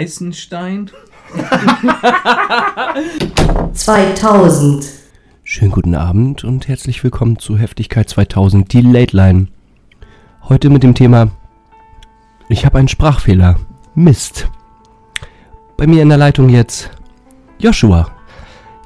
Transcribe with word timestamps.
Neißenstein. 0.00 0.90
2000. 3.74 4.86
Schönen 5.44 5.70
guten 5.70 5.94
Abend 5.94 6.42
und 6.42 6.68
herzlich 6.68 7.04
willkommen 7.04 7.38
zu 7.38 7.58
Heftigkeit 7.58 8.08
2000, 8.08 8.72
die 8.72 8.80
Late 8.80 9.14
Line. 9.14 9.48
Heute 10.48 10.70
mit 10.70 10.84
dem 10.84 10.94
Thema 10.94 11.30
Ich 12.48 12.64
habe 12.64 12.78
einen 12.78 12.88
Sprachfehler. 12.88 13.56
Mist. 13.94 14.48
Bei 15.76 15.86
mir 15.86 16.00
in 16.00 16.08
der 16.08 16.16
Leitung 16.16 16.48
jetzt 16.48 16.88
Joshua. 17.58 18.10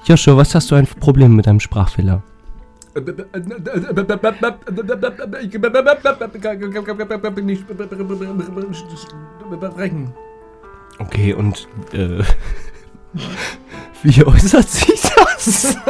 Joshua, 0.07 0.37
was 0.37 0.53
hast 0.57 0.73
du 0.73 0.75
ein 0.75 0.89
Problem 0.89 1.37
mit 1.37 1.47
deinem 1.47 1.61
Sprachfehler? 1.61 2.25
Brechen. 9.71 10.13
Okay, 10.99 11.33
und 11.35 11.69
äh, 11.93 12.23
wie 14.03 14.25
äußert 14.25 14.69
sich 14.69 15.01
das? 15.01 15.77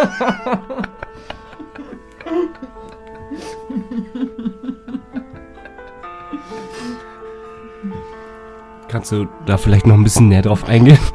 Kannst 8.88 9.12
du 9.12 9.28
da 9.44 9.56
vielleicht 9.56 9.86
noch 9.86 9.96
ein 9.96 10.04
bisschen 10.04 10.28
näher 10.28 10.42
drauf 10.42 10.64
eingehen? 10.64 10.98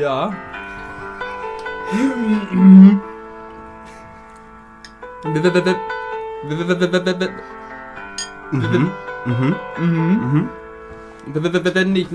Ja. 0.00 0.32
Mhm. 8.50 8.90
Mhm. 9.26 9.54
Mhm. 9.78 10.48
Wenn 11.26 11.96
ich 11.96 12.10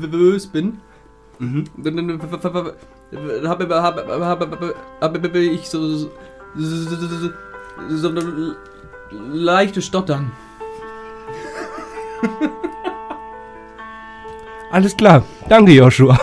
nervös 0.00 0.46
bin, 0.46 0.78
Mhm. 1.38 1.64
Habe 3.46 3.68
habe 5.00 5.38
ich 5.38 5.68
so 5.68 5.96
so, 5.96 6.10
so, 6.56 7.30
so 7.88 8.08
eine 8.08 8.56
leichte 9.10 9.80
Stottern. 9.82 10.32
Alles 14.70 14.96
klar. 14.96 15.22
Danke, 15.48 15.72
Joshua. 15.72 16.18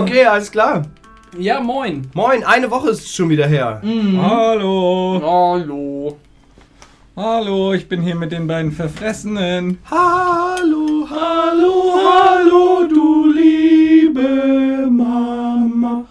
Okay, 0.00 0.24
alles 0.26 0.50
klar. 0.50 0.82
Ja, 1.38 1.60
moin. 1.60 2.08
Moin, 2.14 2.44
eine 2.44 2.70
Woche 2.70 2.90
ist 2.90 3.12
schon 3.14 3.28
wieder 3.30 3.46
her. 3.46 3.80
Hallo. 3.82 5.20
Hallo. 5.22 6.18
Hallo, 7.16 7.72
ich 7.72 7.88
bin 7.88 8.02
hier 8.02 8.16
mit 8.16 8.32
den 8.32 8.48
beiden 8.48 8.72
Verfressenen. 8.72 9.78
Hallo, 9.88 11.06
hallo, 11.08 11.94
hallo, 11.94 12.88
du 12.88 13.30
liebe 13.30 14.88
Mama. 14.90 16.06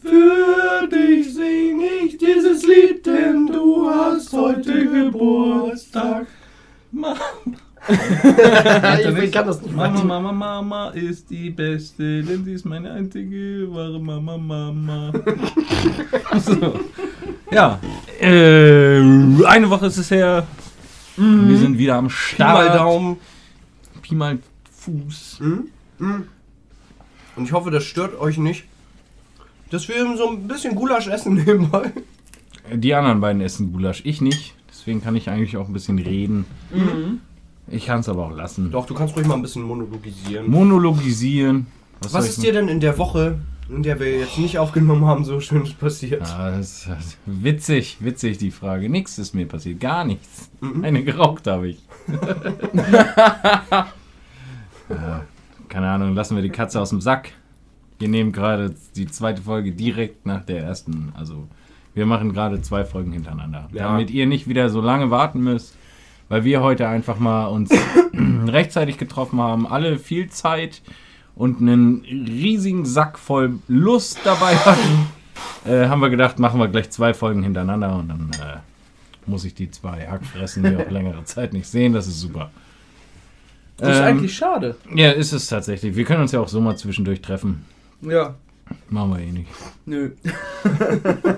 Für 0.00 0.88
dich 0.88 1.32
sing 1.32 1.80
ich 2.04 2.18
dieses 2.18 2.66
Lied, 2.66 3.06
denn 3.06 3.46
du 3.46 3.88
hast 3.88 4.32
heute 4.32 4.84
Geburtstag. 4.84 6.26
Ma 6.90 7.14
ich 9.22 9.30
kann 9.30 9.46
das 9.46 9.62
nicht 9.62 9.76
Mama, 9.76 10.02
Mama, 10.02 10.32
Mama 10.32 10.88
ist 10.88 11.30
die 11.30 11.50
Beste, 11.50 12.20
denn 12.20 12.44
sie 12.44 12.54
ist 12.54 12.64
meine 12.64 12.90
einzige 12.90 13.68
wahre 13.72 14.00
Mama, 14.00 14.36
Mama. 14.36 15.12
so. 16.40 16.80
Ja, 17.52 17.78
äh, 18.20 18.98
eine 19.44 19.68
Woche 19.68 19.86
ist 19.86 19.98
es 19.98 20.10
her. 20.10 20.46
Wir 21.16 21.58
sind 21.58 21.76
wieder 21.76 21.96
am 21.96 22.08
Pi 22.08 22.12
Start. 22.14 22.68
mal 22.68 22.76
Daumen. 22.76 23.16
Pi 24.00 24.14
mal 24.14 24.38
Fuß. 24.78 25.40
Und 27.36 27.44
ich 27.44 27.52
hoffe, 27.52 27.70
das 27.70 27.84
stört 27.84 28.18
euch 28.18 28.38
nicht, 28.38 28.64
dass 29.70 29.88
wir 29.88 30.16
so 30.16 30.30
ein 30.30 30.48
bisschen 30.48 30.74
Gulasch 30.74 31.08
essen 31.08 31.34
nebenbei. 31.46 31.92
Die 32.72 32.94
anderen 32.94 33.20
beiden 33.20 33.42
essen 33.42 33.72
Gulasch, 33.72 34.02
ich 34.04 34.20
nicht. 34.20 34.54
Deswegen 34.70 35.02
kann 35.02 35.14
ich 35.14 35.28
eigentlich 35.28 35.56
auch 35.56 35.68
ein 35.68 35.72
bisschen 35.74 35.98
reden. 35.98 36.46
Ich 37.68 37.86
kann 37.86 38.00
es 38.00 38.08
aber 38.08 38.26
auch 38.26 38.36
lassen. 38.36 38.70
Doch, 38.70 38.86
du 38.86 38.94
kannst 38.94 39.14
ruhig 39.14 39.26
mal 39.26 39.34
ein 39.34 39.42
bisschen 39.42 39.62
monologisieren. 39.62 40.50
Monologisieren. 40.50 41.66
Was 42.10 42.24
ich 42.24 42.30
ist 42.30 42.42
dir 42.42 42.52
denn 42.52 42.68
in 42.68 42.80
der 42.80 42.98
Woche, 42.98 43.38
der 43.80 43.98
wir 43.98 44.18
jetzt 44.18 44.38
nicht 44.38 44.58
aufgenommen 44.58 45.06
haben, 45.06 45.24
so 45.24 45.40
schönes 45.40 45.72
passiert? 45.72 46.20
Ja, 46.28 46.50
das 46.50 46.86
ist 46.86 47.18
witzig, 47.24 47.96
witzig 48.00 48.36
die 48.38 48.50
Frage. 48.50 48.90
Nichts 48.90 49.18
ist 49.18 49.34
mir 49.34 49.46
passiert, 49.46 49.80
gar 49.80 50.04
nichts. 50.04 50.50
Eine 50.82 51.02
geraucht 51.04 51.46
habe 51.46 51.68
ich. 51.68 51.78
ja, 54.88 55.24
keine 55.68 55.88
Ahnung, 55.88 56.14
lassen 56.14 56.36
wir 56.36 56.42
die 56.42 56.50
Katze 56.50 56.80
aus 56.80 56.90
dem 56.90 57.00
Sack. 57.00 57.30
Wir 57.98 58.08
nehmen 58.08 58.32
gerade 58.32 58.74
die 58.96 59.06
zweite 59.06 59.40
Folge 59.40 59.72
direkt 59.72 60.26
nach 60.26 60.44
der 60.44 60.64
ersten. 60.64 61.12
Also, 61.16 61.48
wir 61.94 62.04
machen 62.04 62.32
gerade 62.32 62.60
zwei 62.60 62.84
Folgen 62.84 63.12
hintereinander. 63.12 63.68
Ja. 63.72 63.84
Damit 63.84 64.10
ihr 64.10 64.26
nicht 64.26 64.48
wieder 64.48 64.68
so 64.68 64.80
lange 64.80 65.10
warten 65.10 65.40
müsst, 65.40 65.76
weil 66.28 66.44
wir 66.44 66.62
heute 66.62 66.88
einfach 66.88 67.18
mal 67.18 67.46
uns 67.46 67.70
rechtzeitig 68.46 68.98
getroffen 68.98 69.40
haben, 69.40 69.66
alle 69.66 69.98
viel 69.98 70.28
Zeit 70.28 70.82
und 71.34 71.60
einen 71.60 72.02
riesigen 72.04 72.84
Sack 72.84 73.18
voll 73.18 73.58
Lust 73.68 74.18
dabei 74.24 74.54
hatten 74.56 75.06
äh, 75.64 75.86
haben 75.88 76.00
wir 76.00 76.10
gedacht, 76.10 76.38
machen 76.38 76.60
wir 76.60 76.68
gleich 76.68 76.90
zwei 76.90 77.14
Folgen 77.14 77.42
hintereinander 77.42 77.96
und 77.96 78.08
dann 78.08 78.30
äh, 78.40 78.58
muss 79.26 79.44
ich 79.44 79.54
die 79.54 79.70
zwei 79.70 80.06
Hackfressen 80.06 80.66
hier 80.66 80.80
auf 80.80 80.90
längere 80.90 81.24
Zeit 81.24 81.52
nicht 81.52 81.68
sehen. 81.68 81.92
Das 81.92 82.06
ist 82.06 82.20
super. 82.20 82.50
Das 83.78 83.96
ist 83.96 83.98
Ähm, 83.98 84.04
eigentlich 84.04 84.36
schade. 84.36 84.76
Ja, 84.94 85.12
ist 85.12 85.32
es 85.32 85.46
tatsächlich. 85.46 85.96
Wir 85.96 86.04
können 86.04 86.22
uns 86.22 86.32
ja 86.32 86.40
auch 86.40 86.48
so 86.48 86.60
mal 86.60 86.76
zwischendurch 86.76 87.22
treffen. 87.22 87.64
Ja. 88.02 88.34
Machen 88.88 89.10
wir 89.10 89.20
eh 89.20 89.32
nicht. 89.32 89.48
Nö. 89.86 90.10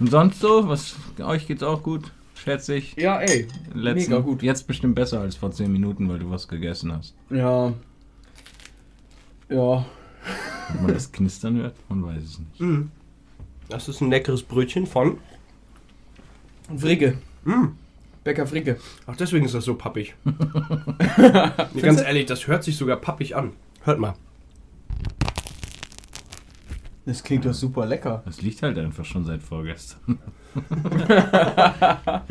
Und 0.00 0.10
sonst 0.10 0.40
so? 0.40 0.68
Was, 0.68 0.96
euch 1.20 1.46
geht's 1.46 1.62
auch 1.62 1.82
gut? 1.82 2.10
Schätze 2.34 2.74
ich. 2.74 2.96
Ja, 2.96 3.20
ey. 3.20 3.46
Letzten, 3.74 4.10
Mega 4.12 4.22
gut. 4.22 4.42
Jetzt 4.42 4.66
bestimmt 4.66 4.94
besser 4.94 5.20
als 5.20 5.36
vor 5.36 5.52
10 5.52 5.70
Minuten, 5.70 6.08
weil 6.08 6.18
du 6.18 6.30
was 6.30 6.48
gegessen 6.48 6.92
hast. 6.92 7.14
Ja. 7.30 7.72
Ja. 9.52 9.84
Ob 10.74 10.80
man 10.80 10.94
das 10.94 11.12
knistern 11.12 11.56
hört? 11.56 11.74
Man 11.88 12.04
weiß 12.04 12.22
es 12.22 12.38
nicht. 12.38 12.60
Mhm. 12.60 12.90
Das 13.68 13.88
ist 13.88 14.00
ein 14.00 14.10
leckeres 14.10 14.42
Brötchen 14.42 14.86
von. 14.86 15.18
Fricke. 16.76 17.18
Mhm. 17.44 17.76
Bäcker 18.24 18.46
Fricke. 18.46 18.78
Ach, 19.06 19.16
deswegen 19.16 19.44
ist 19.44 19.54
das 19.54 19.64
so 19.64 19.74
pappig. 19.74 20.14
ganz 21.80 22.00
ehrlich, 22.00 22.26
das 22.26 22.46
hört 22.46 22.62
sich 22.62 22.76
sogar 22.76 22.96
pappig 22.96 23.34
an. 23.34 23.52
Hört 23.82 23.98
mal. 23.98 24.14
Das 27.04 27.24
klingt 27.24 27.44
doch 27.44 27.52
super 27.52 27.84
lecker. 27.84 28.22
Das 28.24 28.42
liegt 28.42 28.62
halt 28.62 28.78
einfach 28.78 29.04
schon 29.04 29.24
seit 29.24 29.42
vorgestern. 29.42 30.18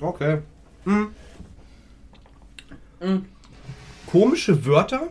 Okay. 0.00 0.38
Mhm. 0.86 1.08
Komische 4.06 4.64
Wörter 4.64 5.08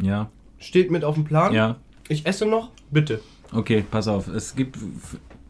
Ja, 0.00 0.30
steht 0.58 0.90
mit 0.90 1.04
auf 1.04 1.14
dem 1.14 1.24
Plan. 1.24 1.52
ja. 1.52 1.76
Ich 2.10 2.24
esse 2.24 2.46
noch. 2.46 2.70
Bitte. 2.90 3.20
Okay, 3.52 3.84
pass 3.90 4.08
auf. 4.08 4.28
Es 4.28 4.56
gibt 4.56 4.78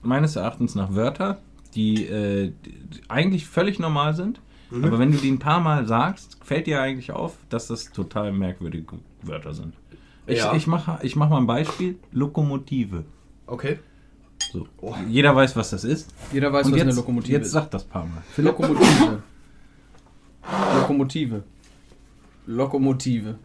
meines 0.02 0.34
Erachtens 0.34 0.74
nach 0.74 0.92
Wörter, 0.94 1.38
die, 1.76 2.04
äh, 2.06 2.52
die 2.64 3.00
eigentlich 3.08 3.46
völlig 3.46 3.78
normal 3.78 4.16
sind. 4.16 4.40
Mhm. 4.70 4.84
Aber 4.84 4.98
wenn 4.98 5.12
du 5.12 5.18
die 5.18 5.30
ein 5.30 5.38
paar 5.38 5.60
Mal 5.60 5.86
sagst, 5.86 6.36
fällt 6.42 6.66
dir 6.66 6.80
eigentlich 6.82 7.12
auf, 7.12 7.36
dass 7.48 7.68
das 7.68 7.92
total 7.92 8.32
merkwürdige 8.32 8.96
Wörter 9.22 9.54
sind. 9.54 9.74
Ich, 10.26 10.38
Ja. 10.38 10.52
ich 10.54 10.66
mache 10.66 10.98
ich 11.02 11.14
mach 11.14 11.28
mal 11.30 11.38
ein 11.38 11.46
Beispiel. 11.46 11.96
Lokomotive. 12.10 13.04
Okay. 13.46 13.78
So. 14.52 14.66
Jeder 15.08 15.34
weiß, 15.36 15.54
was 15.56 15.70
das 15.70 15.84
ist. 15.84 16.10
Jeder 16.32 16.52
weiß, 16.52 16.66
Und 16.66 16.72
was 16.72 16.78
jetzt, 16.78 16.86
eine 16.88 16.96
Lokomotive 16.96 17.32
jetzt 17.32 17.46
ist. 17.46 17.52
sag 17.52 17.70
das 17.70 17.84
paar 17.84 18.04
Mal. 18.04 18.22
Lokomotive. 18.36 19.22
Lokomotive. 20.74 21.42
Lokomotive. 22.46 23.38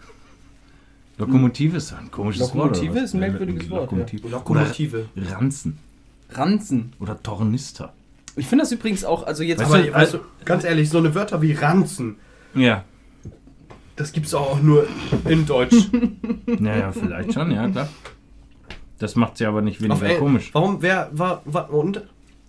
Lokomotive 1.18 1.78
ist 1.78 1.94
ein 1.94 2.10
komisches 2.12 2.42
Lokomotive 2.54 2.88
Wort. 2.88 2.96
was? 2.96 3.04
ist 3.04 3.14
ein 3.14 3.20
merkwürdiges 3.20 3.70
Wort, 3.70 3.82
Lokomotive. 3.84 4.28
Lokomotive. 4.30 5.06
Oder 5.16 5.32
Ranzen. 5.32 5.78
Ranzen. 6.32 6.94
Oder 7.00 7.22
Tornister. 7.22 7.94
Ich 8.36 8.48
finde 8.48 8.64
das 8.64 8.72
übrigens 8.72 9.04
auch, 9.06 9.28
also 9.28 9.44
jetzt. 9.44 9.62
Aber 9.62 9.78
du, 9.80 9.94
weißt 9.94 10.16
du, 10.16 10.20
ganz 10.46 10.64
ehrlich, 10.64 10.90
so 10.90 10.98
eine 10.98 11.14
Wörter 11.14 11.42
wie 11.44 11.54
Ranzen, 11.54 12.16
Ja. 12.56 12.84
das 13.96 14.12
gibt's 14.12 14.34
auch 14.34 14.60
nur 14.62 14.88
in 15.30 15.46
Deutsch. 15.46 15.76
Naja, 16.48 16.92
vielleicht 16.92 17.34
schon, 17.34 17.52
ja, 17.52 17.68
klar. 17.70 17.88
Das 19.00 19.16
macht 19.16 19.38
sie 19.38 19.46
aber 19.46 19.62
nicht 19.62 19.78
Auf 19.78 19.84
weniger 20.02 20.10
Eng- 20.16 20.20
komisch. 20.20 20.50
Warum, 20.54 20.82
wer, 20.82 21.10
war, 21.14 21.42
war, 21.46 21.72
und? 21.72 22.02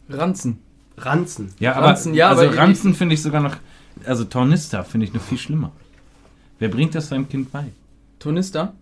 Ranzen. 0.08 0.58
Ranzen. 0.96 1.52
Ja, 1.58 1.75
aber, 1.75 1.88
Ranzen, 1.88 2.14
ja, 2.14 2.28
also 2.31 2.44
aber- 2.44 2.56
Ranzen 2.56 2.94
finde 2.94 3.14
ich 3.14 3.22
sogar 3.22 3.40
noch, 3.43 3.56
also 4.06 4.25
Tornister 4.25 4.84
finde 4.84 5.06
ich 5.06 5.12
noch 5.12 5.22
viel 5.22 5.38
schlimmer. 5.38 5.72
Wer 6.58 6.69
bringt 6.69 6.94
das 6.94 7.08
seinem 7.08 7.28
Kind 7.28 7.50
bei? 7.52 7.64
Tornister? 8.24 8.72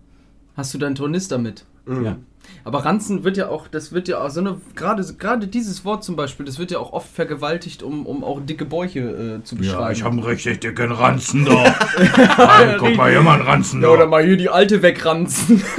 Hast 0.55 0.73
du 0.73 0.77
deinen 0.77 0.95
Tornister 0.95 1.37
mit? 1.37 1.65
Mhm. 1.85 2.05
Ja. 2.05 2.15
Aber 2.63 2.85
Ranzen 2.85 3.23
wird 3.25 3.35
ja 3.35 3.49
auch, 3.49 3.67
das 3.67 3.91
wird 3.91 4.07
ja 4.07 4.21
auch 4.23 4.29
so 4.29 4.39
eine, 4.39 4.61
gerade 4.75 5.03
gerade 5.17 5.47
dieses 5.47 5.83
Wort 5.83 6.03
zum 6.05 6.15
Beispiel, 6.15 6.45
das 6.45 6.59
wird 6.59 6.71
ja 6.71 6.79
auch 6.79 6.93
oft 6.93 7.09
vergewaltigt, 7.13 7.83
um, 7.83 8.05
um 8.05 8.23
auch 8.23 8.39
dicke 8.41 8.63
Bäuche 8.65 8.99
äh, 9.41 9.43
zu 9.43 9.55
beschreiben. 9.57 10.01
einen 10.05 10.19
richtig 10.19 10.61
dicken 10.61 10.91
Ranzen 10.93 11.43
da. 11.45 11.51
Hey, 11.97 12.75
guck 12.79 12.95
mal, 12.95 13.11
hier 13.11 13.21
mal 13.21 13.33
einen 13.39 13.47
Ranzen 13.47 13.81
ja, 13.81 13.89
oder 13.89 14.05
mal 14.07 14.23
hier 14.25 14.37
die 14.37 14.47
alte 14.49 14.81
wegranzen. 14.81 15.61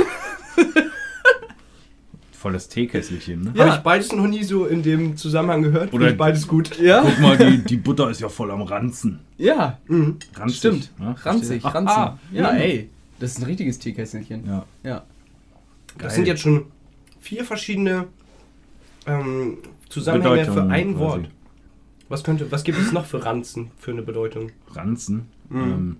Voll 2.33 2.53
das 2.53 2.69
Teekesselchen, 2.69 3.41
ne? 3.45 3.55
Habe 3.59 3.71
ich 3.71 3.83
beides 3.83 4.13
noch 4.13 4.27
nie 4.27 4.45
so 4.45 4.67
in 4.67 4.83
dem 4.83 5.17
Zusammenhang 5.17 5.63
gehört. 5.63 5.95
Oder- 5.95 6.11
ich 6.11 6.17
beides 6.19 6.47
gut. 6.47 6.79
Ja? 6.79 7.01
Guck 7.03 7.19
mal, 7.21 7.39
die, 7.39 7.65
die 7.65 7.79
Butter 7.79 8.11
ist 8.11 8.21
ja 8.21 8.29
voll 8.29 8.51
am 8.51 8.61
Ranzen. 8.63 9.21
Ja, 9.39 9.79
Mhm. 9.87 10.17
Ranzig, 10.37 10.59
stimmt. 10.59 10.91
Ja, 11.01 11.13
Ranzig, 11.23 11.63
verstehe. 11.63 11.75
ranzen. 11.75 11.97
Ah, 11.97 12.19
ja, 12.33 12.49
ah, 12.49 12.57
ey. 12.57 12.91
Das 13.19 13.33
ist 13.33 13.39
ein 13.39 13.45
richtiges 13.45 13.79
Teekesselchen. 13.79 14.47
Ja. 14.47 14.67
Ja. 14.83 15.05
Das 15.99 16.15
sind 16.15 16.27
jetzt 16.27 16.41
schon 16.43 16.67
vier 17.21 17.45
verschiedene 17.45 18.09
ähm, 19.07 19.59
Zusammenhänge 19.89 20.45
für 20.45 20.51
Bedeutungen 20.51 20.73
ein 20.73 20.89
quasi. 20.95 20.99
Wort. 21.01 21.29
Was 22.09 22.25
könnte, 22.25 22.51
was 22.53 22.65
gibt 22.65 22.79
es 22.79 22.93
noch 22.93 23.07
für 23.07 23.25
Ranzen 23.25 23.71
für 23.79 23.93
eine 23.93 24.03
Bedeutung? 24.03 24.51
Ranzen. 24.73 25.29
Mhm. 25.49 25.97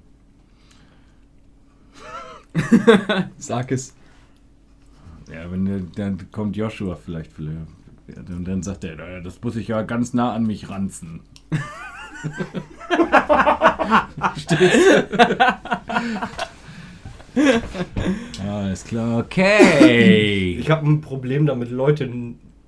Sag 3.39 3.73
es. 3.73 3.95
Ähm, 5.29 5.35
ja, 5.35 5.51
wenn 5.51 5.65
der, 5.65 5.81
dann 5.81 6.31
kommt 6.31 6.57
Joshua 6.57 6.97
vielleicht, 6.97 7.33
vielleicht 7.33 7.57
ja, 8.07 8.17
und 8.37 8.45
dann 8.45 8.63
sagt 8.63 8.85
er, 8.85 8.97
"Naja, 8.97 9.21
das 9.21 9.41
muss 9.41 9.57
ich 9.57 9.69
ja 9.69 9.81
ganz 9.83 10.13
nah 10.13 10.35
an 10.35 10.47
mich 10.47 10.69
ranzen. 10.69 11.21
Ja, 14.51 16.49
alles 18.49 18.85
klar, 18.85 19.19
okay. 19.19 20.57
Ich 20.59 20.71
habe 20.71 20.87
ein 20.87 21.01
Problem 21.01 21.47
damit, 21.47 21.71
Leute 21.71 22.11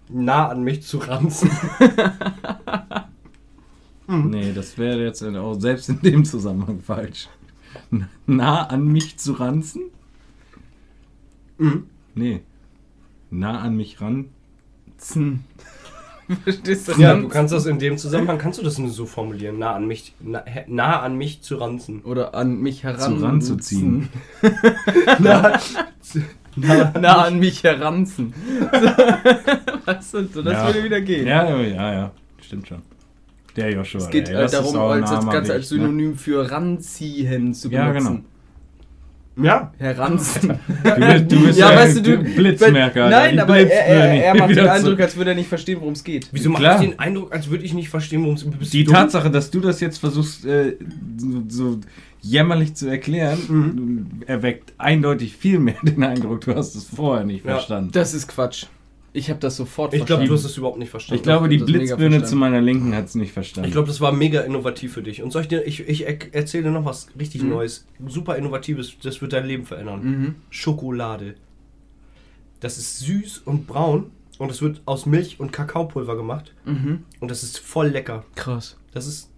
nah 0.09 0.49
an 0.49 0.63
mich 0.63 0.83
zu 0.83 0.99
ranzen. 0.99 1.51
Nee, 4.09 4.53
das 4.53 4.79
wäre 4.79 5.03
jetzt 5.03 5.23
auch 5.25 5.55
selbst 5.55 5.89
in 5.89 6.01
dem 6.01 6.25
Zusammenhang 6.25 6.81
falsch. 6.81 7.29
Nah 8.27 8.63
an 8.63 8.87
mich 8.87 9.19
zu 9.19 9.33
ranzen? 9.33 9.91
Mhm. 11.59 11.87
Nee. 12.15 12.43
Nah 13.31 13.61
an 13.61 13.77
mich 13.77 14.01
ran. 14.01 14.31
Verstehst 16.45 16.89
du? 16.89 16.93
Ja, 17.01 17.11
Ranzen? 17.11 17.23
du 17.23 17.29
kannst 17.29 17.53
das 17.55 17.67
in 17.67 17.79
dem 17.79 17.99
Zusammenhang, 17.99 18.39
kannst 18.39 18.59
du 18.59 18.63
das 18.65 18.79
nur 18.79 18.91
so 18.91 19.07
formulieren, 19.07 19.59
nah 19.59 19.75
an 19.75 19.87
mich, 19.87 20.15
nah, 20.21 20.43
nah 20.67 21.01
an 21.01 21.17
mich 21.17 21.43
zu 21.43 21.57
ranzen. 21.57 22.01
Oder 22.03 22.35
an 22.35 22.59
mich 22.59 22.83
heran. 22.85 23.23
ranzuziehen. 23.23 24.09
nah, 25.21 25.59
nah, 26.57 26.93
nah 26.99 27.25
an 27.27 27.39
mich 27.39 27.63
heranzen. 27.63 28.35
weißt 29.85 30.15
du, 30.15 30.27
so 30.27 30.43
das 30.43 30.53
Ja. 30.55 30.67
würde 30.67 30.85
wieder 30.85 31.01
gehen. 31.01 31.27
Ja, 31.27 31.49
ja, 31.61 31.93
ja. 31.93 32.11
Stimmt 32.41 32.69
schon. 32.69 32.83
Der 33.57 33.73
Joshua. 33.73 34.01
Es 34.01 34.11
geht 34.11 34.29
ey, 34.29 34.35
das 34.35 34.53
ist 34.53 34.73
darum, 34.73 34.77
als 34.77 35.11
das 35.11 35.27
Ganze 35.27 35.53
als 35.55 35.69
Synonym 35.69 36.17
für 36.17 36.51
ranziehen 36.51 37.55
zu 37.55 37.71
Ja, 37.71 37.89
benutzen. 37.89 38.25
Ja, 39.43 39.73
Heranzen. 39.79 40.49
Ne? 40.49 40.59
Du 40.69 40.95
bist, 40.97 41.33
du 41.33 41.47
bist 41.47 41.59
ja, 41.59 41.71
ja, 41.71 41.77
weißt 41.77 41.97
du, 41.99 42.03
du 42.03 42.19
Blitzmerker. 42.35 43.11
Nein, 43.11 43.39
aber 43.39 43.59
er, 43.59 43.71
er, 43.87 44.25
er 44.27 44.35
macht 44.35 44.51
den 44.57 44.67
Eindruck, 44.69 45.01
als 45.01 45.17
würde 45.17 45.31
er 45.33 45.37
nicht 45.37 45.49
verstehen, 45.49 45.79
worum 45.81 45.93
es 45.93 46.03
geht. 46.05 46.29
wieso 46.33 46.51
mache 46.51 46.63
Klar. 46.63 46.83
ich 46.83 46.89
den 46.91 46.99
Eindruck, 46.99 47.33
als 47.33 47.51
würde 47.51 47.65
ich 47.65 47.75
nicht 47.75 47.89
verstehen, 47.89 48.23
worum 48.23 48.35
es 48.37 48.45
bist 48.45 48.73
Die? 48.73 48.85
Tatsache, 48.85 49.31
dass 49.31 49.51
du 49.51 49.61
das 49.61 49.81
jetzt 49.81 49.99
versuchst, 49.99 50.45
äh, 50.47 50.77
so, 51.19 51.43
so 51.49 51.81
jämmerlich 52.23 52.75
zu 52.75 52.89
erklären, 52.89 53.39
Mhm. 53.49 54.07
erweckt 54.27 54.73
eindeutig 54.79 55.37
viel 55.37 55.59
mehr 55.59 55.77
den 55.83 56.03
Eindruck, 56.03 56.41
du 56.43 56.55
hast 56.55 56.75
es 56.75 56.85
vorher 56.85 57.25
nicht 57.25 57.45
Ja. 57.45 57.53
verstanden. 57.53 57.91
Das 57.93 58.15
ist 58.15 58.29
Quatsch. 58.29 58.67
Ich 59.17 59.31
habe 59.31 59.41
das 59.41 59.57
sofort 59.57 59.95
Ich 59.95 59.99
glaube, 60.01 60.07
verstanden. 60.25 60.29
du 60.29 60.35
hast 60.35 60.45
es 60.45 60.57
überhaupt 60.59 60.79
nicht 60.79 60.91
verstanden. 60.91 61.17
ich 61.19 61.23
glaube, 61.23 61.49
die 61.49 61.59
Blitzbirne 61.59 62.23
zu 62.25 62.37
meiner 62.37 62.61
Linken 62.61 62.95
hat 62.95 63.07
es 63.07 63.15
nicht 63.15 63.33
verstanden. 63.33 63.67
Ich 63.69 63.73
glaube, 63.73 63.89
das 63.89 64.01
war 64.01 64.13
mega 64.13 64.43
innovativ 64.43 64.93
für 64.93 65.03
dich. 65.03 65.23
Und 65.23 65.31
soll 65.33 65.43
ich 65.43 65.49
dir, 65.49 65.67
ich, 65.67 65.81
ich 65.89 66.07
er- 66.07 66.35
erzähle 66.35 66.65
dir 66.65 66.71
noch 66.71 66.85
was 66.85 67.09
richtig 67.19 67.43
Mhm. 67.43 67.49
Neues, 67.49 67.87
super 68.07 68.37
innovatives, 68.37 68.97
das 69.03 69.21
wird 69.23 69.33
dein 69.33 69.47
Leben 69.47 69.65
verändern. 69.65 70.03
Mhm. 70.05 70.35
Schokolade. 70.51 71.35
Das 72.61 72.77
ist 72.79 73.01
süß 73.01 73.39
und 73.45 73.67
braun 73.67 74.11
und 74.39 74.51
es 74.51 74.61
wird 74.61 74.83
aus 74.85 75.07
Milch 75.07 75.41
und 75.41 75.51
Kakaopulver 75.53 76.17
gemacht 76.17 76.55
Mhm. 76.67 77.05
und 77.21 77.31
das 77.31 77.43
ist 77.43 77.59
voll 77.59 77.89
lecker. 77.89 78.25
Krass. 78.35 78.77
Das 78.93 79.07
ist 79.07 79.31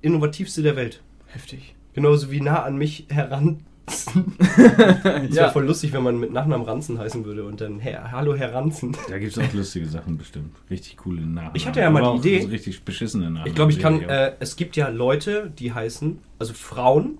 innovativste 0.00 0.62
der 0.62 0.76
Welt. 0.76 1.02
Heftig. 1.26 1.74
Genauso 1.94 2.30
wie 2.30 2.40
nah 2.40 2.62
an 2.62 2.76
mich 2.78 3.06
heran. 3.10 3.60
Das 3.86 4.06
wäre 4.56 5.26
Ja. 5.30 5.50
voll 5.50 5.64
lustig, 5.64 5.92
wenn 5.92 6.02
man 6.02 6.18
mit 6.18 6.32
Nachnamen 6.32 6.66
Ranzen 6.66 6.98
heißen 6.98 7.24
würde 7.24 7.44
und 7.44 7.60
dann 7.60 7.78
Herr, 7.78 8.10
Hallo 8.10 8.34
Herr 8.34 8.52
Ranzen. 8.52 8.96
Da 9.08 9.18
gibt 9.18 9.36
es 9.36 9.38
auch 9.42 9.52
lustige 9.52 9.86
Sachen 9.86 10.18
bestimmt. 10.18 10.56
Richtig 10.70 10.96
coole 10.96 11.20
Nachnamen. 11.22 11.52
Ich 11.54 11.66
hatte 11.66 11.80
ja 11.80 11.90
mal 11.90 12.04
Aber 12.04 12.18
die 12.20 12.34
Idee- 12.36 12.46
richtig 12.46 12.84
beschissene 12.84 13.24
Nachnamen. 13.26 13.46
Ich 13.48 13.54
glaube, 13.54 13.70
ich 13.72 13.78
kann. 13.78 14.02
Äh, 14.02 14.32
es 14.40 14.56
gibt 14.56 14.76
ja 14.76 14.88
Leute, 14.88 15.52
die 15.58 15.72
heißen, 15.72 16.18
also 16.38 16.52
Frauen, 16.52 17.18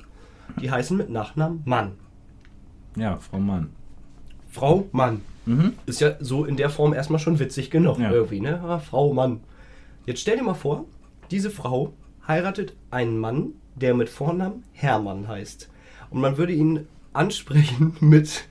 die 0.61 0.71
heißen 0.71 0.97
mit 0.97 1.09
Nachnamen 1.11 1.63
Mann. 1.65 1.93
Ja, 2.97 3.17
Frau 3.19 3.39
Mann. 3.39 3.71
Frau 4.51 4.89
Mann. 4.93 5.21
Mhm. 5.45 5.75
Ist 5.87 6.01
ja 6.01 6.15
so 6.19 6.45
in 6.45 6.57
der 6.57 6.71
Form 6.71 6.95
erstmal 6.95 7.21
schon 7.21 7.39
witzig 7.39 7.71
genug 7.71 7.99
Ja. 8.01 8.11
irgendwie, 8.11 8.41
ne? 8.41 8.61
Ah, 8.63 8.79
Frau 8.81 9.13
Mann. 9.13 9.41
Jetzt 10.07 10.21
stell 10.21 10.37
dir 10.37 10.43
mal 10.43 10.55
vor, 10.55 10.87
diese 11.31 11.51
Frau 11.51 11.93
heiratet 12.27 12.75
einen 12.91 13.19
Mann, 13.19 13.51
der 13.77 13.95
mit 13.95 14.09
Vornamen 14.09 14.65
Hermann 14.73 15.29
heißt. 15.29 15.69
Und 16.11 16.21
man 16.21 16.37
würde 16.37 16.53
ihn 16.53 16.87
ansprechen 17.13 17.97
mit, 18.01 18.45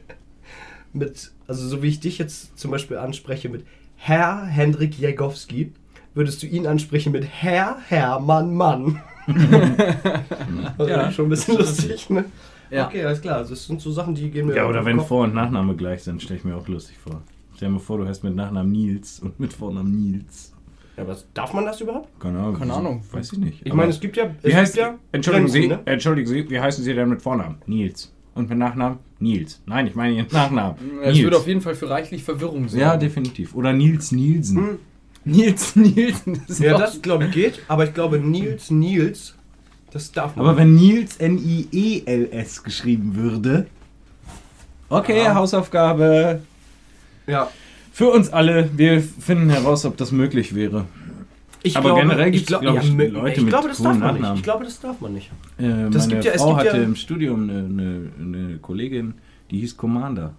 mit, 0.93 1.31
also 1.47 1.67
so 1.67 1.83
wie 1.83 1.87
ich 1.87 1.99
dich 1.99 2.17
jetzt 2.17 2.57
zum 2.57 2.71
Beispiel 2.71 2.97
anspreche, 2.97 3.49
mit 3.49 3.65
Herr 3.95 4.45
Hendrik 4.45 4.99
Jagowski, 4.99 5.71
würdest 6.13 6.43
du 6.43 6.47
ihn 6.47 6.67
ansprechen 6.67 7.11
mit 7.11 7.25
Herr 7.25 7.77
Hermann 7.87 8.53
Mann. 8.55 9.01
also 10.77 10.91
Ja, 10.91 11.11
schon 11.11 11.25
ein 11.25 11.29
bisschen 11.29 11.57
lustig, 11.57 12.09
ne? 12.09 12.25
Ja. 12.69 12.87
Okay, 12.87 13.03
alles 13.03 13.21
klar. 13.21 13.37
Also 13.37 13.51
das 13.51 13.65
sind 13.65 13.81
so 13.81 13.91
Sachen, 13.91 14.15
die 14.15 14.29
gehen 14.31 14.47
mir 14.47 14.55
Ja, 14.55 14.67
oder 14.67 14.83
wenn 14.85 14.97
Kopf. 14.97 15.07
Vor- 15.07 15.23
und 15.23 15.33
Nachname 15.33 15.75
gleich 15.75 16.03
sind, 16.03 16.21
stelle 16.21 16.39
ich 16.39 16.45
mir 16.45 16.55
auch 16.55 16.67
lustig 16.67 16.97
vor. 16.97 17.21
Stell 17.55 17.69
dir 17.69 17.73
mal 17.73 17.79
vor, 17.79 17.97
du 17.99 18.07
hast 18.07 18.23
mit 18.23 18.35
Nachnamen 18.35 18.71
Nils 18.71 19.19
und 19.19 19.39
mit 19.39 19.53
Vornamen 19.53 19.95
Nils. 19.95 20.51
Ja, 20.97 21.03
aber 21.03 21.17
darf 21.33 21.53
man 21.53 21.65
das 21.65 21.81
überhaupt? 21.81 22.19
Keine 22.19 22.39
Ahnung. 22.39 22.57
Keine? 22.57 22.73
Ahnung. 22.73 23.03
Weiß 23.11 23.33
ich 23.33 23.39
nicht. 23.39 23.61
Ich 23.65 23.73
meine, 23.73 23.89
es 23.91 23.99
gibt 23.99 24.15
ja. 24.17 24.25
Es 24.41 24.49
Wie 24.51 24.55
heißt 24.55 24.73
gibt 24.75 24.85
ja 24.87 24.95
Entschuldigen 25.11 25.45
Grenzen, 25.47 25.61
Sie, 25.61 25.67
ne? 25.67 25.79
entschuldigen 25.85 26.27
Sie, 26.27 26.49
wie 26.49 26.59
heißen 26.59 26.83
Sie 26.83 26.93
denn 26.93 27.09
mit 27.09 27.21
Vornamen? 27.21 27.57
Nils. 27.65 28.11
Und 28.33 28.49
mit 28.49 28.57
Nachnamen? 28.57 28.99
Nils. 29.19 29.61
Nein, 29.65 29.87
ich 29.87 29.95
meine 29.95 30.13
Ihren 30.15 30.27
Nachnamen. 30.31 30.75
Es 31.03 31.17
würde 31.19 31.37
auf 31.37 31.47
jeden 31.47 31.61
Fall 31.61 31.75
für 31.75 31.89
reichlich 31.89 32.23
Verwirrung 32.23 32.67
sorgen. 32.67 32.81
ja, 32.81 32.97
definitiv. 32.97 33.55
Oder 33.55 33.71
Nils 33.73 34.11
Nielsen. 34.11 34.57
Hm. 34.57 34.79
Nils 35.25 35.75
Nielsen. 35.75 36.41
Das 36.47 36.59
ist 36.59 36.59
Ja, 36.59 36.77
das 36.77 37.01
glaube 37.01 37.25
ich 37.25 37.31
geht, 37.31 37.59
aber 37.67 37.85
ich 37.85 37.93
glaube 37.93 38.19
Nils 38.19 38.69
Nils, 38.71 39.35
das 39.91 40.11
darf 40.11 40.35
man. 40.35 40.45
Aber 40.45 40.57
wenn 40.57 40.75
Nils 40.75 41.17
N-I-E-L-S 41.17 42.63
geschrieben 42.63 43.15
würde. 43.15 43.67
Okay, 44.89 45.23
Ja. 45.23 45.35
Hausaufgabe. 45.35 46.41
ja, 47.27 47.49
Für 47.95 48.09
uns 48.09 48.29
alle. 48.33 48.69
Wir 48.75 48.99
finden 49.01 49.49
heraus, 49.49 49.85
ob 49.85 49.95
das 49.95 50.11
möglich 50.11 50.53
wäre. 50.53 50.83
ich 51.63 51.77
Aber 51.77 51.95
generell 51.95 52.29
gibt's, 52.29 52.47
glaub- 52.47 52.59
glaub 52.59 52.83
ich, 52.83 52.91
mit- 52.91 53.13
Leute 53.13 53.37
ich 53.37 53.43
mit 53.43 53.49
glaube, 53.53 53.69
das 53.69 53.81
darf 53.81 53.97
man 53.97 54.15
nicht. 54.19 54.35
Ich 54.35 54.43
glaube, 54.43 54.65
das 54.65 54.81
darf 54.81 54.99
man 54.99 55.13
nicht. 55.13 55.31
Äh, 55.57 55.63
Das 55.91 56.03
meine 56.03 56.07
gibt 56.09 56.25
ja- 56.25 56.31
es 56.33 56.41
Frau 56.41 56.55
gibt 56.57 56.67
hatte 56.67 56.77
ja- 56.79 56.83
im 56.83 56.97
Studium 56.97 57.49
eine, 57.49 57.59
eine, 57.59 58.11
eine 58.19 58.57
Kollegin, 58.57 59.13
die 59.49 59.59
hieß 59.59 59.77
Commander. 59.77 60.33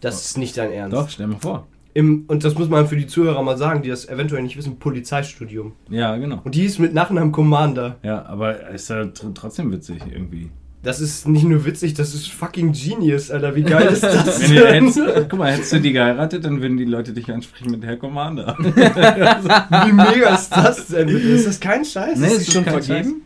Das 0.00 0.24
ist 0.26 0.38
nicht 0.38 0.56
dein 0.56 0.72
Ernst. 0.72 0.92
doch, 0.96 1.08
stell 1.08 1.28
mal 1.28 1.38
vor. 1.38 1.68
Im, 1.94 2.24
und 2.26 2.42
das 2.42 2.56
muss 2.56 2.68
man 2.68 2.88
für 2.88 2.96
die 2.96 3.06
Zuhörer 3.06 3.40
mal 3.44 3.56
sagen, 3.56 3.82
die 3.82 3.88
das 3.88 4.08
eventuell 4.08 4.42
nicht 4.42 4.56
wissen, 4.56 4.80
Polizeistudium. 4.80 5.72
Ja, 5.88 6.16
genau. 6.16 6.40
Und 6.42 6.56
die 6.56 6.64
ist 6.64 6.80
mit 6.80 6.94
Nachnamen 6.94 7.30
Commander. 7.30 7.94
Ja, 8.02 8.26
aber 8.26 8.70
ist 8.70 8.90
ja 8.90 9.04
tr 9.06 9.32
trotzdem 9.34 9.70
witzig 9.70 10.02
irgendwie. 10.10 10.50
Das 10.86 11.00
ist 11.00 11.26
nicht 11.26 11.42
nur 11.42 11.64
witzig, 11.64 11.94
das 11.94 12.14
ist 12.14 12.30
fucking 12.30 12.70
genius, 12.70 13.32
Alter. 13.32 13.56
Wie 13.56 13.64
geil 13.64 13.88
ist 13.88 14.04
das? 14.04 14.40
Wenn 14.40 14.54
denn? 14.54 14.84
hättest, 14.84 15.28
guck 15.28 15.40
mal, 15.40 15.50
hättest 15.50 15.72
du 15.72 15.80
die 15.80 15.92
geheiratet, 15.92 16.44
dann 16.44 16.62
würden 16.62 16.76
die 16.76 16.84
Leute 16.84 17.12
dich 17.12 17.28
ansprechen 17.32 17.72
mit 17.72 17.84
Herr 17.84 17.96
Commander. 17.96 18.56
Wie 18.60 19.92
mega 19.92 20.32
ist 20.32 20.50
das 20.50 20.86
denn? 20.86 21.08
Ist 21.08 21.48
das 21.48 21.58
kein 21.58 21.84
Scheiß? 21.84 22.20
Nee, 22.20 22.28
ist 22.28 22.42
ist 22.42 22.52
schon 22.52 22.64
kein 22.64 22.80
vergeben? 22.80 23.22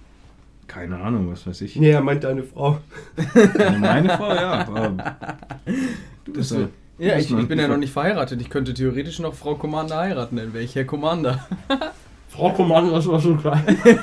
Keine 0.68 1.00
Ahnung, 1.00 1.30
was 1.30 1.46
weiß 1.46 1.60
ich. 1.60 1.76
Nee, 1.76 1.90
er 1.90 2.00
meint 2.00 2.24
deine 2.24 2.44
Frau. 2.44 2.78
Meine 3.78 4.08
Frau, 4.08 4.34
ja. 4.34 4.52
Aber 4.66 4.96
du 6.24 6.32
bist 6.32 6.52
ja, 6.52 6.60
Ja, 6.98 7.16
Muss 7.16 7.24
ich, 7.26 7.30
ich 7.30 7.46
bin 7.46 7.58
ja 7.58 7.68
noch 7.68 7.76
nicht 7.76 7.92
verheiratet. 7.92 8.40
Ich 8.40 8.48
könnte 8.48 8.72
theoretisch 8.72 9.18
noch 9.18 9.34
Frau 9.34 9.56
Commander 9.56 9.98
heiraten, 9.98 10.36
dann 10.36 10.54
wäre 10.54 10.64
ich 10.64 10.74
Herr 10.76 10.86
Commander. 10.86 11.46
Frau 12.30 12.54
Kommando, 12.54 12.92
das 12.92 13.06
war 13.06 13.20
schon 13.20 13.38
klein. 13.38 13.76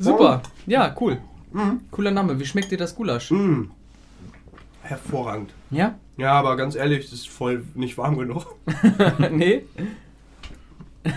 Super. 0.00 0.42
Ja, 0.66 0.96
cool. 1.00 1.18
Cooler 1.90 2.10
Name. 2.10 2.40
Wie 2.40 2.46
schmeckt 2.46 2.70
dir 2.70 2.78
das 2.78 2.94
Gulasch? 2.96 3.30
Mm. 3.30 3.64
Hervorragend. 4.82 5.52
Ja? 5.70 5.98
Ja, 6.16 6.32
aber 6.32 6.56
ganz 6.56 6.74
ehrlich, 6.74 7.04
das 7.04 7.12
ist 7.12 7.28
voll 7.28 7.64
nicht 7.74 7.98
warm 7.98 8.16
genug. 8.18 8.46
nee? 9.30 9.64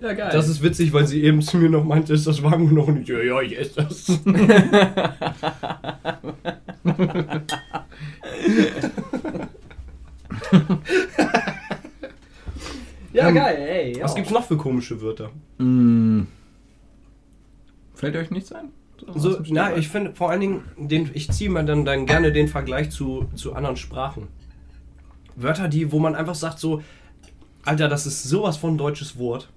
ja, 0.00 0.12
geil. 0.12 0.30
Das 0.32 0.48
ist 0.48 0.62
witzig, 0.62 0.92
weil 0.92 1.06
sie 1.06 1.22
eben 1.22 1.42
zu 1.42 1.56
mir 1.56 1.68
noch 1.68 1.84
meinte, 1.84 2.12
ist 2.12 2.26
das 2.26 2.42
warm 2.42 2.68
genug? 2.68 2.88
Und 2.88 3.02
ich, 3.02 3.08
ja, 3.08 3.20
ja, 3.20 3.40
ich 3.40 3.58
esse 3.58 3.82
das. 3.82 4.20
ja, 13.16 13.28
Ähm, 13.28 13.34
geil, 13.34 13.56
ey. 13.56 14.02
Was 14.02 14.14
gibt's 14.14 14.30
noch 14.30 14.44
für 14.44 14.56
komische 14.56 15.00
Wörter? 15.00 15.30
Mm. 15.58 16.22
Fällt 17.94 18.16
euch 18.16 18.30
nichts 18.30 18.52
ein? 18.52 18.70
So, 19.14 19.38
na, 19.48 19.76
ich 19.76 19.88
finde 19.88 20.14
vor 20.14 20.30
allen 20.30 20.40
Dingen, 20.40 20.64
den, 20.76 21.10
ich 21.14 21.30
ziehe 21.30 21.50
mir 21.50 21.64
dann, 21.64 21.84
dann 21.84 22.06
gerne 22.06 22.32
den 22.32 22.48
Vergleich 22.48 22.90
zu, 22.90 23.26
zu 23.34 23.54
anderen 23.54 23.76
Sprachen. 23.76 24.28
Wörter, 25.34 25.68
die, 25.68 25.92
wo 25.92 25.98
man 25.98 26.14
einfach 26.14 26.34
sagt 26.34 26.58
so, 26.58 26.82
Alter, 27.64 27.88
das 27.88 28.06
ist 28.06 28.22
sowas 28.22 28.56
von 28.56 28.78
deutsches 28.78 29.18
Wort. 29.18 29.50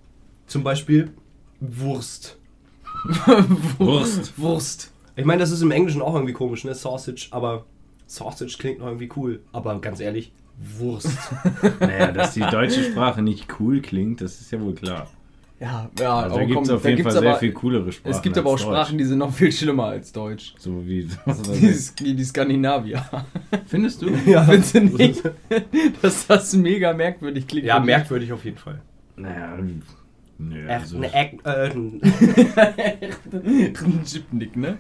Zum 0.48 0.64
Beispiel 0.64 1.12
Wurst. 1.60 2.38
Wurst. 3.78 4.38
Wurst. 4.38 4.92
Ich 5.16 5.26
meine, 5.26 5.40
das 5.40 5.52
ist 5.52 5.62
im 5.62 5.72
Englischen 5.72 6.02
auch 6.02 6.16
irgendwie 6.16 6.34
komisch, 6.34 6.64
ne? 6.64 6.74
Sausage, 6.74 7.28
aber 7.32 7.66
Sausage 8.08 8.58
klingt 8.58 8.80
noch 8.80 8.88
irgendwie 8.88 9.10
cool. 9.16 9.42
Aber 9.52 9.80
ganz 9.80 10.00
ehrlich, 10.00 10.32
Wurst. 10.78 11.18
Naja, 11.80 12.12
dass 12.12 12.34
die 12.34 12.42
deutsche 12.42 12.84
Sprache 12.84 13.22
nicht 13.22 13.48
cool 13.60 13.82
klingt, 13.82 14.22
das 14.22 14.42
ist 14.42 14.52
ja 14.52 14.62
wohl 14.62 14.76
klar. 14.76 15.08
Ja, 15.60 15.90
ja, 16.00 16.20
Also 16.20 16.36
aber 16.36 16.40
da 16.40 16.46
gibt 16.46 16.62
es 16.62 16.70
auf 16.70 16.86
jeden 16.86 17.04
Fall 17.04 17.12
sehr 17.12 17.22
aber, 17.22 17.40
viel 17.40 17.52
coolere 17.52 17.92
Sprachen. 17.92 18.16
Es 18.16 18.22
gibt 18.22 18.38
aber 18.38 18.50
auch 18.50 18.58
Deutsch. 18.58 18.64
Sprachen, 18.64 18.98
die 18.98 19.04
sind 19.04 19.18
noch 19.18 19.34
viel 19.34 19.52
schlimmer 19.52 19.86
als 19.86 20.12
Deutsch. 20.14 20.54
So 20.58 20.88
wie. 20.88 21.10
Die, 22.00 22.16
die, 22.16 22.24
Skandinavier. 22.24 23.04
Findest 23.66 24.02
du? 24.02 24.10
ja, 24.26 24.44
Findest 24.44 24.76
du 24.76 24.80
nicht, 24.80 25.22
dass 26.02 26.28
das 26.28 26.54
mega 26.56 26.94
merkwürdig 26.94 27.46
klingt? 27.46 27.68
ja, 27.68 27.80
merkwürdig 27.80 28.32
auf 28.32 28.46
jeden 28.46 28.58
Fall. 28.58 28.80
Naja, 29.18 29.58
nö, 30.38 30.70
also, 30.70 30.98
ne, 30.98 31.14
äh, 31.14 31.70
Jipnik, 34.06 34.56
ne? 34.56 34.78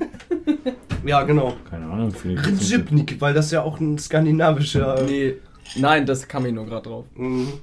ja, 1.05 1.23
genau. 1.23 1.57
keine 1.69 1.87
Ahnung. 1.87 2.13
Rjipnik, 2.23 3.19
weil 3.19 3.33
das 3.33 3.51
ja 3.51 3.63
auch 3.63 3.81
ein 3.81 3.97
skandinavischer. 3.97 5.03
Nee. 5.05 5.35
Nein, 5.75 6.05
das 6.05 6.27
kam 6.27 6.45
ich 6.45 6.53
nur 6.53 6.65
gerade 6.65 6.89
drauf. 6.89 7.05
Mhm. 7.15 7.53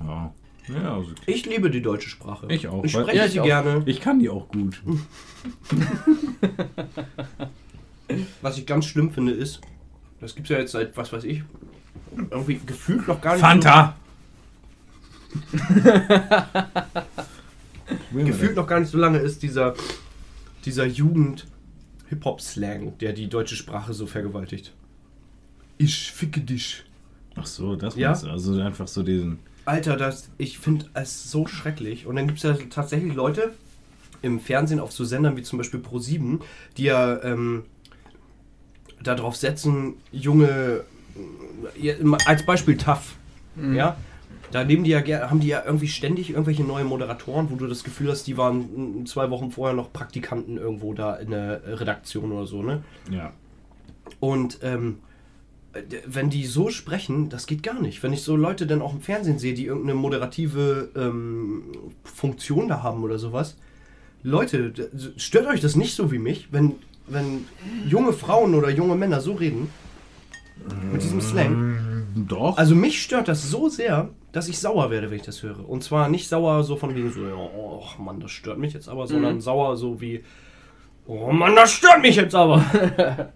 Ja. 0.00 0.34
ja, 0.68 0.94
also 0.96 1.10
Ich 1.26 1.46
liebe 1.46 1.70
die 1.70 1.80
deutsche 1.82 2.08
Sprache. 2.10 2.46
Ich 2.50 2.66
auch, 2.68 2.84
Ich 2.84 2.92
spreche 2.92 3.16
Ja, 3.16 3.24
ich 3.26 3.32
sie 3.32 3.40
auch. 3.40 3.44
gerne. 3.44 3.82
ich 3.86 4.00
kann 4.00 4.18
die 4.18 4.28
auch 4.28 4.48
gut. 4.48 4.82
Was 8.42 8.58
ich 8.58 8.66
ganz 8.66 8.84
schlimm 8.86 9.10
finde 9.12 9.32
ist, 9.32 9.60
das 10.20 10.34
gibt 10.34 10.48
es 10.48 10.54
ja 10.54 10.58
jetzt 10.60 10.72
seit, 10.72 10.96
was 10.96 11.12
weiß 11.12 11.24
ich, 11.24 11.42
irgendwie 12.30 12.60
gefühlt 12.64 13.06
noch 13.08 13.20
gar 13.20 13.32
nicht 13.32 13.40
Fanta! 13.42 13.96
so, 18.12 18.14
gefühlt 18.24 18.56
noch 18.56 18.66
gar 18.66 18.80
nicht 18.80 18.90
so 18.90 18.98
lange 18.98 19.18
ist 19.18 19.42
dieser, 19.42 19.74
dieser 20.64 20.86
Jugend-Hip-Hop-Slang, 20.86 22.96
der 22.98 23.12
die 23.12 23.28
deutsche 23.28 23.56
Sprache 23.56 23.92
so 23.92 24.06
vergewaltigt. 24.06 24.72
Ich 25.78 26.10
ficke 26.12 26.40
dich. 26.40 26.84
Ach 27.36 27.46
so, 27.46 27.76
das 27.76 27.96
Ja? 27.96 28.12
du. 28.12 28.30
Also 28.30 28.60
einfach 28.60 28.88
so 28.88 29.02
diesen. 29.02 29.38
Alter, 29.64 29.96
das, 29.96 30.30
ich 30.38 30.58
finde 30.58 30.86
es 30.94 31.30
so 31.30 31.46
schrecklich. 31.46 32.06
Und 32.06 32.16
dann 32.16 32.26
gibt 32.26 32.38
es 32.38 32.44
ja 32.44 32.54
tatsächlich 32.70 33.14
Leute 33.14 33.52
im 34.22 34.40
Fernsehen 34.40 34.80
auf 34.80 34.92
so 34.92 35.04
Sendern 35.04 35.36
wie 35.36 35.42
zum 35.42 35.58
Beispiel 35.58 35.80
Pro7, 35.80 36.40
die 36.76 36.84
ja 36.84 37.22
ähm, 37.22 37.64
darauf 39.02 39.36
setzen, 39.36 39.94
junge, 40.12 40.80
ja, 41.78 41.94
als 42.26 42.44
Beispiel 42.44 42.76
TAF, 42.76 43.14
ja, 43.74 43.96
da 44.52 44.64
nehmen 44.64 44.84
die 44.84 44.90
ja, 44.90 45.30
haben 45.30 45.40
die 45.40 45.48
ja 45.48 45.62
irgendwie 45.64 45.88
ständig 45.88 46.30
irgendwelche 46.30 46.62
neue 46.62 46.84
Moderatoren, 46.84 47.50
wo 47.50 47.56
du 47.56 47.66
das 47.66 47.84
Gefühl 47.84 48.10
hast, 48.10 48.26
die 48.26 48.36
waren 48.36 49.04
zwei 49.06 49.30
Wochen 49.30 49.50
vorher 49.50 49.74
noch 49.74 49.92
Praktikanten 49.92 50.56
irgendwo 50.56 50.94
da 50.94 51.14
in 51.16 51.30
der 51.30 51.80
Redaktion 51.80 52.32
oder 52.32 52.46
so, 52.46 52.62
ne? 52.62 52.82
Ja. 53.10 53.32
Und 54.20 54.60
ähm, 54.62 54.98
äh, 54.98 55.05
wenn 56.06 56.30
die 56.30 56.46
so 56.46 56.70
sprechen, 56.70 57.28
das 57.28 57.46
geht 57.46 57.62
gar 57.62 57.80
nicht. 57.80 58.02
Wenn 58.02 58.12
ich 58.12 58.22
so 58.22 58.36
Leute 58.36 58.66
dann 58.66 58.82
auch 58.82 58.94
im 58.94 59.00
Fernsehen 59.00 59.38
sehe, 59.38 59.54
die 59.54 59.66
irgendeine 59.66 59.94
moderative 59.94 60.90
ähm, 60.96 61.64
Funktion 62.04 62.68
da 62.68 62.82
haben 62.82 63.02
oder 63.02 63.18
sowas. 63.18 63.56
Leute, 64.22 64.72
stört 65.16 65.46
euch 65.46 65.60
das 65.60 65.76
nicht 65.76 65.94
so 65.94 66.10
wie 66.10 66.18
mich, 66.18 66.48
wenn, 66.50 66.74
wenn 67.06 67.46
junge 67.86 68.12
Frauen 68.12 68.54
oder 68.54 68.70
junge 68.70 68.96
Männer 68.96 69.20
so 69.20 69.34
reden? 69.34 69.70
Mit 70.92 71.02
diesem 71.02 71.20
Slang. 71.20 72.04
Doch. 72.16 72.56
Also 72.56 72.74
mich 72.74 73.02
stört 73.02 73.28
das 73.28 73.50
so 73.50 73.68
sehr, 73.68 74.08
dass 74.32 74.48
ich 74.48 74.58
sauer 74.58 74.90
werde, 74.90 75.10
wenn 75.10 75.18
ich 75.18 75.24
das 75.24 75.42
höre. 75.42 75.68
Und 75.68 75.84
zwar 75.84 76.08
nicht 76.08 76.28
sauer 76.28 76.64
so 76.64 76.76
von 76.76 76.94
wegen 76.94 77.12
so, 77.12 77.20
oh 77.20 77.84
Mann, 78.02 78.20
das 78.20 78.30
stört 78.30 78.58
mich 78.58 78.72
jetzt 78.72 78.88
aber, 78.88 79.06
sondern 79.06 79.40
sauer 79.40 79.76
so 79.76 80.00
wie, 80.00 80.24
oh 81.06 81.30
Mann, 81.30 81.54
das 81.54 81.72
stört 81.72 82.00
mich 82.02 82.16
jetzt 82.16 82.34
aber. 82.34 82.64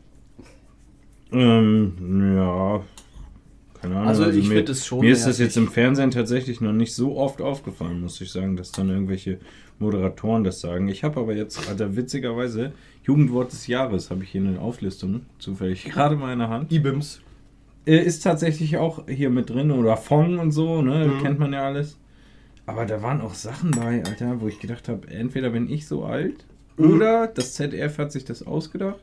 Ähm, 1.32 2.34
ja. 2.36 2.82
Keine 3.80 3.94
Ahnung. 3.96 4.08
Also 4.08 4.28
ich 4.28 4.48
mir- 4.48 4.56
find 4.56 4.68
es 4.68 4.84
schon 4.86 5.00
Mir 5.00 5.12
ist 5.12 5.26
das 5.26 5.38
jetzt 5.38 5.56
im 5.56 5.68
Fernsehen 5.68 6.10
tatsächlich 6.10 6.60
noch 6.60 6.72
nicht 6.72 6.94
so 6.94 7.16
oft 7.16 7.40
aufgefallen, 7.40 8.00
muss 8.02 8.20
ich 8.20 8.30
sagen, 8.30 8.56
dass 8.56 8.72
dann 8.72 8.90
irgendwelche 8.90 9.38
Moderatoren 9.78 10.44
das 10.44 10.60
sagen. 10.60 10.88
Ich 10.88 11.02
habe 11.04 11.18
aber 11.20 11.34
jetzt, 11.34 11.66
Alter, 11.68 11.96
witzigerweise, 11.96 12.72
Jugendwort 13.04 13.52
des 13.52 13.66
Jahres 13.66 14.10
habe 14.10 14.22
ich 14.24 14.30
hier 14.30 14.42
eine 14.42 14.60
Auflistung, 14.60 15.22
zufällig 15.38 15.84
gerade 15.84 16.16
mal 16.16 16.32
in 16.34 16.40
der 16.40 16.50
Hand. 16.50 16.70
Ibims. 16.70 17.20
Äh, 17.86 17.96
Ist 18.04 18.22
tatsächlich 18.22 18.76
auch 18.76 19.06
hier 19.08 19.30
mit 19.30 19.48
drin 19.48 19.70
oder 19.70 19.96
Fong 19.96 20.38
und 20.38 20.50
so, 20.52 20.82
ne? 20.82 21.06
Mhm. 21.06 21.22
Kennt 21.22 21.38
man 21.38 21.54
ja 21.54 21.64
alles. 21.64 21.96
Aber 22.66 22.84
da 22.84 23.02
waren 23.02 23.22
auch 23.22 23.32
Sachen 23.34 23.70
bei, 23.70 24.04
Alter, 24.04 24.42
wo 24.42 24.48
ich 24.48 24.60
gedacht 24.60 24.88
habe, 24.90 25.08
entweder 25.08 25.48
bin 25.50 25.70
ich 25.70 25.86
so 25.88 26.04
alt 26.04 26.44
Mhm. 26.76 26.92
oder 26.92 27.26
das 27.28 27.54
ZDF 27.54 27.96
hat 27.96 28.12
sich 28.12 28.26
das 28.26 28.46
ausgedacht. 28.46 29.00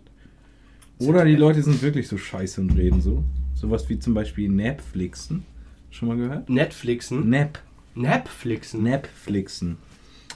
Oder 1.00 1.26
die 1.26 1.36
Leute 1.36 1.62
sind 1.62 1.82
wirklich 1.82 2.08
so 2.08 2.18
scheiße 2.18 2.62
und 2.62 2.72
reden 2.72 3.02
so. 3.02 3.24
Sowas 3.54 3.88
wie 3.90 4.00
zum 4.00 4.14
Beispiel 4.14 4.50
Netflixen. 4.50 5.46
Schon 5.92 6.08
mal 6.08 6.18
gehört? 6.18 6.50
Netflixen. 6.50 7.30
Nap. 7.30 7.60
Napflixen. 7.96 8.84
Netflixen. 8.84 9.78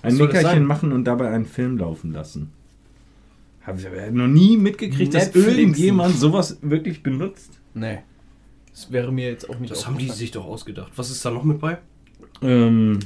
Was 0.01 0.13
Ein 0.13 0.19
Nickerchen 0.19 0.65
machen 0.65 0.91
und 0.91 1.05
dabei 1.05 1.29
einen 1.29 1.45
Film 1.45 1.77
laufen 1.77 2.11
lassen. 2.11 2.51
Habe 3.61 3.79
ich 3.79 3.87
aber 3.87 4.09
noch 4.09 4.27
nie 4.27 4.57
mitgekriegt, 4.57 5.13
dass 5.13 5.25
Netflixen. 5.25 5.59
irgendjemand 5.59 6.15
sowas 6.15 6.57
wirklich 6.61 7.03
benutzt. 7.03 7.59
Nee. 7.75 7.99
Das 8.71 8.91
wäre 8.91 9.11
mir 9.11 9.29
jetzt 9.29 9.49
auch 9.49 9.59
nicht 9.59 9.71
Das 9.71 9.85
haben 9.85 9.97
die 9.97 10.09
sich 10.09 10.31
doch 10.31 10.45
ausgedacht. 10.45 10.91
Was 10.95 11.11
ist 11.11 11.23
da 11.23 11.29
noch 11.29 11.43
mit 11.43 11.59
bei? 11.59 11.77
Ähm. 12.41 12.99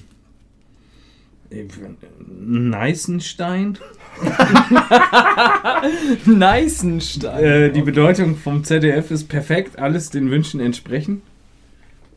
Neißenstein. 2.20 3.78
Neißenstein. 6.25 7.44
Äh, 7.44 7.72
die 7.72 7.82
Bedeutung 7.82 8.36
vom 8.36 8.64
ZDF 8.64 9.12
ist 9.12 9.28
perfekt, 9.28 9.80
alles 9.80 10.10
den 10.10 10.30
Wünschen 10.32 10.60
entsprechen. 10.60 11.22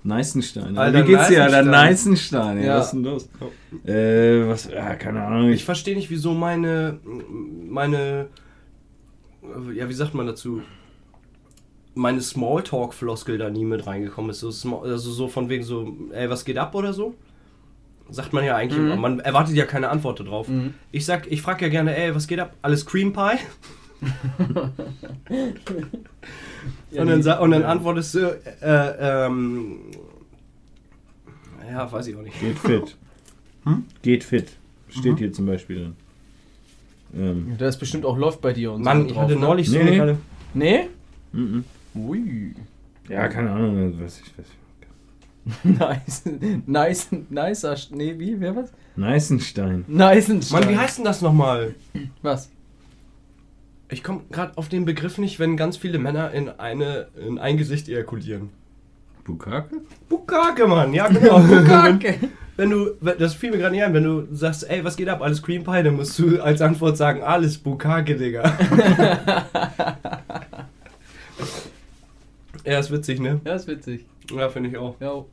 Neißenstein. 0.04 0.78
Alter, 0.78 1.06
Wie 1.06 1.12
geht's 1.12 1.28
dir, 1.28 1.44
Alter? 1.44 1.62
Neißenstein. 1.62 2.56
Neißenstein. 2.56 2.64
Ja. 2.64 2.78
Was 2.78 2.86
ist 2.86 2.92
denn 2.92 3.04
los? 3.04 3.28
Äh, 3.84 4.48
was, 4.48 4.70
ja, 4.70 4.94
keine 4.94 5.22
Ahnung. 5.24 5.48
Ich 5.50 5.56
Ich, 5.56 5.64
verstehe 5.64 5.96
nicht, 5.96 6.10
wieso 6.10 6.34
meine. 6.34 6.98
meine. 7.68 8.28
Ja, 9.74 9.88
wie 9.88 9.94
sagt 9.94 10.14
man 10.14 10.26
dazu? 10.26 10.62
Meine 11.94 12.20
Smalltalk-Floskel 12.20 13.38
da 13.38 13.50
nie 13.50 13.64
mit 13.64 13.86
reingekommen 13.86 14.30
ist. 14.30 14.40
So, 14.40 14.82
also 14.82 15.10
so 15.10 15.28
von 15.28 15.48
wegen 15.48 15.64
so, 15.64 15.96
ey, 16.12 16.30
was 16.30 16.44
geht 16.44 16.58
ab 16.58 16.74
oder 16.74 16.92
so? 16.92 17.14
Sagt 18.10 18.32
man 18.32 18.44
ja 18.44 18.56
eigentlich 18.56 18.78
immer. 18.78 18.96
Man 18.96 19.20
erwartet 19.20 19.54
ja 19.54 19.66
keine 19.66 19.88
Antwort 19.90 20.20
darauf. 20.20 20.48
Mhm. 20.48 20.74
Ich 20.92 21.04
sag, 21.04 21.26
ich 21.30 21.42
frage 21.42 21.64
ja 21.66 21.70
gerne, 21.70 21.96
ey, 21.96 22.14
was 22.14 22.26
geht 22.26 22.40
ab? 22.40 22.54
Alles 22.62 22.86
Cream 22.86 23.12
Pie? 23.12 23.38
Ja, 26.90 27.02
und, 27.02 27.08
dann, 27.24 27.38
und 27.40 27.50
dann 27.50 27.64
antwortest 27.64 28.14
du, 28.14 28.20
äh, 28.62 29.26
ähm. 29.26 29.78
Ja, 31.70 31.90
weiß 31.90 32.06
ich 32.06 32.16
auch 32.16 32.22
nicht. 32.22 32.40
geht 32.40 32.58
fit. 32.58 32.96
Hm? 33.64 33.84
Geht 34.02 34.24
fit. 34.24 34.52
Steht 34.88 35.18
hier 35.18 35.32
zum 35.32 35.44
Beispiel 35.44 35.76
drin. 35.76 35.96
Ähm, 37.14 37.54
Da 37.58 37.66
ist 37.68 37.76
bestimmt 37.78 38.06
auch 38.06 38.16
läuft 38.16 38.40
bei 38.40 38.52
dir 38.52 38.72
und 38.72 38.82
Mann, 38.82 39.02
so 39.02 39.06
ich 39.08 39.12
drauf, 39.12 39.24
hatte 39.24 39.34
ne? 39.34 39.40
neulich 39.40 39.68
so 39.68 39.76
Nee, 39.76 40.00
eine 40.00 40.18
Nee? 40.54 40.88
mhm. 41.32 41.64
Ui. 41.94 42.54
ja, 43.08 43.28
keine 43.28 43.50
Ahnung. 43.50 43.94
Was 44.00 44.20
ich, 44.20 44.26
was 44.38 44.46
ich. 44.46 44.52
Nice. 45.64 46.22
Nice. 46.66 47.08
Nicer. 47.30 47.72
Sch- 47.74 47.94
Nee, 47.94 48.14
wie? 48.18 48.38
Wer 48.40 48.56
was? 48.56 48.72
Neißenstein. 48.96 49.84
Neißenstein. 49.88 50.60
Mann, 50.60 50.68
wie 50.70 50.76
heißt 50.76 50.98
denn 50.98 51.04
das 51.04 51.22
nochmal? 51.22 51.74
Was? 52.22 52.50
Ich 53.90 54.02
komme 54.04 54.20
gerade 54.30 54.56
auf 54.58 54.68
den 54.68 54.84
Begriff 54.84 55.16
nicht, 55.18 55.38
wenn 55.38 55.56
ganz 55.56 55.76
viele 55.78 55.98
Männer 55.98 56.30
in, 56.32 56.48
eine, 56.50 57.08
in 57.26 57.38
ein 57.38 57.56
Gesicht 57.56 57.88
ejakulieren. 57.88 58.50
Bukake? 59.24 59.76
Bukake, 60.08 60.66
Mann, 60.66 60.92
ja 60.92 61.08
genau. 61.12 61.40
Bukake. 61.40 62.18
Wenn 62.56 62.70
du, 62.70 62.90
das 63.18 63.34
fiel 63.34 63.50
mir 63.52 63.58
gerade 63.58 63.74
nicht 63.74 63.84
ein, 63.84 63.94
wenn 63.94 64.02
du 64.04 64.26
sagst, 64.34 64.68
ey, 64.68 64.82
was 64.84 64.96
geht 64.96 65.08
ab, 65.08 65.22
alles 65.22 65.42
Cream 65.42 65.62
Pie, 65.62 65.82
dann 65.84 65.94
musst 65.94 66.18
du 66.18 66.42
als 66.42 66.60
Antwort 66.60 66.96
sagen, 66.96 67.22
alles 67.22 67.56
Bukake, 67.56 68.16
Digga. 68.16 68.42
ja, 72.64 72.78
ist 72.78 72.90
witzig, 72.90 73.20
ne? 73.20 73.40
Ja, 73.44 73.54
ist 73.54 73.66
witzig. 73.68 74.04
Ja, 74.34 74.48
finde 74.48 74.70
ich 74.70 74.76
auch. 74.76 74.96
Ja. 75.00 75.24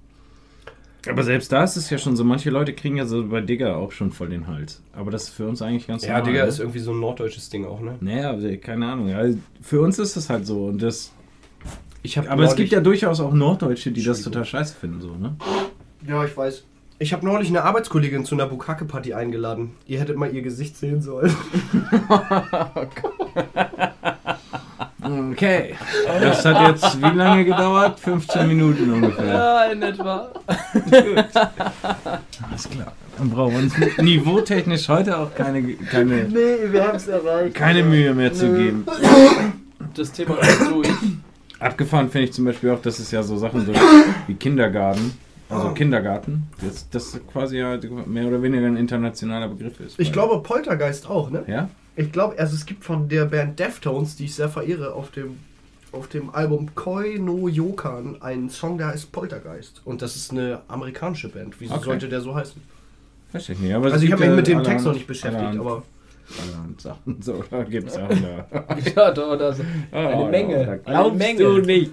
Aber 1.07 1.23
selbst 1.23 1.51
da 1.51 1.63
ist 1.63 1.75
es 1.75 1.89
ja 1.89 1.97
schon 1.97 2.15
so, 2.15 2.23
manche 2.23 2.49
Leute 2.49 2.73
kriegen 2.73 2.97
ja 2.97 3.05
so 3.05 3.27
bei 3.27 3.41
Digger 3.41 3.77
auch 3.77 3.91
schon 3.91 4.11
voll 4.11 4.29
den 4.29 4.47
Hals. 4.47 4.81
Aber 4.93 5.11
das 5.11 5.23
ist 5.23 5.29
für 5.31 5.47
uns 5.47 5.61
eigentlich 5.61 5.87
ganz 5.87 6.03
Ja, 6.05 6.17
normal. 6.17 6.31
Digga, 6.31 6.43
ne? 6.43 6.49
ist 6.49 6.59
irgendwie 6.59 6.79
so 6.79 6.91
ein 6.91 6.99
norddeutsches 6.99 7.49
Ding 7.49 7.65
auch, 7.65 7.81
ne? 7.81 7.95
Naja, 7.99 8.31
also, 8.31 8.47
keine 8.57 8.87
Ahnung. 8.87 9.07
Ja, 9.09 9.23
für 9.61 9.81
uns 9.81 9.99
ist 9.99 10.15
es 10.15 10.29
halt 10.29 10.45
so. 10.45 10.65
Und 10.65 10.81
das, 10.81 11.11
Ich 12.01 12.17
hab 12.17 12.29
aber 12.29 12.43
es 12.43 12.55
gibt 12.55 12.71
ja 12.71 12.79
durchaus 12.79 13.19
auch 13.19 13.33
Norddeutsche, 13.33 13.91
die 13.91 14.03
das 14.03 14.21
total 14.21 14.45
scheiße 14.45 14.75
finden. 14.75 15.01
So, 15.01 15.15
ne? 15.15 15.35
Ja, 16.07 16.23
ich 16.25 16.35
weiß. 16.35 16.63
Ich 16.97 17.11
habe 17.11 17.25
neulich 17.25 17.49
eine 17.49 17.63
Arbeitskollegin 17.63 18.23
zu 18.23 18.35
einer 18.35 18.45
Bukake-Party 18.45 19.13
eingeladen. 19.13 19.71
Ihr 19.85 19.99
hättet 19.99 20.15
mal 20.15 20.33
ihr 20.33 20.41
Gesicht 20.41 20.77
sehen 20.77 21.01
sollen. 21.01 21.29
Okay. 25.05 25.75
Das 26.19 26.43
hat 26.45 26.67
jetzt 26.67 26.97
wie 27.01 27.15
lange 27.17 27.45
gedauert? 27.45 27.99
15 27.99 28.47
Minuten 28.47 28.91
ungefähr. 28.91 29.25
Ja, 29.27 29.63
in 29.65 29.81
etwa. 29.81 30.29
Alles 32.49 32.69
klar. 32.69 32.91
Dann 33.17 33.29
brauchen 33.29 33.53
wir 33.53 33.59
uns 33.59 33.73
niveautechnisch 34.01 34.89
heute 34.89 35.17
auch 35.17 35.33
keine, 35.33 35.73
keine, 35.73 36.23
Nee, 36.25 36.57
wir 36.71 36.87
haben 36.87 36.95
es 36.97 37.07
erreicht. 37.07 37.55
keine 37.55 37.83
Mühe 37.83 38.13
mehr 38.13 38.33
zu 38.33 38.51
geben. 38.53 38.85
Das 39.93 40.11
Thema 40.11 40.37
ist 40.39 40.69
durch. 40.69 40.89
Abgefahren 41.59 42.09
finde 42.09 42.25
ich 42.27 42.33
zum 42.33 42.43
Beispiel 42.45 42.71
auch, 42.71 42.81
dass 42.81 42.99
es 42.99 43.11
ja 43.11 43.23
so 43.23 43.37
Sachen 43.37 43.65
so 43.65 43.73
wie 44.27 44.33
Kindergarten, 44.33 45.17
also 45.49 45.69
Kindergarten, 45.69 46.47
das, 46.61 46.89
das 46.89 47.17
quasi 47.31 47.59
ja 47.59 47.77
mehr 48.05 48.27
oder 48.27 48.41
weniger 48.41 48.67
ein 48.67 48.75
internationaler 48.75 49.47
Begriff 49.47 49.79
ist. 49.79 49.97
Ich 49.99 50.11
glaube 50.11 50.43
Poltergeist 50.43 51.09
auch, 51.09 51.29
ne? 51.29 51.43
Ja? 51.47 51.69
Ich 51.95 52.11
glaube, 52.11 52.37
also 52.37 52.55
es 52.55 52.65
gibt 52.65 52.83
von 52.83 53.07
der 53.07 53.25
Band 53.25 53.57
Deftones, 53.59 54.15
die 54.15 54.25
ich 54.25 54.35
sehr 54.35 54.49
verehre, 54.49 54.93
auf 54.93 55.11
dem, 55.11 55.37
auf 55.91 56.07
dem 56.07 56.29
Album 56.35 56.75
Koi 56.75 57.17
no 57.19 57.47
Yokan 57.47 58.21
einen 58.21 58.49
Song, 58.49 58.77
der 58.77 58.87
heißt 58.87 59.11
Poltergeist. 59.11 59.81
Und 59.85 60.01
das 60.01 60.15
ist 60.15 60.31
eine 60.31 60.61
amerikanische 60.67 61.29
Band. 61.29 61.55
Wieso 61.59 61.75
Okay. 61.75 61.85
sollte 61.85 62.09
der 62.09 62.19
so 62.21 62.35
heißen? 62.35 62.61
Weiß 63.31 63.49
ich 63.49 63.59
nicht. 63.59 63.73
Aber 63.73 63.87
es 63.87 63.93
Also 63.93 64.03
ich 64.05 64.09
gibt 64.11 64.21
habe 64.21 64.29
mich 64.31 64.31
ja 64.31 64.35
mit 64.35 64.47
dem 64.47 64.57
allerhand- 64.57 64.73
Text 64.73 64.85
noch 64.85 64.93
nicht 64.93 65.07
beschäftigt, 65.07 65.41
allerhand- 65.43 65.59
aber 65.61 65.83
allerhand 66.43 66.81
Sachen. 66.81 67.21
So, 67.21 67.43
da 67.49 67.63
gibt 67.63 67.87
es 67.89 67.95
ja 67.95 68.07
da. 68.09 68.65
Ja, 68.95 69.11
doch, 69.11 69.37
das. 69.37 69.59
Eine 69.91 70.29
Menge. 70.29 70.65
Da 70.65 70.75
glaubst 70.77 71.09
Eine 71.11 71.17
Menge. 71.17 71.39
du 71.43 71.57
nicht. 71.59 71.91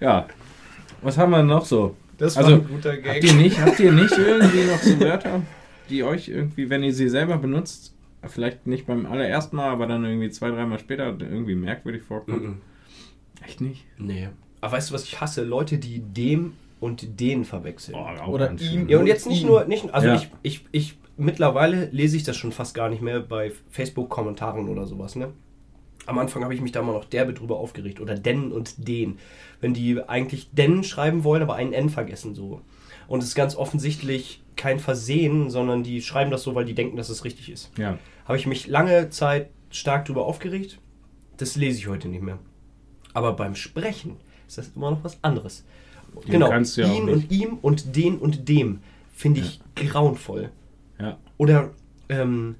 Ja. 0.00 0.26
Was 1.02 1.16
haben 1.18 1.30
wir 1.30 1.42
noch 1.42 1.64
so? 1.64 1.96
das 2.18 2.36
Also, 2.36 2.54
ein 2.54 2.68
guter 2.68 2.92
Habt 2.92 3.24
ihr 3.24 3.32
nicht, 3.34 3.60
habt 3.60 3.78
ihr 3.80 3.90
nicht 3.92 4.16
irgendwie 4.16 4.64
noch 4.64 4.78
so 4.78 4.98
Wörter, 5.00 5.40
die 5.88 6.02
euch 6.04 6.28
irgendwie, 6.28 6.68
wenn 6.70 6.82
ihr 6.84 6.94
sie 6.94 7.08
selber 7.08 7.36
benutzt, 7.38 7.92
vielleicht 8.28 8.66
nicht 8.66 8.86
beim 8.86 9.06
allerersten 9.06 9.56
Mal, 9.56 9.70
aber 9.70 9.86
dann 9.86 10.04
irgendwie 10.04 10.30
zwei, 10.30 10.50
dreimal 10.50 10.78
später 10.78 11.16
irgendwie 11.18 11.54
merkwürdig 11.54 12.02
vorkommen? 12.02 12.42
Mhm. 12.42 12.60
Echt 13.44 13.60
nicht? 13.60 13.84
Nee. 13.98 14.28
Aber 14.60 14.72
weißt 14.74 14.90
du, 14.90 14.94
was 14.94 15.04
ich 15.04 15.20
hasse? 15.20 15.42
Leute, 15.42 15.78
die 15.78 16.00
dem 16.00 16.54
und 16.80 17.20
den 17.20 17.44
verwechseln. 17.44 17.96
auch 17.96 18.28
Oder 18.28 18.52
ihm. 18.60 18.88
Ja, 18.88 18.98
und 18.98 19.06
jetzt 19.06 19.26
nicht 19.26 19.44
nur, 19.44 19.64
nicht, 19.64 19.92
also 19.92 20.08
Ja. 20.08 20.14
ich, 20.14 20.30
ich, 20.42 20.64
ich, 20.72 20.98
mittlerweile 21.16 21.86
lese 21.86 22.16
ich 22.16 22.22
das 22.22 22.36
schon 22.36 22.52
fast 22.52 22.74
gar 22.74 22.88
nicht 22.88 23.02
mehr 23.02 23.20
bei 23.20 23.52
Facebook-Kommentaren 23.70 24.68
oder 24.68 24.86
sowas, 24.86 25.16
ne? 25.16 25.32
Am 26.06 26.18
Anfang 26.18 26.42
habe 26.42 26.52
ich 26.54 26.60
mich 26.60 26.72
da 26.72 26.82
mal 26.82 26.92
noch 26.92 27.04
derbe 27.04 27.32
drüber 27.32 27.58
aufgeregt. 27.58 28.00
Oder 28.00 28.16
den 28.16 28.50
und 28.50 28.88
den. 28.88 29.18
Wenn 29.60 29.72
die 29.72 30.02
eigentlich 30.02 30.50
den 30.50 30.82
schreiben 30.82 31.22
wollen, 31.22 31.42
aber 31.42 31.54
einen 31.54 31.72
N 31.72 31.90
vergessen 31.90 32.34
so. 32.34 32.60
Und 33.06 33.20
es 33.22 33.26
ist 33.28 33.34
ganz 33.36 33.54
offensichtlich 33.54 34.42
kein 34.56 34.78
Versehen, 34.78 35.50
sondern 35.50 35.82
die 35.82 36.02
schreiben 36.02 36.30
das 36.30 36.42
so, 36.42 36.54
weil 36.54 36.64
die 36.64 36.74
denken, 36.74 36.96
dass 36.96 37.08
es 37.08 37.24
richtig 37.24 37.50
ist. 37.50 37.70
Ja. 37.78 37.98
Habe 38.24 38.38
ich 38.38 38.46
mich 38.46 38.66
lange 38.66 39.10
Zeit 39.10 39.50
stark 39.70 40.04
drüber 40.04 40.26
aufgeregt. 40.26 40.78
Das 41.36 41.56
lese 41.56 41.78
ich 41.78 41.88
heute 41.88 42.08
nicht 42.08 42.22
mehr. 42.22 42.38
Aber 43.14 43.32
beim 43.34 43.54
Sprechen 43.54 44.16
ist 44.46 44.58
das 44.58 44.70
immer 44.74 44.90
noch 44.90 45.04
was 45.04 45.22
anderes. 45.22 45.64
Den 46.24 46.32
genau, 46.32 46.52
ja 46.52 46.92
ihn 46.92 47.08
und 47.08 47.30
ihm 47.30 47.58
und 47.62 47.96
den 47.96 48.18
und 48.18 48.48
dem 48.48 48.80
finde 49.12 49.40
ich 49.40 49.60
grauenvoll. 49.74 50.50
Ja. 50.98 51.18
Oder, 51.38 51.70
ähm. 52.08 52.56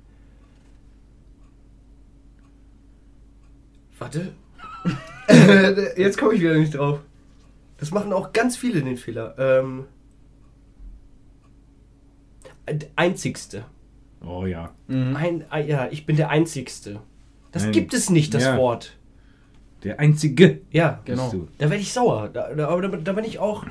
Warte. 3.99 4.33
Jetzt 5.97 6.19
komme 6.19 6.35
ich 6.35 6.41
wieder 6.41 6.55
nicht 6.55 6.75
drauf. 6.75 7.01
Das 7.79 7.91
machen 7.91 8.13
auch 8.13 8.33
ganz 8.33 8.57
viele 8.57 8.81
den 8.83 8.97
Fehler. 8.97 9.35
Ähm. 9.39 9.85
Einzigste. 12.97 13.65
Oh 14.25 14.47
ja. 14.47 14.71
Mhm. 14.87 15.17
Ein, 15.17 15.45
ah, 15.51 15.59
ja, 15.59 15.89
ich 15.91 16.07
bin 16.07 16.17
der 16.17 16.31
Einzigste. 16.31 17.01
Das 17.51 17.65
Nein. 17.65 17.73
gibt 17.73 17.93
es 17.95 18.09
nicht, 18.11 18.35
das 18.35 18.45
Ja. 18.45 18.57
Wort. 18.57 18.97
Der 19.85 19.99
einzige. 19.99 20.61
Ja, 20.71 21.01
Genau. 21.05 21.23
bist 21.25 21.33
du. 21.35 21.49
da 21.59 21.69
werde 21.71 21.83
ich 21.83 21.93
sauer. 21.93 22.29
Da, 22.33 22.55
da, 22.55 22.69
aber 22.69 22.83
da, 22.89 22.97
da 22.97 23.13
bin 23.13 23.25
ich 23.25 23.39
auch. 23.41 23.65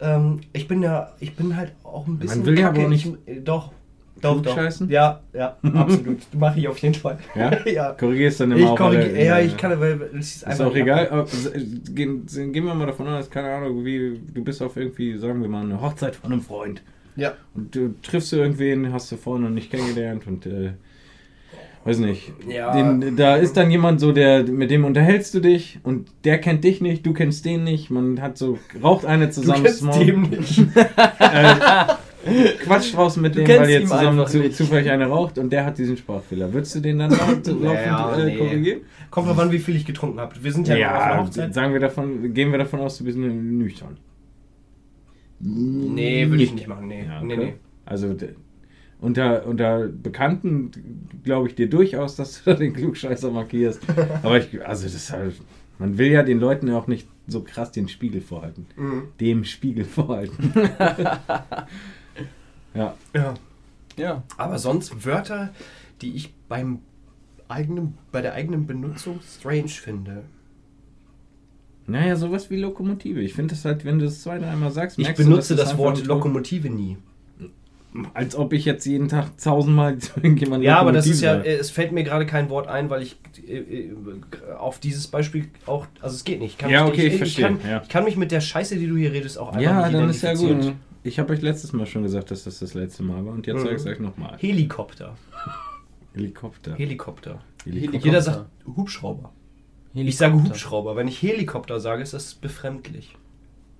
Ähm, 0.00 0.40
ich 0.52 0.66
bin 0.68 0.82
ja, 0.82 1.12
ich 1.20 1.34
bin 1.36 1.56
halt 1.56 1.72
auch 1.84 2.06
ein 2.06 2.18
bisschen. 2.18 2.44
will 2.44 2.58
ja 2.58 2.68
aber 2.68 2.84
auch 2.84 2.88
nicht 2.88 3.06
Ich, 3.26 3.36
äh, 3.36 3.40
doch. 3.40 3.72
Doch, 4.20 4.36
doch. 4.36 4.42
klugscheißen? 4.54 4.88
Ja, 4.90 5.20
ja, 5.34 5.56
absolut. 5.74 6.18
Mache 6.34 6.58
ich 6.58 6.68
auf 6.68 6.78
jeden 6.78 6.94
Fall. 6.94 7.18
Ja? 7.34 7.64
ja. 7.66 7.92
Korrigierst 7.92 8.40
dann 8.40 8.50
immer 8.52 8.60
Ich 8.60 8.66
auch 8.66 8.76
korrigiere. 8.76 9.10
alle- 9.10 9.24
Ja, 9.24 9.38
ich 9.38 9.56
kann, 9.56 9.78
weil 9.78 10.00
es 10.18 10.26
ist 10.28 10.36
Ist 10.36 10.44
einfach. 10.46 10.66
auch 10.66 10.74
egal. 10.74 11.08
aber 11.10 11.24
s- 11.24 11.50
Gehen, 11.94 12.26
gehen 12.26 12.64
wir 12.64 12.74
mal 12.74 12.86
davon 12.86 13.06
aus, 13.08 13.30
keine 13.30 13.50
Ahnung, 13.54 13.84
wie 13.84 14.18
du 14.34 14.42
bist 14.42 14.62
auf 14.62 14.76
irgendwie, 14.76 15.16
sagen 15.18 15.40
wir 15.42 15.48
mal, 15.48 15.62
eine 15.64 15.80
Hochzeit 15.80 16.16
von 16.16 16.32
einem 16.32 16.40
Freund. 16.42 16.82
Ja. 17.16 17.34
Und 17.54 17.74
du 17.74 17.94
triffst 18.02 18.30
du 18.32 18.36
irgendwen, 18.36 18.92
hast 18.92 19.10
du 19.10 19.16
vorher 19.16 19.44
noch 19.48 19.54
nicht 19.54 19.70
kennengelernt 19.70 20.26
und 20.26 20.46
äh, 20.46 20.72
weiß 21.84 21.98
nicht. 21.98 22.32
Ja. 22.48 22.72
Den, 22.72 23.16
da 23.16 23.36
ist 23.36 23.56
dann 23.56 23.70
jemand 23.70 24.00
so, 24.00 24.12
der 24.12 24.44
mit 24.44 24.70
dem 24.70 24.84
unterhältst 24.84 25.32
du 25.34 25.40
dich 25.40 25.78
und 25.82 26.08
der 26.24 26.38
kennt 26.38 26.64
dich 26.64 26.80
nicht, 26.80 27.06
du 27.06 27.12
kennst 27.12 27.44
den 27.44 27.64
nicht. 27.64 27.90
Man 27.90 28.20
hat 28.20 28.36
so 28.38 28.58
raucht 28.82 29.04
eine 29.06 29.26
Du 29.26 29.32
zusammen, 29.32 29.64
kennst 29.64 29.78
Small- 29.80 30.04
dem 30.04 30.22
nicht. 30.22 30.58
äh, 32.26 32.48
quatscht 32.64 32.96
draußen 32.96 33.22
mit 33.22 33.34
Du 33.34 33.38
dem, 33.38 33.46
kennst 33.46 33.62
weil 33.62 33.70
ihr 33.70 33.80
zusammen 33.82 34.26
zu, 34.26 34.50
zufällig 34.50 34.90
eine 34.90 35.06
raucht 35.06 35.38
und 35.38 35.50
der 35.52 35.64
hat 35.64 35.78
diesen 35.78 35.96
Sprachfehler. 35.96 36.52
Würdest 36.52 36.74
du 36.74 36.80
den 36.80 36.98
dann 36.98 37.10
laufend 37.16 37.62
Naja, 37.62 38.16
äh, 38.16 38.24
nee. 38.26 38.36
korrigieren? 38.36 38.80
Kommt 39.10 39.28
drauf 39.28 39.38
an, 39.38 39.52
wie 39.52 39.58
viel 39.60 39.76
ich 39.76 39.86
getrunken 39.86 40.18
habe. 40.20 40.34
Wir 40.42 40.52
sind 40.52 40.66
ja, 40.68 40.74
noch 40.76 40.84
auf 40.96 41.02
einer 41.02 41.14
Ja, 41.14 41.22
Hochzeit. 41.22 41.54
sagen 41.54 41.72
wir 41.72 41.80
davon, 41.80 42.34
gehen 42.34 42.50
wir 42.50 42.58
davon 42.58 42.80
aus, 42.80 42.98
du 42.98 43.04
bist 43.04 43.16
nüchtern. 43.16 43.96
Nee, 45.40 46.28
würde 46.30 46.42
ich 46.42 46.54
nicht 46.54 46.66
machen. 46.68 46.88
Nee, 46.88 47.04
Ja, 47.04 47.22
nee, 47.22 47.34
okay. 47.34 47.44
nee. 47.46 47.54
Also 47.84 48.12
d- 48.14 48.34
unter, 49.00 49.46
unter 49.46 49.86
Bekannten 49.88 50.70
glaube 51.24 51.48
ich 51.48 51.54
dir 51.54 51.68
durchaus, 51.68 52.16
dass 52.16 52.42
du 52.42 52.50
da 52.50 52.56
den 52.56 52.72
Klugscheißer 52.72 53.30
markierst. 53.30 53.82
Aber 54.22 54.38
ich, 54.38 54.66
also 54.66 54.84
das 54.84 54.94
ist 54.94 55.12
halt, 55.12 55.34
man 55.78 55.98
will 55.98 56.08
ja 56.10 56.22
den 56.22 56.40
Leuten 56.40 56.70
auch 56.70 56.86
nicht 56.86 57.06
so 57.26 57.42
krass 57.42 57.72
den 57.72 57.88
Spiegel 57.88 58.20
vorhalten. 58.20 58.66
Mhm. 58.76 59.02
Dem 59.20 59.44
Spiegel 59.44 59.84
vorhalten. 59.84 60.52
ja. 62.74 62.94
Ja. 63.14 63.34
Ja. 63.96 64.22
Aber 64.36 64.58
sonst 64.58 65.04
Wörter, 65.06 65.52
die 66.02 66.14
ich 66.14 66.34
beim 66.48 66.80
eigenen, 67.48 67.94
bei 68.12 68.20
der 68.22 68.34
eigenen 68.34 68.66
Benutzung 68.66 69.20
strange 69.22 69.68
finde. 69.68 70.24
Naja, 71.86 72.16
sowas 72.16 72.50
wie 72.50 72.56
Lokomotive. 72.56 73.20
Ich 73.20 73.34
finde 73.34 73.54
das 73.54 73.64
halt, 73.64 73.84
wenn 73.84 73.98
du 73.98 74.06
es 74.06 74.22
zwei, 74.22 74.38
dreimal 74.38 74.70
sagst, 74.72 74.98
Ich 74.98 75.04
merkst 75.06 75.20
du, 75.22 75.28
benutze 75.28 75.54
dass 75.54 75.64
es 75.64 75.70
das 75.70 75.78
Wort 75.78 76.04
Lokomotive 76.04 76.68
nie. 76.70 76.96
Als 78.12 78.34
ob 78.36 78.52
ich 78.52 78.66
jetzt 78.66 78.84
jeden 78.84 79.08
Tag 79.08 79.38
tausendmal 79.38 79.96
zu 79.98 80.10
irgendjemandem 80.16 80.66
Ja, 80.66 80.78
aber 80.78 80.92
das 80.92 81.06
ist 81.06 81.22
ja, 81.22 81.40
es 81.40 81.70
fällt 81.70 81.92
mir 81.92 82.04
gerade 82.04 82.26
kein 82.26 82.50
Wort 82.50 82.68
ein, 82.68 82.90
weil 82.90 83.02
ich 83.02 83.16
äh, 83.48 83.56
äh, 83.56 83.92
auf 84.58 84.78
dieses 84.80 85.06
Beispiel 85.06 85.48
auch, 85.64 85.86
also 86.02 86.14
es 86.14 86.24
geht 86.24 86.40
nicht. 86.40 86.52
Ich 86.52 86.58
kann 86.58 86.70
Ja, 86.70 86.84
mich- 86.84 86.92
okay, 86.92 87.06
ich 87.06 87.12
ich, 87.14 87.18
verstehe, 87.18 87.46
kann, 87.46 87.58
ja. 87.66 87.80
ich 87.82 87.88
kann 87.88 88.04
mich 88.04 88.16
mit 88.18 88.32
der 88.32 88.40
Scheiße, 88.42 88.76
die 88.76 88.86
du 88.86 88.96
hier 88.96 89.12
redest, 89.12 89.38
auch 89.38 89.48
einfach 89.48 89.60
Ja, 89.62 89.88
dann 89.88 90.10
ist 90.10 90.22
ja 90.22 90.34
gut. 90.34 90.74
Ich 91.04 91.18
habe 91.20 91.32
euch 91.32 91.40
letztes 91.40 91.72
Mal 91.72 91.86
schon 91.86 92.02
gesagt, 92.02 92.30
dass 92.32 92.44
das 92.44 92.58
das 92.58 92.74
letzte 92.74 93.02
Mal 93.04 93.24
war 93.24 93.32
und 93.32 93.46
jetzt 93.46 93.56
Mhm. 93.58 93.60
sage 93.62 93.74
ich 93.76 93.80
es 93.80 93.86
euch 93.86 94.00
nochmal. 94.00 94.36
Helikopter. 94.40 95.14
Helikopter. 96.14 96.74
Helikopter. 96.74 97.38
Helikopter. 97.64 97.98
Jeder 98.06 98.20
sagt 98.22 98.46
Hubschrauber. 98.76 99.32
Ich 99.96 100.18
Helikopter. 100.18 100.36
sage 100.38 100.48
Hubschrauber. 100.50 100.96
Wenn 100.96 101.08
ich 101.08 101.20
Helikopter 101.22 101.80
sage, 101.80 102.02
ist 102.02 102.12
das 102.12 102.34
befremdlich. 102.34 103.16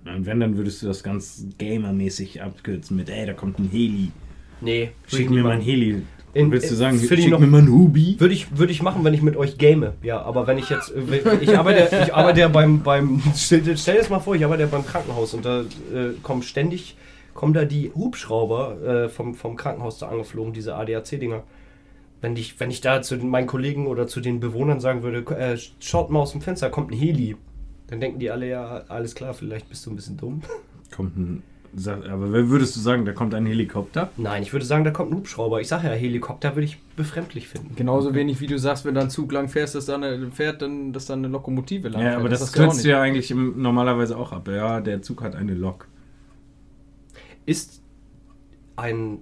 Und 0.05 0.25
wenn, 0.25 0.39
dann 0.39 0.57
würdest 0.57 0.81
du 0.81 0.87
das 0.87 1.03
ganz 1.03 1.45
gamermäßig 1.57 2.41
abkürzen 2.41 2.97
mit, 2.97 3.09
ey, 3.09 3.25
da 3.25 3.33
kommt 3.33 3.59
ein 3.59 3.69
Heli. 3.71 4.11
Nee, 4.61 4.91
Schick 5.07 5.29
mir 5.29 5.43
mal 5.43 5.51
ein 5.51 5.61
Heli. 5.61 6.01
In- 6.33 6.51
Willst 6.51 6.69
du 6.71 6.75
sagen, 6.75 6.97
finde 6.99 7.15
ich 7.15 7.21
schick 7.23 7.31
noch- 7.31 7.39
mir 7.39 7.47
mal 7.47 7.61
ein 7.61 7.71
Hubi? 7.71 8.15
Würde 8.19 8.33
ich, 8.33 8.57
würde 8.57 8.71
ich 8.71 8.81
machen, 8.81 9.03
wenn 9.03 9.13
ich 9.13 9.21
mit 9.21 9.35
euch 9.37 9.57
game. 9.57 9.91
Ja, 10.03 10.21
aber 10.21 10.45
wenn 10.47 10.57
ich 10.57 10.69
jetzt. 10.69 10.91
Ich 11.41 11.57
arbeite, 11.57 11.89
ich 12.03 12.13
arbeite 12.13 12.39
ja 12.41 12.47
beim. 12.47 12.81
beim 12.83 13.21
stell, 13.35 13.77
stell 13.77 13.95
dir 13.95 14.01
das 14.01 14.09
mal 14.09 14.19
vor, 14.19 14.35
ich 14.35 14.43
arbeite 14.45 14.63
ja 14.63 14.67
beim 14.67 14.85
Krankenhaus 14.85 15.33
und 15.33 15.45
da 15.45 15.61
äh, 15.61 15.65
kommen 16.23 16.41
ständig. 16.43 16.95
Kommen 17.33 17.53
da 17.53 17.65
die 17.65 17.91
Hubschrauber 17.93 19.05
äh, 19.05 19.09
vom, 19.09 19.35
vom 19.35 19.55
Krankenhaus 19.55 19.99
da 19.99 20.07
angeflogen, 20.09 20.53
diese 20.53 20.75
ADAC-Dinger. 20.75 21.43
Wenn 22.21 22.35
ich, 22.35 22.59
wenn 22.59 22.71
ich 22.71 22.81
da 22.81 23.01
zu 23.01 23.15
den- 23.17 23.29
meinen 23.29 23.47
Kollegen 23.47 23.85
oder 23.87 24.07
zu 24.07 24.21
den 24.21 24.39
Bewohnern 24.39 24.79
sagen 24.79 25.03
würde, 25.03 25.19
äh, 25.35 25.57
schaut 25.79 26.09
mal 26.09 26.19
aus 26.19 26.31
dem 26.31 26.41
Fenster, 26.41 26.69
kommt 26.69 26.91
ein 26.91 26.97
Heli. 26.97 27.35
Dann 27.87 27.99
denken 27.99 28.19
die 28.19 28.31
alle 28.31 28.47
ja, 28.49 28.83
alles 28.87 29.13
klar, 29.15 29.33
vielleicht 29.33 29.69
bist 29.69 29.85
du 29.85 29.91
ein 29.91 29.95
bisschen 29.95 30.17
dumm. 30.17 30.41
Kommt 30.95 31.15
ein. 31.17 31.43
Aber 31.85 32.31
wer 32.33 32.49
würdest 32.49 32.75
du 32.75 32.79
sagen, 32.79 33.05
da 33.05 33.11
kommt 33.11 33.35
ein 33.35 33.45
Helikopter? 33.45 34.09
Nein, 34.17 34.41
ich 34.41 34.51
würde 34.51 34.65
sagen, 34.65 34.83
da 34.83 34.89
kommt 34.89 35.11
ein 35.11 35.17
Hubschrauber. 35.17 35.61
Ich 35.61 35.67
sage 35.67 35.87
ja, 35.87 35.93
Helikopter 35.93 36.55
würde 36.55 36.63
ich 36.65 36.79
befremdlich 36.95 37.47
finden. 37.49 37.75
Genauso 37.75 38.15
wenig 38.15 38.39
wie 38.41 38.47
du 38.47 38.57
sagst, 38.57 38.83
wenn 38.85 38.95
da 38.95 39.01
ein 39.01 39.09
Zug 39.11 39.31
lang 39.31 39.47
fährst, 39.47 39.75
dass 39.75 39.85
da 39.85 39.95
eine, 39.95 40.31
fährt, 40.31 40.61
dann, 40.63 40.91
dass 40.91 41.05
da 41.05 41.13
eine 41.13 41.27
Lokomotive 41.27 41.89
lang 41.89 42.01
Ja, 42.01 42.07
fährt. 42.11 42.19
aber 42.21 42.29
das, 42.29 42.39
sagst 42.39 42.55
du 42.55 42.59
ja 42.59 42.65
auch 42.65 42.71
kürzt 42.71 42.85
du 42.85 42.89
ja 42.89 43.01
eigentlich 43.01 43.29
im, 43.31 43.61
normalerweise 43.61 44.17
auch 44.17 44.31
ab. 44.31 44.47
Ja, 44.47 44.81
der 44.81 45.01
Zug 45.03 45.21
hat 45.21 45.35
eine 45.35 45.53
Lok. 45.53 45.87
Ist 47.45 47.81
ein, 48.75 49.19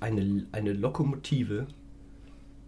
eine, 0.00 0.46
eine 0.52 0.72
Lokomotive, 0.72 1.66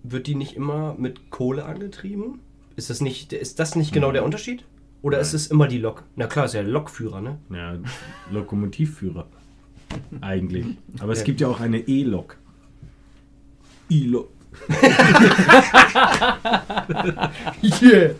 wird 0.02 0.26
die 0.26 0.34
nicht 0.34 0.54
immer 0.56 0.94
mit 0.98 1.30
Kohle 1.30 1.64
angetrieben? 1.64 2.40
Ist 2.76 2.90
das 2.90 3.00
nicht, 3.00 3.32
ist 3.32 3.58
das 3.58 3.76
nicht 3.76 3.92
genau 3.92 4.12
der 4.12 4.24
Unterschied? 4.24 4.64
Oder 5.02 5.18
ist 5.18 5.32
es 5.32 5.46
immer 5.46 5.66
die 5.68 5.78
Lok? 5.78 6.04
Na 6.16 6.26
klar, 6.26 6.44
ist 6.46 6.54
ja 6.54 6.60
Lokführer, 6.62 7.20
ne? 7.20 7.38
Ja, 7.50 7.76
Lokomotivführer. 8.30 9.26
Eigentlich. 10.20 10.66
Aber 11.00 11.12
es 11.12 11.20
Ja. 11.20 11.24
gibt 11.24 11.40
ja 11.40 11.48
auch 11.48 11.60
eine 11.60 11.78
E-Lok. 11.78 12.36
E-Lok. 13.88 14.28
Yeah! 17.62 18.10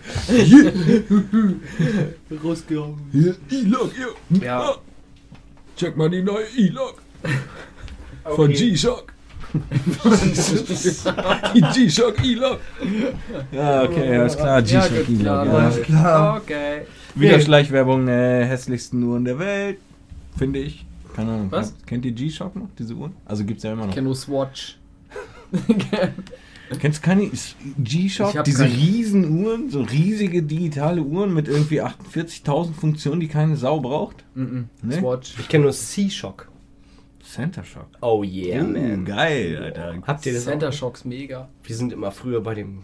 Rausgehauen. 2.43 2.97
Hier, 3.13 3.37
E-Lok, 3.51 3.93
ja. 3.99 4.45
Ja. 4.45 4.75
Check 5.77 5.97
mal 5.97 6.11
die 6.11 6.23
neue 6.23 6.47
E-Lok. 6.57 7.03
Von 8.25 8.51
Okay. 8.51 8.71
G-Shock. 8.71 9.13
Die 11.55 11.61
G-Shock 11.75 12.25
E-Lok. 12.25 12.61
Ja, 13.53 13.83
okay, 13.85 14.17
alles 14.17 14.37
klar. 14.37 14.61
Ja, 14.61 14.81
G-Shock 14.81 15.07
klar, 15.19 15.45
E-Lok. 15.47 15.55
alles 15.61 15.77
Ja. 15.79 15.83
klar. 15.85 16.37
Okay. 16.43 16.83
Wieder. 17.15 17.41
Schleichwerbung, 17.41 18.09
äh, 18.09 18.45
hässlichsten 18.47 19.03
Uhren 19.03 19.25
der 19.25 19.39
Welt. 19.39 19.79
Finde 20.39 20.61
ich. 20.61 20.85
Keine 21.15 21.33
Ahnung. 21.33 21.47
Was? 21.51 21.75
Kennt 21.87 22.05
ihr 22.05 22.13
G-Shock 22.13 22.55
noch, 22.57 22.69
diese 22.79 22.95
Uhren? 22.95 23.13
Also 23.27 23.45
gibt's 23.45 23.63
ja 23.65 23.73
immer 23.73 23.83
Ich 23.83 23.87
noch. 23.89 23.95
kenne 23.95 24.05
nur 24.07 24.17
Swatch. 24.17 24.79
Kennst 26.79 26.99
du 27.03 27.05
keine 27.05 27.23
Ich 27.25 27.57
G-Shock? 27.79 28.45
Diese 28.45 28.63
keine. 28.65 28.77
riesen 28.77 29.43
Uhren, 29.43 29.71
so 29.71 29.83
riesige 29.83 30.45
digitale 30.45 31.03
Uhren 31.03 31.35
mit 31.35 31.49
irgendwie 31.49 31.83
48.000 31.83 32.75
Funktionen, 32.75 33.19
die 33.21 33.27
keine 33.27 33.57
Sau 33.57 33.81
braucht? 33.81 34.25
Mhm. 34.37 34.69
Nee? 34.83 35.01
Swatch. 35.01 35.35
Ich 35.41 35.49
kenne 35.49 35.65
nur 35.65 35.73
C-Shock. 35.73 36.47
Center 37.31 37.63
Shock. 37.65 37.87
Oh 38.01 38.25
yeah, 38.25 38.63
Uh, 38.65 39.05
geil, 39.05 39.57
Alter. 39.63 40.03
Habt 40.07 40.27
ihr 40.27 40.33
das 40.33 40.45
Center 40.45 40.71
auch? 40.71 40.73
Shocks 40.73 41.05
mega. 41.05 41.49
Wir 41.63 41.77
sind 41.77 41.93
immer 41.93 42.11
früher 42.11 42.41
bei 42.41 42.55
dem 42.55 42.83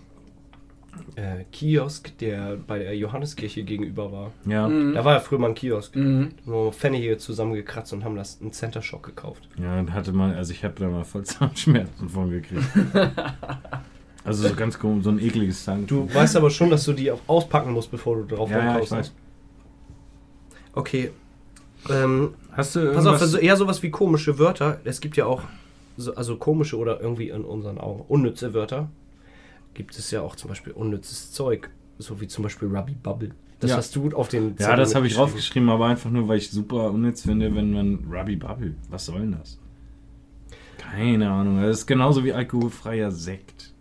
äh, 1.16 1.44
Kiosk, 1.50 2.16
der 2.18 2.56
bei 2.56 2.78
der 2.78 2.96
Johanneskirche 2.96 3.64
gegenüber 3.64 4.12
war. 4.12 4.32
Ja. 4.46 4.68
Mhm. 4.68 4.94
Da 4.94 5.04
war 5.04 5.14
ja 5.14 5.20
früher 5.20 5.38
mal 5.40 5.48
ein 5.48 5.54
Kiosk. 5.54 5.96
Mhm. 5.96 6.30
Da 6.44 6.52
haben 6.52 6.64
wir 6.64 6.72
Pfennige 6.72 7.18
zusammengekratzt 7.18 7.92
und 7.92 8.04
haben 8.04 8.14
das 8.16 8.40
einen 8.40 8.52
Center 8.52 8.82
Shock 8.82 9.04
gekauft. 9.04 9.48
Ja, 9.60 9.78
und 9.78 9.92
hatte 9.92 10.12
mal, 10.12 10.34
also 10.34 10.52
ich 10.52 10.64
habe 10.64 10.74
da 10.78 10.88
mal 10.88 11.04
voll 11.04 11.24
Zahnschmerzen 11.24 12.08
von 12.08 12.30
gekriegt. 12.30 12.64
also 14.24 14.48
so 14.48 14.54
ganz 14.54 14.78
komisch, 14.78 15.04
so 15.04 15.10
ein 15.10 15.18
ekliges 15.18 15.64
Zahn. 15.64 15.86
Du 15.86 16.12
weißt 16.12 16.36
aber 16.36 16.50
schon, 16.50 16.70
dass 16.70 16.84
du 16.84 16.92
die 16.92 17.10
auch 17.10 17.20
auspacken 17.26 17.72
musst, 17.72 17.90
bevor 17.90 18.16
du 18.16 18.36
drauf 18.36 18.50
ja, 18.50 18.58
ja, 18.58 18.78
ich 18.78 18.90
ne? 18.90 18.98
weiß. 18.98 19.12
Okay. 20.72 21.10
Ähm, 21.90 22.34
Hast 22.56 22.74
du 22.74 22.92
pass 22.92 23.06
auf, 23.06 23.20
also 23.20 23.38
eher 23.38 23.56
sowas 23.56 23.82
wie 23.82 23.90
komische 23.90 24.38
Wörter. 24.38 24.80
Es 24.84 25.00
gibt 25.00 25.16
ja 25.16 25.26
auch, 25.26 25.42
so, 25.96 26.14
also 26.14 26.36
komische 26.36 26.78
oder 26.78 27.00
irgendwie 27.00 27.28
in 27.28 27.44
unseren 27.44 27.78
Augen 27.78 28.04
unnütze 28.08 28.54
Wörter. 28.54 28.88
Gibt 29.74 29.98
es 29.98 30.10
ja 30.10 30.22
auch 30.22 30.36
zum 30.36 30.48
Beispiel 30.48 30.72
unnützes 30.72 31.32
Zeug. 31.32 31.70
So 31.98 32.20
wie 32.20 32.28
zum 32.28 32.44
Beispiel 32.44 32.68
Rubby 32.68 32.94
Bubble. 32.94 33.30
Das 33.60 33.70
Ja. 33.70 33.76
hast 33.78 33.94
du 33.96 34.10
auf 34.10 34.28
den 34.28 34.50
ja, 34.50 34.56
Zettel 34.56 34.76
das 34.76 34.94
habe 34.94 35.06
ich 35.06 35.14
draufgeschrieben, 35.14 35.68
aber 35.70 35.86
einfach 35.86 36.10
nur, 36.10 36.28
weil 36.28 36.38
ich 36.38 36.50
super 36.50 36.90
unnütz 36.90 37.22
finde, 37.22 37.54
wenn 37.54 37.72
man 37.72 37.98
Rubby 38.10 38.36
Bubble. 38.36 38.74
Was 38.90 39.06
soll 39.06 39.20
denn 39.20 39.36
das? 39.38 39.58
Keine 40.78 41.30
Ahnung. 41.30 41.60
Das 41.60 41.78
ist 41.78 41.86
genauso 41.86 42.24
wie 42.24 42.32
alkoholfreier 42.32 43.10
Sekt. 43.10 43.72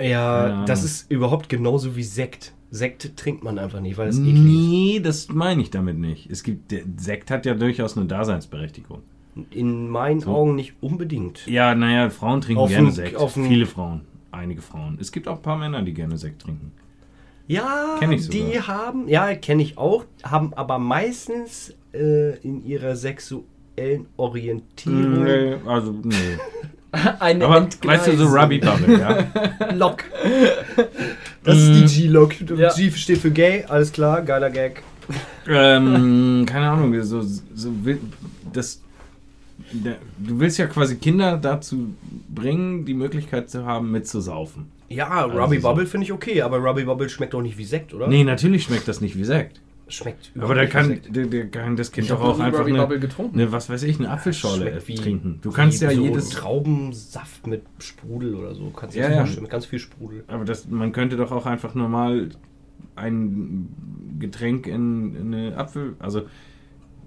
Ja, 0.00 0.64
das 0.64 0.84
ist 0.84 1.10
überhaupt 1.10 1.48
genauso 1.48 1.96
wie 1.96 2.04
Sekt. 2.04 2.52
Sekt 2.70 3.16
trinkt 3.16 3.42
man 3.44 3.58
einfach 3.58 3.80
nicht, 3.80 3.96
weil 3.96 4.08
es 4.08 4.18
eklig 4.18 4.34
Nee, 4.34 5.00
das 5.02 5.28
meine 5.28 5.62
ich 5.62 5.70
damit 5.70 5.98
nicht. 5.98 6.30
Es 6.30 6.42
gibt, 6.42 6.70
der 6.70 6.82
Sekt 6.98 7.30
hat 7.30 7.46
ja 7.46 7.54
durchaus 7.54 7.96
eine 7.96 8.06
Daseinsberechtigung. 8.06 8.98
ist. 9.36 9.54
In 9.54 9.88
meinen 9.88 10.20
So. 10.20 10.30
Augen 10.30 10.54
nicht 10.54 10.74
unbedingt. 10.80 11.46
Ja, 11.46 11.74
naja, 11.74 12.10
Frauen 12.10 12.40
trinken 12.40 12.60
Auf 12.62 12.68
gerne 12.70 12.88
ein- 12.88 12.92
Sekt. 12.92 13.18
Viele 13.30 13.66
Frauen. 13.66 14.02
Einige 14.32 14.60
Frauen. 14.62 14.98
Es 15.00 15.10
gibt 15.12 15.28
auch 15.28 15.36
ein 15.36 15.42
paar 15.42 15.56
Männer, 15.56 15.82
die 15.82 15.94
gerne 15.94 16.18
Sekt 16.18 16.42
trinken. 16.42 16.72
Ja, 17.46 17.98
die 18.00 18.60
haben, 18.60 19.08
ja, 19.08 19.34
kenne 19.34 19.62
ich 19.62 19.78
auch, 19.78 20.04
haben 20.22 20.52
aber 20.52 20.78
meistens 20.78 21.74
äh, 21.94 22.36
in 22.40 22.62
ihrer 22.62 22.94
sexuellen 22.94 24.04
Orientierung 24.18 25.24
Nee, 25.24 25.54
also, 25.66 25.92
nee. 26.04 26.14
Eine 27.20 27.44
Aber 27.44 27.58
Entgleisung. 27.58 28.06
weißt 28.14 28.20
du, 28.20 28.26
so 28.26 28.34
Rubby 28.34 28.58
Bubble, 28.58 28.98
ja? 28.98 29.72
Lok. 29.74 30.04
Das 31.44 31.56
ist 31.58 31.94
die 31.96 32.02
G-Lok. 32.02 32.34
Ja. 32.56 32.72
G 32.74 32.90
steht 32.92 33.18
für 33.18 33.30
gay, 33.30 33.64
alles 33.68 33.92
klar, 33.92 34.22
geiler 34.22 34.50
Gag. 34.50 34.82
ähm, 35.48 36.44
keine 36.46 36.70
Ahnung, 36.70 37.02
so, 37.02 37.22
so 37.22 37.84
will, 37.84 38.00
das, 38.52 38.82
du 39.72 40.40
willst 40.40 40.58
ja 40.58 40.66
quasi 40.66 40.96
Kinder 40.96 41.36
dazu 41.36 41.94
bringen, 42.28 42.84
die 42.84 42.94
Möglichkeit 42.94 43.50
zu 43.50 43.64
haben, 43.64 43.90
mitzusaufen. 43.90 44.66
Ja, 44.88 45.08
Also 45.08 45.38
Rubby 45.38 45.60
so. 45.60 45.68
Bubble 45.68 45.86
finde 45.86 46.04
ich 46.06 46.12
okay, 46.12 46.40
aber 46.42 46.58
Rubby 46.58 46.84
Bubble 46.84 47.08
schmeckt 47.10 47.34
doch 47.34 47.42
nicht 47.42 47.58
wie 47.58 47.64
Sekt, 47.64 47.92
oder? 47.92 48.06
Nee, 48.08 48.24
natürlich 48.24 48.64
schmeckt 48.64 48.88
das 48.88 49.00
nicht 49.02 49.16
wie 49.18 49.24
Sekt. 49.24 49.60
Schmeckt 49.88 50.32
Aber 50.38 50.54
da 50.54 50.66
kann, 50.66 51.00
der, 51.08 51.26
der 51.26 51.48
kann 51.48 51.76
das 51.76 51.90
Kind 51.92 52.04
Ich 52.04 52.10
doch 52.10 52.20
habe 52.20 52.32
auch 52.32 52.38
einfach 52.40 52.66
eine, 52.66 52.86
eine, 52.86 53.52
was 53.52 53.70
weiß 53.70 53.82
ich, 53.84 53.98
eine 53.98 54.10
Apfelschorle 54.10 54.80
wie- 54.86 54.94
trinken. 54.96 55.38
Du 55.42 55.50
kannst 55.50 55.80
wie 55.80 55.86
ja 55.86 55.90
so 55.92 56.02
jedes, 56.02 56.28
Traubensaft 56.30 57.46
mit 57.46 57.62
Sprudel 57.78 58.34
oder 58.34 58.54
so. 58.54 58.70
Kannst 58.70 58.96
du 58.96 59.00
Ja, 59.00 59.08
ja. 59.10 59.16
vorstellen, 59.18 59.42
mit 59.42 59.50
ganz 59.50 59.66
viel 59.66 59.78
Sprudel. 59.78 60.24
aber 60.26 60.44
das, 60.44 60.68
man 60.68 60.92
könnte 60.92 61.16
doch 61.16 61.32
auch 61.32 61.46
einfach 61.46 61.74
normal 61.74 62.28
ein 62.96 63.68
Getränk 64.18 64.66
in, 64.66 65.14
in 65.16 65.34
eine 65.34 65.56
Apfel, 65.56 65.94
also, 65.98 66.22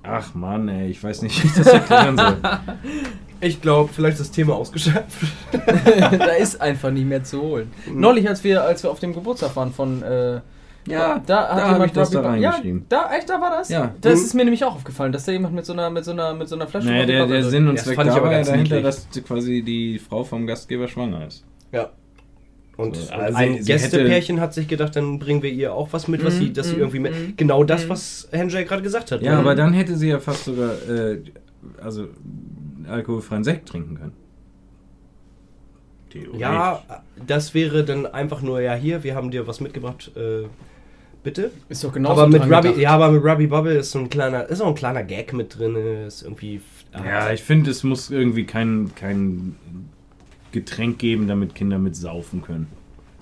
ach 0.03 0.33
Mann, 0.33 0.67
ey, 0.69 0.89
ich 0.89 1.03
weiß 1.03 1.21
nicht, 1.21 1.41
wie 1.43 1.47
ich 1.47 1.53
das 1.53 1.67
erklären 1.67 2.17
soll. 2.17 2.37
Ich 3.43 3.59
glaube, 3.59 3.89
vielleicht 3.91 4.19
ist 4.19 4.27
das 4.27 4.31
Thema 4.31 4.53
ausgeschöpft. 4.53 5.25
da 5.51 6.25
ist 6.33 6.61
einfach 6.61 6.91
nicht 6.91 7.07
mehr 7.07 7.23
zu 7.23 7.41
holen. 7.41 7.71
Neulich, 7.91 8.29
als 8.29 8.43
wir, 8.43 8.61
als 8.63 8.83
wir 8.83 8.91
auf 8.91 8.99
dem 8.99 9.13
Geburtstag 9.13 9.55
waren 9.55 9.73
von. 9.73 10.03
Äh, 10.03 10.41
Ja, 10.87 11.21
da 11.25 11.41
hat 11.49 11.49
da 11.51 11.55
jemand 11.57 11.73
habe 11.75 11.85
ich 11.85 11.91
das 11.91 12.09
da 12.09 12.21
reingeschrieben. 12.21 12.85
Ja, 12.91 13.07
da, 13.09 13.15
echt, 13.15 13.29
da 13.29 13.39
war 13.39 13.51
das? 13.51 13.69
Ja. 13.69 13.93
Das 14.01 14.19
Mhm. 14.19 14.25
ist 14.25 14.33
mir 14.33 14.43
nämlich 14.45 14.63
auch 14.65 14.75
aufgefallen, 14.75 15.11
dass 15.11 15.25
da 15.25 15.31
jemand 15.31 15.53
mit 15.53 15.65
so 15.65 15.73
einer, 15.73 15.89
mit 15.91 16.03
so 16.05 16.11
einer, 16.11 16.33
mit 16.33 16.49
so 16.49 16.55
einer 16.55 16.67
Flasche. 16.67 16.87
Rubby 16.89 17.05
der, 17.05 17.27
der 17.27 17.41
drin- 17.41 17.49
Sinn 17.49 17.67
und 17.67 17.75
Das 17.77 17.85
Zweck 17.85 17.95
fand 17.95 18.09
ich 18.09 18.15
aber 18.15 18.31
ja 18.31 18.37
ganz 18.37 18.47
dahinter, 18.47 18.75
niedlich. 18.77 18.95
dass 19.13 19.23
quasi 19.23 19.61
die 19.61 19.99
Frau 19.99 20.23
vom 20.23 20.47
Gastgeber 20.47 20.87
schwanger 20.87 21.27
ist. 21.27 21.45
Ja. 21.71 21.89
Und 22.77 22.95
So, 22.95 23.13
und 23.13 23.19
also 23.19 23.37
ein 23.37 23.63
Gästepärchen 23.63 24.39
hat 24.41 24.55
sich 24.55 24.67
gedacht, 24.67 24.95
dann 24.95 25.19
bringen 25.19 25.43
wir 25.43 25.51
ihr 25.51 25.73
auch 25.73 25.89
was 25.91 26.07
mit, 26.07 26.23
was 26.25 26.35
Mhm, 26.35 26.39
sie, 26.39 26.53
dass 26.53 26.67
sie 26.69 26.73
mhm, 26.75 26.79
irgendwie 26.79 26.99
mit. 26.99 27.13
mhm. 27.13 27.33
Genau 27.37 27.63
das, 27.63 27.85
Mhm. 27.85 27.89
was 27.89 28.27
Henry 28.31 28.65
gerade 28.65 28.81
gesagt 28.81 29.11
hat. 29.11 29.21
Ja, 29.21 29.37
aber 29.37 29.53
dann 29.53 29.73
hätte 29.73 29.95
sie 29.95 30.09
ja 30.09 30.19
fast 30.19 30.45
sogar 30.45 30.71
äh, 30.89 31.19
also 31.79 32.07
alkoholfreien 32.89 33.43
Sekt 33.43 33.69
trinken 33.69 33.95
können. 33.97 34.13
Ja, 36.37 36.81
das 37.25 37.53
wäre 37.53 37.85
dann 37.85 38.05
einfach 38.05 38.41
nur, 38.41 38.59
ja, 38.59 38.73
hier, 38.73 39.03
wir 39.03 39.15
haben 39.15 39.31
dir 39.31 39.47
was 39.47 39.61
mitgebracht, 39.61 40.11
äh, 40.17 40.43
bitte. 41.23 41.51
Ist 41.69 41.83
doch 41.83 41.93
genau 41.93 42.11
aber 42.11 42.27
mit 42.27 42.43
Ruby, 42.43 42.81
ja, 42.81 42.91
aber 42.91 43.11
mit 43.11 43.23
Ruby 43.23 43.47
Bubble 43.47 43.75
ist 43.77 43.91
so 43.91 43.99
ein 43.99 44.09
kleiner, 44.09 44.47
ist 44.47 44.61
auch 44.61 44.67
ein 44.67 44.75
kleiner 44.75 45.03
Gag 45.03 45.33
mit 45.33 45.57
drin, 45.57 45.75
ist 46.07 46.23
irgendwie. 46.23 46.61
Ja, 46.93 47.31
ich 47.31 47.41
finde, 47.41 47.71
es 47.71 47.83
muss 47.83 48.09
irgendwie 48.09 48.45
kein, 48.45 48.91
kein 48.95 49.55
Getränk 50.51 50.99
geben, 50.99 51.27
damit 51.27 51.55
Kinder 51.55 51.79
mit 51.79 51.95
saufen 51.95 52.41
können. 52.41 52.67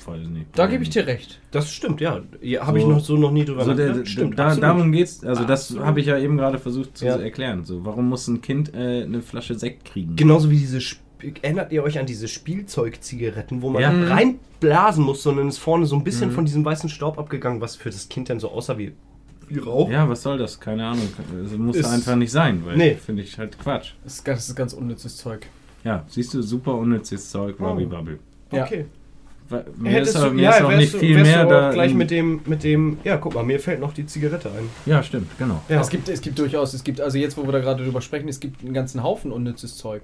Weiß 0.05 0.27
nicht. 0.27 0.47
Da 0.55 0.65
gebe 0.65 0.81
ich 0.81 0.89
dir 0.89 1.05
recht. 1.05 1.39
das 1.51 1.71
stimmt, 1.71 2.01
ja. 2.01 2.21
ja 2.41 2.65
Habe 2.65 2.79
ich 2.79 2.83
So. 2.85 2.89
noch 2.89 2.99
so 2.99 3.17
noch 3.17 3.31
nie 3.31 3.45
drüber 3.45 3.63
der, 3.65 3.87
nachgedacht. 3.89 4.07
Stimmt, 4.07 4.39
da, 4.39 4.45
absolut. 4.47 4.63
darum 4.63 4.91
geht's, 4.91 5.23
also 5.23 5.43
das 5.43 5.77
habe 5.77 5.99
ich 5.99 6.07
ja 6.07 6.17
eben 6.17 6.37
gerade 6.37 6.57
versucht 6.57 6.97
zu 6.97 7.05
Ja. 7.05 7.17
erklären. 7.17 7.63
So, 7.65 7.85
warum 7.85 8.09
muss 8.09 8.27
ein 8.27 8.41
Kind 8.41 8.73
äh, 8.73 9.03
eine 9.03 9.21
Flasche 9.21 9.55
Sekt 9.55 9.85
kriegen? 9.85 10.15
Genauso 10.15 10.49
wie 10.49 10.57
diese. 10.57 10.77
Sp 10.81 11.03
Erinnert 11.41 11.71
ihr 11.71 11.83
euch 11.83 11.99
an 11.99 12.05
diese 12.05 12.27
Spielzeugzigaretten, 12.27 13.61
wo 13.61 13.69
man 13.69 13.81
Ja. 13.81 13.89
reinblasen 13.91 15.03
muss, 15.03 15.21
sondern 15.23 15.49
ist 15.49 15.57
vorne 15.57 15.85
so 15.85 15.95
ein 15.95 16.03
bisschen 16.03 16.29
Mhm. 16.29 16.33
von 16.33 16.45
diesem 16.45 16.63
weißen 16.65 16.89
Staub 16.89 17.17
abgegangen, 17.19 17.61
was 17.61 17.75
für 17.75 17.89
das 17.89 18.07
Kind 18.09 18.29
dann 18.29 18.39
so 18.39 18.49
aussah 18.51 18.77
wie, 18.77 18.93
wie 19.47 19.59
Rauch? 19.59 19.89
Ja, 19.89 20.07
was 20.07 20.21
soll 20.23 20.37
das? 20.37 20.59
Keine 20.59 20.85
Ahnung. 20.85 21.07
Das 21.43 21.57
muss 21.57 21.75
Ist- 21.75 21.85
einfach 21.85 22.15
nicht 22.15 22.31
sein, 22.31 22.61
weil 22.65 22.77
Nee. 22.77 22.95
finde 22.95 23.23
ich 23.23 23.37
halt 23.37 23.57
Quatsch. 23.59 23.93
Das 24.03 24.13
ist, 24.15 24.23
ganz- 24.25 24.39
das 24.39 24.49
ist 24.49 24.55
ganz 24.55 24.73
unnützes 24.73 25.17
Zeug. 25.17 25.47
Ja, 25.83 26.03
siehst 26.07 26.33
du, 26.33 26.41
super 26.41 26.75
unnützes 26.75 27.29
Zeug, 27.29 27.55
Oh. 27.59 27.65
Robbie 27.65 27.85
Bubble. 27.85 28.19
Ja. 28.51 28.63
Okay. 28.65 28.85
Mir 29.77 29.89
Hättest 29.89 30.15
ist, 30.15 30.23
du, 30.23 30.29
mir 30.29 30.43
ja, 30.43 30.51
ist 30.51 30.61
auch 30.61 30.71
nicht 30.71 30.93
du, 30.93 30.99
viel 30.99 31.19
mehr 31.23 31.43
du 31.43 31.47
auch 31.47 31.61
da. 31.61 31.71
gleich 31.71 31.95
mit 31.95 32.11
dem, 32.11 32.41
mit 32.45 32.63
dem, 32.63 32.99
ja, 33.03 33.17
guck 33.17 33.33
mal, 33.33 33.43
mir 33.43 33.59
fällt 33.59 33.79
noch 33.79 33.93
die 33.93 34.05
Zigarette 34.05 34.49
ein. 34.51 34.69
ja, 34.85 35.01
stimmt, 35.01 35.27
genau. 35.39 35.59
Ja. 35.67 35.81
Es, 35.81 35.89
gibt, 35.89 36.07
es 36.07 36.21
gibt 36.21 36.37
durchaus, 36.37 36.75
es 36.75 36.83
gibt, 36.83 37.01
also 37.01 37.17
jetzt, 37.17 37.35
wo 37.35 37.43
wir 37.45 37.51
da 37.51 37.59
gerade 37.59 37.83
drüber 37.83 37.99
sprechen, 38.01 38.29
es 38.29 38.39
gibt 38.39 38.61
einen 38.63 38.73
ganzen 38.75 39.01
Haufen 39.01 39.31
unnützes 39.31 39.75
Zeug. 39.75 40.03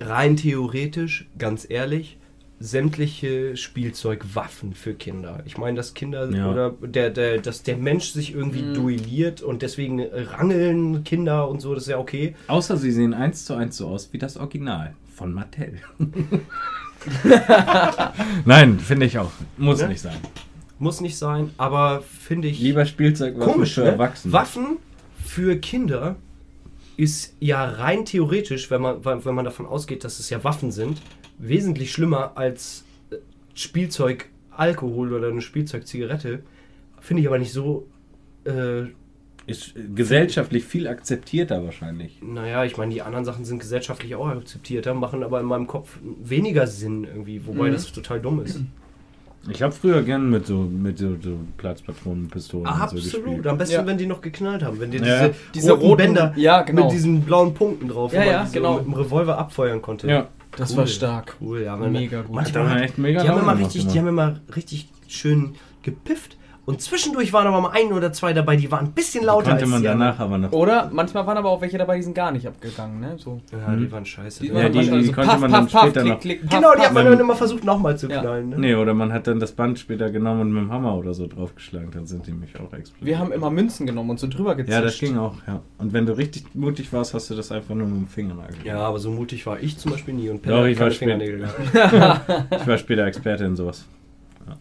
Rein 0.00 0.36
theoretisch, 0.36 1.26
ganz 1.38 1.66
ehrlich, 1.68 2.16
sämtliche 2.60 3.56
Spielzeugwaffen 3.56 4.72
für 4.74 4.94
Kinder. 4.94 5.42
Ich 5.46 5.58
meine, 5.58 5.76
dass 5.76 5.94
Kinder 5.94 6.28
Ja. 6.30 6.50
oder 6.50 6.70
der, 6.82 7.10
der, 7.10 7.38
dass 7.38 7.62
der 7.62 7.76
Mensch 7.76 8.10
sich 8.10 8.34
irgendwie 8.34 8.62
Mhm. 8.62 8.74
duelliert 8.74 9.42
und 9.42 9.62
deswegen 9.62 10.00
rangeln 10.02 11.04
Kinder 11.04 11.48
und 11.48 11.60
so, 11.60 11.72
das 11.74 11.84
ist 11.84 11.90
ja 11.90 11.98
okay. 11.98 12.34
Außer 12.48 12.76
sie 12.76 12.90
sehen 12.90 13.14
eins 13.14 13.44
zu 13.44 13.54
eins 13.54 13.76
so 13.76 13.86
aus 13.86 14.12
wie 14.12 14.18
das 14.18 14.36
Original 14.36 14.94
von 15.14 15.32
Mattel. 15.32 15.74
Nein, 18.44 18.78
finde 18.78 19.06
ich 19.06 19.18
auch. 19.18 19.30
Muss 19.56 19.80
Ne? 19.80 19.88
nicht 19.88 20.00
sein. 20.00 20.16
Muss 20.80 21.00
nicht 21.00 21.16
sein, 21.18 21.50
aber 21.58 22.02
finde 22.02 22.48
ich 22.48 22.60
Lieber 22.60 22.84
Spielzeugwaffen 22.86 23.52
komisch, 23.52 23.74
für 23.74 23.82
ne? 23.82 23.90
Erwachsene. 23.92 24.32
Waffen 24.32 24.76
für 25.24 25.56
Kinder 25.56 26.16
ist 26.98 27.34
ja 27.40 27.64
rein 27.64 28.04
theoretisch, 28.04 28.70
wenn 28.70 28.82
man, 28.82 29.02
wenn 29.04 29.34
man 29.34 29.44
davon 29.46 29.64
ausgeht, 29.64 30.04
dass 30.04 30.18
es 30.18 30.28
ja 30.28 30.44
Waffen 30.44 30.70
sind, 30.72 31.00
wesentlich 31.38 31.92
schlimmer 31.92 32.36
als 32.36 32.84
äh, 33.10 33.16
Spielzeug 33.54 34.28
Alkohol 34.50 35.12
oder 35.14 35.28
eine 35.28 35.40
Spielzeugzigarette. 35.40 36.42
Finde 37.00 37.22
ich 37.22 37.28
aber 37.28 37.38
nicht 37.38 37.52
so. 37.52 37.86
Äh, 38.44 38.86
Ist 39.46 39.74
gesellschaftlich 39.94 40.64
viel 40.64 40.88
akzeptierter 40.88 41.64
wahrscheinlich. 41.64 42.18
naja, 42.20 42.64
ich 42.64 42.76
meine, 42.76 42.92
die 42.92 43.00
anderen 43.02 43.24
Sachen 43.24 43.44
sind 43.44 43.60
gesellschaftlich 43.60 44.16
auch 44.16 44.26
akzeptierter, 44.26 44.92
machen 44.94 45.22
aber 45.22 45.38
in 45.40 45.46
meinem 45.46 45.68
Kopf 45.68 45.98
weniger 46.02 46.66
Sinn 46.66 47.04
irgendwie, 47.04 47.46
wobei 47.46 47.68
Mhm. 47.68 47.72
das 47.74 47.92
total 47.92 48.20
dumm 48.20 48.40
ist. 48.42 48.60
Ich 49.50 49.62
habe 49.62 49.72
früher 49.72 50.02
gern 50.02 50.30
mit 50.30 50.46
so, 50.46 50.56
mit 50.58 50.98
so, 50.98 51.16
so 51.20 51.38
Platzpatronen, 51.56 52.28
Pistolen 52.28 52.66
und 52.66 52.74
so 52.76 52.82
Absolut. 52.82 53.04
gespielt. 53.04 53.46
Am 53.46 53.58
besten, 53.58 53.74
Ja. 53.74 53.86
wenn 53.86 53.98
die 53.98 54.06
noch 54.06 54.20
geknallt 54.20 54.62
haben. 54.62 54.80
Wenn 54.80 54.90
die 54.90 54.98
Ja. 54.98 55.28
diese, 55.28 55.34
Diese 55.54 55.72
roten, 55.72 55.82
roten- 55.86 55.96
Bänder 55.96 56.32
ja, 56.36 56.62
genau. 56.62 56.84
mit 56.84 56.92
diesen 56.92 57.20
blauen 57.22 57.52
Punkten 57.54 57.88
drauf, 57.88 58.12
Ja, 58.12 58.24
ja, 58.24 58.46
so 58.46 58.52
genau. 58.52 58.76
mit 58.78 58.86
dem 58.86 58.94
Revolver 58.94 59.38
abfeuern 59.38 59.82
konnte. 59.82 60.08
Ja, 60.08 60.28
Das 60.56 60.70
Cool. 60.72 60.78
war 60.78 60.86
stark. 60.86 61.36
Cool, 61.40 61.60
ja. 61.62 61.76
Mega 61.76 62.22
gut. 62.22 62.34
Manchmal 62.34 62.64
war 62.64 62.70
hat, 62.70 62.80
echt 62.82 62.98
mega 62.98 63.22
die, 63.22 63.28
haben 63.28 63.36
Laune 63.36 63.42
immer 63.42 63.52
gemacht 63.54 63.66
richtig, 63.74 63.82
immer. 63.84 63.92
die 63.92 63.98
haben 63.98 64.08
immer 64.08 64.40
richtig 64.56 64.88
schön 65.06 65.54
gepifft. 65.82 66.36
Und 66.68 66.82
zwischendurch 66.82 67.32
waren 67.32 67.46
aber 67.46 67.60
mal 67.62 67.70
ein 67.70 67.92
oder 67.92 68.12
zwei 68.12 68.34
dabei, 68.34 68.56
die 68.56 68.70
waren 68.70 68.86
ein 68.86 68.92
bisschen 68.92 69.24
lauter 69.24 69.50
konnte 69.50 69.62
als 69.64 69.70
man 69.70 69.80
die 69.80 69.86
danach 69.86 70.18
aber 70.20 70.36
noch. 70.36 70.52
Oder 70.52 70.90
manchmal 70.92 71.26
waren 71.26 71.38
aber 71.38 71.48
auch 71.48 71.60
welche 71.62 71.78
dabei, 71.78 71.96
die 71.96 72.02
sind 72.02 72.14
gar 72.14 72.30
nicht 72.30 72.46
abgegangen, 72.46 73.00
ne? 73.00 73.14
So. 73.16 73.40
Ja, 73.52 73.74
die 73.74 73.90
waren 73.90 74.04
scheiße. 74.04 74.42
Die 74.42 74.48
Ja, 74.48 74.54
waren 74.56 74.72
die- 74.72 74.78
manchmal 74.78 75.02
die 75.02 75.12
konnte 75.12 75.38
man 75.38 75.50
dann 75.52 75.68
später 75.68 76.04
noch- 76.04 76.20
klick, 76.20 76.42
genau, 76.50 76.74
die 76.74 76.82
hat 76.82 76.92
man 76.92 77.06
dann 77.06 77.18
immer 77.18 77.34
versucht 77.36 77.64
nochmal 77.64 77.96
zu 77.96 78.06
Ja. 78.08 78.20
knallen. 78.20 78.50
Ne? 78.50 78.58
Nee, 78.58 78.74
oder 78.74 78.92
man 78.92 79.12
hat 79.14 79.26
dann 79.26 79.40
das 79.40 79.52
Band 79.52 79.78
später 79.78 80.10
genommen 80.10 80.42
und 80.42 80.52
mit 80.52 80.62
dem 80.64 80.70
Hammer 80.70 80.94
oder 80.96 81.14
so 81.14 81.26
draufgeschlagen, 81.26 81.90
dann 81.90 82.04
sind 82.06 82.26
die 82.26 82.32
mich 82.32 82.54
auch 82.60 82.72
explodiert. 82.74 83.00
Wir 83.06 83.18
haben 83.18 83.32
immer 83.32 83.50
Münzen 83.50 83.86
genommen 83.86 84.10
und 84.10 84.20
so 84.20 84.26
drüber 84.26 84.54
gezischt. 84.54 84.74
Ja, 84.74 84.82
das 84.82 84.98
ging 84.98 85.16
auch, 85.16 85.36
ja. 85.46 85.60
Und 85.78 85.94
wenn 85.94 86.04
du 86.04 86.16
richtig 86.18 86.54
mutig 86.54 86.92
warst, 86.92 87.14
hast 87.14 87.30
du 87.30 87.34
das 87.34 87.50
einfach 87.50 87.74
nur 87.74 87.86
mit 87.86 87.96
dem 87.96 88.06
Fingernagel. 88.08 88.56
Ja, 88.64 88.76
aber 88.80 88.98
so 88.98 89.10
mutig 89.10 89.46
war 89.46 89.58
ich 89.58 89.78
zum 89.78 89.92
Beispiel 89.92 90.12
nie. 90.12 90.28
Und 90.28 90.46
Doch, 90.46 90.66
ich 90.66 90.78
war. 90.78 90.90
Fingernägel. 90.90 91.48
Ich 92.60 92.66
war 92.66 92.76
später 92.78 93.06
Experte 93.06 93.44
in 93.44 93.56
sowas. 93.56 93.86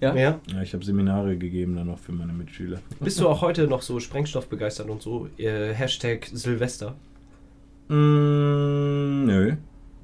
Ja? 0.02 0.16
Ja. 0.16 0.40
Ja, 0.54 0.62
ich 0.62 0.74
habe 0.74 0.84
Seminare 0.86 1.38
gegeben 1.38 1.76
dann 1.76 1.90
auch 1.90 2.00
für 2.00 2.12
meine 2.12 2.34
Mitschüler. 2.34 2.80
Bist 3.00 3.20
du 3.20 3.28
auch 3.28 3.42
heute 3.42 3.68
noch 3.68 3.82
so 3.82 4.00
Sprengstoff 4.00 4.48
begeistert 4.48 4.90
und 4.90 5.02
so? 5.02 5.28
Äh, 5.38 5.74
Hashtag 5.74 6.26
Silvester. 6.32 6.96
Mm, 7.90 9.26
nö, 9.26 9.54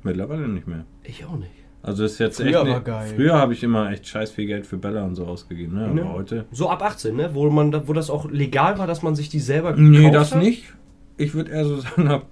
mittlerweile 0.03 0.47
nicht 0.47 0.67
mehr. 0.67 0.85
Ich 1.03 1.25
auch 1.25 1.37
nicht. 1.37 1.51
Also 1.81 2.05
ist 2.05 2.17
jetzt 2.19 2.37
Früher 2.37 2.47
echt. 2.47 2.55
war 2.55 2.65
ne- 2.65 2.81
geil. 2.81 3.13
Früher 3.15 3.33
habe 3.33 3.51
ich 3.53 3.61
immer 3.61 3.91
echt 3.91 4.07
scheiß 4.07 4.31
viel 4.31 4.45
Geld 4.45 4.65
für 4.65 4.77
Bälle 4.77 5.03
und 5.03 5.15
so 5.15 5.25
ausgegeben, 5.25 5.75
ne? 5.75 5.85
Aber 5.87 5.99
Ja. 5.99 6.13
heute. 6.13 6.45
So 6.51 6.69
ab 6.69 6.81
18, 6.81 7.15
ne? 7.15 7.31
Wo, 7.33 7.49
man, 7.49 7.71
da- 7.71 7.85
wo 7.87 7.91
das 7.93 8.09
auch 8.09 8.29
legal 8.31 8.77
war, 8.77 8.87
dass 8.87 9.01
man 9.01 9.15
sich 9.15 9.27
die 9.27 9.39
selber 9.41 9.75
Nee, 9.75 9.97
gekauft 9.97 10.15
das 10.15 10.31
hat? 10.35 10.41
nicht. 10.43 10.63
Ich 11.17 11.33
würde 11.33 11.51
eher 11.51 11.65
so 11.65 11.77
sagen, 11.81 12.07
ab, 12.07 12.25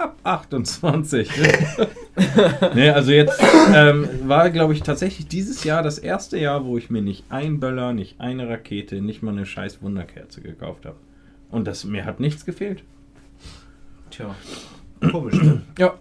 ab 0.00 0.18
28. 0.24 1.30
nee, 2.74 2.90
also 2.90 3.12
jetzt 3.12 3.40
ähm, 3.74 4.08
war, 4.24 4.50
glaube 4.50 4.72
ich, 4.72 4.82
tatsächlich 4.82 5.28
dieses 5.28 5.64
Jahr 5.64 5.82
das 5.82 5.98
erste 5.98 6.38
Jahr, 6.38 6.64
wo 6.64 6.78
ich 6.78 6.90
mir 6.90 7.02
nicht 7.02 7.24
ein 7.28 7.60
Böller, 7.60 7.92
nicht 7.92 8.20
eine 8.20 8.48
Rakete, 8.48 9.00
nicht 9.00 9.22
mal 9.22 9.32
eine 9.32 9.46
scheiß 9.46 9.82
Wunderkerze 9.82 10.40
gekauft 10.40 10.86
habe. 10.86 10.96
Und 11.50 11.66
das, 11.66 11.84
mir 11.84 12.04
hat 12.04 12.20
nichts 12.20 12.44
gefehlt. 12.44 12.82
Tja. 14.10 14.34
Komisch, 15.10 15.40
ne? 15.42 15.62
Ja. 15.78 15.94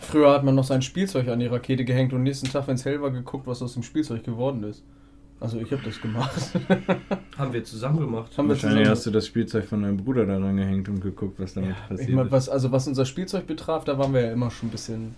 Früher 0.00 0.32
hat 0.32 0.44
man 0.44 0.54
noch 0.54 0.64
sein 0.64 0.82
Spielzeug 0.82 1.28
an 1.28 1.38
die 1.38 1.46
Rakete 1.46 1.84
gehängt 1.84 2.12
und 2.12 2.22
nächsten 2.22 2.48
Tag, 2.48 2.66
wenn 2.66 2.74
es 2.74 2.84
hell 2.84 3.00
war, 3.00 3.10
geguckt, 3.10 3.46
was 3.46 3.62
aus 3.62 3.74
dem 3.74 3.82
Spielzeug 3.82 4.24
geworden 4.24 4.62
ist. 4.64 4.84
Also 5.42 5.58
ich 5.58 5.72
habe 5.72 5.82
das 5.84 6.00
gemacht. 6.00 6.30
Haben 7.36 7.52
wir 7.52 7.64
zusammen 7.64 7.98
gemacht. 8.00 8.30
Haben 8.38 8.46
wir 8.46 8.50
Wahrscheinlich 8.50 8.78
zusammen- 8.82 8.90
hast 8.90 9.06
du 9.06 9.10
das 9.10 9.26
Spielzeug 9.26 9.64
von 9.64 9.82
deinem 9.82 9.96
Bruder 9.96 10.24
da 10.26 10.38
dran 10.38 10.56
gehängt 10.56 10.88
und 10.88 11.00
geguckt, 11.00 11.40
was 11.40 11.54
damit 11.54 11.74
passiert 11.88 12.08
Ich 12.08 12.14
mein, 12.14 12.26
ist. 12.26 12.32
was, 12.32 12.48
also 12.48 12.70
was 12.72 12.86
unser 12.86 13.04
Spielzeug 13.04 13.46
betraf, 13.46 13.84
da 13.84 13.98
waren 13.98 14.14
wir 14.14 14.20
ja 14.26 14.32
immer 14.32 14.50
schon 14.50 14.68
ein 14.68 14.72
bisschen. 14.72 15.14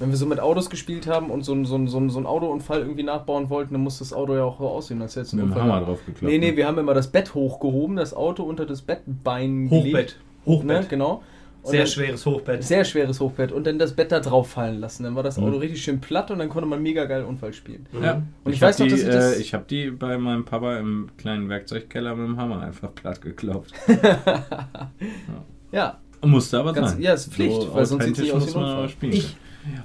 Wenn 0.00 0.10
wir 0.10 0.16
so 0.16 0.26
mit 0.26 0.40
Autos 0.40 0.70
gespielt 0.70 1.06
haben 1.06 1.30
und 1.30 1.44
so, 1.44 1.52
ein- 1.54 1.64
so, 1.64 1.76
so, 1.86 2.08
so 2.08 2.18
einen 2.18 2.26
Autounfall 2.26 2.80
irgendwie 2.80 3.02
nachbauen 3.04 3.48
wollten, 3.50 3.74
dann 3.74 3.82
muss 3.82 3.98
das 3.98 4.12
Auto 4.12 4.34
ja 4.34 4.44
auch 4.44 4.58
so 4.58 4.68
aussehen, 4.68 5.00
als 5.02 5.16
hätte 5.16 5.26
es 5.26 5.32
einen 5.32 5.42
Unfall 5.42 5.62
Hammer 5.62 5.80
drauf 5.82 6.00
geklappt. 6.06 6.22
Nee, 6.32 6.38
nee, 6.38 6.50
ne? 6.52 6.56
wir 6.56 6.66
haben 6.66 6.78
immer 6.78 6.94
das 6.94 7.08
Bett 7.08 7.34
hochgehoben, 7.34 7.96
das 7.96 8.14
Auto 8.14 8.42
unter 8.44 8.66
das 8.66 8.82
Bettbein 8.82 9.68
Hochbett. 9.70 9.92
gelegt. 9.92 10.16
Hochbett. 10.46 10.66
Ne, 10.82 10.86
genau. 10.88 11.22
Sehr 11.64 11.78
dann- 11.80 11.86
schweres 11.88 12.26
Hochbett. 12.26 12.62
Sehr 12.62 12.84
schweres 12.84 13.20
Hochbett 13.20 13.50
und 13.52 13.66
dann 13.66 13.78
das 13.78 13.94
Bett 13.94 14.12
da 14.12 14.20
drauf 14.20 14.50
fallen 14.50 14.80
lassen. 14.80 15.02
Dann 15.04 15.14
war 15.16 15.22
das 15.22 15.38
Mhm. 15.38 15.44
Auto 15.44 15.56
richtig 15.58 15.82
schön 15.82 16.00
platt 16.00 16.30
und 16.30 16.38
dann 16.38 16.48
konnte 16.48 16.68
man 16.68 16.82
mega 16.82 17.04
geil 17.06 17.24
Unfall 17.24 17.52
spielen. 17.52 17.86
Ja. 18.02 18.22
Und 18.44 18.52
ich 18.52 18.62
hab 18.62 18.68
weiß 18.68 18.78
noch, 18.80 18.86
die, 18.86 18.90
dass 18.92 19.00
ich 19.00 19.06
das- 19.06 19.36
Äh, 19.36 19.40
ich 19.40 19.54
habe 19.54 19.64
die 19.68 19.90
bei 19.90 20.18
meinem 20.18 20.44
Papa 20.44 20.76
im 20.78 21.08
kleinen 21.16 21.48
Werkzeugkeller 21.48 22.14
mit 22.16 22.26
dem 22.28 22.36
Hammer 22.36 22.60
einfach 22.60 22.94
platt 22.94 23.20
geklopft. 23.22 23.72
Ja, 25.72 25.98
Musste 26.22 26.58
aber 26.58 26.72
Ganz- 26.72 26.92
sein. 26.92 27.02
ja, 27.02 27.12
ist 27.12 27.32
Pflicht, 27.32 27.74
weil 27.74 27.84
sonst 27.84 28.02
authentisch 28.02 28.24
nicht 28.24 28.32
aus 28.32 28.46
muss 28.46 28.54
wie 28.54 28.58
ein 28.82 28.88
spielen. 28.88 29.12
Ich, 29.12 29.36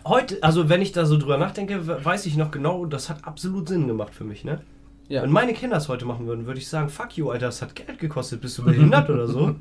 heute, 0.06 0.38
also 0.42 0.70
wenn 0.70 0.82
ich 0.82 0.94
da 0.94 1.06
so 1.06 1.18
drüber 1.18 1.38
nachdenke, 1.38 1.86
we- 1.86 2.04
weiß 2.04 2.26
ich 2.28 2.38
noch 2.38 2.50
genau, 2.52 2.86
das 2.86 3.10
hat 3.10 3.26
absolut 3.26 3.68
Sinn 3.68 3.88
gemacht 3.88 4.14
für 4.14 4.24
mich, 4.24 4.46
ne? 4.46 4.62
Ja. 5.10 5.24
Wenn 5.24 5.32
meine 5.32 5.54
Kinder 5.54 5.76
es 5.78 5.90
heute 5.90 6.06
machen 6.06 6.26
würden, 6.28 6.46
würde 6.46 6.60
ich 6.60 6.70
sagen, 6.70 6.88
fuck 6.88 7.18
you, 7.18 7.30
Alter, 7.32 7.48
das 7.48 7.62
hat 7.62 7.76
Geld 7.76 8.00
gekostet, 8.00 8.40
bist 8.42 8.58
du 8.60 8.64
behindert 8.64 9.10
oder 9.10 9.28
so? 9.28 9.56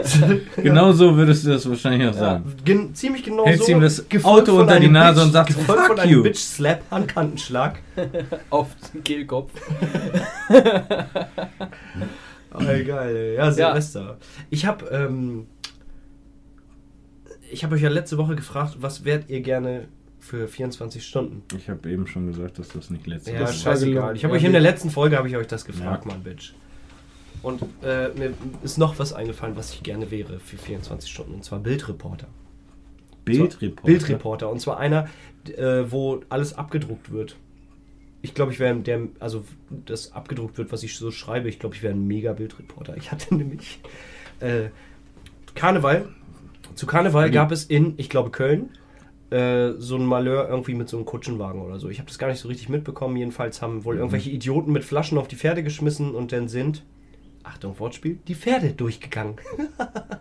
Genau 0.56 0.92
so 0.92 1.16
würdest 1.16 1.44
du 1.44 1.50
das 1.50 1.68
wahrscheinlich 1.68 2.08
auch 2.08 2.14
Ja, 2.14 2.18
sagen. 2.20 2.54
gen 2.64 2.94
ziemlich 2.94 3.22
genau 3.24 3.44
Hältst 3.44 3.66
so. 3.66 3.72
ihm 3.72 3.80
das 3.80 4.04
Auto 4.22 4.60
unter 4.60 4.78
die 4.80 4.88
Nase 4.88 5.22
und 5.22 5.32
sagst, 5.32 5.56
gefolgt 5.58 5.80
"Fuck 5.80 5.86
von 5.88 5.98
einem 6.00 6.12
you." 6.12 6.22
Bitch-Slap, 6.22 6.82
Handkantenschlag. 6.90 7.80
auf 8.50 8.68
den 8.94 9.04
Kehlkopf. 9.04 9.50
Oh, 12.56 12.58
geil, 12.60 13.34
ja, 13.36 13.50
Silvester. 13.50 14.16
Ich 14.48 14.64
habe 14.64 14.86
ähm, 14.86 15.46
ich 17.50 17.64
habe 17.64 17.74
euch 17.74 17.82
ja 17.82 17.88
letzte 17.88 18.16
Woche 18.16 18.36
gefragt, 18.36 18.76
was 18.80 19.04
wärt 19.04 19.28
ihr 19.28 19.40
gerne 19.40 19.88
für 20.24 20.48
24 20.48 21.04
Stunden? 21.06 21.42
Ich 21.56 21.68
habe 21.68 21.90
eben 21.90 22.06
schon 22.06 22.26
gesagt, 22.26 22.58
dass 22.58 22.68
das 22.68 22.88
nicht 22.88 23.06
letztes 23.06 23.34
Ja, 23.34 23.44
ist. 23.44 23.50
ist 23.56 23.62
scheißegal. 23.62 24.16
Ich 24.16 24.24
habe 24.24 24.32
Ja, 24.34 24.38
euch 24.40 24.44
in 24.46 24.52
der 24.52 24.60
letzten 24.62 24.88
Folge 24.88 25.18
habe 25.18 25.28
ich 25.28 25.36
euch 25.36 25.46
das 25.46 25.66
gefragt, 25.66 26.06
Ja. 26.06 26.10
Mann, 26.12 26.22
Bitch. 26.22 26.54
Und 27.42 27.62
äh, 27.82 28.08
mir 28.14 28.32
ist 28.62 28.78
noch 28.78 28.98
was 28.98 29.12
eingefallen, 29.12 29.54
was 29.54 29.74
ich 29.74 29.82
gerne 29.82 30.10
wäre 30.10 30.40
für 30.40 30.56
24 30.56 31.10
Stunden, 31.10 31.34
und 31.34 31.44
zwar 31.44 31.58
Bildreporter. 31.58 32.26
Bildreporter. 33.26 33.82
Bildreporter. 33.86 34.50
Und 34.50 34.60
zwar 34.60 34.78
einer, 34.78 35.08
äh, 35.56 35.84
wo 35.90 36.22
alles 36.30 36.54
abgedruckt 36.54 37.12
wird. 37.12 37.36
Ich 38.22 38.32
glaube, 38.32 38.52
ich 38.52 38.58
wäre 38.58 38.74
der, 38.76 39.02
also 39.20 39.44
das 39.68 40.12
abgedruckt 40.12 40.56
wird, 40.56 40.72
was 40.72 40.82
ich 40.82 40.96
so 40.96 41.10
schreibe, 41.10 41.50
ich 41.50 41.58
glaube, 41.58 41.74
ich 41.74 41.82
wäre 41.82 41.92
ein 41.92 42.06
mega 42.06 42.32
Bildreporter. 42.32 42.96
Ich 42.96 43.12
hatte 43.12 43.34
nämlich 43.36 43.80
äh, 44.40 44.68
Karneval. 45.54 46.08
Zu 46.74 46.86
Karneval 46.86 47.30
gab 47.30 47.52
es 47.52 47.64
in, 47.64 47.92
ich 47.98 48.08
glaube, 48.08 48.30
Köln 48.30 48.70
äh, 49.34 49.74
so 49.78 49.96
ein 49.96 50.06
Malheur 50.06 50.48
irgendwie 50.48 50.74
mit 50.74 50.88
so 50.88 50.96
einem 50.96 51.06
Kutschenwagen 51.06 51.60
oder 51.60 51.80
so. 51.80 51.88
Ich 51.88 51.98
habe 51.98 52.08
das 52.08 52.18
gar 52.18 52.28
nicht 52.28 52.38
so 52.38 52.46
richtig 52.46 52.68
mitbekommen. 52.68 53.16
Jedenfalls 53.16 53.60
haben 53.62 53.84
wohl 53.84 53.96
irgendwelche 53.96 54.30
Idioten 54.30 54.70
mit 54.70 54.84
Flaschen 54.84 55.18
auf 55.18 55.26
die 55.26 55.34
Pferde 55.34 55.64
geschmissen 55.64 56.14
und 56.14 56.30
dann 56.30 56.46
sind, 56.46 56.84
Achtung, 57.42 57.78
Wortspiel, 57.80 58.18
die 58.28 58.34
Pferde 58.34 58.72
durchgegangen. 58.72 59.36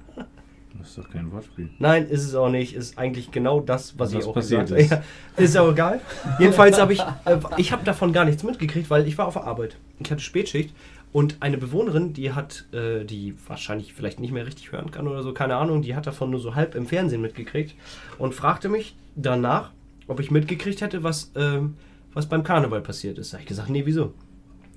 Das 0.79 0.89
ist 0.89 0.97
doch 0.97 1.09
kein 1.09 1.31
Wortspiel. 1.31 1.69
Nein, 1.79 2.09
ist 2.09 2.25
es 2.25 2.35
auch 2.35 2.49
nicht. 2.49 2.75
Ist 2.75 2.97
eigentlich 2.97 3.31
genau 3.31 3.61
das, 3.61 3.97
was, 3.97 4.13
Was 4.13 4.21
ich 4.21 4.27
auch 4.27 4.33
passiert 4.33 4.67
gesagt 4.67 4.91
habe. 4.91 5.01
ist. 5.01 5.07
Ja, 5.37 5.43
ist 5.43 5.57
auch 5.57 5.71
egal. 5.71 6.01
Jedenfalls 6.39 6.77
habe 6.77 6.91
ich, 6.91 6.99
äh, 6.99 7.37
ich 7.55 7.71
habe 7.71 7.85
davon 7.85 8.11
gar 8.11 8.25
nichts 8.25 8.43
mitgekriegt, 8.43 8.89
weil 8.89 9.07
ich 9.07 9.17
war 9.17 9.27
auf 9.27 9.35
der 9.35 9.45
Arbeit. 9.45 9.77
Ich 9.99 10.11
hatte 10.11 10.19
Spätschicht 10.21 10.75
und 11.13 11.37
eine 11.41 11.57
Bewohnerin, 11.57 12.13
die 12.13 12.33
hat, 12.33 12.65
äh, 12.73 13.05
die 13.05 13.35
wahrscheinlich 13.47 13.93
vielleicht 13.93 14.19
nicht 14.19 14.33
mehr 14.33 14.45
richtig 14.45 14.71
hören 14.71 14.91
kann 14.91 15.07
oder 15.07 15.21
so, 15.23 15.31
keine 15.31 15.55
Ahnung, 15.55 15.83
die 15.83 15.95
hat 15.95 16.07
davon 16.07 16.31
nur 16.31 16.39
so 16.39 16.55
halb 16.55 16.75
im 16.75 16.87
Fernsehen 16.87 17.21
mitgekriegt 17.21 17.75
und 18.17 18.33
fragte 18.33 18.67
mich 18.67 18.97
danach, 19.15 19.71
ob 20.07 20.19
ich 20.19 20.31
mitgekriegt 20.31 20.81
hätte, 20.81 21.03
was, 21.03 21.31
ähm, 21.35 21.75
was 22.13 22.27
beim 22.27 22.43
Karneval 22.43 22.81
passiert 22.81 23.19
ist. 23.19 23.31
Da 23.31 23.37
habe 23.37 23.43
ich 23.43 23.47
gesagt, 23.47 23.69
nee, 23.69 23.85
wieso? 23.85 24.13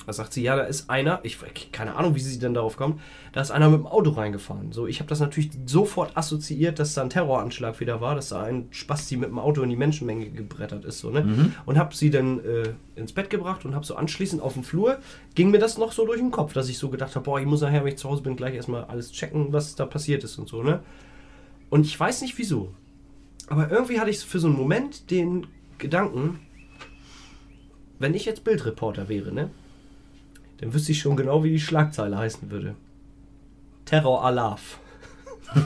Da 0.06 0.12
sagt 0.12 0.32
sie, 0.32 0.42
ja, 0.42 0.54
da 0.54 0.62
ist 0.62 0.88
einer, 0.88 1.18
ich 1.24 1.38
keine 1.72 1.96
Ahnung, 1.96 2.14
wie 2.14 2.20
sie 2.20 2.38
denn 2.38 2.54
darauf 2.54 2.76
kommt, 2.76 3.00
da 3.32 3.40
ist 3.40 3.50
einer 3.50 3.68
mit 3.68 3.80
dem 3.80 3.86
Auto 3.86 4.10
reingefahren. 4.10 4.70
So, 4.70 4.86
ich 4.86 5.00
habe 5.00 5.08
das 5.08 5.18
natürlich 5.18 5.50
sofort 5.66 6.16
assoziiert, 6.16 6.78
dass 6.78 6.94
da 6.94 7.02
ein 7.02 7.10
Terroranschlag 7.10 7.80
wieder 7.80 8.00
war, 8.00 8.14
dass 8.14 8.28
da 8.28 8.42
ein 8.42 8.68
Spasti 8.70 9.16
mit 9.16 9.28
dem 9.28 9.40
Auto 9.40 9.62
in 9.62 9.70
die 9.70 9.76
Menschenmenge 9.76 10.30
gebrettert 10.30 10.84
ist, 10.84 11.00
so, 11.00 11.10
ne? 11.10 11.22
Mhm. 11.22 11.54
Und 11.66 11.76
habe 11.76 11.94
sie 11.94 12.10
dann 12.10 12.38
äh, 12.38 12.74
ins 12.94 13.12
Bett 13.12 13.30
gebracht 13.30 13.64
und 13.64 13.74
habe 13.74 13.84
so 13.84 13.96
anschließend 13.96 14.40
auf 14.40 14.54
dem 14.54 14.62
Flur, 14.62 14.98
ging 15.34 15.50
mir 15.50 15.58
das 15.58 15.76
noch 15.76 15.90
so 15.90 16.06
durch 16.06 16.20
den 16.20 16.30
Kopf, 16.30 16.52
dass 16.52 16.68
ich 16.68 16.78
so 16.78 16.88
gedacht 16.88 17.16
habe, 17.16 17.24
boah, 17.24 17.40
ich 17.40 17.46
muss 17.46 17.60
nachher, 17.60 17.82
wenn 17.82 17.92
ich 17.92 17.98
zu 17.98 18.08
Hause 18.08 18.22
bin, 18.22 18.36
gleich 18.36 18.54
erstmal 18.54 18.84
alles 18.84 19.10
checken, 19.10 19.52
was 19.52 19.74
da 19.74 19.86
passiert 19.86 20.22
ist 20.22 20.38
und 20.38 20.48
so, 20.48 20.62
ne? 20.62 20.80
Und 21.68 21.84
ich 21.84 21.98
weiß 21.98 22.22
nicht 22.22 22.38
wieso, 22.38 22.72
aber 23.48 23.70
irgendwie 23.70 23.98
hatte 23.98 24.10
ich 24.10 24.20
für 24.20 24.38
so 24.38 24.46
einen 24.46 24.56
Moment 24.56 25.10
den 25.10 25.48
Gedanken, 25.78 26.38
wenn 27.98 28.14
ich 28.14 28.24
jetzt 28.24 28.44
Bildreporter 28.44 29.08
wäre, 29.08 29.32
ne? 29.32 29.50
Dann 30.58 30.72
wüsste 30.72 30.92
ich 30.92 31.00
schon 31.00 31.16
genau, 31.16 31.44
wie 31.44 31.50
die 31.50 31.60
Schlagzeile 31.60 32.16
heißen 32.16 32.50
würde. 32.50 32.74
Terror 33.84 34.24
Alarv. 34.24 34.78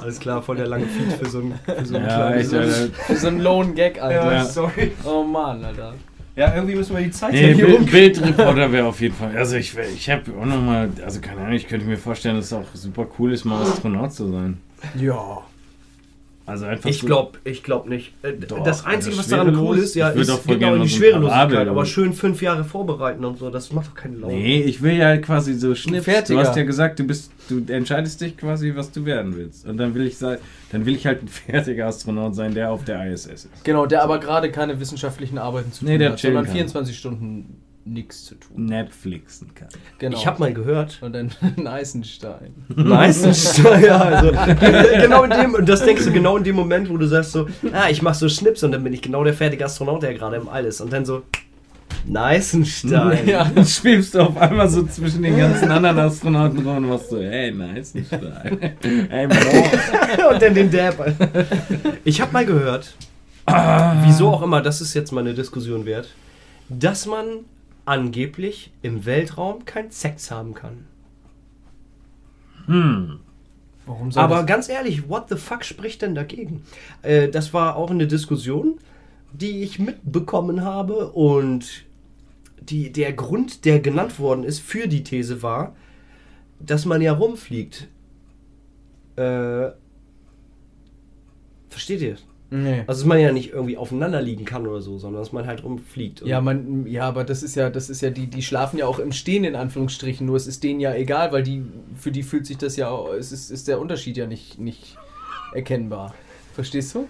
Alles 0.00 0.18
klar, 0.20 0.42
voll 0.42 0.56
der 0.56 0.66
lange 0.66 0.86
Feed 0.86 1.12
für 1.12 1.28
so 1.28 1.40
ein, 1.40 1.54
für 1.64 1.84
so 1.84 1.96
ein 1.96 2.04
Ja, 2.04 2.34
echt, 2.34 2.48
kleines- 2.50 2.80
Alter. 2.80 2.94
Für 2.94 3.16
so 3.16 3.26
einen 3.28 3.40
Lone 3.40 3.72
Gag, 3.74 4.00
Alter. 4.02 4.32
Ja, 4.32 4.44
sorry. 4.44 4.92
Oh 5.04 5.22
Mann, 5.22 5.64
Alter. 5.64 5.94
Ja, 6.36 6.54
irgendwie 6.54 6.76
müssen 6.76 6.96
wir 6.96 7.02
die 7.04 7.10
Zeit 7.10 7.32
Nee, 7.32 7.48
ja 7.50 7.54
hier 7.54 7.66
Bild. 7.66 7.90
Bildreporter 7.90 8.72
wäre 8.72 8.86
auf 8.86 9.00
jeden 9.00 9.14
Fall. 9.14 9.36
Also 9.36 9.56
ich, 9.56 9.76
ich 9.76 10.08
habe 10.08 10.22
auch 10.40 10.46
noch 10.46 10.60
mal, 10.62 10.88
also 11.04 11.20
keine 11.20 11.40
Ahnung, 11.42 11.52
ich 11.54 11.66
könnte 11.68 11.84
mir 11.86 11.98
vorstellen, 11.98 12.36
dass 12.36 12.46
es 12.46 12.52
auch 12.52 12.64
super 12.72 13.06
cool 13.18 13.32
ist, 13.32 13.44
mal 13.44 13.62
Astronaut 13.62 14.12
zu 14.12 14.30
sein. 14.30 14.58
Ja. 14.96 15.42
Also 16.50 16.66
einfach 16.66 16.90
Ich 16.90 16.98
so- 16.98 17.06
glaube 17.06 17.38
ich 17.44 17.62
glaub 17.62 17.88
nicht. 17.88 18.12
Äh, 18.22 18.32
Doch, 18.32 18.62
das 18.64 18.84
Einzige, 18.84 19.16
also 19.16 19.18
was 19.20 19.28
daran 19.28 19.56
cool 19.56 19.78
ist, 19.78 19.94
ja, 19.94 20.08
ist 20.10 20.46
genau 20.46 20.76
die 20.76 20.88
so 20.88 20.96
Schwerelosigkeit. 20.96 21.68
Aber 21.68 21.86
schön 21.86 22.12
fünf 22.12 22.42
Jahre 22.42 22.64
vorbereiten 22.64 23.24
und 23.24 23.38
so, 23.38 23.50
das 23.50 23.72
macht 23.72 23.86
doch 23.88 23.94
keine 23.94 24.16
Laune. 24.16 24.34
Nee, 24.34 24.62
ich 24.62 24.82
will 24.82 24.94
ja 24.96 25.16
quasi 25.18 25.54
so 25.54 25.74
Schnips. 25.74 26.06
Du 26.26 26.38
hast 26.38 26.56
ja 26.56 26.64
gesagt, 26.64 26.98
du 26.98 27.04
bist, 27.04 27.30
du 27.48 27.62
entscheidest 27.72 28.20
dich 28.20 28.36
quasi, 28.36 28.74
was 28.74 28.90
du 28.90 29.04
werden 29.04 29.36
willst. 29.36 29.66
Und 29.66 29.76
dann 29.76 29.94
will 29.94 30.06
ich 30.06 30.18
sein, 30.18 30.38
dann 30.72 30.84
will 30.86 30.94
ich 30.96 31.06
halt 31.06 31.22
ein 31.22 31.28
fertiger 31.28 31.86
Astronaut 31.86 32.34
sein, 32.34 32.52
der 32.54 32.72
auf 32.72 32.84
der 32.84 33.06
ISS 33.06 33.26
ist. 33.26 33.48
Genau, 33.64 33.86
der 33.86 34.02
aber 34.02 34.18
gerade 34.18 34.50
keine 34.50 34.80
wissenschaftlichen 34.80 35.38
Arbeiten 35.38 35.72
zu 35.72 35.80
tun 35.80 35.88
Nee, 35.88 35.98
der 35.98 36.12
hat, 36.12 36.18
sondern 36.18 36.44
kann. 36.44 36.54
24 36.54 36.98
Stunden 36.98 37.60
nichts 37.84 38.24
zu 38.24 38.34
tun. 38.34 38.66
Netflixen 38.66 39.54
kann. 39.54 39.68
Genau. 39.98 40.16
Ich 40.16 40.26
habe 40.26 40.38
mal 40.38 40.52
gehört, 40.52 40.98
Und 41.02 41.14
dann 41.14 41.30
ein 41.56 41.66
Eisenstein. 41.66 42.54
Meistens, 42.74 43.58
ja, 43.58 43.98
also 44.00 44.32
genau 45.00 45.24
in 45.24 45.30
dem, 45.30 45.54
und 45.54 45.68
das 45.68 45.84
denkst 45.84 46.04
du 46.04 46.12
genau 46.12 46.36
in 46.36 46.44
dem 46.44 46.56
Moment, 46.56 46.88
wo 46.90 46.96
du 46.96 47.06
sagst 47.06 47.32
so, 47.32 47.48
ah, 47.72 47.88
ich 47.90 48.02
mach 48.02 48.14
so 48.14 48.28
Schnips 48.28 48.62
und 48.62 48.72
dann 48.72 48.84
bin 48.84 48.92
ich 48.92 49.02
genau 49.02 49.24
der 49.24 49.34
fertige 49.34 49.64
Astronaut, 49.64 50.02
der 50.02 50.14
gerade 50.14 50.36
im 50.36 50.48
All 50.48 50.64
ist. 50.64 50.80
Und 50.80 50.92
dann 50.92 51.04
so, 51.04 51.22
Neisenstein. 52.06 53.26
Ja. 53.26 53.44
Dann 53.44 53.64
schwebst 53.64 54.14
du 54.14 54.20
auf 54.20 54.36
einmal 54.36 54.68
so 54.68 54.84
zwischen 54.84 55.22
den 55.22 55.36
ganzen 55.36 55.70
anderen 55.70 55.98
Astronauten 55.98 56.66
rum 56.66 56.78
und 56.78 56.88
machst 56.88 57.10
so, 57.10 57.20
hey, 57.20 57.52
nice, 57.52 57.94
ein 57.94 58.04
Stein. 58.04 58.74
hey, 59.10 59.26
Bro. 59.26 60.30
und 60.30 60.42
dann 60.42 60.54
den 60.54 60.70
Dab. 60.70 61.12
Ich 62.04 62.20
habe 62.20 62.32
mal 62.32 62.46
gehört, 62.46 62.94
wieso 64.04 64.28
auch 64.28 64.42
immer, 64.42 64.62
das 64.62 64.80
ist 64.80 64.94
jetzt 64.94 65.12
mal 65.12 65.20
eine 65.20 65.34
Diskussion 65.34 65.84
wert, 65.84 66.08
dass 66.68 67.06
man 67.06 67.44
angeblich 67.90 68.70
im 68.82 69.04
Weltraum 69.04 69.64
keinen 69.64 69.90
Sex 69.90 70.30
haben 70.30 70.54
kann. 70.54 70.86
Hm. 72.66 73.18
Warum 73.84 74.12
soll 74.12 74.22
Aber 74.22 74.36
das? 74.36 74.46
ganz 74.46 74.68
ehrlich, 74.68 75.08
what 75.08 75.28
the 75.28 75.34
fuck 75.34 75.64
spricht 75.64 76.02
denn 76.02 76.14
dagegen? 76.14 76.62
Äh, 77.02 77.28
das 77.28 77.52
war 77.52 77.74
auch 77.74 77.90
eine 77.90 78.06
Diskussion, 78.06 78.78
die 79.32 79.62
ich 79.62 79.80
mitbekommen 79.80 80.62
habe 80.62 81.10
und 81.10 81.84
die, 82.60 82.92
der 82.92 83.12
Grund, 83.12 83.64
der 83.64 83.80
genannt 83.80 84.20
worden 84.20 84.44
ist 84.44 84.60
für 84.60 84.86
die 84.86 85.02
These 85.02 85.42
war, 85.42 85.74
dass 86.60 86.84
man 86.84 87.02
ja 87.02 87.12
rumfliegt. 87.12 87.88
Äh, 89.16 89.70
versteht 91.68 92.02
ihr? 92.02 92.18
Nee. 92.50 92.82
Also 92.86 93.02
dass 93.02 93.04
man 93.04 93.20
ja 93.20 93.32
nicht 93.32 93.52
irgendwie 93.52 93.76
aufeinander 93.76 94.20
liegen 94.20 94.44
kann 94.44 94.66
oder 94.66 94.80
so, 94.80 94.98
sondern 94.98 95.22
dass 95.22 95.32
man 95.32 95.46
halt 95.46 95.62
rumfliegt. 95.62 96.22
Ja, 96.22 96.40
man, 96.40 96.86
ja, 96.86 97.04
aber 97.04 97.22
das 97.22 97.42
ist 97.42 97.54
ja, 97.54 97.70
das 97.70 97.88
ist 97.88 98.00
ja, 98.00 98.10
die, 98.10 98.26
die 98.26 98.42
schlafen 98.42 98.78
ja 98.78 98.86
auch 98.86 98.98
im 98.98 99.12
Stehen 99.12 99.44
in 99.44 99.54
Anführungsstrichen, 99.54 100.26
nur 100.26 100.36
es 100.36 100.46
ist 100.48 100.64
denen 100.64 100.80
ja 100.80 100.92
egal, 100.94 101.30
weil 101.32 101.44
die, 101.44 101.62
für 101.96 102.10
die 102.10 102.24
fühlt 102.24 102.46
sich 102.46 102.58
das 102.58 102.76
ja, 102.76 102.92
es 103.14 103.30
ist, 103.30 103.50
ist 103.50 103.68
der 103.68 103.80
Unterschied 103.80 104.16
ja 104.16 104.26
nicht, 104.26 104.58
nicht 104.58 104.96
erkennbar. 105.54 106.14
Verstehst 106.54 106.94
du? 106.94 107.06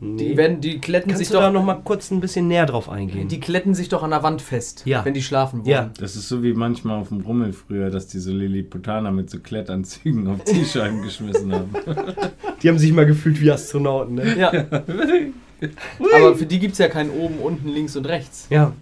Nee. 0.00 0.16
Die 0.30 0.36
werden, 0.36 0.60
die 0.60 0.78
kletten 0.80 1.08
Kannst 1.10 1.18
sich 1.20 1.28
du 1.28 1.34
doch, 1.34 1.40
da 1.42 1.50
noch 1.50 1.64
mal 1.64 1.80
kurz 1.84 2.10
ein 2.10 2.20
bisschen 2.20 2.48
näher 2.48 2.66
drauf 2.66 2.88
eingehen? 2.88 3.28
die 3.28 3.40
kletten 3.40 3.74
sich 3.74 3.88
doch 3.88 4.02
an 4.02 4.10
der 4.10 4.22
Wand 4.22 4.42
fest, 4.42 4.82
Ja. 4.84 5.04
wenn 5.04 5.14
die 5.14 5.22
schlafen 5.22 5.60
wollen. 5.60 5.70
Ja. 5.70 5.90
Das 5.98 6.16
ist 6.16 6.28
so 6.28 6.42
wie 6.42 6.52
manchmal 6.54 6.98
auf 7.00 7.08
dem 7.08 7.20
Rummel 7.20 7.52
früher, 7.52 7.90
dass 7.90 8.06
diese 8.06 8.32
Lilliputaner 8.32 9.10
mit 9.12 9.30
so 9.30 9.38
Klettanzügen 9.40 10.26
auf 10.28 10.44
Zielscheiben 10.44 11.02
geschmissen 11.02 11.52
haben. 11.52 11.70
Die 12.62 12.68
haben 12.68 12.78
sich 12.78 12.92
mal 12.92 13.06
gefühlt 13.06 13.40
wie 13.40 13.50
Astronauten, 13.50 14.14
ne? 14.14 14.38
Ja. 14.38 14.50
aber 16.16 16.34
für 16.36 16.46
die 16.46 16.58
gibt 16.58 16.72
es 16.72 16.78
ja 16.78 16.88
kein 16.88 17.10
oben, 17.10 17.38
unten, 17.38 17.68
links 17.68 17.96
und 17.96 18.06
rechts. 18.06 18.46
Ja. 18.50 18.72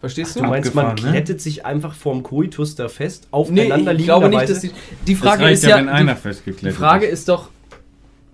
Verstehst 0.00 0.36
Du 0.36 0.40
du? 0.40 0.46
meinst, 0.46 0.74
man 0.74 0.86
Abgefahren, 0.86 1.12
ne? 1.12 1.18
klettet 1.18 1.40
sich 1.40 1.64
einfach 1.64 1.94
vorm 1.94 2.22
Koitus 2.22 2.74
da 2.74 2.88
fest, 2.88 3.24
Nee, 3.24 3.28
aufeinander 3.32 3.94
ich 3.94 4.04
glaube 4.04 4.28
nicht, 4.28 4.42
dass 4.48 4.62
liegenderweise? 4.62 4.96
die, 5.00 5.06
die 5.06 5.14
Frage 5.14 5.38
das 5.38 5.46
reicht 5.48 5.62
ist 5.62 5.68
ja, 5.68 5.76
wenn 5.78 5.88
einer 5.88 6.14
die, 6.14 6.20
festgeklettert 6.20 6.76
die 6.76 6.78
Frage 6.78 7.06
ist 7.06 7.28
doch, 7.28 7.48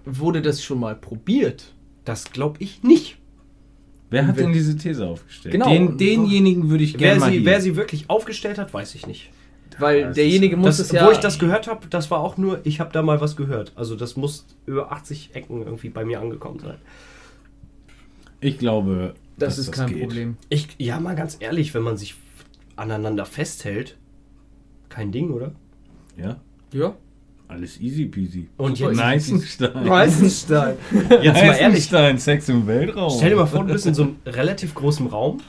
wurde 0.05 0.43
das 0.43 0.63
schon 0.65 0.81
mal 0.81 0.97
probiert? 0.97 1.73
Das 2.05 2.33
glaube 2.33 2.57
ich 2.61 2.83
nicht. 2.83 3.19
Wer 4.11 4.27
hat 4.27 4.37
Wer- 4.37 4.45
denn 4.45 4.53
diese 4.53 4.77
These 4.77 5.07
aufgestellt? 5.07 5.53
Genau. 5.53 5.69
Den, 5.69 5.97
denjenigen 5.97 6.69
würde 6.71 6.83
ich 6.85 6.97
gerne 6.99 7.15
Wer 7.15 7.21
mal 7.21 7.31
sie, 7.31 7.37
hier. 7.39 7.45
wer 7.47 7.61
sie 7.61 7.77
wirklich 7.77 8.11
aufgestellt 8.11 8.59
hat, 8.59 8.75
weiß 8.75 8.95
ich 8.97 9.07
nicht. 9.07 9.31
Weil 9.79 10.03
das 10.07 10.15
derjenige 10.17 10.57
muss 10.57 10.77
Das, 10.79 10.87
es 10.87 10.93
ja. 10.93 11.07
Wo 11.07 11.11
ich 11.13 11.19
das 11.19 11.39
gehört 11.39 11.67
habe, 11.69 11.87
das 11.89 12.11
war 12.11 12.19
auch 12.21 12.37
nur, 12.37 12.61
ich 12.65 12.81
habe 12.81 12.93
da 12.93 13.03
mal 13.03 13.21
was 13.21 13.37
gehört. 13.37 13.73
Also 13.77 13.95
das 13.97 14.17
muss 14.17 14.47
über 14.67 14.93
80 14.93 15.31
Ecken 15.35 15.63
irgendwie 15.63 15.89
bei 15.91 16.05
mir 16.05 16.21
angekommen 16.21 16.59
sein. 16.59 16.77
Ich 18.41 18.59
glaube, 18.59 19.15
das 19.39 19.57
dass 19.57 19.67
ist 19.67 19.73
kein 19.73 19.89
geht. 19.89 20.01
Problem. 20.01 20.37
Ich, 20.49 20.69
ja, 20.79 20.99
mal 21.01 21.15
ganz 21.15 21.37
ehrlich, 21.41 21.73
wenn 21.75 21.83
man 21.83 21.97
sich 21.97 22.15
aneinander 22.77 23.25
festhält, 23.27 23.97
kein 24.89 25.13
Ding, 25.13 25.31
oder? 25.31 25.53
Ja, 26.17 26.41
Ja. 26.73 26.95
Alles 27.51 27.81
easy 27.81 28.07
peasy. 28.07 28.49
Und 28.57 28.79
jetzt 28.79 28.97
Neisenstein. 28.97 29.89
Eisenstein. 29.91 30.77
Ja, 31.11 31.21
Jetzt 31.23 31.45
mal 31.45 31.57
ehrlich. 31.57 32.23
Sex 32.23 32.49
im 32.49 32.67
Weltraum. 32.67 33.13
Stell 33.17 33.31
dir 33.31 33.37
mal 33.37 33.47
vor, 33.47 33.65
du 33.65 33.73
bist 33.73 33.87
in 33.87 33.95
so 33.95 34.03
einem 34.05 34.17
relativ 34.27 34.75
großen 34.75 35.07
Raum, 35.09 35.41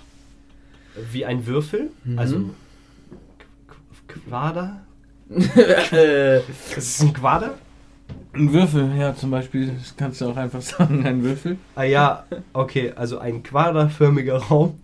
wie 1.12 1.26
ein 1.26 1.46
Würfel, 1.46 1.92
Mhm. 2.04 2.20
also 2.20 2.38
Qu- 4.08 4.20
Quader. 4.30 4.82
äh, 5.30 6.42
Das 6.76 6.78
ist 6.86 7.02
ein 7.02 7.14
Quader? 7.14 7.56
Ein 8.34 8.52
Würfel, 8.54 8.90
ja, 8.98 9.16
zum 9.16 9.32
Beispiel, 9.32 9.72
das 9.78 9.96
kannst 9.96 10.20
du 10.22 10.26
auch 10.26 10.36
einfach 10.38 10.62
sagen, 10.62 11.06
ein 11.06 11.24
Würfel. 11.24 11.58
Ah 11.76 11.84
ja, 11.84 12.26
okay, 12.54 12.92
also 12.96 13.20
ein 13.20 13.44
quaderförmiger 13.44 14.38
Raum, 14.38 14.80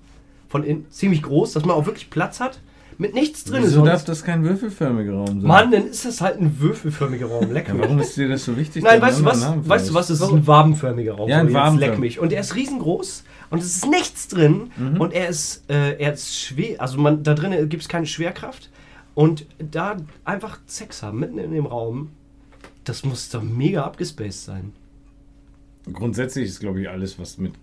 von 0.49 0.63
innen 0.63 0.85
ziemlich 0.89 1.21
groß, 1.23 1.53
dass 1.53 1.65
man 1.65 1.75
auch 1.75 1.85
wirklich 1.85 2.09
Platz 2.09 2.39
hat, 2.39 2.59
mit 2.99 3.13
nichts 3.13 3.43
drin. 3.43 3.61
Wieso 3.63 3.75
sonst- 3.79 3.87
darf 3.89 4.05
das 4.05 4.23
kein 4.23 4.43
würfelförmiger 4.43 5.13
Raum 5.13 5.41
sein? 5.41 5.47
Mann, 5.47 5.71
dann 5.71 5.87
ist 5.87 6.03
das 6.05 6.21
halt 6.21 6.39
ein 6.39 6.59
würfelförmiger 6.59 7.27
Raum. 7.27 7.51
Leck 7.51 7.67
Ja, 7.67 7.77
warum 7.77 7.99
ist 7.99 8.17
dir 8.17 8.27
das 8.27 8.43
so 8.45 8.57
wichtig? 8.57 8.83
Nein, 8.83 9.01
weißt 9.01 9.19
du 9.19 9.25
was? 9.25 9.45
Weißt 9.67 9.89
du 9.89 9.93
was? 9.93 10.07
Das 10.07 10.19
ist 10.21 10.27
ein 10.29 10.45
wabenförmiger 10.47 11.13
Raum. 11.13 11.29
Ja, 11.29 11.39
ein 11.39 11.49
So, 11.49 11.53
wabenförm- 11.53 11.79
Leck 11.79 11.99
mich. 11.99 12.19
Und 12.19 12.33
er 12.33 12.41
ist 12.41 12.55
riesengroß 12.55 13.23
und 13.51 13.59
es 13.59 13.75
ist 13.75 13.87
nichts 13.87 14.27
drin 14.27 14.71
Mhm. 14.77 14.99
und 14.99 15.13
er 15.13 15.29
ist, 15.29 15.63
äh, 15.69 15.97
er 15.99 16.13
ist 16.13 16.35
schwer. 16.39 16.81
Also 16.81 16.97
man, 16.97 17.23
da 17.23 17.33
drin 17.33 17.69
gibt 17.69 17.83
es 17.83 17.89
keine 17.89 18.05
Schwerkraft 18.07 18.69
und 19.15 19.45
da 19.59 19.97
einfach 20.25 20.59
Sex 20.65 21.03
haben 21.03 21.19
mitten 21.19 21.37
in 21.37 21.51
dem 21.51 21.65
Raum. 21.65 22.09
Das 22.83 23.03
muss 23.03 23.29
doch 23.29 23.43
mega 23.43 23.83
abgespaced 23.83 24.45
sein. 24.45 24.73
Grundsätzlich 25.91 26.47
ist, 26.49 26.59
glaube 26.59 26.81
ich, 26.81 26.89
alles, 26.89 27.17
was 27.19 27.37
mit 27.37 27.53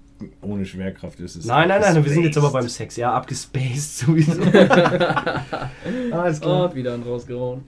ohne 0.42 0.64
Schwerkraft 0.64 1.20
ist. 1.20 1.36
ist 1.36 1.46
Nein, 1.46 1.68
nein, 1.68 1.80
nein, 1.80 2.04
wir 2.04 2.12
sind 2.12 2.24
jetzt 2.24 2.38
aber 2.38 2.50
beim 2.50 2.68
Sex. 2.68 2.96
Ja, 2.96 3.12
abgespaced 3.12 3.98
sowieso. 4.06 4.42
Alles 6.12 6.40
klar. 6.40 6.70
oh, 6.70 6.74
wieder 6.74 6.94
einen 6.94 7.02
rausgehauen. 7.02 7.62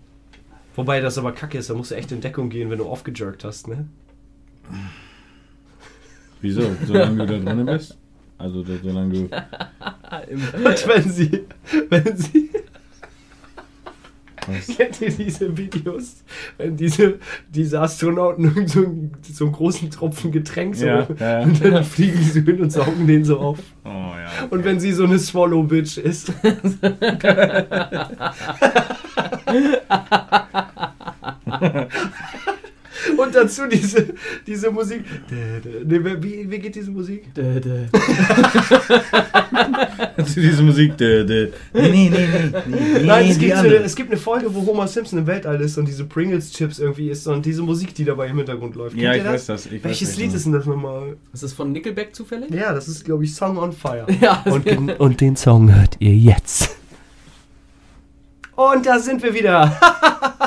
Wobei 0.74 1.00
das 1.00 1.16
aber 1.18 1.32
kacke 1.32 1.59
ist, 1.59 1.70
da 1.70 1.74
musst 1.74 1.90
du 1.90 1.94
echt 1.94 2.12
in 2.12 2.20
Deckung 2.20 2.50
gehen, 2.50 2.70
wenn 2.70 2.78
du 2.78 2.87
aufgejerkt 2.87 3.44
hast, 3.44 3.68
ne? 3.68 3.88
Wieso? 6.40 6.62
Solange 6.87 7.26
du 7.26 7.40
da 7.40 7.52
drin 7.54 7.66
bist? 7.66 7.96
Also, 8.38 8.62
solange 8.62 9.12
du. 9.12 9.20
Und 9.22 9.30
wenn 10.88 11.11
sie, 11.11 11.46
wenn 11.88 12.16
sie? 12.16 12.50
kennt 14.77 15.01
ihr 15.01 15.11
diese 15.11 15.57
Videos, 15.57 16.23
wenn 16.59 16.77
diese, 16.77 17.19
diese 17.49 17.81
Astronauten 17.81 18.67
so, 18.69 18.81
einen- 18.81 19.13
so 19.23 19.44
einen 19.44 19.53
großen 19.53 19.90
Tropfen 19.90 20.33
Getränk 20.33 20.75
so, 20.77 20.87
Ja, 20.87 21.07
ja. 21.21 21.40
und 21.42 21.65
dann 21.65 21.85
fliegen 21.85 22.23
so 22.23 22.40
hin 22.40 22.61
und 22.61 22.71
saugen 22.71 23.07
den 23.07 23.25
so 23.25 23.38
auf. 23.38 23.59
Oh 23.85 23.88
ja. 23.88 24.47
Und 24.51 24.65
wenn 24.65 24.81
sie 24.81 24.92
so 24.92 25.05
eine 25.05 25.19
Swallow-Bitch 25.19 25.99
ist. 25.99 26.33
Dazu 33.37 33.62
diese, 33.70 34.06
diese 34.46 34.70
Musik. 34.70 35.04
Nee, 35.30 36.00
wie, 36.22 36.50
wie 36.50 36.58
geht 36.58 36.74
diese 36.74 36.90
Musik? 36.90 37.34
Dä, 37.34 37.60
dä. 37.60 37.88
Zu 40.24 40.40
diese 40.40 40.62
Musik. 40.62 40.96
Dä, 40.96 41.24
dä. 41.24 41.52
Nee, 41.74 41.88
nee, 41.90 42.10
nee, 42.10 42.28
nee. 42.66 42.66
nee 42.66 43.02
Nein, 43.04 43.28
es 43.30 43.38
gibt, 43.38 43.52
so 43.52 43.58
eine, 43.58 43.74
es 43.76 43.94
gibt 43.94 44.10
eine 44.10 44.18
Folge, 44.18 44.52
wo 44.54 44.64
Homer 44.66 44.88
Simpson 44.88 45.18
im 45.18 45.26
Weltall 45.26 45.60
ist 45.60 45.76
und 45.76 45.87
diese 45.87 46.04
Pringles-Chips 46.06 46.78
irgendwie 46.78 47.10
ist 47.10 47.26
und 47.26 47.44
diese 47.44 47.62
Musik, 47.62 47.94
die 47.94 48.04
dabei 48.04 48.28
im 48.28 48.37
Hintergrund 48.38 48.74
läuft. 48.74 48.96
Ja, 48.96 49.12
Kennt 49.12 49.26
ich 49.26 49.32
weiß 49.32 49.46
das. 49.46 49.66
Ich 49.66 49.84
Welches 49.84 50.10
weiß 50.10 50.16
Lied 50.18 50.34
ist 50.34 50.46
denn 50.46 50.52
das 50.52 50.64
nochmal? 50.66 51.16
Ist 51.32 51.42
das 51.42 51.52
von 51.52 51.72
Nickelback 51.72 52.14
zufällig? 52.14 52.50
Ja, 52.54 52.72
das 52.72 52.88
ist, 52.88 53.04
glaube 53.04 53.24
ich, 53.24 53.34
Song 53.34 53.58
on 53.58 53.72
Fire. 53.72 54.06
Ja. 54.20 54.42
Und, 54.46 54.64
gen- 54.64 54.90
Und 54.90 55.20
den 55.20 55.37
Song 55.37 55.74
hört 55.74 55.96
ihr 55.98 56.14
jetzt. 56.14 56.70
und 58.56 58.87
da 58.87 58.98
sind 58.98 59.22
wir 59.22 59.34
wieder. 59.34 59.78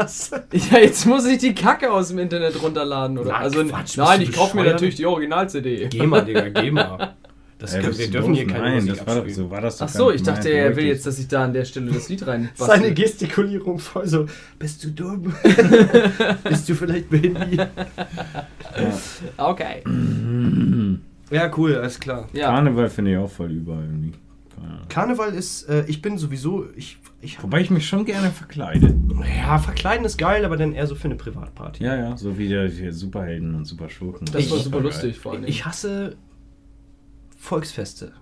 Was? 0.00 0.30
Ja, 0.52 0.78
jetzt 0.78 1.04
muss 1.06 1.26
ich 1.26 1.38
die 1.38 1.54
Kacke 1.54 1.92
aus 1.92 2.08
dem 2.08 2.18
Internet 2.18 2.60
runterladen, 2.62 3.18
oder? 3.18 3.32
Na, 3.32 3.38
also, 3.38 3.62
Quatsch, 3.64 3.82
bist 3.82 3.98
nein, 3.98 4.20
du 4.20 4.26
ich 4.26 4.32
kaufe 4.32 4.56
mir 4.56 4.64
natürlich 4.64 4.94
die 4.94 5.06
Original-CD. 5.06 5.88
Geh 5.90 6.06
mal, 6.06 6.24
Digga, 6.24 6.48
geh 6.48 6.70
mal. 6.70 7.14
Das 7.58 7.74
Ja, 7.74 7.80
können, 7.80 7.98
wir 7.98 8.10
dürfen 8.10 8.32
hier 8.32 8.46
keine 8.46 8.62
Nein, 8.62 8.74
Musik 8.76 8.96
das 8.96 9.06
war 9.06 9.14
doch, 9.16 9.28
so 9.28 9.50
war 9.50 9.60
das 9.60 9.76
doch 9.76 9.84
Ach 9.84 9.90
so, 9.90 10.10
ich 10.10 10.22
dachte, 10.22 10.48
er 10.48 10.74
will 10.76 10.86
jetzt, 10.86 11.04
dass 11.06 11.18
ich 11.18 11.28
da 11.28 11.44
an 11.44 11.52
der 11.52 11.66
Stelle 11.66 11.92
das 11.92 12.08
Lied 12.08 12.26
rein. 12.26 12.48
Seine 12.54 12.94
Gestikulierung 12.94 13.78
voll 13.78 14.06
so, 14.06 14.24
bist 14.58 14.82
du 14.82 14.88
dumm? 14.88 15.34
bist 16.44 16.66
du 16.70 16.74
vielleicht 16.74 17.10
behindert? 17.10 17.68
Okay. 19.36 19.82
Ja, 21.30 21.50
cool, 21.54 21.74
alles 21.76 22.00
klar. 22.00 22.30
Ja. 22.32 22.46
Karneval 22.46 22.88
finde 22.88 23.10
ich 23.12 23.18
auch 23.18 23.30
voll 23.30 23.50
überall 23.50 23.84
irgendwie. 23.84 24.14
Ahnung. 24.60 24.88
Karneval 24.88 25.34
ist, 25.34 25.64
äh, 25.68 25.84
ich 25.86 26.02
bin 26.02 26.18
sowieso, 26.18 26.66
ich, 26.76 26.98
ich 27.20 27.42
Wobei 27.42 27.60
ich 27.60 27.70
mich 27.70 27.86
schon 27.88 28.04
gerne 28.04 28.30
verkleide. 28.30 28.94
ja, 29.38 29.58
verkleiden 29.58 30.04
ist 30.06 30.18
geil, 30.18 30.44
aber 30.44 30.56
dann 30.56 30.72
eher 30.72 30.86
so 30.86 30.94
für 30.94 31.04
eine 31.06 31.16
Privatparty. 31.16 31.84
Ja, 31.84 31.96
ja, 31.96 32.16
so 32.16 32.36
wie 32.38 32.48
der 32.48 32.70
Superhelden 32.92 33.54
und 33.54 33.64
Superschurken. 33.64 34.26
Das 34.32 34.50
war 34.50 34.56
Ich- 34.58 34.64
super 34.64 34.80
lustig 34.80 35.18
vor 35.18 35.32
allem. 35.32 35.44
Ich 35.44 35.64
hasse 35.66 36.16
Volksfeste. 37.38 38.12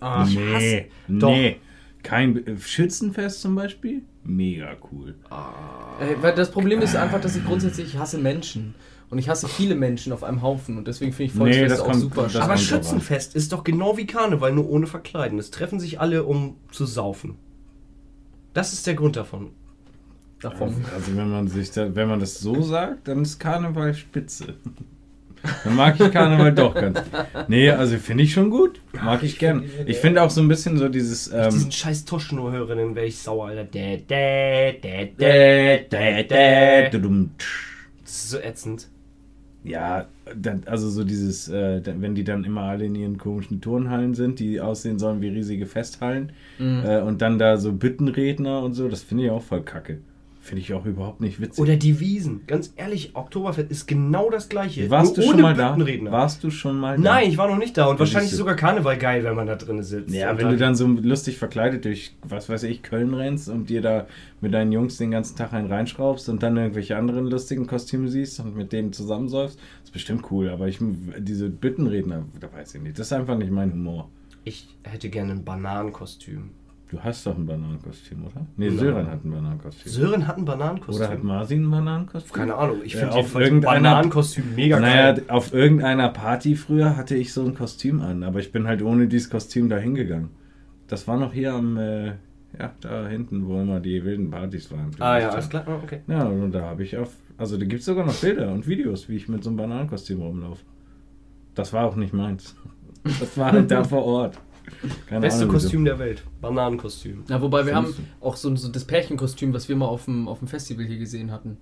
Ah, 0.00 0.24
ich 0.28 0.36
nee, 0.38 0.54
hasse- 0.54 0.84
Doch. 1.18 1.30
nee. 1.30 1.56
Kein 2.04 2.46
äh, 2.46 2.56
Schützenfest 2.58 3.40
zum 3.40 3.54
Beispiel? 3.56 4.02
Mega 4.22 4.76
cool. 4.92 5.16
Äh, 6.00 6.14
weil 6.22 6.34
das 6.34 6.50
Problem 6.50 6.80
ist 6.80 6.94
einfach, 6.94 7.20
dass 7.20 7.34
ich 7.34 7.44
grundsätzlich 7.44 7.88
ich 7.94 7.98
hasse 7.98 8.18
Menschen. 8.18 8.74
Und 9.10 9.18
ich 9.18 9.28
hasse 9.28 9.48
viele 9.48 9.74
Menschen 9.74 10.12
auf 10.12 10.22
einem 10.22 10.42
Haufen. 10.42 10.76
Und 10.76 10.86
deswegen 10.86 11.12
finde 11.12 11.24
ich 11.30 11.34
Nee, 11.34 11.38
Volksfeste 11.40 11.68
das 11.68 11.80
auch 11.80 11.86
kommt- 11.86 12.00
super. 12.00 12.22
das 12.24 12.32
schade. 12.32 12.44
aber 12.44 12.56
Schützenfest 12.58 13.34
ist 13.34 13.52
doch 13.52 13.64
genau 13.64 13.96
wie 13.96 14.06
Karneval, 14.06 14.52
nur 14.52 14.68
ohne 14.68 14.86
Verkleiden. 14.86 15.38
Es 15.38 15.50
treffen 15.50 15.80
sich 15.80 15.98
alle, 16.00 16.24
um 16.24 16.56
zu 16.70 16.84
saufen. 16.84 17.36
Das 18.54 18.72
ist 18.72 18.86
der 18.86 18.94
Grund 18.94 19.16
davon. 19.16 19.50
davon. 20.42 20.74
Also 20.94 21.16
wenn 21.16 21.30
man 21.30 21.48
sich 21.48 21.70
da, 21.70 21.94
wenn 21.94 22.08
man 22.08 22.20
das 22.20 22.38
so 22.38 22.60
sagt, 22.62 23.08
dann 23.08 23.22
ist 23.22 23.38
Karneval 23.38 23.94
spitze. 23.94 24.54
Dann 25.62 25.76
mag 25.76 26.00
ich 26.00 26.10
Karneval 26.10 26.52
doch 26.52 26.74
ganz. 26.74 27.00
Nee, 27.46 27.70
also 27.70 27.96
finde 27.98 28.24
ich 28.24 28.32
schon 28.32 28.50
gut. 28.50 28.80
Mag 28.92 29.22
ich 29.22 29.38
gern. 29.38 29.62
Ich 29.86 29.98
finde 29.98 30.20
auch 30.22 30.30
so 30.30 30.40
ein 30.40 30.48
bisschen 30.48 30.76
so 30.78 30.88
dieses. 30.88 31.30
Wenn 31.30 31.38
ich 31.40 31.44
Ähm, 31.46 31.52
diesen 31.52 31.70
scheiß 31.72 32.04
Tusch 32.06 32.32
nur 32.32 32.50
höre, 32.50 32.74
dann 32.74 32.96
wäre 32.96 33.06
ich 33.06 33.18
sauer, 33.18 33.46
Alter. 33.46 33.62
Dä, 33.64 33.98
dä, 33.98 34.72
dä, 34.82 35.12
dä, 35.16 35.86
dä, 35.88 36.22
dä. 36.24 36.90
dudum, 36.90 37.30
Das 38.02 38.12
ist 38.16 38.30
so 38.30 38.38
ätzend. 38.38 38.88
Ja, 39.64 40.06
dann, 40.36 40.62
also 40.66 40.88
so 40.88 41.04
dieses, 41.04 41.48
äh, 41.48 41.82
wenn 42.00 42.14
die 42.14 42.24
dann 42.24 42.44
immer 42.44 42.62
alle 42.62 42.86
in 42.86 42.94
ihren 42.94 43.18
komischen 43.18 43.60
Turnhallen 43.60 44.14
sind, 44.14 44.38
die 44.38 44.60
aussehen 44.60 44.98
sollen 44.98 45.20
wie 45.20 45.28
riesige 45.28 45.66
Festhallen 45.66 46.32
Mhm. 46.58 46.84
äh, 46.84 47.00
und 47.02 47.22
dann 47.22 47.38
da 47.38 47.56
so 47.56 47.72
Büttenredner 47.72 48.62
und 48.62 48.74
so, 48.74 48.88
das 48.88 49.02
finde 49.02 49.24
ich 49.24 49.30
auch 49.30 49.42
voll 49.42 49.62
kacke. 49.62 49.98
Finde 50.48 50.62
ich 50.62 50.72
auch 50.72 50.86
überhaupt 50.86 51.20
nicht 51.20 51.42
witzig. 51.42 51.60
Oder 51.62 51.76
die 51.76 52.00
Wiesen. 52.00 52.40
Ganz 52.46 52.72
ehrlich, 52.76 53.14
Oktoberfest 53.14 53.70
ist 53.70 53.86
genau 53.86 54.30
das 54.30 54.48
gleiche. 54.48 54.88
Warst 54.88 55.14
du 55.18 55.20
schon 55.20 55.42
mal 55.42 55.52
da? 55.52 55.76
Warst 56.10 56.42
du 56.42 56.48
schon 56.50 56.78
mal 56.80 56.96
da? 56.96 57.02
Nein, 57.02 57.28
ich 57.28 57.36
war 57.36 57.48
noch 57.48 57.58
nicht 57.58 57.76
da. 57.76 57.84
Und 57.84 57.96
Ja, 57.96 57.98
wahrscheinlich 58.00 58.32
ist 58.32 58.38
sogar 58.38 58.56
Karneval 58.56 58.96
geil, 58.96 59.22
wenn 59.24 59.36
man 59.36 59.46
da 59.46 59.56
drin 59.56 59.82
sitzt. 59.82 60.14
Ja, 60.14 60.30
Und 60.30 60.38
wenn 60.38 60.48
du 60.48 60.56
dann 60.56 60.74
so 60.74 60.86
lustig 60.86 61.36
verkleidet 61.36 61.84
durch, 61.84 62.14
was 62.22 62.48
weiß 62.48 62.62
ich, 62.62 62.82
Köln 62.82 63.12
rennst 63.12 63.50
und 63.50 63.68
dir 63.68 63.82
da 63.82 64.06
mit 64.40 64.54
deinen 64.54 64.72
Jungs 64.72 64.96
den 64.96 65.10
ganzen 65.10 65.36
Tag 65.36 65.52
einen 65.52 65.70
reinschraubst 65.70 66.30
und 66.30 66.42
dann 66.42 66.56
irgendwelche 66.56 66.96
anderen 66.96 67.26
lustigen 67.26 67.66
Kostüme 67.66 68.08
siehst 68.08 68.40
und 68.40 68.56
mit 68.56 68.72
denen 68.72 68.94
zusammensäufst, 68.94 69.58
ist 69.84 69.92
bestimmt 69.92 70.30
cool. 70.30 70.48
Aber 70.48 70.66
ich, 70.66 70.78
diese 71.18 71.50
Büttenredner, 71.50 72.24
da 72.40 72.50
weiß 72.50 72.74
ich 72.74 72.80
nicht. 72.80 72.98
Das 72.98 73.08
ist 73.08 73.12
einfach 73.12 73.36
nicht 73.36 73.50
mein 73.50 73.70
Humor. 73.70 74.08
Ich 74.44 74.66
hätte 74.82 75.10
gerne 75.10 75.32
ein 75.32 75.44
Bananenkostüm. 75.44 76.52
Du 76.90 76.98
hast 77.00 77.26
doch 77.26 77.36
ein 77.36 77.44
Bananenkostüm, 77.44 78.24
oder? 78.24 78.46
Nee, 78.56 78.68
Nein. 78.68 78.78
Sören 78.78 79.10
hat 79.10 79.22
ein 79.24 79.30
Bananenkostüm. 79.30 79.92
Sören 79.92 80.26
hat 80.26 80.38
ein 80.38 80.44
Bananenkostüm. 80.46 80.94
Oder 81.04 81.12
hat 81.12 81.22
Martin 81.22 81.64
ein 81.64 81.70
Bananenkostüm? 81.70 82.32
Keine 82.34 82.54
Ahnung. 82.54 82.78
Ich 82.82 82.96
finde 82.96 83.10
auf 83.10 83.16
jedenfalls 83.16 83.34
ein 83.36 83.42
irgendeiner- 83.52 83.90
Bananenkostüm 83.90 84.44
mega 84.56 84.80
Naja, 84.80 85.12
geil. 85.12 85.24
auf 85.28 85.52
irgendeiner 85.52 86.08
Party 86.08 86.56
früher 86.56 86.96
hatte 86.96 87.14
ich 87.14 87.32
so 87.34 87.44
ein 87.44 87.54
Kostüm 87.54 88.00
an, 88.00 88.22
aber 88.22 88.38
ich 88.40 88.52
bin 88.52 88.66
halt 88.66 88.80
ohne 88.82 89.06
dieses 89.06 89.28
Kostüm 89.28 89.68
da 89.68 89.76
hingegangen. 89.76 90.30
Das 90.86 91.06
war 91.06 91.18
noch 91.18 91.34
hier 91.34 91.52
am, 91.52 91.76
äh, 91.76 92.06
ja, 92.58 92.72
da 92.80 93.06
hinten, 93.06 93.46
wo 93.46 93.60
immer 93.60 93.80
die 93.80 94.02
wilden 94.02 94.30
Partys 94.30 94.70
waren. 94.72 94.90
Ah 94.98 95.18
ja, 95.18 95.28
alles 95.28 95.50
klar. 95.50 95.64
Okay. 95.84 96.00
Ja, 96.06 96.24
und 96.24 96.52
da 96.52 96.62
habe 96.62 96.82
ich 96.84 96.96
auf, 96.96 97.10
also 97.36 97.58
da 97.58 97.66
gibt 97.66 97.80
es 97.80 97.84
sogar 97.86 98.06
noch 98.06 98.14
Bilder 98.14 98.50
und 98.50 98.66
Videos, 98.66 99.10
wie 99.10 99.16
ich 99.16 99.28
mit 99.28 99.44
so 99.44 99.50
einem 99.50 99.58
Bananenkostüm 99.58 100.22
rumlaufe. 100.22 100.62
Das 101.54 101.74
war 101.74 101.84
auch 101.84 101.96
nicht 101.96 102.14
meins. 102.14 102.56
Das 103.20 103.36
war 103.36 103.52
halt 103.52 103.70
da 103.70 103.84
vor 103.84 104.04
Ort. 104.06 104.38
Keine 105.06 105.20
Beste 105.20 105.42
Ahnung. 105.42 105.54
Kostüm 105.54 105.84
der 105.84 105.98
Welt. 105.98 106.22
Bananenkostüm. 106.40 107.24
Ja, 107.28 107.40
wobei 107.40 107.66
wir 107.66 107.74
haben 107.74 107.94
auch 108.20 108.36
so, 108.36 108.54
so 108.56 108.68
das 108.68 108.84
Pärchenkostüm, 108.84 109.52
was 109.52 109.68
wir 109.68 109.76
mal 109.76 109.86
auf 109.86 110.04
dem, 110.04 110.28
auf 110.28 110.38
dem 110.38 110.48
Festival 110.48 110.84
hier 110.84 110.98
gesehen 110.98 111.30
hatten. 111.32 111.58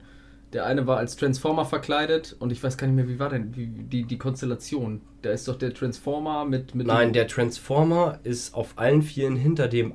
Der 0.53 0.65
eine 0.65 0.87
war 0.87 0.99
als 0.99 1.17
Transformer 1.17 1.65
verkleidet 1.65 2.37
und 2.39 2.53
ich 2.53 2.63
weiß 2.63 2.79
gar 2.79 2.87
nicht 2.87 2.97
mehr, 2.97 3.09
wie 3.09 3.19
war 3.19 3.31
denn 3.31 3.57
wie, 3.57 3.67
die, 3.67 4.05
die 4.05 4.19
Konstellation. 4.19 5.01
Da 5.23 5.31
ist 5.31 5.49
doch 5.49 5.57
der 5.59 5.75
Transformer 5.75 6.45
mit. 6.45 6.75
mit 6.75 6.87
Nein, 6.87 7.13
der 7.13 7.27
Transformer 7.27 8.21
ist 8.23 8.55
auf 8.55 8.75
allen 8.77 9.03
Vieren 9.03 9.37
hinter 9.37 9.69
dem. 9.69 9.95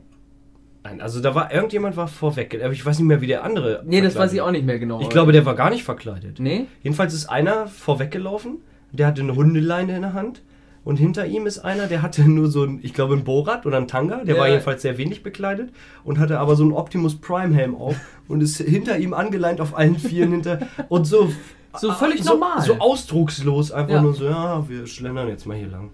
Nein, 0.84 0.99
also 0.99 1.22
da 1.22 1.36
war 1.36 1.53
irgendjemand 1.53 1.95
war 1.95 2.07
vorweg, 2.07 2.59
aber 2.62 2.74
ich 2.74 2.86
weiß 2.86 2.99
nicht 2.99 3.07
mehr, 3.07 3.22
wie 3.22 3.28
der 3.28 3.43
andere. 3.43 3.84
Nee, 3.86 4.01
das 4.01 4.16
weiß 4.16 4.34
ich 4.34 4.41
auch 4.41 4.51
nicht 4.51 4.66
mehr 4.66 4.80
genau. 4.80 4.99
Ich 4.99 5.09
glaube, 5.09 5.32
der 5.32 5.45
war 5.45 5.55
gar 5.55 5.70
nicht 5.70 5.84
verkleidet. 5.84 6.39
Nee? 6.39 6.66
Jedenfalls 6.82 7.14
ist 7.14 7.28
einer 7.28 7.68
vorweggelaufen, 7.68 8.57
der 8.91 9.07
hatte 9.07 9.22
eine 9.22 9.36
Hundeleine 9.36 9.95
in 9.95 10.01
der 10.01 10.14
Hand. 10.14 10.41
Und 10.84 10.98
hinter 10.98 11.28
ihm 11.28 11.46
ist 11.46 11.60
einer, 11.60 11.86
der 11.88 12.02
hatte 12.02 12.24
nur 12.28 12.48
so 12.50 12.64
ein, 12.64 12.80
ich 12.82 12.94
glaube, 12.94 13.14
ein 13.16 13.24
Bohrrad 13.24 13.66
oder 13.68 13.78
ein 13.78 13.88
Tanga. 13.88 14.24
Der 14.24 14.36
Ja. 14.36 14.42
war 14.42 14.50
jedenfalls 14.50 14.82
sehr 14.82 14.98
wenig 14.98 15.22
bekleidet 15.22 15.70
und 16.04 16.18
hatte 16.18 16.40
aber 16.40 16.56
so 16.56 16.64
einen 16.64 16.74
Optimus 16.74 17.16
Prime 17.22 17.54
Helm 17.54 17.76
auf 17.76 17.96
und 18.28 18.42
ist 18.42 18.58
hinter 18.58 18.98
ihm 18.98 19.14
angeleint 19.14 19.62
auf 19.62 19.78
allen 19.78 19.98
Vieren 20.00 20.32
hinter. 20.32 20.60
Und 20.90 21.06
so. 21.06 21.32
So 21.80 21.92
völlig 21.94 22.24
so, 22.24 22.34
normal. 22.34 22.62
So 22.62 22.80
ausdruckslos, 22.80 23.72
einfach 23.72 23.94
Ja. 23.94 24.02
nur 24.02 24.14
so, 24.14 24.26
ja, 24.26 24.68
wir 24.68 24.88
schlendern 24.88 25.28
jetzt 25.30 25.46
mal 25.46 25.56
hier 25.56 25.68
lang. 25.70 25.90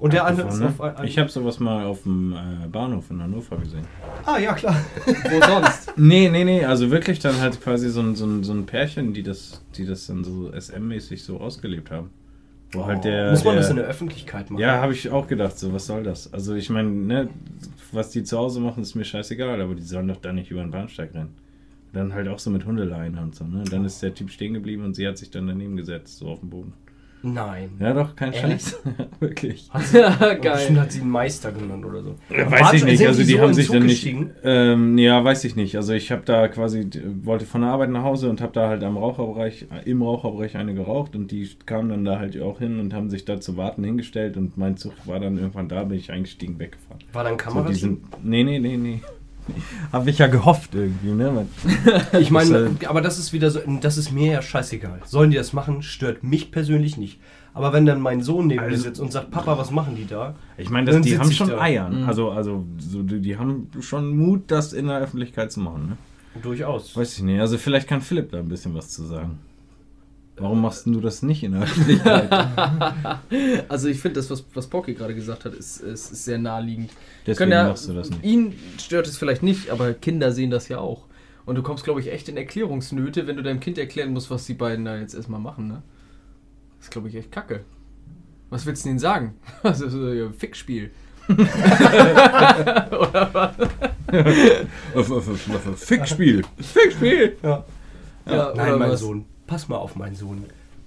Und 0.00 0.14
der 0.14 0.24
andere 0.24 0.48
ist 0.48 0.54
Abgefahren, 0.54 0.90
auf 0.92 0.96
ne? 0.96 1.02
ein, 1.02 1.06
Ich 1.08 1.18
habe 1.18 1.28
sowas 1.28 1.60
mal 1.60 1.84
auf 1.84 2.04
dem 2.04 2.32
äh, 2.32 2.66
Bahnhof 2.68 3.10
in 3.10 3.22
Hannover 3.22 3.58
gesehen. 3.58 3.84
Ah, 4.24 4.38
ja, 4.38 4.54
klar. 4.54 4.74
Wo 5.04 5.40
sonst? 5.46 5.92
Nee, 5.96 6.30
nee, 6.30 6.44
nee, 6.44 6.64
also 6.64 6.90
wirklich 6.90 7.18
dann 7.18 7.38
halt 7.38 7.60
quasi 7.62 7.90
so 7.90 8.00
ein, 8.00 8.16
so 8.16 8.24
ein, 8.24 8.42
so 8.42 8.54
ein 8.54 8.64
Pärchen, 8.64 9.12
die 9.12 9.22
das, 9.22 9.62
die 9.76 9.84
das 9.84 10.06
dann 10.06 10.24
so 10.24 10.50
SM-mäßig 10.58 11.22
so 11.22 11.38
ausgelebt 11.38 11.90
haben. 11.90 12.08
Wo 12.72 12.86
halt 12.86 13.04
der. 13.04 13.30
Muss 13.30 13.44
man 13.44 13.54
der, 13.54 13.62
das 13.62 13.70
in 13.70 13.76
der 13.76 13.86
Öffentlichkeit 13.86 14.50
machen? 14.50 14.60
Ja, 14.60 14.80
habe 14.80 14.92
ich 14.92 15.10
auch 15.10 15.26
gedacht, 15.26 15.58
so, 15.58 15.72
was 15.72 15.86
soll 15.86 16.04
das? 16.04 16.32
Also, 16.32 16.54
ich 16.54 16.70
meine, 16.70 16.90
ne, 16.90 17.28
was 17.92 18.10
die 18.10 18.22
zu 18.22 18.38
Hause 18.38 18.60
machen, 18.60 18.82
ist 18.82 18.94
mir 18.94 19.04
scheißegal, 19.04 19.60
aber 19.60 19.74
die 19.74 19.82
sollen 19.82 20.08
doch 20.08 20.16
da 20.20 20.32
nicht 20.32 20.50
über 20.50 20.60
den 20.60 20.70
Bahnsteig 20.70 21.14
rennen. 21.14 21.34
Dann 21.92 22.14
halt 22.14 22.28
auch 22.28 22.38
so 22.38 22.50
mit 22.50 22.66
Hundeleine 22.66 23.20
und 23.20 23.34
so, 23.34 23.44
ne? 23.44 23.64
Dann 23.68 23.84
ist 23.84 24.00
der 24.02 24.14
Typ 24.14 24.30
stehen 24.30 24.54
geblieben 24.54 24.84
und 24.84 24.94
sie 24.94 25.08
hat 25.08 25.18
sich 25.18 25.30
dann 25.30 25.48
daneben 25.48 25.76
gesetzt, 25.76 26.18
so 26.18 26.28
auf 26.28 26.40
dem 26.40 26.50
Boden. 26.50 26.72
Nein. 27.22 27.72
Ja, 27.78 27.92
doch, 27.92 28.16
kein? 28.16 28.32
Scheiß. 28.32 28.80
Wirklich. 29.20 29.68
ja, 29.92 30.10
Bestimmt 30.10 30.42
geil. 30.42 30.80
hat 30.80 30.92
sie 30.92 31.00
einen 31.00 31.10
Meister 31.10 31.52
genannt 31.52 31.84
oder 31.84 32.02
so. 32.02 32.16
Ja, 32.30 32.50
Warte, 32.50 32.64
weiß 32.64 32.72
ich 32.74 32.84
nicht, 32.84 33.06
also 33.06 33.22
die, 33.22 33.32
so 33.32 33.40
haben 33.40 33.54
sich 33.54 33.66
Zug 33.66 33.74
dann 33.76 33.86
nicht. 33.86 34.14
Ähm, 34.42 34.98
ja, 34.98 35.22
weiß 35.22 35.44
ich 35.44 35.56
nicht. 35.56 35.76
Also 35.76 35.92
ich 35.92 36.10
habe 36.10 36.22
da 36.24 36.48
quasi, 36.48 36.88
wollte 37.22 37.44
von 37.44 37.60
der 37.60 37.70
Arbeit 37.70 37.90
nach 37.90 38.02
Hause 38.04 38.30
und 38.30 38.40
habe 38.40 38.52
da 38.52 38.68
halt 38.68 38.82
am 38.82 38.96
Raucherbereich, 38.96 39.66
im 39.84 40.02
Raucherbereich 40.02 40.56
eine 40.56 40.74
geraucht 40.74 41.14
und 41.14 41.30
die 41.30 41.48
kamen 41.66 41.90
dann 41.90 42.04
da 42.04 42.18
halt 42.18 42.40
auch 42.40 42.58
hin 42.58 42.80
und 42.80 42.94
haben 42.94 43.10
sich 43.10 43.24
da 43.24 43.40
zu 43.40 43.56
warten 43.56 43.84
hingestellt 43.84 44.36
und 44.36 44.56
mein 44.56 44.76
Zug 44.76 44.92
war 45.04 45.20
dann 45.20 45.36
irgendwann 45.36 45.68
da, 45.68 45.84
bin 45.84 45.98
ich 45.98 46.10
eingestiegen, 46.10 46.58
weggefahren. 46.58 47.02
War 47.12 47.24
dann 47.24 47.34
So, 47.34 47.44
Kamera? 47.44 47.68
die 47.68 47.74
sind, 47.74 48.24
nee, 48.24 48.44
nee, 48.44 48.58
nee, 48.58 48.76
nee. 48.76 49.00
Habe 49.92 50.10
ich 50.10 50.18
ja 50.18 50.26
gehofft 50.26 50.74
irgendwie, 50.74 51.12
ne? 51.12 51.30
Man- 51.30 51.48
Ich 52.20 52.30
meine, 52.30 52.70
Das, 52.78 52.88
aber 52.88 53.00
das 53.00 53.18
ist 53.18 53.32
wieder 53.32 53.50
so, 53.50 53.60
das 53.80 53.96
ist 53.98 54.10
mir 54.12 54.32
ja 54.32 54.42
scheißegal. 54.42 55.00
Sollen 55.06 55.30
die 55.30 55.36
das 55.36 55.52
machen, 55.52 55.82
stört 55.82 56.22
mich 56.24 56.50
persönlich 56.50 56.96
nicht. 56.96 57.20
Aber 57.52 57.72
wenn 57.72 57.84
dann 57.84 58.00
mein 58.00 58.22
Sohn 58.22 58.46
neben 58.46 58.60
mir 58.60 58.68
Also- 58.70 58.82
sitzt 58.84 59.00
und 59.00 59.10
sagt, 59.12 59.30
Papa, 59.30 59.58
was 59.58 59.70
machen 59.70 59.96
die 59.96 60.06
da? 60.06 60.34
Ich 60.56 60.70
meine, 60.70 61.00
die 61.00 61.18
haben 61.18 61.32
schon 61.32 61.48
da. 61.50 61.60
Eiern. 61.60 62.02
Mhm. 62.02 62.08
Also, 62.08 62.30
also 62.30 62.64
so, 62.78 63.02
die, 63.02 63.20
die 63.20 63.36
haben 63.38 63.68
schon 63.80 64.16
Mut, 64.16 64.42
das 64.48 64.72
in 64.72 64.86
der 64.86 64.98
Öffentlichkeit 65.00 65.50
zu 65.50 65.60
machen, 65.60 65.88
ne? 65.90 65.96
Durchaus. 66.42 66.96
Weiß 66.96 67.16
ich 67.18 67.24
nicht. 67.24 67.40
Also 67.40 67.58
vielleicht 67.58 67.88
kann 67.88 68.00
Philipp 68.00 68.30
da 68.30 68.38
ein 68.38 68.48
bisschen 68.48 68.72
was 68.74 68.88
zu 68.90 69.04
sagen. 69.04 69.38
Warum 70.40 70.62
machst 70.62 70.86
denn 70.86 70.94
du 70.94 71.00
das 71.00 71.22
nicht 71.22 71.42
in 71.42 71.52
der 71.52 71.62
Öffentlichkeit? 71.64 72.30
Also 73.68 73.88
ich 73.88 74.00
finde, 74.00 74.20
das, 74.20 74.30
was, 74.30 74.44
was 74.54 74.66
Pocky 74.68 74.94
gerade 74.94 75.14
gesagt 75.14 75.44
hat, 75.44 75.52
ist, 75.54 75.78
ist, 75.80 76.10
ist 76.12 76.24
sehr 76.24 76.38
naheliegend. 76.38 76.90
Deswegen 77.26 77.50
ja- 77.52 77.68
machst 77.68 77.88
du 77.88 77.92
das 77.92 78.08
nicht. 78.10 78.24
Ihn 78.24 78.54
stört 78.78 79.06
es 79.06 79.16
vielleicht 79.18 79.42
nicht, 79.42 79.70
aber 79.70 79.92
Kinder 79.92 80.32
sehen 80.32 80.50
das 80.50 80.68
ja 80.68 80.78
auch. 80.78 81.06
Und 81.46 81.56
du 81.56 81.62
kommst, 81.62 81.84
glaube 81.84 82.00
ich, 82.00 82.10
echt 82.12 82.28
in 82.28 82.36
Erklärungsnöte, 82.36 83.26
wenn 83.26 83.36
du 83.36 83.42
deinem 83.42 83.60
Kind 83.60 83.76
erklären 83.78 84.12
musst, 84.12 84.30
was 84.30 84.46
die 84.46 84.54
beiden 84.54 84.84
da 84.84 84.96
jetzt 84.96 85.14
erstmal 85.14 85.40
machen, 85.40 85.68
ne? 85.68 85.82
Das 86.78 86.86
ist, 86.86 86.90
glaube 86.92 87.08
ich, 87.08 87.14
echt 87.16 87.30
kacke. 87.32 87.60
Was 88.48 88.64
willst 88.66 88.84
du 88.84 88.88
denen 88.88 88.98
sagen? 88.98 89.34
Also, 89.62 89.88
so 89.88 89.98
ein 90.06 90.32
Fickspiel. 90.38 90.90
Fickspiel. 95.76 96.42
Fickspiel. 96.58 97.36
Ja. 97.42 97.64
Ja, 98.26 98.52
Nein, 98.54 98.68
oder 98.68 98.76
mein 98.78 98.90
was? 98.90 99.00
Sohn. 99.00 99.24
Pass 99.50 99.66
mal 99.66 99.78
auf, 99.78 99.96
mein 99.96 100.14
Sohn. 100.14 100.44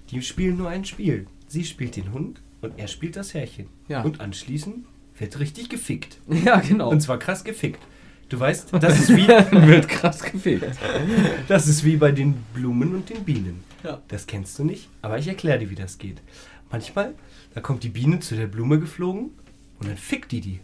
Die 0.09 0.21
spielen 0.21 0.55
nur 0.55 0.69
ein 0.69 0.85
Spiel. 0.85 1.27
Sie 1.49 1.65
spielt 1.65 1.97
den 1.97 2.13
Hund 2.13 2.41
und 2.61 2.79
er 2.79 2.87
spielt 2.87 3.17
das 3.17 3.33
Härchen. 3.33 3.67
Ja. 3.89 4.03
Und 4.03 4.21
anschließend 4.21 4.85
wird 5.19 5.37
richtig 5.37 5.67
gefickt. 5.67 6.17
Ja, 6.45 6.61
genau. 6.61 6.89
Und 6.89 7.01
zwar 7.01 7.19
krass 7.19 7.43
gefickt. 7.43 7.81
Du 8.29 8.39
weißt, 8.39 8.69
das 8.79 9.01
ist 9.01 9.09
wie, 9.09 9.27
Wird 9.67 9.89
krass 9.89 10.23
gefegt. 10.23 10.63
das 11.49 11.67
ist 11.67 11.83
wie 11.83 11.97
bei 11.97 12.13
den 12.13 12.35
Blumen 12.53 12.95
und 12.95 13.09
den 13.09 13.25
Bienen. 13.25 13.65
Ja. 13.83 14.01
Das 14.07 14.27
kennst 14.27 14.57
du 14.57 14.63
nicht, 14.63 14.87
aber 15.01 15.19
ich 15.19 15.27
erkläre 15.27 15.59
dir, 15.59 15.69
wie 15.69 15.75
das 15.75 15.97
geht. 15.97 16.21
Manchmal, 16.71 17.15
da 17.53 17.59
kommt 17.59 17.83
die 17.83 17.89
Biene 17.89 18.21
zu 18.21 18.37
der 18.37 18.47
Blume 18.47 18.79
geflogen 18.79 19.31
Und 19.81 19.89
dann 19.89 19.97
fickt 19.97 20.31
die 20.31 20.39
die. 20.39 20.59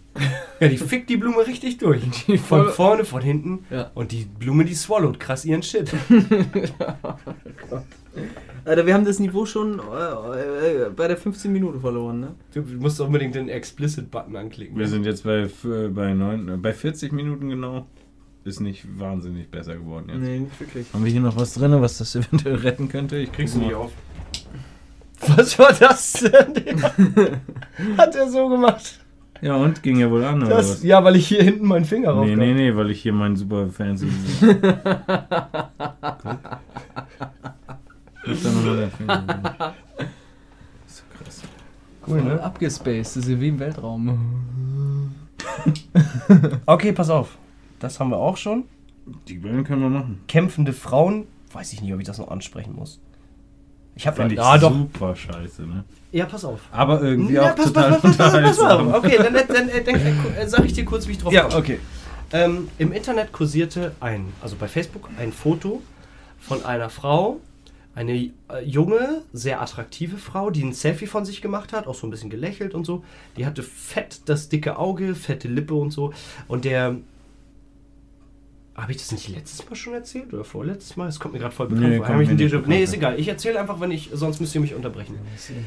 Ja, 0.59 0.67
die 0.67 0.78
fickt 0.78 1.09
die 1.09 1.17
Blume 1.17 1.45
richtig 1.47 1.78
durch. 1.78 2.03
Von 2.03 2.38
voll- 2.39 2.70
vorne, 2.72 3.05
von 3.05 3.22
hinten. 3.22 3.65
Ja. 3.70 3.91
Und 3.95 4.11
die 4.11 4.26
Blume, 4.26 4.65
die 4.65 4.74
swallowt 4.76 5.20
krass 5.20 5.45
ihren 5.45 5.63
Shit. 5.63 5.91
Alter, 8.65 8.86
wir 8.86 8.93
haben 8.93 9.05
das 9.05 9.20
Niveau 9.20 9.45
schon 9.45 9.80
äh, 9.80 10.86
äh, 10.86 10.89
bei 10.95 11.07
der 11.07 11.17
15 11.17 11.51
Minute 11.51 11.80
verloren, 11.80 12.20
ne? 12.20 12.36
Du 12.53 12.61
musst 12.80 12.99
unbedingt 12.99 13.36
den 13.36 13.47
Explicit-Button 13.49 14.36
anklicken. 14.36 14.78
Wir 14.78 14.88
sind 14.88 15.05
jetzt 15.05 15.24
bei, 15.24 15.41
f- 15.41 15.65
bei, 15.91 16.13
neun, 16.13 16.49
äh, 16.49 16.57
bei 16.57 16.74
40 16.74 17.11
Minuten 17.13 17.49
genau. 17.49 17.88
Ist 18.45 18.59
nicht 18.61 18.86
wahnsinnig 18.99 19.49
besser 19.49 19.76
geworden 19.76 20.05
jetzt. 20.09 20.20
Nee, 20.20 20.39
nicht 20.39 20.59
wirklich. 20.59 20.88
Haben 20.93 21.03
wir 21.05 21.11
hier 21.11 21.22
noch 21.22 21.36
was 21.38 21.53
drin, 21.53 21.72
was 21.82 21.97
das 21.99 22.15
eventuell 22.17 22.55
retten 22.55 22.89
könnte? 22.89 23.17
Ich 23.17 23.32
krieg's 23.32 23.55
nicht 23.55 23.74
auf. 23.74 23.91
Was 25.36 25.59
war 25.59 25.74
das 25.74 26.13
denn? 26.13 26.82
Hat 27.97 28.15
er 28.15 28.30
so 28.30 28.47
gemacht? 28.49 28.99
Ja, 29.42 29.56
und? 29.56 29.82
Ging 29.84 30.00
ja 30.00 30.10
wohl 30.12 30.24
an, 30.24 30.42
oder 30.44 30.58
Das, 30.58 30.70
was? 30.70 30.84
ja, 30.84 31.04
weil 31.04 31.16
ich 31.16 31.28
hier 31.28 31.42
hinten 31.44 31.66
meinen 31.68 31.86
Finger 31.86 32.12
rauf 32.12 32.26
Nee, 32.26 32.36
nee, 32.36 32.54
nee, 32.54 32.76
weil 32.76 32.92
ich 32.92 33.02
hier 33.02 33.14
meinen 33.14 33.36
super 33.36 33.70
fancy. 33.70 34.08
Ist 38.26 38.46
da 38.46 38.50
noch 38.52 38.64
mal 38.66 38.78
der 38.78 38.90
Finger? 38.90 39.74
So 40.86 41.04
krass. 41.18 41.42
Cool, 42.06 42.22
ne? 42.22 42.42
Abgespaced, 42.42 43.16
das 43.16 43.18
ist 43.18 43.30
ja 43.30 43.40
wie 43.40 43.48
im 43.50 43.60
Weltraum. 43.60 45.16
Okay, 46.66 46.92
pass 46.92 47.10
auf. 47.10 47.38
Das 47.80 48.00
haben 48.00 48.10
wir 48.10 48.18
auch 48.18 48.38
schon. 48.38 48.66
Die 49.28 49.38
Bällen 49.38 49.64
können 49.64 49.82
wir 49.82 49.90
machen. 49.90 50.20
Kämpfende 50.28 50.74
Frauen. 50.74 51.28
Weiß 51.54 51.74
ich 51.74 51.82
nicht, 51.82 51.94
ob 51.94 52.00
ich 52.00 52.06
das 52.06 52.18
noch 52.20 52.30
ansprechen 52.30 52.76
muss. 52.76 53.00
Ich 53.96 54.08
habe 54.08 54.16
Finde 54.18 54.36
ich 54.36 54.42
Ah, 54.42 54.58
doch. 54.58 54.72
super 54.72 55.16
scheiße, 55.16 55.64
ne? 55.64 55.84
Ja, 56.12 56.26
pass 56.26 56.44
auf. 56.46 56.62
Aber 56.72 57.02
irgendwie 57.02 57.34
Ja, 57.34 57.52
auch 57.52 57.56
pass, 57.56 57.66
total 57.68 57.92
pass, 57.92 58.02
pass, 58.02 58.18
pass, 58.18 58.58
pass, 58.58 58.60
auf. 58.60 58.94
Okay, 58.96 59.18
dann, 59.18 59.34
dann, 59.34 59.48
dann, 59.48 59.70
dann, 59.70 59.84
dann 59.86 60.36
äh, 60.38 60.48
sag 60.48 60.66
ich 60.66 60.74
dir 60.74 60.86
kurz, 60.86 61.08
wie 61.08 61.12
ich 61.12 61.18
drauf 61.20 61.32
Ja, 61.34 61.44
komme. 61.44 61.56
okay. 61.58 61.80
Ähm, 62.32 62.68
Im 62.78 62.92
Internet 62.94 63.32
kursierte 63.32 63.94
ein, 64.00 64.32
also 64.42 64.56
bei 64.56 64.68
Facebook, 64.68 65.10
ein 65.20 65.32
Foto 65.34 65.82
von 66.40 66.64
einer 66.64 66.90
Frau, 66.90 67.40
eine 67.96 68.14
äh, 68.14 68.32
junge, 68.64 69.22
sehr 69.34 69.62
attraktive 69.62 70.18
Frau, 70.18 70.50
die 70.52 70.64
ein 70.64 70.74
Selfie 70.74 71.08
von 71.08 71.26
sich 71.26 71.42
gemacht 71.42 71.74
hat, 71.74 71.86
auch 71.88 71.96
so 71.96 72.08
ein 72.08 72.12
bisschen 72.12 72.30
gelächelt 72.30 72.74
und 72.74 72.86
so. 72.86 73.04
Die 73.36 73.46
hatte 73.46 73.62
fett 73.64 74.22
das 74.26 74.48
dicke 74.50 74.78
Auge, 74.78 75.16
fette 75.16 75.48
Lippe 75.48 75.74
und 75.74 75.92
so. 75.92 76.14
Und 76.48 76.66
der. 76.66 76.96
Habe 78.82 78.91
ich 78.91 78.97
das 78.97 79.11
nicht 79.11 79.27
letztes 79.30 79.67
Mal 79.69 79.75
schon 79.75 79.93
erzählt 79.93 80.34
oder 80.34 80.43
vorletztes 80.43 80.95
Mal? 80.95 81.07
Es 81.07 81.19
kommt 81.19 81.34
mir 81.34 81.39
gerade 81.39 81.53
voll 81.53 81.67
bekannt 81.67 81.89
Nee, 81.89 81.97
vor. 81.97 82.07
Hab 82.07 82.19
ich 82.21 82.30
ein 82.30 82.36
nicht 82.36 82.45
Déjà-vu? 82.45 82.57
bekannt 82.61 82.67
nee, 82.67 82.84
ist 82.84 82.93
egal. 82.93 83.19
Ich 83.19 83.27
erzähle 83.27 83.59
einfach, 83.59 83.80
wenn 83.80 83.91
ich, 83.91 84.09
sonst 84.13 84.39
müsst 84.39 84.55
ihr 84.55 84.61
mich 84.61 84.73
unterbrechen. 84.75 85.15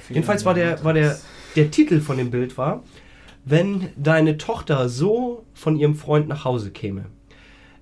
Jedenfalls 0.09 0.45
war 0.45 0.55
der, 0.55 0.83
war 0.85 0.93
der, 0.95 1.19
der 1.57 1.71
Titel 1.71 2.01
von 2.01 2.17
dem 2.17 2.31
Bild 2.31 2.57
war, 2.57 2.83
wenn 3.45 3.89
deine 3.97 4.39
Tochter 4.39 4.89
so 4.89 5.45
von 5.53 5.77
ihrem 5.77 5.95
Freund 5.95 6.29
nach 6.29 6.45
Hause 6.45 6.71
käme, 6.71 7.07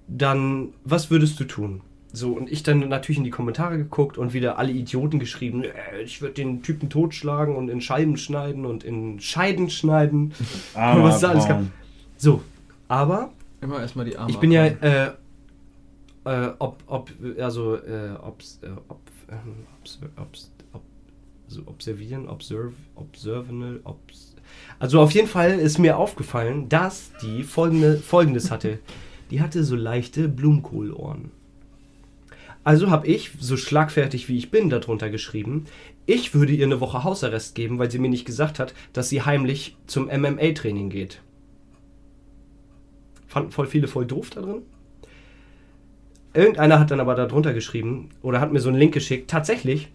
dann 0.09 0.71
was 0.85 1.11
würdest 1.11 1.39
du 1.39 1.45
tun? 1.45 1.83
So, 2.13 2.33
und 2.33 2.51
ich 2.51 2.65
dann 2.65 2.89
natürlich 2.89 3.19
in 3.19 3.25
die 3.25 3.31
Kommentare 3.31 3.77
geguckt 3.79 4.19
und 4.19 4.33
wieder 4.33 4.59
alle 4.59 4.73
Idioten 4.73 5.21
geschrieben, 5.21 5.63
äh, 5.63 6.03
ich 6.03 6.21
würde 6.21 6.35
den 6.35 6.63
Typen 6.63 6.89
totschlagen 6.89 7.55
und 7.55 7.69
in 7.69 7.81
Scheiben 7.81 8.17
schneiden 8.17 8.67
und 8.67 8.83
in 8.83 9.21
Scheiden 9.21 9.71
schneiden. 9.71 10.33
Aber 10.75 11.05
Was 11.05 11.21
da 11.21 11.29
alles 11.31 11.47
gab. 11.47 11.63
So, 12.17 12.43
aber 12.89 13.31
Immer 13.61 13.81
erstmal 13.81 14.05
die 14.07 14.17
Arme. 14.17 14.31
ich 14.31 14.39
bin 14.39 14.51
ja, 14.51 14.67
äh, 14.67 15.13
äh, 16.31 16.53
ob, 16.59 16.83
ob, 16.87 17.11
also, 17.39 17.75
äh, 17.77 18.15
obs, 18.23 18.61
äh, 18.63 18.69
ob, 18.89 19.01
ähm, 19.29 19.67
obs, 19.81 19.99
obs, 20.17 20.53
ob, 20.73 20.83
so 21.49 21.63
observieren, 21.67 22.29
observe, 22.29 22.73
observable, 22.95 23.81
obs, 23.83 24.37
also 24.79 25.01
auf 25.01 25.13
jeden 25.13 25.29
Fall 25.29 25.59
ist 25.59 25.79
mir 25.79 25.97
aufgefallen, 25.97 26.69
dass 26.69 27.13
die 27.23 27.43
folgende, 27.43 27.97
folgendes 27.99 28.51
hatte. 28.51 28.79
Die 29.31 29.41
hatte 29.41 29.65
so 29.65 29.77
leichte 29.77 30.29
Blumenkohlohren. 30.29 31.31
Also 32.63 32.91
habe 32.91 33.07
ich, 33.07 33.33
so 33.39 33.57
schlagfertig 33.57 34.29
wie 34.29 34.37
ich 34.37 34.51
bin, 34.51 34.71
darunter 34.71 35.09
geschrieben, 35.11 35.65
ich 36.07 36.35
würde 36.35 36.53
ihr 36.53 36.67
eine 36.67 36.81
Woche 36.81 37.05
Hausarrest 37.05 37.55
geben, 37.55 37.79
weil 37.79 37.91
sie 37.91 37.99
mir 37.99 38.11
nicht 38.11 38.25
gesagt 38.25 38.59
hat, 38.59 38.75
dass 38.93 39.09
sie 39.09 39.23
heimlich 39.23 39.77
zum 39.87 40.07
MMA-Training 40.07 40.91
geht. 40.91 41.23
Fanden 43.27 43.53
voll 43.53 43.67
viele 43.67 43.89
voll 43.89 44.07
doof 44.07 44.31
da 44.31 44.43
drin. 44.43 44.63
Irgendeiner 46.33 46.79
hat 46.79 46.91
dann 46.91 47.01
aber 47.01 47.15
darunter 47.15 47.53
geschrieben 47.53 48.11
oder 48.23 48.41
hat 48.41 48.53
mir 48.53 48.61
so 48.61 48.69
einen 48.69 48.79
Link 48.79 48.95
geschickt. 48.95 49.31
Tatsächlich, 49.31 49.89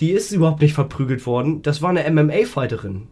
die 0.00 0.10
ist 0.10 0.32
überhaupt 0.32 0.62
nicht 0.62 0.74
verprügelt 0.74 1.26
worden. 1.26 1.62
Das 1.62 1.82
war 1.82 1.90
eine 1.90 2.10
MMA-Fighterin, 2.10 3.08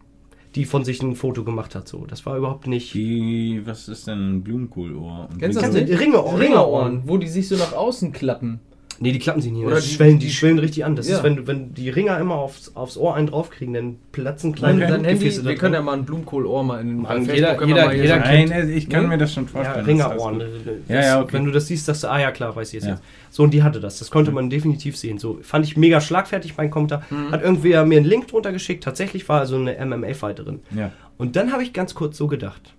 die 0.55 0.65
von 0.65 0.83
sich 0.83 1.01
ein 1.01 1.15
Foto 1.15 1.43
gemacht 1.43 1.75
hat. 1.75 1.87
So, 1.87 2.05
das 2.05 2.25
war 2.25 2.37
überhaupt 2.37 2.67
nicht. 2.67 2.93
Die, 2.93 3.61
was 3.65 3.87
ist 3.87 4.07
denn 4.07 4.37
ein 4.37 4.43
Blumenkohlohr? 4.43 5.29
Kennst 5.39 5.61
du 5.61 5.61
das? 5.61 5.75
Ringerohren? 5.75 6.39
Ringerohren, 6.39 7.01
wo 7.05 7.17
die 7.17 7.27
sich 7.27 7.47
so 7.47 7.55
nach 7.55 7.73
außen 7.73 8.11
klappen. 8.11 8.59
Nee, 9.03 9.11
die 9.13 9.17
klappen 9.19 9.41
sich 9.41 9.51
nicht. 9.51 9.65
Oder 9.65 9.81
die- 9.81 9.87
schwellen, 9.87 10.19
die, 10.19 10.27
die- 10.27 10.31
schwellen 10.31 10.59
richtig 10.59 10.85
an. 10.85 10.95
Das 10.95 11.09
Ja. 11.09 11.17
ist, 11.17 11.23
wenn, 11.23 11.47
wenn 11.47 11.73
die 11.73 11.89
Ringer 11.89 12.19
immer 12.19 12.35
aufs, 12.35 12.75
aufs 12.75 12.97
Ohr 12.97 13.15
einen 13.15 13.25
draufkriegen, 13.25 13.73
dann 13.73 13.95
platzen 14.11 14.53
kleine 14.53 14.85
dann 14.85 15.03
Handy, 15.03 15.43
wir 15.43 15.55
können 15.55 15.73
ja 15.73 15.81
mal 15.81 15.93
ein 15.93 16.05
Blumenkohlohr 16.05 16.63
mal 16.63 16.79
in 16.81 16.87
den 16.89 17.01
Mann, 17.01 17.25
jeder- 17.25 17.59
jeder- 17.65 17.85
mal 17.87 17.93
hier 17.95 18.03
jeder 18.03 18.13
so- 18.15 18.19
Nein, 18.21 18.53
also 18.53 18.71
ich 18.71 18.87
kann 18.89 19.03
Ne? 19.03 19.07
mir 19.09 19.17
das 19.17 19.33
schon 19.33 19.45
Ja, 19.45 19.49
vorstellen. 19.49 19.85
Ringerohren. 19.85 20.39
das- 20.39 20.49
Das- 20.63 20.75
Ja, 20.87 21.01
ja, 21.01 21.21
okay. 21.21 21.33
Wenn 21.33 21.45
du 21.45 21.51
das 21.51 21.65
siehst, 21.65 21.87
sagst 21.87 22.03
du, 22.03 22.09
ah 22.11 22.19
ja 22.19 22.29
klar, 22.31 22.55
weiß 22.55 22.67
ich 22.69 22.73
jetzt. 22.75 22.83
Ja. 22.85 22.91
jetzt. 22.91 23.03
So, 23.31 23.41
und 23.41 23.51
die 23.55 23.63
hatte 23.63 23.79
das. 23.79 23.97
Das 23.97 24.11
konnte 24.11 24.29
man 24.31 24.51
definitiv 24.51 24.95
sehen. 24.95 25.17
So, 25.17 25.39
fand 25.41 25.65
ich 25.65 25.75
mega 25.77 25.99
schlagfertig, 25.99 26.55
mein 26.57 26.69
Kommentar. 26.69 27.01
Mhm. 27.09 27.31
Hat 27.31 27.41
irgendwer 27.41 27.83
mir 27.85 27.97
einen 27.97 28.05
Link 28.05 28.27
drunter 28.27 28.51
geschickt. 28.51 28.83
Tatsächlich 28.83 29.27
war 29.27 29.39
also 29.39 29.55
eine 29.55 29.79
MMA-Fighterin. 29.83 30.59
Ja. 30.75 30.91
Und 31.17 31.35
dann 31.35 31.51
habe 31.51 31.63
ich 31.63 31.73
ganz 31.73 31.95
kurz 31.95 32.17
so 32.17 32.27
gedacht, 32.27 32.75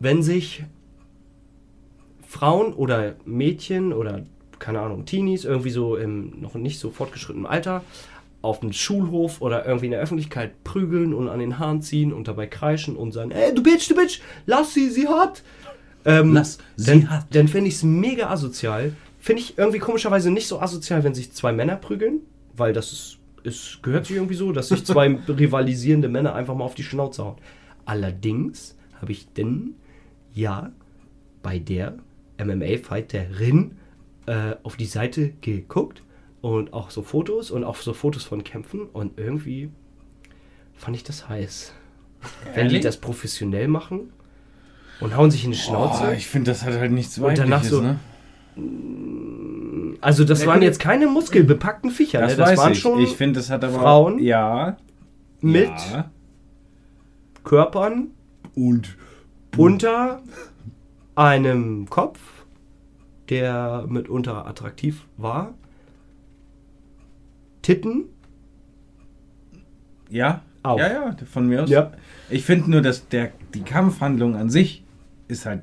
wenn 0.00 0.22
sich 0.22 0.64
Frauen 2.26 2.74
oder 2.74 3.14
Mädchen 3.24 3.92
oder 3.94 4.22
keine 4.58 4.80
Ahnung, 4.80 5.04
Teenies 5.04 5.44
irgendwie 5.44 5.70
so 5.70 5.96
im 5.96 6.40
noch 6.40 6.54
nicht 6.54 6.78
so 6.78 6.90
fortgeschrittenen 6.90 7.46
Alter 7.46 7.82
auf 8.42 8.60
dem 8.60 8.72
Schulhof 8.72 9.40
oder 9.40 9.66
irgendwie 9.66 9.86
in 9.86 9.92
der 9.92 10.00
Öffentlichkeit 10.00 10.62
prügeln 10.62 11.12
und 11.14 11.28
an 11.28 11.40
den 11.40 11.58
Haaren 11.58 11.82
ziehen 11.82 12.12
und 12.12 12.28
dabei 12.28 12.46
kreischen 12.46 12.96
und 12.96 13.12
sagen, 13.12 13.32
ey, 13.32 13.54
du 13.54 13.62
Bitch, 13.62 13.90
du 13.90 13.94
Bitch, 13.94 14.20
lass 14.46 14.72
sie, 14.72 14.88
sie 14.88 15.08
hat. 15.08 15.42
Ähm, 16.04 16.32
Lass 16.32 16.58
sie 16.76 16.86
dann, 16.86 17.10
hat. 17.10 17.26
Dann 17.34 17.48
finde 17.48 17.68
ich 17.68 17.74
es 17.74 17.82
mega 17.82 18.30
asozial. 18.30 18.92
Finde 19.18 19.42
ich 19.42 19.58
irgendwie 19.58 19.80
komischerweise 19.80 20.30
nicht 20.30 20.46
so 20.46 20.60
asozial, 20.60 21.02
wenn 21.02 21.14
sich 21.14 21.32
zwei 21.32 21.52
Männer 21.52 21.74
prügeln, 21.74 22.20
weil 22.56 22.72
das 22.72 22.92
ist, 22.92 23.18
ist, 23.42 23.82
gehört 23.82 24.06
sich 24.06 24.14
irgendwie 24.14 24.36
so, 24.36 24.52
dass 24.52 24.68
sich 24.68 24.84
zwei 24.84 25.18
rivalisierende 25.28 26.08
Männer 26.08 26.34
einfach 26.34 26.54
mal 26.54 26.64
auf 26.64 26.76
die 26.76 26.84
Schnauze 26.84 27.24
hauen. 27.24 27.36
Allerdings 27.84 28.76
habe 29.00 29.10
ich 29.10 29.26
denn, 29.32 29.74
ja, 30.32 30.70
bei 31.42 31.58
der 31.58 31.96
MMA-Fighterin 32.38 33.72
äh, 34.26 34.56
auf 34.62 34.76
die 34.76 34.86
Seite 34.86 35.30
geguckt 35.40 36.02
und 36.40 36.72
auch 36.72 36.90
so 36.90 37.02
Fotos 37.02 37.50
und 37.50 37.64
auch 37.64 37.76
so 37.76 37.92
Fotos 37.94 38.24
von 38.24 38.44
Kämpfen 38.44 38.82
und 38.92 39.18
irgendwie 39.18 39.70
fand 40.74 40.96
ich 40.96 41.04
das 41.04 41.28
heiß. 41.28 41.72
Wenn 42.44 42.54
die 42.54 42.60
Ehrlich? 42.76 42.82
das 42.82 42.96
professionell 42.96 43.68
machen 43.68 44.12
und 45.00 45.16
hauen 45.16 45.30
sich 45.30 45.44
in 45.44 45.52
die 45.52 45.56
Schnauze. 45.58 46.04
Boah, 46.04 46.12
ich 46.12 46.26
finde, 46.26 46.50
das 46.50 46.64
hat 46.64 46.74
halt 46.74 46.92
nichts 46.92 47.18
Und 47.18 47.38
danach 47.38 47.62
Weibliches, 47.64 47.70
so- 47.70 47.82
ne? 47.82 47.98
Also 50.00 50.24
das 50.24 50.40
Ja, 50.42 50.46
waren 50.48 50.62
jetzt 50.62 50.78
keine 50.80 51.06
muskelbepackten 51.06 51.90
Viecher, 51.90 52.20
Das, 52.20 52.32
ne? 52.32 52.36
das 52.38 52.50
weiß 52.50 52.58
waren 52.58 52.72
ich. 52.72 52.78
schon 52.80 53.00
ich 53.00 53.16
finde, 53.16 53.38
das 53.40 53.50
hat 53.50 53.64
aber 53.64 53.78
Frauen 53.78 54.18
ja, 54.18 54.76
mit 55.40 55.68
ja. 55.92 56.10
Körpern 57.44 58.08
und 58.54 58.96
unter 59.56 60.22
einem 61.14 61.88
Kopf, 61.88 62.18
der 63.28 63.86
mitunter 63.88 64.46
attraktiv 64.46 65.06
war. 65.16 65.54
Titten. 67.62 68.04
ja, 70.08 70.42
Auch. 70.62 70.78
ja, 70.78 70.92
ja, 70.92 71.16
von 71.26 71.48
mir 71.48 71.64
aus. 71.64 71.70
Ja. 71.70 71.92
Ich 72.30 72.44
finde 72.44 72.70
nur, 72.70 72.80
dass 72.82 73.08
der 73.08 73.32
die 73.54 73.62
Kampfhandlung 73.62 74.36
an 74.36 74.50
sich 74.50 74.84
ist 75.28 75.46
halt 75.46 75.62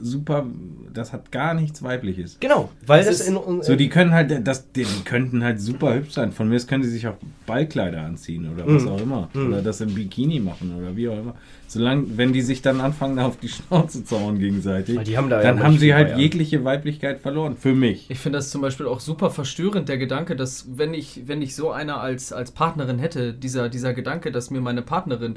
super. 0.00 0.46
Das 0.92 1.12
hat 1.12 1.32
gar 1.32 1.54
nichts 1.54 1.82
Weibliches. 1.82 2.38
Genau, 2.40 2.70
weil 2.86 3.00
Das 3.04 3.18
das, 3.18 3.28
ist 3.28 3.28
in, 3.28 3.62
So, 3.62 3.74
die 3.76 3.88
können 3.88 4.12
halt, 4.12 4.46
das, 4.46 4.70
die, 4.72 4.84
die 4.84 5.04
könnten 5.04 5.42
halt 5.42 5.60
super 5.60 5.94
hübsch 5.94 6.12
sein. 6.12 6.30
Von 6.32 6.48
mir 6.48 6.56
aus 6.56 6.66
können 6.66 6.84
sie 6.84 6.90
sich 6.90 7.06
auch 7.08 7.16
Ballkleider 7.46 8.02
anziehen 8.02 8.48
oder 8.52 8.66
was 8.66 8.82
Mhm. 8.84 8.88
auch 8.88 9.00
immer. 9.00 9.28
Mhm. 9.34 9.46
Oder 9.48 9.62
das 9.62 9.80
im 9.80 9.94
Bikini 9.94 10.40
machen 10.40 10.74
oder 10.78 10.94
wie 10.96 11.08
auch 11.08 11.18
immer. 11.18 11.34
Solange, 11.66 12.04
wenn 12.16 12.32
die 12.32 12.42
sich 12.42 12.62
dann 12.62 12.80
anfangen, 12.80 13.18
auf 13.18 13.38
die 13.38 13.48
Schnauze 13.48 14.04
zu 14.04 14.20
hauen 14.20 14.38
gegenseitig, 14.38 15.16
haben 15.16 15.28
da 15.30 15.38
ja 15.38 15.42
dann 15.42 15.56
nicht 15.56 15.64
haben 15.64 15.78
sie 15.78 15.94
halt 15.94 16.10
ja. 16.10 16.18
jegliche 16.18 16.62
Weiblichkeit 16.64 17.20
verloren. 17.20 17.56
Für 17.56 17.74
mich. 17.74 18.06
Ich 18.10 18.18
finde 18.20 18.38
das 18.38 18.50
zum 18.50 18.60
Beispiel 18.60 18.86
auch 18.86 19.00
super 19.00 19.30
verstörend, 19.30 19.88
der 19.88 19.98
Gedanke, 19.98 20.36
dass 20.36 20.66
wenn 20.76 20.94
ich, 20.94 21.22
wenn 21.26 21.42
ich 21.42 21.56
so 21.56 21.72
einer 21.72 22.00
als, 22.00 22.32
als 22.32 22.52
Partnerin 22.52 22.98
hätte, 23.00 23.32
dieser, 23.34 23.68
dieser 23.68 23.92
Gedanke, 23.94 24.30
dass 24.30 24.50
mir 24.50 24.60
meine 24.60 24.82
Partnerin 24.82 25.36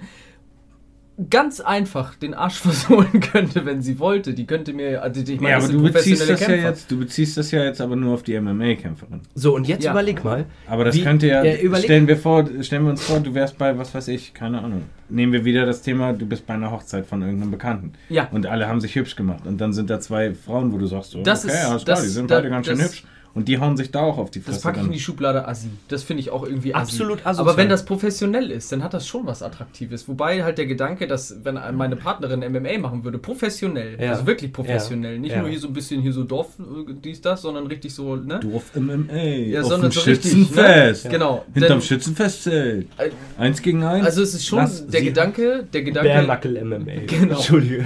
ganz 1.30 1.60
einfach 1.60 2.14
den 2.16 2.34
Arsch 2.34 2.56
versohlen 2.60 3.20
könnte, 3.20 3.66
wenn 3.66 3.82
sie 3.82 3.98
wollte. 4.00 4.34
Die 4.34 4.46
könnte 4.46 4.74
mir, 4.74 5.02
also 5.02 5.22
ich 5.22 5.40
meine, 5.42 5.52
Ja, 5.52 5.58
aber 5.58 5.68
du 5.68 5.82
beziehst 5.82 6.30
das 6.30 6.40
ja 6.42 6.52
jetzt, 6.52 6.92
du 6.92 7.00
beziehst 7.00 7.38
das 7.38 7.50
ja 7.52 7.64
jetzt 7.64 7.82
aber 7.82 7.96
nur 7.96 8.14
auf 8.14 8.24
die 8.24 8.40
MMA-Kämpferin. 8.40 9.22
So, 9.34 9.56
und 9.56 9.68
jetzt 9.68 9.84
Ja. 9.84 9.92
überleg 9.92 10.24
mal. 10.24 10.46
Aber 10.68 10.86
das 10.86 10.96
Wie- 10.96 11.04
könnte 11.04 11.28
ja, 11.28 11.44
ja, 11.44 11.76
stellen 11.78 12.08
wir 12.08 12.18
vor, 12.18 12.46
stellen 12.62 12.84
wir 12.84 12.92
uns 12.92 13.04
vor, 13.04 13.20
du 13.20 13.34
wärst 13.34 13.58
bei, 13.58 13.78
was 13.78 13.94
weiß 13.96 14.08
ich, 14.10 14.34
keine 14.34 14.62
Ahnung. 14.62 14.84
Nehmen 15.10 15.32
wir 15.34 15.44
wieder 15.46 15.66
das 15.66 15.82
Thema, 15.82 16.14
du 16.14 16.26
bist 16.26 16.46
bei 16.46 16.54
einer 16.54 16.70
Hochzeit 16.72 17.06
von 17.08 17.22
irgendeinem 17.22 17.52
Bekannten. 17.52 17.94
Ja. 18.10 18.28
Und 18.32 18.46
alle 18.46 18.68
haben 18.68 18.82
sich 18.82 18.94
hübsch 18.96 19.16
gemacht. 19.16 19.46
Und 19.46 19.60
dann 19.60 19.74
sind 19.74 19.90
da 19.90 20.00
zwei 20.00 20.34
Frauen, 20.34 20.72
wo 20.74 20.78
du 20.78 20.86
sagst, 20.86 21.12
so, 21.12 21.24
Das 21.24 21.46
okay, 21.46 21.54
ist- 21.54 21.66
alles 21.66 21.86
klar, 21.86 21.96
das- 21.96 22.06
die 22.06 22.12
sind 22.12 22.30
da- 22.30 22.36
beide 22.36 22.50
ganz 22.50 22.68
schön 22.68 22.78
das- 22.78 22.88
hübsch. 22.90 23.04
Und 23.38 23.48
die 23.48 23.60
hauen 23.60 23.78
sich 23.78 23.92
da 23.92 24.00
auch 24.02 24.18
auf 24.18 24.32
die 24.32 24.40
Das 24.40 24.48
Fresse. 24.56 24.62
packe 24.64 24.80
ich 24.80 24.86
in 24.88 24.92
die 24.92 25.00
Schublade 25.00 25.48
Assi. 25.48 25.68
Das 25.90 26.02
finde 26.04 26.22
ich 26.22 26.32
auch 26.32 26.44
irgendwie 26.44 26.74
Assi. 26.74 26.92
Absolut 26.94 27.26
asozial. 27.26 27.48
Aber 27.48 27.58
wenn 27.58 27.70
das 27.70 27.86
professionell 27.86 28.50
ist, 28.52 28.72
dann 28.72 28.84
hat 28.84 28.94
das 28.96 29.08
schon 29.08 29.26
was 29.28 29.44
Attraktives. 29.44 30.08
Wobei 30.08 30.44
halt 30.44 30.58
der 30.58 30.66
Gedanke, 30.66 31.06
dass 31.08 31.36
wenn 31.44 31.60
meine 31.76 31.96
Partnerin 31.96 32.40
MMA 32.52 32.80
machen 32.80 33.04
würde, 33.04 33.20
professionell, 33.20 33.98
Ja. 34.02 34.12
also 34.14 34.26
wirklich 34.26 34.52
professionell, 34.52 35.14
Ja. 35.14 35.20
nicht 35.20 35.32
Ja. 35.34 35.42
nur 35.42 35.50
hier 35.50 35.60
so 35.60 35.68
ein 35.68 35.74
bisschen 35.74 36.02
hier 36.02 36.14
so 36.14 36.24
Dorf, 36.24 36.58
äh, 36.60 36.94
dies, 37.04 37.22
das, 37.22 37.44
sondern 37.44 37.68
richtig 37.68 37.94
so, 37.94 38.16
ne? 38.16 38.40
Dorf 38.40 38.76
MMA. 38.76 39.14
Ja, 39.16 39.62
auf 39.62 39.68
sondern 39.68 39.92
dem 39.92 39.94
so 39.94 40.02
richtig, 40.02 40.32
Schützenfest. 40.32 41.06
ne? 41.06 41.12
Genau. 41.12 41.46
Hinterm 41.54 41.82
Schützenfestzelt. 41.82 42.88
Äh, 42.98 43.10
Eins 43.38 43.62
gegen 43.62 43.84
eins. 43.84 44.06
Also 44.06 44.24
es 44.24 44.34
ist 44.34 44.46
schon 44.48 44.60
Lass 44.60 44.88
der 44.88 45.00
sie- 45.02 45.06
Gedanke, 45.08 45.64
der 45.72 45.84
Gedanke, 45.84 46.10
Bärnackel 46.10 46.58
MMA. 46.58 46.92
Genau. 47.08 47.36
Entschuldige. 47.36 47.86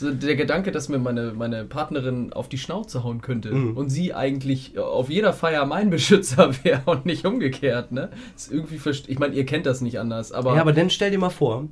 So 0.00 0.10
der 0.12 0.34
Gedanke, 0.36 0.72
dass 0.72 0.88
mir 0.88 0.98
meine, 0.98 1.32
meine 1.32 1.64
Partnerin 1.64 2.32
auf 2.32 2.48
die 2.48 2.58
Schnauze 2.58 3.04
hauen 3.04 3.20
könnte 3.20 3.52
Mhm. 3.52 3.76
und 3.76 3.88
sie 3.90 4.12
eigentlich 4.14 4.78
auf 4.78 5.08
jeder 5.10 5.32
Feier 5.32 5.64
mein 5.66 5.90
Beschützer 5.96 6.50
wäre 6.64 6.82
und 6.86 7.06
nicht 7.06 7.24
umgekehrt, 7.24 7.92
ne? 7.92 8.10
Ist 8.36 8.50
irgendwie 8.52 8.78
ich 9.08 9.18
meine, 9.18 9.34
ihr 9.34 9.46
kennt 9.46 9.66
das 9.66 9.80
nicht 9.80 9.98
anders, 10.00 10.32
aber, 10.32 10.54
Ja, 10.56 10.60
aber 10.62 10.72
dann 10.72 10.90
stell 10.90 11.10
dir 11.10 11.18
mal 11.18 11.30
vor, 11.30 11.68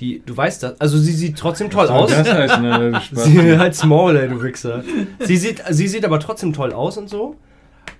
die, 0.00 0.22
du 0.26 0.36
weißt 0.36 0.62
das, 0.62 0.80
also 0.80 0.98
sie 0.98 1.12
sieht 1.12 1.36
trotzdem 1.38 1.70
toll 1.70 1.86
aus. 1.88 2.10
das 2.10 2.32
heißt, 2.32 2.60
ne. 2.60 3.00
Sie 3.12 3.58
halt 3.58 3.74
small, 3.76 4.16
ey, 4.16 4.28
du 4.28 4.42
Wichser. 4.42 4.82
Sie 5.20 5.36
sieht, 5.36 5.62
sie 5.70 5.86
sieht 5.86 6.04
aber 6.04 6.18
trotzdem 6.18 6.52
toll 6.52 6.72
aus 6.72 6.96
und 6.98 7.08
so. 7.08 7.36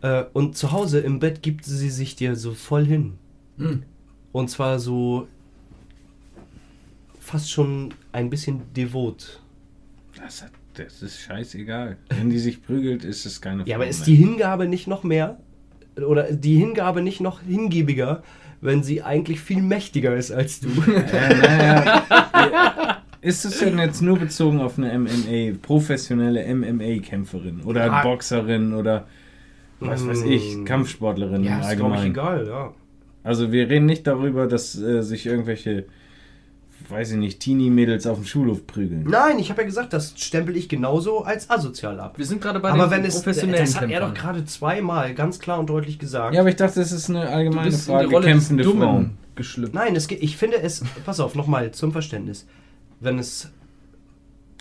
Äh, 0.02 0.24
Und 0.32 0.56
zu 0.56 0.72
Hause 0.72 0.98
im 1.00 1.18
Bett 1.20 1.42
gibt 1.42 1.64
sie 1.64 1.90
sich 1.90 2.16
dir 2.16 2.34
so 2.34 2.52
voll 2.52 2.84
hin. 2.84 3.12
Hm. 3.58 3.84
Und 4.32 4.50
zwar 4.50 4.80
so 4.80 5.28
fast 7.20 7.50
schon 7.50 7.94
ein 8.12 8.28
bisschen 8.30 8.62
devot. 8.76 9.40
Das, 10.24 10.42
hat- 10.42 10.50
das 10.74 11.02
ist 11.02 11.20
scheißegal. 11.20 11.96
Wenn 12.08 12.30
die 12.30 12.38
sich 12.38 12.62
prügelt, 12.62 13.04
ist 13.04 13.26
es 13.26 13.40
keine 13.40 13.64
Ja, 13.66 13.76
aber 13.76 13.86
ist 13.86 14.06
die 14.06 14.14
Hingabe 14.14 14.66
nicht 14.66 14.86
noch 14.86 15.04
mehr 15.04 15.38
oder 16.04 16.32
die 16.32 16.56
Hingabe 16.56 17.02
nicht 17.02 17.20
noch 17.20 17.42
hingibiger, 17.42 18.22
wenn 18.60 18.82
sie 18.82 19.02
eigentlich 19.02 19.40
viel 19.40 19.62
mächtiger 19.62 20.16
ist 20.16 20.30
als 20.32 20.60
du? 20.60 20.68
Ja, 21.12 21.34
naja. 21.34 23.02
Ist 23.20 23.44
es 23.44 23.58
denn 23.58 23.78
jetzt 23.78 24.02
nur 24.02 24.18
bezogen 24.18 24.60
auf 24.60 24.78
eine 24.78 24.98
MMA, 24.98 25.56
professionelle 25.62 26.44
MMA-Kämpferin 26.54 27.60
oder 27.62 27.90
Ah. 27.92 28.02
Boxerin 28.02 28.74
oder 28.74 29.06
was 29.80 30.06
weiß 30.06 30.22
ich, 30.22 30.56
Mm. 30.56 30.64
Kampfsportlerin 30.64 31.36
im 31.36 31.42
ist, 31.44 31.46
glaub 31.46 31.60
ich, 31.62 31.66
Allgemeinen? 31.68 32.10
egal, 32.10 32.46
ja. 32.46 32.74
Also 33.22 33.50
wir 33.52 33.68
reden 33.68 33.86
nicht 33.86 34.06
darüber, 34.06 34.46
dass 34.46 34.78
äh, 34.80 35.02
sich 35.02 35.24
irgendwelche, 35.26 35.84
weiß 36.88 37.12
ich 37.12 37.16
nicht, 37.18 37.40
Teenie-Mädels 37.40 38.06
auf 38.06 38.18
dem 38.18 38.26
Schulhof 38.26 38.66
prügeln. 38.66 39.04
Nein, 39.08 39.38
ich 39.38 39.50
habe 39.50 39.62
ja 39.62 39.66
gesagt, 39.66 39.92
das 39.92 40.14
stempel 40.16 40.56
ich 40.56 40.68
genauso 40.68 41.22
als 41.22 41.48
asozial 41.50 41.98
ab. 42.00 42.18
wir 42.18 42.26
sind 42.26 42.40
gerade 42.42 42.60
bei 42.60 42.70
Aber 42.70 42.84
den 42.84 42.90
wenn 42.90 43.04
es, 43.04 43.14
professionellen 43.16 43.64
das 43.64 43.80
hat 43.80 43.90
er 43.90 44.00
doch 44.00 44.14
gerade 44.14 44.44
zweimal 44.44 45.14
ganz 45.14 45.38
klar 45.38 45.58
und 45.58 45.68
deutlich 45.70 45.98
gesagt. 45.98 46.34
Ja, 46.34 46.40
aber 46.40 46.50
ich 46.50 46.56
dachte, 46.56 46.80
das 46.80 46.92
ist 46.92 47.08
eine 47.10 47.22
Du 47.22 47.28
allgemeine 47.30 47.70
bist 47.70 47.88
in 47.88 47.94
Frage, 47.94 48.08
die 48.08 48.14
Rolle 48.14 48.26
kämpfende 48.26 48.62
des 48.62 48.72
Dummen 48.72 48.88
Frauen. 48.88 49.10
geschlüpft. 49.34 49.74
Nein, 49.74 49.96
es 49.96 50.10
ich 50.10 50.36
finde 50.36 50.58
es, 50.62 50.82
pass 51.04 51.20
auf, 51.20 51.34
nochmal 51.34 51.70
zum 51.72 51.92
Verständnis. 51.92 52.46
Wenn 53.00 53.18
es 53.18 53.50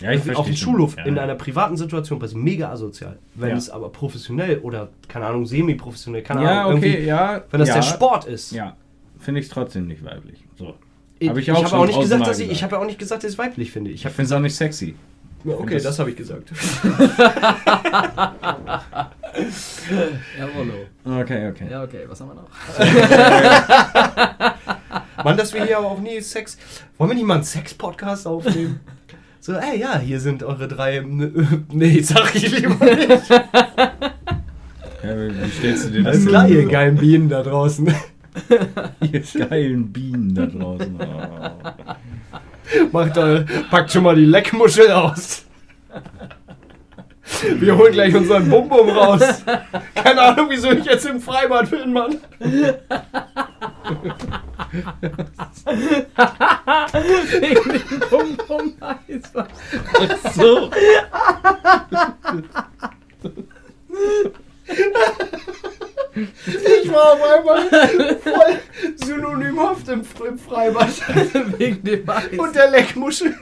Ja, 0.00 0.10
ich 0.12 0.34
auf 0.36 0.46
dem. 0.46 0.56
Schulhof 0.56 0.96
Ja. 0.96 1.04
in 1.04 1.18
einer 1.18 1.34
privaten 1.36 1.76
Situation 1.76 2.18
passiert, 2.18 2.42
mega 2.42 2.70
asozial. 2.70 3.18
Wenn 3.34 3.50
Ja. 3.50 3.56
es 3.56 3.70
aber 3.70 3.90
professionell 3.90 4.58
oder, 4.58 4.88
keine 5.08 5.26
Ahnung, 5.26 5.46
semi-professionell, 5.46 6.22
keine 6.22 6.42
Ja, 6.42 6.62
Ahnung, 6.64 6.78
okay, 6.78 6.90
irgendwie, 6.92 7.06
ja. 7.06 7.42
wenn 7.50 7.60
das 7.60 7.68
ja, 7.68 7.74
der 7.76 7.82
Sport 7.82 8.24
ist. 8.24 8.50
Ja, 8.52 8.76
finde 9.18 9.40
ich 9.40 9.48
trotzdem 9.48 9.86
nicht 9.86 10.04
weiblich. 10.04 10.42
So. 10.58 10.74
Ich, 11.20 11.28
Hab 11.28 11.36
ich 11.38 11.44
ich 11.48 11.52
auch 11.52 11.56
habe 11.58 11.68
schon 11.68 11.78
auch 11.80 11.86
nicht 11.86 12.00
gesagt, 12.00 12.26
dass 12.26 12.38
ich, 12.38 12.50
ich 12.50 12.62
habe 12.62 12.74
ja 12.76 12.82
auch 12.82 12.86
nicht 12.86 12.98
gesagt, 12.98 13.22
dass 13.22 13.30
ich 13.30 13.34
es 13.34 13.38
weiblich 13.38 13.70
finde. 13.70 13.90
Ich 13.90 14.00
Ich 14.00 14.04
habe 14.04 14.14
finde 14.14 14.26
es 14.26 14.32
auch 14.32 14.40
nicht 14.40 14.56
sexy. 14.56 14.94
ja, 15.44 15.54
okay, 15.54 15.74
das- 15.74 15.82
das 15.84 15.98
habe 15.98 16.10
ich 16.10 16.16
gesagt. 16.16 16.50
Jawollo. 20.38 20.74
Okay, 21.22 21.48
okay. 21.50 21.66
Ja, 21.70 21.82
okay, 21.84 22.04
was 22.08 22.20
haben 22.20 22.30
wir 22.30 22.34
noch? 22.34 22.48
Mann, 25.24 25.36
dass 25.36 25.52
wir 25.54 25.64
hier 25.64 25.78
aber 25.78 25.88
auch 25.88 26.00
nie 26.00 26.20
Sex. 26.20 26.56
Wollen 26.98 27.10
wir 27.10 27.14
nicht 27.16 27.26
mal 27.26 27.34
einen 27.36 27.44
Sex-Podcast 27.44 28.26
aufnehmen? 28.26 28.80
So, 29.40 29.52
ey, 29.54 29.78
ja, 29.80 29.98
hier 29.98 30.20
sind 30.20 30.42
eure 30.42 30.68
drei. 30.68 31.04
Nee, 31.72 32.00
sag 32.00 32.34
ich 32.34 32.50
lieber 32.58 32.84
nicht. 32.84 33.08
Ja, 33.30 33.46
wie 35.02 35.30
wie 35.30 35.50
stellst 35.58 35.84
du 35.86 35.90
dir 35.90 36.02
das 36.02 36.14
Alles 36.16 36.26
klar, 36.26 36.48
ihr 36.48 36.66
geilen 36.66 36.96
Bienen 36.96 37.28
da 37.28 37.42
draußen. 37.42 37.92
Ihr 39.12 39.22
geilen 39.48 39.92
Bienen 39.92 40.34
da 40.34 40.46
draußen. 40.46 40.98
Oh. 40.98 42.92
Macht 42.92 43.18
eure, 43.18 43.44
packt 43.70 43.92
schon 43.92 44.02
mal 44.04 44.16
die 44.16 44.24
Leckmuschel 44.24 44.90
aus. 44.90 45.44
Wir 47.58 47.76
holen 47.76 47.92
gleich 47.92 48.14
unseren 48.14 48.48
Bum-Bum 48.48 48.88
raus. 48.90 49.42
Keine 49.94 50.22
Ahnung, 50.22 50.46
wieso 50.50 50.70
ich 50.70 50.84
jetzt 50.84 51.06
im 51.06 51.20
Freibad 51.20 51.70
bin, 51.70 51.92
Mann. 51.92 52.16
Wegen 57.40 57.72
dem 57.72 58.00
Bum-Bum-Eis. 58.10 59.32
So. 60.34 60.70
Ich 66.14 66.90
war 66.90 67.12
auf 67.12 67.20
einmal 67.22 68.16
voll 68.18 68.60
synonymhaft 68.96 69.88
im, 69.88 70.02
im 70.28 70.38
Freibad. 70.38 70.88
Wegen 71.58 71.82
dem 71.82 72.08
Eis. 72.08 72.38
Und 72.38 72.54
der 72.54 72.70
Leckmuschel. 72.70 73.34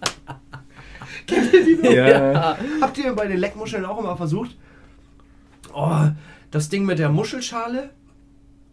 Kennt 1.26 1.52
ihr 1.52 1.64
die 1.64 1.76
noch? 1.76 1.90
Ja. 1.90 2.58
Habt 2.80 2.98
ihr 2.98 3.14
bei 3.14 3.26
den 3.26 3.38
Leckmuscheln 3.38 3.84
auch 3.84 3.98
immer 3.98 4.16
versucht? 4.16 4.56
Oh, 5.72 6.08
das 6.50 6.68
Ding 6.68 6.84
mit 6.84 6.98
der 6.98 7.08
Muschelschale 7.08 7.90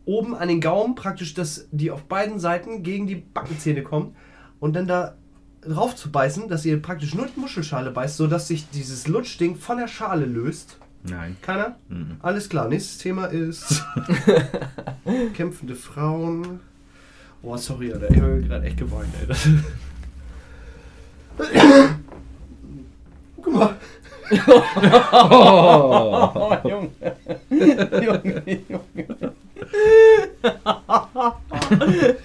oben 0.05 0.35
an 0.35 0.47
den 0.47 0.59
Gaumen, 0.59 0.95
praktisch, 0.95 1.33
dass 1.35 1.67
die 1.71 1.91
auf 1.91 2.03
beiden 2.05 2.39
Seiten 2.39 2.81
gegen 2.83 3.05
die 3.05 3.15
Backenzähne 3.15 3.83
kommen 3.83 4.15
und 4.59 4.75
dann 4.75 4.87
da 4.87 5.15
drauf 5.61 5.95
zu 5.95 6.11
beißen, 6.11 6.47
dass 6.47 6.65
ihr 6.65 6.81
praktisch 6.81 7.13
nur 7.13 7.27
die 7.27 7.39
Muschelschale 7.39 7.91
beißt, 7.91 8.17
sodass 8.17 8.47
sich 8.47 8.69
dieses 8.71 9.07
Lutschding 9.07 9.55
von 9.55 9.77
der 9.77 9.87
Schale 9.87 10.25
löst. 10.25 10.79
Nein. 11.03 11.37
Keiner? 11.41 11.75
Mhm. 11.87 12.17
Alles 12.21 12.49
klar, 12.49 12.67
nächstes 12.67 12.97
Thema 12.99 13.25
ist 13.27 13.83
kämpfende 15.35 15.75
Frauen. 15.75 16.59
Oh, 17.41 17.55
sorry, 17.57 17.93
Alter, 17.93 18.11
ich 18.11 18.17
habe 18.21 18.41
gerade 18.41 18.65
echt 18.65 18.77
geweint, 18.77 19.13
ey. 19.21 19.27
Guck 23.41 23.53
mal. 23.53 23.75
Oh, 25.11 26.55
Junge. 26.63 26.91
Junge, 27.49 28.61
Junge. 28.69 28.83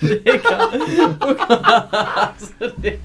Digga. 0.03 0.59
Hast 2.33 2.55
du 2.61 2.69
den? 2.81 3.01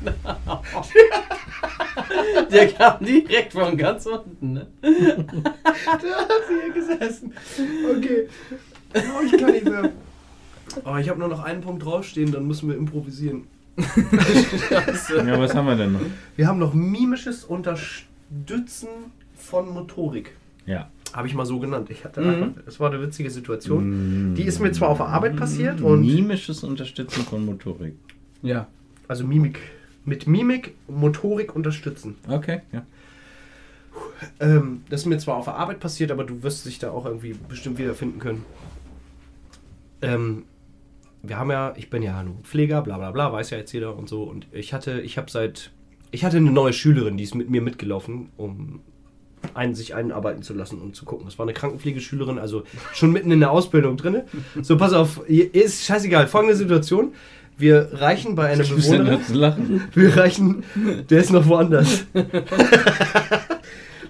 Der 2.52 2.68
kam 2.70 3.04
direkt 3.06 3.54
von 3.54 3.78
ganz 3.78 4.06
unten, 4.06 4.54
ne? 4.54 4.68
Da 4.82 4.90
hat 4.92 6.42
sie 6.48 6.56
hier 6.64 6.74
gesessen. 6.74 7.34
Okay. 7.98 8.28
Oh, 8.96 9.22
ich 9.26 9.38
kann 9.40 9.52
nicht 9.52 9.66
mehr. 9.66 9.92
Oh, 10.86 10.96
ich 10.98 11.10
habe 11.10 11.20
nur 11.20 11.28
noch 11.30 11.44
einen 11.44 11.62
Punkt 11.62 11.84
draufstehen, 11.84 12.32
dann 12.32 12.48
müssen 12.48 12.70
wir 12.70 12.78
improvisieren. 12.78 13.44
Ja, 13.78 15.40
was 15.40 15.56
haben 15.56 15.68
wir 15.68 15.76
denn 15.76 15.94
noch? 15.94 16.02
Wir 16.36 16.48
haben 16.48 16.60
noch 16.60 16.74
mimisches 16.74 17.44
Unterstützen 17.44 18.90
von 19.36 19.70
Motorik. 19.74 20.32
Ja. 20.66 20.90
Habe 21.14 21.28
ich 21.28 21.34
mal 21.34 21.46
so 21.46 21.60
genannt. 21.60 21.90
Ich 21.90 22.04
hatte 22.04 22.22
Mhm. 22.22 22.30
einfach, 22.44 22.62
es 22.68 22.80
war 22.80 22.92
eine 22.92 23.02
witzige 23.02 23.32
Situation. 23.32 24.34
Mm. 24.34 24.36
Die 24.36 24.44
ist 24.44 24.60
mir 24.60 24.72
zwar 24.72 24.90
auf 24.90 24.98
der 24.98 25.08
Arbeit 25.08 25.36
passiert 25.38 25.82
und 25.82 26.02
Mimisches 26.02 26.64
Unterstützen 26.64 27.24
von 27.24 27.46
Motorik. 27.46 27.96
Ja. 28.44 28.68
also 29.08 29.26
Mimik 29.26 29.60
mit 30.10 30.28
Mimik 30.28 30.76
Motorik 30.88 31.56
unterstützen. 31.56 32.16
Okay, 32.28 32.62
ja. 32.72 32.86
Ähm, 34.40 34.84
das 34.90 35.02
ist 35.02 35.06
mir 35.06 35.18
zwar 35.18 35.38
auf 35.38 35.46
der 35.46 35.56
Arbeit 35.56 35.80
passiert, 35.80 36.12
aber 36.12 36.24
du 36.24 36.44
wirst 36.44 36.66
dich 36.66 36.80
da 36.80 36.92
auch 36.92 37.06
irgendwie 37.06 37.36
bestimmt 37.48 37.78
wiederfinden 37.78 38.20
können. 38.20 38.46
Ähm, 40.02 40.44
wir 41.22 41.38
haben 41.38 41.52
ja, 41.52 41.74
ich 41.78 41.90
bin 41.90 42.02
ja 42.02 42.22
nun 42.24 42.44
Pfleger, 42.44 42.82
bla 42.82 42.98
bla 42.98 43.12
bla, 43.12 43.32
weiß 43.32 43.52
ja 43.52 43.58
jetzt 43.58 43.72
jeder 43.72 43.96
und 43.96 44.10
so. 44.10 44.24
Und 44.24 44.48
ich 44.52 44.74
hatte, 44.74 45.00
ich 45.02 45.18
habe 45.18 45.30
seit, 45.30 45.72
ich 46.12 46.26
hatte 46.26 46.38
eine 46.38 46.52
neue 46.52 46.74
Schülerin, 46.74 47.18
die 47.18 47.24
ist 47.24 47.36
mit 47.36 47.50
mir 47.50 47.62
mitgelaufen, 47.62 48.30
um 48.38 48.82
einen, 49.54 49.76
sich 49.76 49.96
einarbeiten 49.96 50.44
zu 50.44 50.54
lassen 50.54 50.80
und 50.80 50.96
zu 50.96 51.06
gucken. 51.06 51.26
Das 51.26 51.38
war 51.38 51.46
eine 51.46 51.54
Krankenpflegeschülerin, 51.54 52.40
also 52.40 52.64
schon 52.94 53.12
mitten 53.12 53.32
in 53.32 53.40
der 53.40 53.52
Ausbildung 53.52 53.96
drin. 53.96 54.24
So, 54.62 54.78
pass 54.78 54.94
auf, 54.94 55.28
ist 55.30 55.86
scheißegal, 55.86 56.28
folgende 56.28 56.56
Situation. 56.56 57.14
Wir 57.60 57.90
reichen 57.92 58.36
bei 58.36 58.48
einer 58.48 58.64
Bewohnerin. 58.64 59.20
Wir 59.94 60.18
reichen. 60.18 60.64
Der 61.10 61.20
ist 61.20 61.32
noch 61.32 61.46
woanders. 61.48 62.06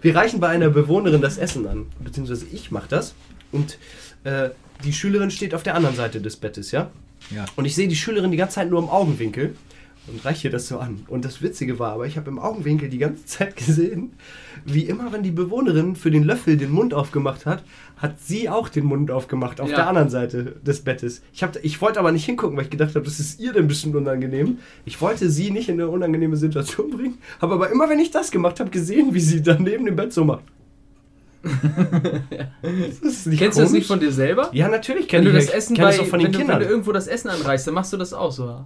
Wir 0.02 0.16
reichen 0.16 0.40
bei 0.40 0.48
einer 0.48 0.70
Bewohnerin 0.70 1.20
das 1.20 1.38
Essen 1.38 1.68
an. 1.68 1.88
Beziehungsweise 2.00 2.46
ich 2.54 2.72
mache 2.72 2.88
das. 2.88 3.16
Und 3.52 3.78
äh, 4.24 4.50
die 4.86 4.94
Schülerin 4.94 5.30
steht 5.30 5.54
auf 5.54 5.64
der 5.64 5.76
anderen 5.76 5.96
Seite 5.96 6.22
des 6.22 6.38
Bettes, 6.38 6.72
ja? 6.72 6.90
Ja. 7.36 7.46
Und 7.58 7.66
ich 7.66 7.76
sehe 7.76 7.90
die 7.90 7.98
Schülerin 7.98 8.32
die 8.32 8.38
ganze 8.38 8.56
Zeit 8.56 8.70
nur 8.70 8.82
im 8.82 8.88
Augenwinkel 8.88 9.56
und 10.12 10.26
reiche 10.26 10.48
ihr 10.48 10.52
das 10.52 10.68
so 10.68 10.80
an. 10.80 11.04
Und 11.08 11.26
das 11.26 11.42
Witzige 11.42 11.80
war, 11.80 11.94
aber 11.94 12.06
ich 12.08 12.18
habe 12.18 12.30
im 12.30 12.40
Augenwinkel 12.40 12.90
die 12.90 12.98
ganze 12.98 13.26
Zeit 13.26 13.56
gesehen, 13.56 14.12
wie 14.66 14.84
immer, 14.84 15.12
wenn 15.12 15.24
die 15.24 15.32
Bewohnerin 15.32 15.96
für 15.96 16.12
den 16.12 16.24
Löffel 16.24 16.58
den 16.58 16.72
Mund 16.72 16.94
aufgemacht 16.94 17.46
hat, 17.46 17.64
hat 17.98 18.20
sie 18.20 18.50
auch 18.50 18.70
den 18.70 18.86
Mund 18.86 19.12
aufgemacht 19.12 19.62
auf 19.62 19.70
Ja. 19.70 19.76
der 19.78 19.88
anderen 19.88 20.10
Seite 20.10 20.56
des 20.66 20.82
Bettes. 20.82 21.22
Ich, 21.34 21.44
hab, 21.44 21.56
ich 21.64 21.82
wollte 21.82 22.00
aber 22.00 22.12
nicht 22.12 22.26
hingucken, 22.26 22.58
weil 22.58 22.66
ich 22.66 22.70
gedacht 22.70 22.96
habe, 22.96 23.06
das 23.06 23.20
ist 23.20 23.40
ihr 23.40 23.54
denn 23.54 23.68
bestimmt 23.68 23.96
unangenehm. 23.96 24.60
Ich 24.86 25.00
wollte 25.02 25.30
sie 25.30 25.52
nicht 25.52 25.70
in 25.70 25.76
eine 25.76 25.88
unangenehme 25.90 26.36
Situation 26.38 26.90
bringen, 26.92 27.18
habe 27.42 27.54
aber 27.56 27.70
immer, 27.72 27.90
wenn 27.90 28.00
ich 28.00 28.12
das 28.12 28.32
gemacht 28.32 28.60
habe, 28.60 28.70
gesehen, 28.70 29.14
wie 29.14 29.20
sie 29.20 29.42
dann 29.42 29.64
neben 29.64 29.86
dem 29.86 29.96
Bett 29.96 30.12
so 30.14 30.26
macht. 30.26 30.44
Kennst 32.62 33.26
du 33.26 33.32
das 33.32 33.54
komisch? 33.56 33.72
nicht 33.72 33.88
von 33.88 34.00
dir 34.00 34.12
selber? 34.12 34.50
Ja, 34.54 34.68
natürlich 34.68 35.04
Wenn 35.04 35.24
kenne 35.24 35.32
du 35.32 35.38
ich 35.38 35.46
das 35.46 35.54
Essen 35.56 35.76
kenn 35.76 35.86
bei, 35.86 35.92
das 35.92 36.00
auch 36.02 36.06
von 36.08 36.20
wenn, 36.20 36.26
den 36.26 36.32
du, 36.34 36.38
wenn 36.40 36.46
Kindern. 36.48 36.60
du 36.62 36.68
irgendwo 36.68 36.92
das 36.92 37.08
Essen 37.08 37.30
anreichst, 37.30 37.68
dann 37.68 37.74
machst 37.76 37.94
du 37.94 37.98
das 37.98 38.14
auch 38.14 38.32
so. 38.32 38.66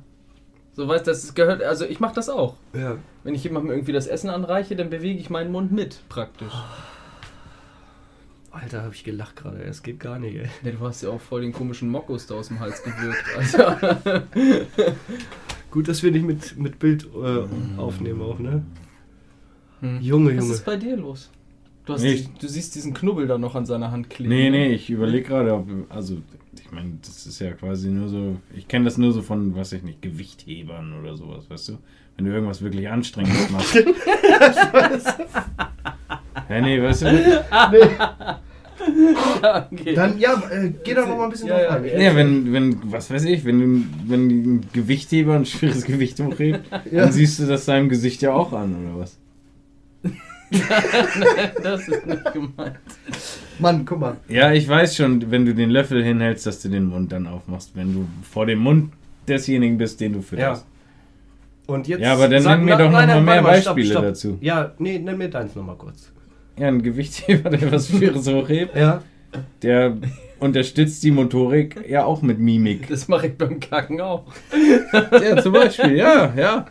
So 0.75 0.87
weißt 0.87 1.05
das 1.07 1.35
gehört, 1.35 1.61
also 1.61 1.85
ich 1.85 1.99
mache 1.99 2.15
das 2.15 2.29
auch. 2.29 2.55
ja. 2.73 2.97
Wenn 3.23 3.35
ich 3.35 3.43
jemandem 3.45 3.71
irgendwie 3.71 3.93
das 3.93 4.05
Essen 4.07 4.29
anreiche, 4.29 4.75
dann 4.75 4.89
bewege 4.89 5.17
ich 5.17 5.29
meinen 5.29 5.49
Mund 5.51 5.71
mit, 5.71 6.01
praktisch. 6.09 6.51
Alter, 8.51 8.83
habe 8.83 8.93
ich 8.93 9.03
gelacht 9.05 9.37
gerade. 9.37 9.63
Es 9.63 9.81
geht 9.81 9.99
gar 9.99 10.19
nicht, 10.19 10.35
ey. 10.35 10.49
Ja, 10.63 10.71
du 10.71 10.79
hast 10.81 11.01
ja 11.03 11.09
auch 11.09 11.21
voll 11.21 11.41
den 11.41 11.53
komischen 11.53 11.89
Mockos 11.89 12.27
da 12.27 12.35
aus 12.35 12.49
dem 12.49 12.59
Hals 12.59 12.83
gewirkt. 12.83 13.23
Alter. 13.37 14.23
Gut, 15.71 15.87
dass 15.87 16.03
wir 16.03 16.11
nicht 16.11 16.25
mit, 16.25 16.57
mit 16.57 16.79
Bild 16.79 17.05
äh, 17.15 17.79
aufnehmen 17.79 18.21
auch, 18.21 18.39
ne? 18.39 18.63
Hm. 19.79 20.01
Junge, 20.01 20.31
Was 20.35 20.43
Junge. 20.43 20.53
ist 20.53 20.65
bei 20.65 20.75
dir 20.75 20.97
los? 20.97 21.31
Du, 21.85 21.93
hast 21.93 22.01
Nicht. 22.03 22.27
die, 22.27 22.39
du 22.39 22.47
siehst 22.47 22.75
diesen 22.75 22.93
Knubbel 22.93 23.27
da 23.27 23.37
noch 23.37 23.55
an 23.55 23.65
seiner 23.65 23.91
Hand 23.91 24.09
kleben. 24.09 24.29
Nee, 24.29 24.49
ne? 24.49 24.57
nee, 24.57 24.73
ich 24.73 24.89
überlege 24.89 25.27
gerade, 25.27 25.53
ob. 25.53 25.67
Also, 25.89 26.17
ich 26.57 26.71
meine, 26.71 26.93
das 27.01 27.25
ist 27.27 27.39
ja 27.39 27.51
quasi 27.51 27.89
nur 27.89 28.07
so. 28.07 28.37
Ich 28.55 28.67
kenne 28.69 28.85
das 28.85 28.97
nur 28.97 29.11
so 29.11 29.21
von, 29.21 29.53
weiß 29.55 29.73
ich 29.73 29.83
nicht, 29.83 30.01
Gewichthebern 30.01 30.93
oder 31.01 31.17
sowas, 31.17 31.49
weißt 31.49 31.69
du? 31.69 31.77
Wenn 32.15 32.25
du 32.25 32.31
irgendwas 32.31 32.61
wirklich 32.61 32.87
Anstrengendes 32.87 33.49
machst. 33.49 33.75
ja, 36.49 36.61
nee, 36.61 36.81
weißt 36.81 37.01
du? 37.01 37.07
Ja, 37.51 38.39
okay. 39.71 39.93
Dann, 39.95 40.19
ja, 40.19 40.41
äh, 40.51 40.71
geh 40.83 40.93
doch 40.93 41.07
noch 41.07 41.17
mal 41.17 41.25
ein 41.25 41.29
bisschen 41.31 41.47
Ja, 41.47 41.57
drauf 41.75 41.85
ja. 41.85 41.93
ein. 41.93 42.01
Ja, 42.01 42.15
wenn, 42.15 42.53
wenn, 42.53 42.91
was 42.91 43.09
weiß 43.11 43.23
ich, 43.25 43.43
wenn, 43.45 43.59
du, 43.59 43.83
wenn 44.09 44.27
ein 44.29 44.65
Gewichtheber 44.73 45.35
ein 45.35 45.45
schweres 45.45 45.83
Gewicht 45.85 46.19
hochhebt, 46.19 46.61
Ja. 46.91 47.03
dann 47.03 47.11
siehst 47.11 47.39
du 47.39 47.45
das 47.45 47.65
seinem 47.65 47.89
Gesicht 47.89 48.21
ja 48.21 48.33
auch 48.33 48.53
an, 48.53 48.75
oder 48.85 48.99
was? 48.99 49.17
das 51.63 51.87
ist 51.87 52.05
nicht 52.05 52.33
gemeint. 52.33 52.77
Mann, 53.59 53.85
guck 53.85 53.99
mal. 53.99 54.17
Ja, 54.29 54.51
ich 54.51 54.67
weiß 54.67 54.95
schon, 54.95 55.29
wenn 55.31 55.45
du 55.45 55.53
den 55.53 55.69
Löffel 55.69 56.03
hinhältst, 56.03 56.45
dass 56.45 56.61
du 56.61 56.69
den 56.69 56.85
Mund 56.85 57.11
dann 57.11 57.27
aufmachst, 57.27 57.71
wenn 57.75 57.93
du 57.93 58.07
vor 58.29 58.45
dem 58.45 58.59
Mund 58.59 58.91
desjenigen 59.27 59.77
bist, 59.77 59.99
den 60.01 60.13
du 60.13 60.21
fütterst. 60.21 60.65
Und 61.67 61.87
jetzt. 61.87 62.01
Ja, 62.01 62.13
aber 62.13 62.27
dann 62.27 62.41
sag- 62.41 62.57
nenn 62.57 62.65
mir 62.65 62.71
na- 62.71 62.77
doch 62.77 62.91
noch 62.91 62.91
mal 63.07 63.23
mehr 63.23 63.61
stopp, 63.61 63.75
Beispiele 63.75 63.87
stopp. 63.91 64.03
dazu. 64.03 64.37
Ja, 64.41 64.73
nee, 64.79 64.99
nenn 64.99 65.17
mir 65.17 65.29
deins 65.29 65.55
noch 65.55 65.63
mal 65.63 65.75
kurz. 65.75 66.11
Ja, 66.59 66.67
ein 66.67 66.81
Gewichtheber, 66.83 67.49
der 67.49 67.71
was 67.71 67.87
Schweres 67.89 68.27
hochhebt, 68.27 68.75
Ja. 68.75 69.01
der 69.61 69.97
unterstützt 70.39 71.01
die 71.03 71.11
Motorik 71.11 71.85
ja 71.89 72.03
auch 72.03 72.21
mit 72.21 72.37
Mimik. 72.39 72.89
Das 72.89 73.07
mache 73.07 73.27
ich 73.27 73.37
beim 73.37 73.59
Kacken 73.61 74.01
auch. 74.01 74.25
Ja, 75.11 75.41
zum 75.41 75.53
Beispiel, 75.53 75.95
ja, 75.95 76.33
ja. 76.35 76.65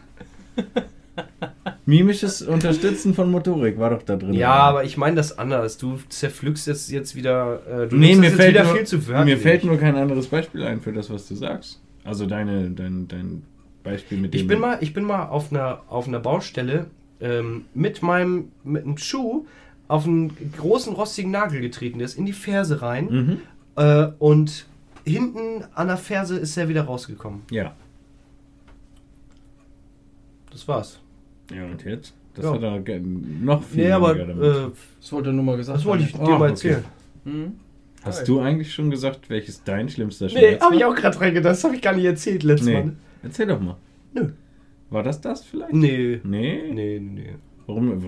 Mimisches 1.84 2.42
Unterstützen 2.42 3.12
von 3.14 3.30
Motorik 3.30 3.78
war 3.78 3.90
doch 3.90 4.02
da 4.02 4.16
drin. 4.16 4.34
Ja, 4.34 4.52
aber 4.54 4.84
ich 4.84 4.96
meine 4.96 5.16
das 5.16 5.36
anders. 5.36 5.78
Du 5.78 5.98
zerpflückst 6.08 6.66
jetzt, 6.68 6.90
jetzt 6.90 7.16
wieder. 7.16 7.60
Äh, 7.66 7.88
du 7.88 7.96
nee, 7.96 8.14
mir 8.14 8.26
jetzt 8.28 8.36
fällt, 8.36 8.54
wieder 8.54 8.64
nur, 8.64 8.76
viel 8.76 8.86
zu 8.86 8.98
mir 8.98 9.08
wörtlich. 9.08 9.38
fällt 9.40 9.64
nur 9.64 9.76
kein 9.78 9.96
anderes 9.96 10.28
Beispiel 10.28 10.62
ein 10.64 10.80
für 10.80 10.92
das, 10.92 11.10
was 11.10 11.26
du 11.26 11.34
sagst. 11.34 11.80
Also 12.04 12.26
deine, 12.26 12.70
dein, 12.70 13.08
dein 13.08 13.42
Beispiel 13.82 14.18
mit 14.18 14.32
dem. 14.32 14.40
Ich 14.40 14.46
bin 14.46 14.60
mal, 14.60 14.78
ich 14.80 14.94
bin 14.94 15.04
mal 15.04 15.26
auf 15.26 15.50
einer, 15.52 15.82
auf 15.88 16.06
einer 16.06 16.20
Baustelle 16.20 16.86
ähm, 17.20 17.64
mit 17.74 18.00
meinem 18.02 18.52
mit 18.62 18.84
einem 18.84 18.96
Schuh 18.98 19.46
auf 19.88 20.06
einen 20.06 20.32
großen 20.56 20.92
rostigen 20.92 21.32
Nagel 21.32 21.60
getreten. 21.60 21.98
Der 21.98 22.06
ist 22.06 22.16
in 22.16 22.26
die 22.26 22.32
Ferse 22.32 22.80
rein 22.80 23.06
Mhm. 23.10 23.38
äh, 23.76 24.06
und 24.20 24.66
hinten 25.04 25.64
an 25.74 25.88
der 25.88 25.96
Ferse 25.96 26.38
ist 26.38 26.56
er 26.56 26.68
wieder 26.68 26.82
rausgekommen. 26.84 27.42
Ja. 27.50 27.74
Das 30.52 30.68
war's. 30.68 31.00
Ja, 31.54 31.64
und 31.66 31.84
jetzt? 31.84 32.14
Das 32.34 32.44
Ja. 32.46 32.52
hat 32.54 32.62
er 32.62 33.00
noch 33.00 33.62
viel 33.62 33.84
Nee, 33.84 33.92
aber 33.92 34.14
weniger 34.16 34.26
damit. 34.34 34.44
äh, 34.44 34.70
Das 35.00 35.12
wollte 35.12 35.30
er 35.30 35.32
nur 35.34 35.44
mal 35.44 35.56
gesagt 35.56 35.78
das 35.78 35.84
wollte 35.84 36.04
ich 36.04 36.12
dir 36.12 36.20
Ah, 36.20 36.24
mal 36.30 36.34
okay. 36.36 36.48
erzählen. 36.50 36.84
Hm? 37.24 37.52
Hast 38.04 38.26
du 38.26 38.40
eigentlich 38.40 38.72
schon 38.74 38.90
gesagt, 38.90 39.30
welches 39.30 39.62
dein 39.62 39.88
schlimmster 39.88 40.26
Nee, 40.26 40.30
Schmerz 40.32 40.62
habe 40.62 40.74
ich 40.76 40.84
auch 40.84 40.94
gerade 40.94 41.16
dran 41.16 41.34
gedacht. 41.34 41.52
Das 41.52 41.62
habe 41.64 41.76
ich 41.76 41.82
gar 41.82 41.94
nicht 41.94 42.04
erzählt 42.04 42.42
letztes 42.42 42.66
Nee. 42.68 42.82
Mal. 42.82 42.96
Erzähl 43.22 43.46
doch 43.46 43.60
mal. 43.60 43.76
Nö. 44.14 44.30
War 44.90 45.02
das 45.04 45.20
das 45.20 45.44
vielleicht? 45.44 45.72
Nee. 45.72 46.20
Nee? 46.24 46.62
Nee, 46.72 46.98
nee, 46.98 46.98
nee. 47.00 47.34
Warum? 47.66 48.02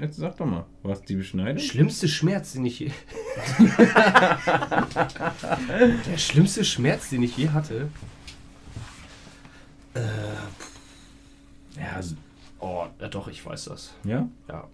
Jetzt 0.00 0.16
sag 0.16 0.36
doch 0.38 0.46
mal. 0.46 0.64
War 0.82 0.92
es 0.92 1.02
die 1.02 1.16
Beschneidung? 1.16 1.58
Schlimmste 1.62 2.08
Schmerz, 2.08 2.52
den 2.54 2.64
ich 2.64 2.80
je. 2.80 2.90
Der 6.10 6.16
schlimmste 6.16 6.64
Schmerz, 6.64 7.10
den 7.10 7.22
ich 7.22 7.36
je 7.36 7.48
hatte. 7.50 7.88
Ja, 11.76 11.92
also, 11.96 12.14
Oh, 12.60 12.84
ja 13.00 13.08
doch, 13.08 13.28
ich 13.28 13.44
weiß 13.44 13.66
das. 13.66 13.94
ja? 14.04 14.28
Ja. 14.48 14.66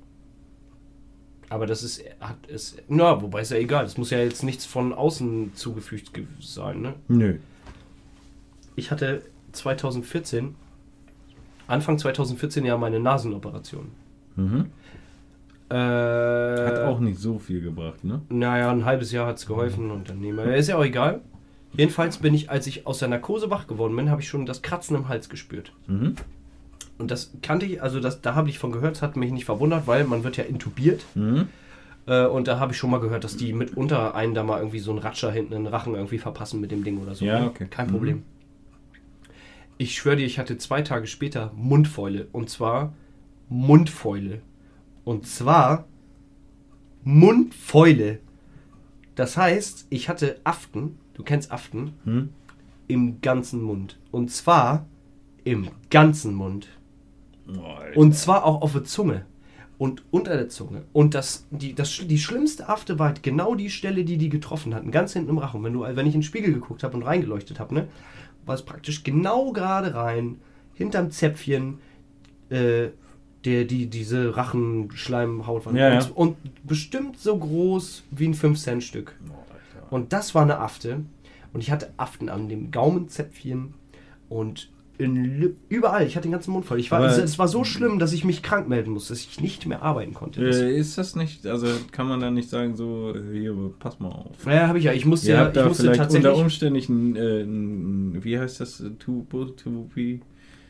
Aber 1.50 1.66
das 1.66 1.82
ist, 1.82 2.02
hat 2.20 2.46
ist, 2.46 2.82
na, 2.88 3.20
wobei 3.22 3.42
ist 3.42 3.50
ja 3.50 3.58
egal. 3.58 3.84
Es 3.84 3.98
muss 3.98 4.10
ja 4.10 4.18
jetzt 4.18 4.42
nichts 4.42 4.64
von 4.64 4.92
außen 4.94 5.54
zugefügt 5.54 6.14
ge- 6.14 6.26
sein, 6.40 6.80
ne? 6.80 6.94
Nö. 7.08 7.36
Ich 8.76 8.90
hatte 8.90 9.22
2014, 9.52 10.54
Anfang 11.68 11.98
2014 11.98 12.64
ja 12.64 12.76
meine 12.78 12.98
Nasenoperation. 12.98 13.88
Mhm. 14.36 14.70
Äh, 15.70 15.74
Hat 15.74 16.78
auch 16.80 17.00
nicht 17.00 17.18
so 17.18 17.38
viel 17.38 17.60
gebracht, 17.60 18.04
ne? 18.04 18.22
Naja, 18.30 18.70
ein 18.70 18.84
halbes 18.84 19.12
Jahr 19.12 19.26
hat 19.26 19.36
es 19.38 19.46
geholfen 19.46 19.90
und 19.90 20.08
dann 20.08 20.20
nehmen 20.20 20.38
wir. 20.38 20.56
Ist 20.56 20.68
ja 20.68 20.76
auch 20.76 20.84
egal. 20.84 21.20
Jedenfalls 21.76 22.18
bin 22.18 22.34
ich, 22.34 22.50
als 22.50 22.66
ich 22.66 22.86
aus 22.86 22.98
der 22.98 23.08
Narkose 23.08 23.50
wach 23.50 23.66
geworden 23.66 23.94
bin, 23.96 24.10
habe 24.10 24.20
ich 24.22 24.28
schon 24.28 24.46
das 24.46 24.62
Kratzen 24.62 24.96
im 24.96 25.08
Hals 25.08 25.28
gespürt. 25.28 25.72
Mhm. 25.86 26.14
Und 26.98 27.10
das 27.10 27.32
kannte 27.42 27.66
ich, 27.66 27.82
also 27.82 27.98
das, 28.00 28.20
da 28.22 28.34
habe 28.34 28.48
ich 28.48 28.58
von 28.58 28.70
gehört, 28.72 28.96
das 28.96 29.02
hat 29.02 29.16
mich 29.16 29.32
nicht 29.32 29.44
verwundert, 29.44 29.86
weil 29.86 30.04
man 30.04 30.22
wird 30.24 30.36
ja 30.36 30.44
intubiert. 30.44 31.04
Mhm. 31.14 31.48
Äh, 32.06 32.26
und 32.26 32.46
da 32.46 32.60
habe 32.60 32.72
ich 32.72 32.78
schon 32.78 32.90
mal 32.90 33.00
gehört, 33.00 33.24
dass 33.24 33.36
die 33.36 33.52
mitunter 33.52 34.14
einen 34.14 34.34
da 34.34 34.42
mal 34.44 34.58
irgendwie 34.58 34.78
so 34.78 34.90
einen 34.92 35.00
Ratscher 35.00 35.32
hinten 35.32 35.54
in 35.54 35.64
den 35.64 35.72
Rachen 35.72 35.94
irgendwie 35.94 36.18
verpassen 36.18 36.60
mit 36.60 36.70
dem 36.70 36.84
Ding 36.84 36.98
oder 36.98 37.14
so. 37.14 37.24
Ja, 37.24 37.40
ne? 37.40 37.46
okay. 37.46 37.66
Kein 37.68 37.86
Mhm. 37.88 37.90
Problem. 37.92 38.22
Ich 39.78 39.96
schwöre 39.96 40.16
dir, 40.16 40.26
ich 40.26 40.38
hatte 40.38 40.56
zwei 40.58 40.82
Tage 40.82 41.06
später 41.08 41.50
Mundfäule. 41.56 42.28
Und 42.30 42.48
zwar 42.48 42.92
Mundfäule. 43.48 44.40
Und 45.04 45.26
zwar 45.26 45.86
Mundfäule. 47.02 48.20
Das 49.14 49.36
heißt, 49.36 49.86
ich 49.90 50.08
hatte 50.08 50.40
Aften, 50.44 50.98
du 51.14 51.22
kennst 51.22 51.52
Aften, 51.52 51.92
Hm? 52.04 52.30
im 52.86 53.20
ganzen 53.20 53.62
Mund. 53.62 53.98
Und 54.10 54.30
zwar 54.30 54.86
im 55.44 55.68
ganzen 55.90 56.34
Mund. 56.34 56.68
Alter. 57.48 57.96
Und 57.98 58.14
zwar 58.14 58.44
auch 58.44 58.62
auf 58.62 58.72
der 58.72 58.84
Zunge 58.84 59.24
und 59.78 60.02
unter 60.10 60.36
der 60.36 60.48
Zunge. 60.48 60.84
Und 60.92 61.14
das, 61.14 61.46
die, 61.50 61.74
das, 61.74 62.00
die 62.02 62.18
schlimmste 62.18 62.68
Afte 62.68 62.98
war 62.98 63.08
halt 63.08 63.22
genau 63.22 63.54
die 63.54 63.70
Stelle, 63.70 64.04
die 64.04 64.16
die 64.18 64.28
getroffen 64.28 64.74
hatten, 64.74 64.90
ganz 64.90 65.12
hinten 65.12 65.30
im 65.30 65.38
Rachen. 65.38 65.62
Wenn, 65.62 65.72
du, 65.72 65.80
wenn 65.80 66.06
ich 66.06 66.14
in 66.14 66.20
den 66.20 66.22
Spiegel 66.22 66.52
geguckt 66.54 66.82
habe 66.82 66.96
und 66.96 67.02
reingeleuchtet 67.02 67.60
habe, 67.60 67.74
ne, 67.74 67.88
war 68.46 68.54
es 68.54 68.62
praktisch 68.62 69.02
genau 69.02 69.52
gerade 69.52 69.94
rein, 69.94 70.40
hinterm 70.74 71.10
Zäpfchen, 71.10 71.78
äh, 72.50 72.88
der, 73.44 73.64
die, 73.64 73.88
diese 73.88 74.36
Rachenschleimhaut 74.36 75.66
war. 75.66 75.74
Ja, 75.74 75.94
ja. 75.94 75.98
und, 75.98 76.16
und 76.16 76.36
bestimmt 76.66 77.18
so 77.18 77.36
groß 77.36 78.04
wie 78.10 78.28
ein 78.28 78.34
5-Cent-Stück. 78.34 79.18
Oh, 79.28 79.32
Alter. 79.32 79.92
Und 79.92 80.12
das 80.12 80.34
war 80.34 80.42
eine 80.42 80.58
Afte. 80.58 81.04
Und 81.52 81.60
ich 81.60 81.70
hatte 81.70 81.92
Aften 81.96 82.28
an 82.28 82.48
dem 82.48 82.70
Gaumenzäpfchen 82.70 83.74
und 84.28 84.70
überall. 84.96 86.06
Ich 86.06 86.16
hatte 86.16 86.28
den 86.28 86.32
ganzen 86.32 86.52
Mund 86.52 86.64
voll. 86.64 86.78
Ich 86.78 86.90
war, 86.90 87.04
es, 87.04 87.18
es 87.18 87.38
war 87.38 87.48
so 87.48 87.64
schlimm, 87.64 87.98
dass 87.98 88.12
ich 88.12 88.24
mich 88.24 88.42
krank 88.42 88.68
melden 88.68 88.92
musste, 88.92 89.12
dass 89.12 89.20
ich 89.20 89.40
nicht 89.40 89.66
mehr 89.66 89.82
arbeiten 89.82 90.14
konnte. 90.14 90.40
Äh, 90.42 90.78
ist 90.78 90.96
das 90.98 91.16
nicht, 91.16 91.46
also 91.46 91.66
kann 91.90 92.06
man 92.06 92.20
da 92.20 92.30
nicht 92.30 92.48
sagen, 92.48 92.76
so, 92.76 93.12
hier, 93.32 93.54
pass 93.80 93.98
mal 93.98 94.10
auf. 94.10 94.46
ja, 94.46 94.68
habe 94.68 94.78
ich 94.78 94.84
ja. 94.84 94.92
Ich 94.92 95.04
musste, 95.04 95.28
Ihr 95.28 95.34
ja, 95.34 95.40
habt 95.40 95.56
ich 95.56 95.62
da 95.62 95.68
musste 95.68 95.82
vielleicht 95.82 96.00
tatsächlich 96.00 96.30
unter 96.30 96.42
Umständen, 96.42 97.16
äh, 97.16 97.42
ein, 97.42 98.24
wie 98.24 98.38
heißt 98.38 98.60
das, 98.60 98.84
Tubo, 99.00 99.46
Tubi, 99.46 100.20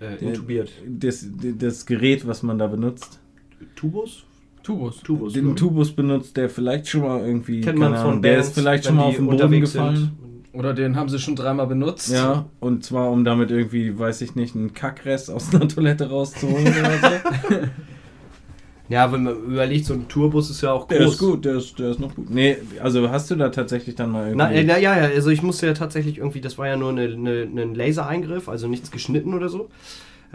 äh, 0.00 0.24
intubiert. 0.24 0.70
das, 0.86 1.26
das 1.58 1.84
Gerät, 1.84 2.26
was 2.26 2.42
man 2.42 2.58
da 2.58 2.66
benutzt. 2.66 3.20
Tubus? 3.76 4.24
Tubus. 4.62 5.02
Tubus. 5.02 5.34
Den 5.34 5.54
Tubus 5.54 5.92
benutzt, 5.92 6.36
der 6.38 6.48
vielleicht 6.48 6.88
schon 6.88 7.02
mal 7.02 7.20
irgendwie, 7.20 7.60
Kennt 7.60 7.78
man 7.78 7.94
von 7.94 8.00
Ahnung, 8.00 8.22
der 8.22 8.32
Bands, 8.32 8.48
ist 8.48 8.54
vielleicht 8.54 8.86
schon 8.86 8.96
mal 8.96 9.02
auf 9.02 9.16
den 9.16 9.26
Boden 9.26 9.60
gefallen. 9.60 9.96
Sind. 9.96 10.23
Oder 10.54 10.72
den 10.72 10.96
haben 10.96 11.08
sie 11.08 11.18
schon 11.18 11.36
dreimal 11.36 11.66
benutzt. 11.66 12.10
Ja, 12.10 12.46
und 12.60 12.84
zwar 12.84 13.10
um 13.10 13.24
damit 13.24 13.50
irgendwie, 13.50 13.98
weiß 13.98 14.20
ich 14.22 14.34
nicht, 14.36 14.54
einen 14.54 14.72
Kackrest 14.72 15.30
aus 15.30 15.54
einer 15.54 15.68
Toilette 15.68 16.08
rauszuholen 16.08 16.68
oder 16.68 16.98
so. 16.98 17.56
Ja, 18.90 19.10
wenn 19.10 19.24
man 19.24 19.34
überlegt, 19.44 19.86
so 19.86 19.94
ein 19.94 20.08
Tourbus 20.08 20.50
ist 20.50 20.60
ja 20.60 20.70
auch 20.72 20.86
groß. 20.88 20.98
Der 20.98 21.06
ist 21.06 21.18
gut, 21.18 21.44
der 21.46 21.54
ist, 21.56 21.78
der 21.78 21.90
ist 21.90 22.00
noch 22.00 22.14
gut. 22.14 22.28
Nee, 22.28 22.58
also 22.82 23.08
hast 23.08 23.30
du 23.30 23.34
da 23.34 23.48
tatsächlich 23.48 23.94
dann 23.94 24.10
mal 24.10 24.26
irgendwie... 24.28 24.36
Na, 24.36 24.52
äh, 24.52 24.62
na 24.62 24.76
ja, 24.78 24.94
ja, 24.96 25.04
also 25.04 25.30
ich 25.30 25.42
musste 25.42 25.66
ja 25.66 25.72
tatsächlich 25.72 26.18
irgendwie, 26.18 26.42
das 26.42 26.58
war 26.58 26.68
ja 26.68 26.76
nur 26.76 26.90
eine, 26.90 27.04
eine, 27.04 27.62
ein 27.62 27.74
Lasereingriff, 27.74 28.46
also 28.46 28.68
nichts 28.68 28.90
geschnitten 28.90 29.32
oder 29.32 29.48
so. 29.48 29.70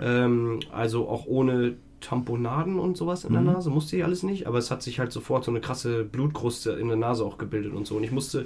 Ähm, 0.01 0.61
also 0.71 1.07
auch 1.07 1.27
ohne 1.27 1.75
Tamponaden 2.01 2.79
und 2.79 2.97
sowas 2.97 3.23
in 3.23 3.33
der 3.33 3.43
Mhm. 3.43 3.51
Nase, 3.53 3.69
musste 3.69 3.97
ich 3.97 4.03
alles 4.03 4.23
nicht, 4.23 4.47
aber 4.47 4.57
es 4.57 4.71
hat 4.71 4.81
sich 4.81 4.99
halt 4.99 5.11
sofort 5.11 5.43
so 5.43 5.51
eine 5.51 5.59
krasse 5.59 6.03
Blutkruste 6.03 6.71
in 6.71 6.87
der 6.87 6.97
Nase 6.97 7.23
auch 7.23 7.37
gebildet 7.37 7.73
und 7.73 7.85
so. 7.85 7.97
Und 7.97 8.03
ich 8.03 8.11
musste 8.11 8.45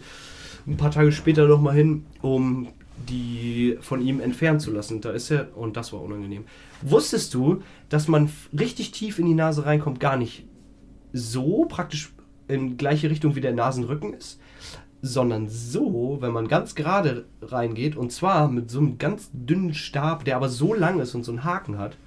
ein 0.67 0.77
paar 0.77 0.91
Tage 0.91 1.11
später 1.11 1.47
nochmal 1.47 1.75
hin, 1.75 2.05
um 2.21 2.67
die 3.09 3.77
von 3.81 4.01
ihm 4.01 4.19
entfernen 4.19 4.59
zu 4.59 4.71
lassen. 4.71 5.01
Da 5.01 5.11
ist 5.11 5.31
er, 5.31 5.57
und 5.57 5.75
das 5.77 5.93
war 5.93 6.01
unangenehm. 6.01 6.45
Wusstest 6.81 7.33
du, 7.33 7.61
dass 7.89 8.07
man 8.07 8.29
richtig 8.57 8.91
tief 8.91 9.19
in 9.19 9.25
die 9.25 9.33
Nase 9.33 9.65
reinkommt, 9.65 9.99
gar 9.99 10.17
nicht 10.17 10.45
so 11.11 11.65
praktisch 11.65 12.13
in 12.47 12.77
gleiche 12.77 13.09
Richtung 13.09 13.35
wie 13.35 13.41
der 13.41 13.53
Nasenrücken 13.53 14.13
ist, 14.13 14.39
sondern 15.01 15.47
so, 15.49 16.17
wenn 16.21 16.31
man 16.31 16.47
ganz 16.47 16.75
gerade 16.75 17.25
reingeht 17.41 17.95
und 17.95 18.11
zwar 18.11 18.49
mit 18.49 18.69
so 18.69 18.79
einem 18.79 18.97
ganz 18.97 19.29
dünnen 19.33 19.73
Stab, 19.73 20.25
der 20.25 20.37
aber 20.37 20.49
so 20.49 20.73
lang 20.73 20.99
ist 20.99 21.13
und 21.13 21.23
so 21.23 21.31
einen 21.31 21.43
Haken 21.43 21.77
hat. 21.77 21.97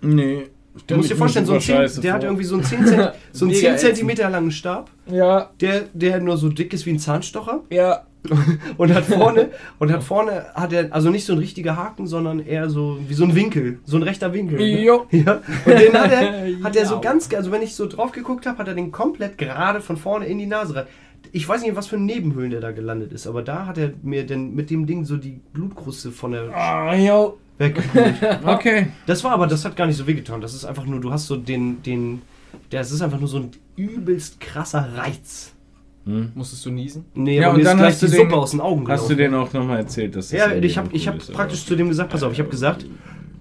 Nee. 0.00 0.48
Du 0.86 0.96
musst 0.96 1.10
dir 1.10 1.16
vorstellen, 1.16 1.46
so 1.46 1.54
ein 1.54 1.60
10, 1.60 2.02
der 2.02 2.12
hat 2.12 2.24
irgendwie 2.24 2.44
so 2.44 2.56
einen 2.56 2.64
10, 2.64 2.86
Zent, 2.86 3.12
so 3.32 3.46
einen 3.46 3.54
Mega 3.54 3.76
10 3.76 3.78
Zentimeter 3.78 4.28
langen 4.28 4.50
Stab, 4.50 4.90
Ja, 5.06 5.50
der, 5.60 5.84
der 5.94 6.20
nur 6.20 6.36
so 6.36 6.50
dick 6.50 6.72
ist 6.74 6.84
wie 6.84 6.90
ein 6.90 6.98
Zahnstocher 6.98 7.62
ja. 7.70 8.05
und 8.76 8.94
hat 8.94 9.04
vorne 9.04 9.50
und 9.78 9.92
hat 9.92 10.02
vorne 10.04 10.46
hat 10.54 10.72
er 10.72 10.92
also 10.92 11.10
nicht 11.10 11.24
so 11.24 11.32
ein 11.32 11.38
richtiger 11.38 11.76
Haken, 11.76 12.06
sondern 12.06 12.40
eher 12.40 12.68
so 12.70 12.98
wie 13.08 13.14
so 13.14 13.24
ein 13.24 13.34
Winkel, 13.34 13.78
so 13.84 13.96
ein 13.96 14.02
rechter 14.02 14.32
Winkel. 14.32 14.58
ne? 14.58 14.82
Jo. 14.82 15.06
Ja. 15.10 15.40
Und 15.64 15.78
den 15.80 15.92
hat 15.94 16.12
er, 16.12 16.62
hat 16.62 16.76
er 16.76 16.86
so 16.86 17.00
ganz, 17.00 17.32
also 17.34 17.50
wenn 17.52 17.62
ich 17.62 17.74
so 17.74 17.86
drauf 17.86 18.12
geguckt 18.12 18.46
habe, 18.46 18.58
hat 18.58 18.68
er 18.68 18.74
den 18.74 18.92
komplett 18.92 19.38
gerade 19.38 19.80
von 19.80 19.96
vorne 19.96 20.26
in 20.26 20.38
die 20.38 20.46
Nase 20.46 20.74
rein. 20.76 20.86
Ich 21.32 21.48
weiß 21.48 21.62
nicht, 21.62 21.74
was 21.76 21.88
für 21.88 21.98
Nebenhöhlen 21.98 22.50
der 22.50 22.60
da 22.60 22.70
gelandet 22.70 23.12
ist, 23.12 23.26
aber 23.26 23.42
da 23.42 23.66
hat 23.66 23.78
er 23.78 23.92
mir 24.02 24.24
denn 24.24 24.54
mit 24.54 24.70
dem 24.70 24.86
Ding 24.86 25.04
so 25.04 25.16
die 25.16 25.40
Blutkruste 25.52 26.10
von 26.12 26.32
der 26.32 26.54
Ah, 26.54 26.94
jo. 26.94 27.36
weggespült. 27.58 28.14
Okay. 28.44 28.88
Das 29.06 29.24
war 29.24 29.32
aber, 29.32 29.46
das 29.46 29.64
hat 29.64 29.74
gar 29.76 29.86
nicht 29.86 29.96
so 29.96 30.06
wehgetan. 30.06 30.40
Das 30.40 30.54
ist 30.54 30.64
einfach 30.64 30.84
nur, 30.86 31.00
du 31.00 31.10
hast 31.10 31.26
so 31.26 31.36
den, 31.36 31.82
den, 31.82 32.22
das 32.70 32.92
ist 32.92 33.02
einfach 33.02 33.18
nur 33.18 33.28
so 33.28 33.38
ein 33.38 33.50
übelst 33.76 34.40
krasser 34.40 34.88
Reiz. 34.96 35.52
Hm. 36.06 36.30
Musstest 36.34 36.64
du 36.64 36.70
niesen? 36.70 37.04
Nee, 37.14 37.38
Ja, 37.40 37.46
aber 37.48 37.54
und 37.54 37.58
mir 37.58 37.64
dann 37.64 37.76
ist 37.78 37.80
gleich 37.82 37.92
hast 37.94 38.02
du 38.02 38.06
die 38.06 38.12
den- 38.12 38.20
Suppe 38.22 38.36
aus 38.36 38.50
den 38.52 38.60
Augen 38.60 38.88
Hast 38.88 39.04
du 39.10 39.16
gelaufen. 39.16 39.16
denen 39.18 39.34
auch 39.34 39.52
nochmal 39.52 39.78
erzählt, 39.78 40.14
dass 40.16 40.28
das 40.28 40.38
Ja, 40.38 40.52
ich 40.54 40.78
habe 40.78 40.88
ich 40.92 41.08
hab 41.08 41.18
praktisch 41.32 41.66
zu 41.66 41.74
dem 41.76 41.88
gesagt, 41.88 42.10
pass 42.10 42.22
auf, 42.22 42.32
ich 42.32 42.38
habe 42.38 42.48
gesagt, 42.48 42.86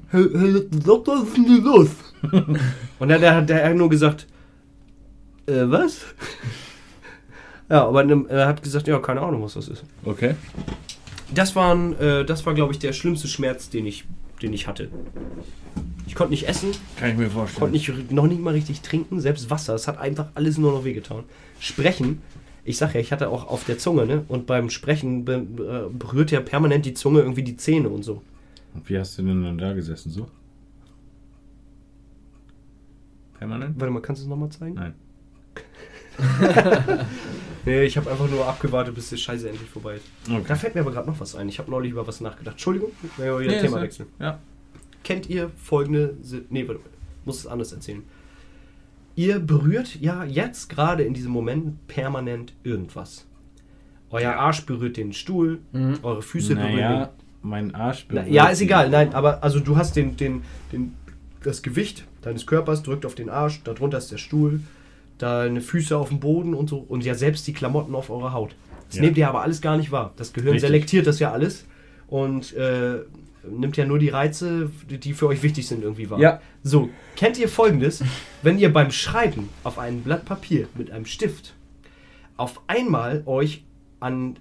hey, 0.10 0.26
hey, 0.34 0.62
Doktor, 0.84 1.22
was 1.22 1.28
ist 1.28 1.38
denn 1.38 1.64
los? 1.64 1.90
Und 3.00 3.08
dann 3.10 3.22
der, 3.22 3.42
der 3.44 3.70
hat 3.70 3.76
nur 3.76 3.90
gesagt, 3.90 4.26
äh, 5.48 5.62
was? 5.66 6.02
Ja, 7.68 7.88
aber 7.88 8.04
er 8.30 8.48
hat 8.48 8.62
gesagt, 8.62 8.88
ja, 8.88 9.00
keine 9.00 9.22
Ahnung, 9.22 9.42
was 9.42 9.56
das 9.56 9.68
ist. 9.70 9.84
Okay. 10.04 10.36
Das, 11.34 11.56
waren, 11.56 11.98
äh, 12.00 12.24
das 12.24 12.46
war, 12.46 12.54
glaube 12.54 12.74
ich, 12.74 12.78
der 12.80 12.94
schlimmste 12.94 13.28
Schmerz, 13.28 13.72
den 13.72 13.88
ich, 13.88 14.06
den 14.44 14.54
ich 14.54 14.68
hatte. 14.68 14.90
Ich 16.06 16.14
konnte 16.14 16.30
nicht 16.30 16.48
essen, 16.48 16.70
Kann 17.00 17.10
ich 17.10 17.18
mir 17.18 17.28
vorstellen. 17.28 17.60
konnte 17.60 17.74
nicht, 17.74 18.12
noch 18.12 18.28
nicht 18.28 18.40
mal 18.40 18.54
richtig 18.54 18.82
trinken, 18.82 19.20
selbst 19.20 19.50
Wasser, 19.50 19.74
es 19.74 19.88
hat 19.88 19.98
einfach 19.98 20.28
alles 20.36 20.60
nur 20.60 20.74
noch 20.74 20.86
wehgetan. 20.86 21.24
Sprechen, 21.60 22.22
ich 22.66 22.78
sag 22.78 22.94
ja, 22.94 23.00
ich 23.00 23.12
hatte 23.14 23.30
auch 23.30 23.48
auf 23.48 23.64
der 23.64 23.78
Zunge, 23.78 24.06
ne? 24.06 24.26
Und 24.28 24.46
beim 24.48 24.70
Sprechen 24.70 25.24
be, 25.24 25.36
äh, 25.36 25.94
berührt 25.98 26.32
ja 26.32 26.42
permanent 26.42 26.86
die 26.86 26.94
Zunge 26.94 27.20
irgendwie 27.20 27.44
die 27.44 27.56
Zähne 27.56 27.88
und 27.90 28.04
so. 28.04 28.22
Und 28.74 28.90
wie 28.90 28.98
hast 29.00 29.18
du 29.18 29.22
denn 29.24 29.44
dann 29.44 29.58
da 29.58 29.72
gesessen? 29.74 30.12
So? 30.12 30.28
Permanent? 33.40 33.80
Warte 33.80 33.92
mal, 33.94 34.02
kannst 34.02 34.22
du 34.22 34.26
es 34.26 34.30
nochmal 34.30 34.50
zeigen? 34.50 34.76
Nein. 34.76 34.94
Nee, 37.68 37.82
ich 37.84 37.98
habe 37.98 38.12
einfach 38.12 38.30
nur 38.30 38.46
abgewartet, 38.48 38.94
bis 38.94 39.10
die 39.10 39.18
Scheiße 39.18 39.50
endlich 39.50 39.68
vorbei 39.68 39.96
ist. 39.96 40.06
Da 40.28 40.36
Okay. 40.38 40.56
fällt 40.56 40.76
mir 40.76 40.82
aber 40.82 40.92
gerade 40.92 41.08
noch 41.10 41.20
was 41.20 41.34
ein. 41.36 41.50
Ich 41.50 41.58
habe 41.58 41.72
neulich 41.72 41.92
über 41.94 42.06
was 42.06 42.22
nachgedacht. 42.22 42.54
Entschuldigung, 42.54 42.92
wenn 43.18 43.26
wir 43.26 43.40
wieder 43.40 43.54
Nee, 43.54 43.62
Thema 43.62 43.82
wechseln. 43.82 44.08
Ja. 44.20 44.38
Kennt 45.04 45.28
ihr 45.32 45.50
folgende... 45.58 46.16
Si- 46.22 46.44
Nee, 46.52 46.68
warte, 46.68 46.82
muss 47.26 47.40
es 47.40 47.48
anders 47.48 47.72
erzählen. 47.74 48.04
Ihr 49.16 49.40
berührt 49.40 49.96
ja 50.02 50.24
jetzt 50.26 50.70
gerade 50.70 51.04
in 51.04 51.14
diesem 51.14 51.32
Moment 51.32 51.88
permanent 51.88 52.54
irgendwas. 52.64 53.26
Euer 54.10 54.34
Arsch 54.34 54.66
berührt 54.66 54.98
den 54.98 55.14
Stuhl, 55.14 55.60
Mhm. 55.72 56.00
eure 56.04 56.22
Füße 56.22 56.56
berühren 56.56 56.76
Naja, 56.76 57.10
mein 57.42 57.74
Arsch 57.76 58.08
den... 58.08 58.16
Na, 58.16 58.22
berührt 58.22 58.36
ja, 58.36 58.48
ist 58.48 58.62
egal. 58.62 58.90
Nein, 58.90 59.14
aber 59.14 59.44
also 59.44 59.60
du 59.60 59.78
hast 59.78 59.96
den, 59.96 60.18
den, 60.18 60.42
den, 60.72 60.94
das 61.44 61.62
Gewicht 61.62 62.06
deines 62.22 62.46
Körpers 62.46 62.84
drückt 62.84 63.06
auf 63.06 63.16
den 63.16 63.30
Arsch, 63.30 63.62
darunter 63.64 63.98
ist 63.98 64.12
der 64.12 64.18
Stuhl, 64.18 64.60
deine 65.18 65.62
Füße 65.62 65.98
auf 65.98 66.10
dem 66.10 66.20
Boden 66.20 66.54
und 66.54 66.70
so 66.70 66.78
und 66.80 67.06
ja 67.06 67.14
selbst 67.16 67.48
die 67.48 67.54
Klamotten 67.54 67.96
auf 67.96 68.10
eurer 68.10 68.34
Haut. 68.34 68.56
Das 68.88 68.98
Ja. 68.98 69.04
nehmt 69.04 69.18
ihr 69.18 69.30
aber 69.30 69.42
alles 69.44 69.62
gar 69.62 69.78
nicht 69.78 69.92
wahr. 69.92 70.14
Das 70.18 70.34
Gehirn 70.34 70.54
Richtig. 70.54 70.68
selektiert 70.68 71.08
das 71.08 71.20
ja 71.20 71.32
alles 71.32 71.66
und 72.08 72.54
äh, 72.54 73.00
nimmt 73.50 73.78
ja 73.78 73.86
nur 73.86 74.00
die 74.00 74.10
Reize, 74.10 74.70
die- 74.90 75.14
für 75.14 75.28
euch 75.28 75.44
wichtig 75.44 75.68
sind, 75.68 75.84
irgendwie 75.84 76.10
wahr. 76.10 76.20
Ja. 76.20 76.42
So, 76.64 76.90
kennt 77.16 77.38
ihr 77.38 77.48
folgendes? 77.50 78.04
Wenn 78.42 78.58
ihr 78.60 78.72
beim 78.74 78.92
Schreiben 78.92 79.50
auf 79.64 79.78
ein 79.80 80.02
Blatt 80.02 80.26
Papier 80.26 80.68
mit 80.76 80.92
einem 80.92 81.06
Stift 81.06 81.54
auf 82.38 82.62
einmal 82.68 83.24
euch 83.26 83.64
an 84.00 84.38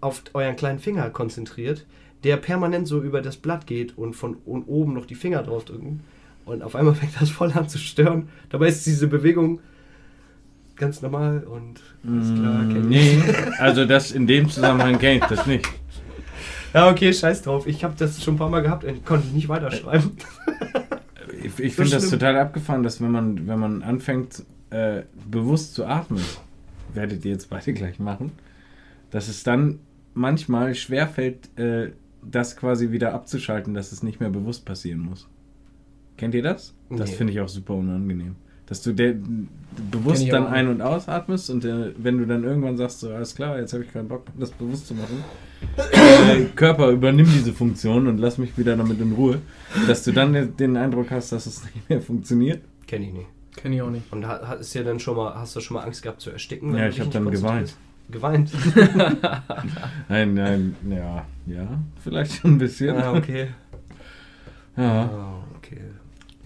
auf 0.00 0.22
euren 0.34 0.56
kleinen 0.56 0.78
Finger 0.80 1.08
konzentriert, 1.10 1.86
der 2.24 2.36
permanent 2.36 2.88
so 2.88 3.00
über 3.02 3.20
das 3.22 3.36
Blatt 3.36 3.66
geht 3.66 3.96
und 3.96 4.14
von 4.14 4.36
und 4.44 4.64
oben 4.64 4.94
noch 4.94 5.06
die 5.06 5.14
Finger 5.14 5.42
drauf 5.42 5.64
drücken 5.64 6.00
und 6.44 6.62
auf 6.62 6.74
einmal 6.74 6.94
fängt 7.00 7.20
das 7.20 7.30
voll 7.30 7.52
an 7.52 7.68
zu 7.68 7.78
stören. 7.78 8.28
Dabei 8.50 8.68
ist 8.68 8.84
diese 8.86 9.06
Bewegung 9.06 9.60
ganz 10.76 11.02
normal 11.02 11.44
und 11.44 11.80
alles 12.08 12.34
klar. 12.34 12.62
Mm, 12.64 12.88
Nee, 12.88 13.18
also 13.58 13.84
das 13.84 14.10
in 14.10 14.26
dem 14.26 14.48
Zusammenhang 14.48 14.98
kenne 14.98 15.18
ich 15.18 15.24
das 15.26 15.46
nicht. 15.46 15.68
Ja, 16.74 16.90
okay, 16.90 17.12
scheiß 17.12 17.42
drauf. 17.42 17.66
Ich 17.66 17.84
habe 17.84 17.94
das 17.98 18.22
schon 18.22 18.34
ein 18.34 18.38
paar 18.38 18.48
Mal 18.48 18.62
gehabt 18.62 18.84
und 18.84 19.04
konnte 19.04 19.28
nicht 19.28 19.48
weiterschreiben. 19.48 20.12
Ich, 21.42 21.58
ich 21.58 21.74
So 21.76 21.82
finde 21.82 21.96
das 21.96 22.08
total 22.10 22.36
abgefahren, 22.38 22.82
dass 22.82 23.00
wenn 23.00 23.10
man, 23.10 23.46
wenn 23.46 23.58
man 23.58 23.82
anfängt, 23.82 24.44
äh, 24.70 25.02
bewusst 25.30 25.74
zu 25.74 25.84
atmen, 25.86 26.22
werdet 26.94 27.24
ihr 27.24 27.32
jetzt 27.32 27.50
beide 27.50 27.72
gleich 27.72 27.98
machen, 27.98 28.32
dass 29.10 29.28
es 29.28 29.42
dann 29.42 29.80
manchmal 30.14 30.74
schwerfällt, 30.74 31.48
äh, 31.58 31.90
das 32.22 32.56
quasi 32.56 32.90
wieder 32.90 33.12
abzuschalten, 33.12 33.74
dass 33.74 33.92
es 33.92 34.02
nicht 34.02 34.20
mehr 34.20 34.30
bewusst 34.30 34.64
passieren 34.64 35.00
muss. 35.00 35.28
Kennt 36.16 36.34
ihr 36.34 36.42
das? 36.42 36.74
Das 36.90 37.10
Nee. 37.10 37.16
finde 37.16 37.32
ich 37.32 37.40
auch 37.40 37.48
super 37.48 37.74
unangenehm. 37.74 38.36
Dass 38.72 38.80
du 38.80 38.94
der, 38.94 39.14
bewusst 39.90 40.26
dann 40.32 40.46
ein- 40.46 40.68
und 40.68 40.80
ausatmest 40.80 41.50
und 41.50 41.62
äh, 41.66 41.92
wenn 41.98 42.16
du 42.16 42.26
dann 42.26 42.42
irgendwann 42.42 42.78
sagst, 42.78 43.00
so 43.00 43.10
alles 43.12 43.34
klar, 43.34 43.58
jetzt 43.58 43.74
habe 43.74 43.84
ich 43.84 43.92
keinen 43.92 44.08
Bock, 44.08 44.24
das 44.38 44.50
bewusst 44.50 44.86
zu 44.86 44.94
machen, 44.94 45.22
der 45.78 46.46
Körper 46.56 46.88
übernimm 46.88 47.26
diese 47.26 47.52
Funktion 47.52 48.06
und 48.06 48.16
lass 48.16 48.38
mich 48.38 48.56
wieder 48.56 48.74
damit 48.74 48.98
in 48.98 49.12
Ruhe, 49.12 49.40
dass 49.86 50.04
du 50.04 50.12
dann 50.12 50.56
den- 50.56 50.76
Eindruck 50.78 51.10
hast, 51.10 51.32
dass 51.32 51.44
es 51.44 51.62
nicht 51.64 51.86
mehr 51.90 52.00
funktioniert. 52.00 52.62
Kenn 52.86 53.02
ich 53.02 53.12
nicht. 53.12 53.26
Kenn 53.56 53.74
ich 53.74 53.82
auch 53.82 53.90
nicht. 53.90 54.10
Und 54.10 54.26
ha- 54.26 54.40
ha- 54.42 54.54
ist 54.54 54.72
ja 54.72 54.82
dann 54.84 54.98
schon 54.98 55.16
mal, 55.16 55.34
hast 55.34 55.54
du 55.54 55.60
schon 55.60 55.74
mal 55.76 55.82
Angst 55.84 56.02
gehabt 56.02 56.22
zu 56.22 56.30
ersticken? 56.30 56.74
Ja, 56.74 56.88
ich 56.88 56.94
dich 56.94 57.00
hab 57.00 57.06
nicht 57.08 57.14
dann 57.14 57.24
konzentrierst? 57.26 57.76
Geweint. 58.10 58.50
Nein, 60.08 60.32
nein, 60.34 60.76
ja, 60.88 61.26
ja, 61.46 61.68
vielleicht 62.02 62.32
schon 62.40 62.52
ein 62.54 62.58
bisschen. 62.58 62.96
ah, 62.96 63.12
okay. 63.12 63.48
Ja. 64.78 65.02
Ah, 65.04 65.34
okay. 65.58 65.80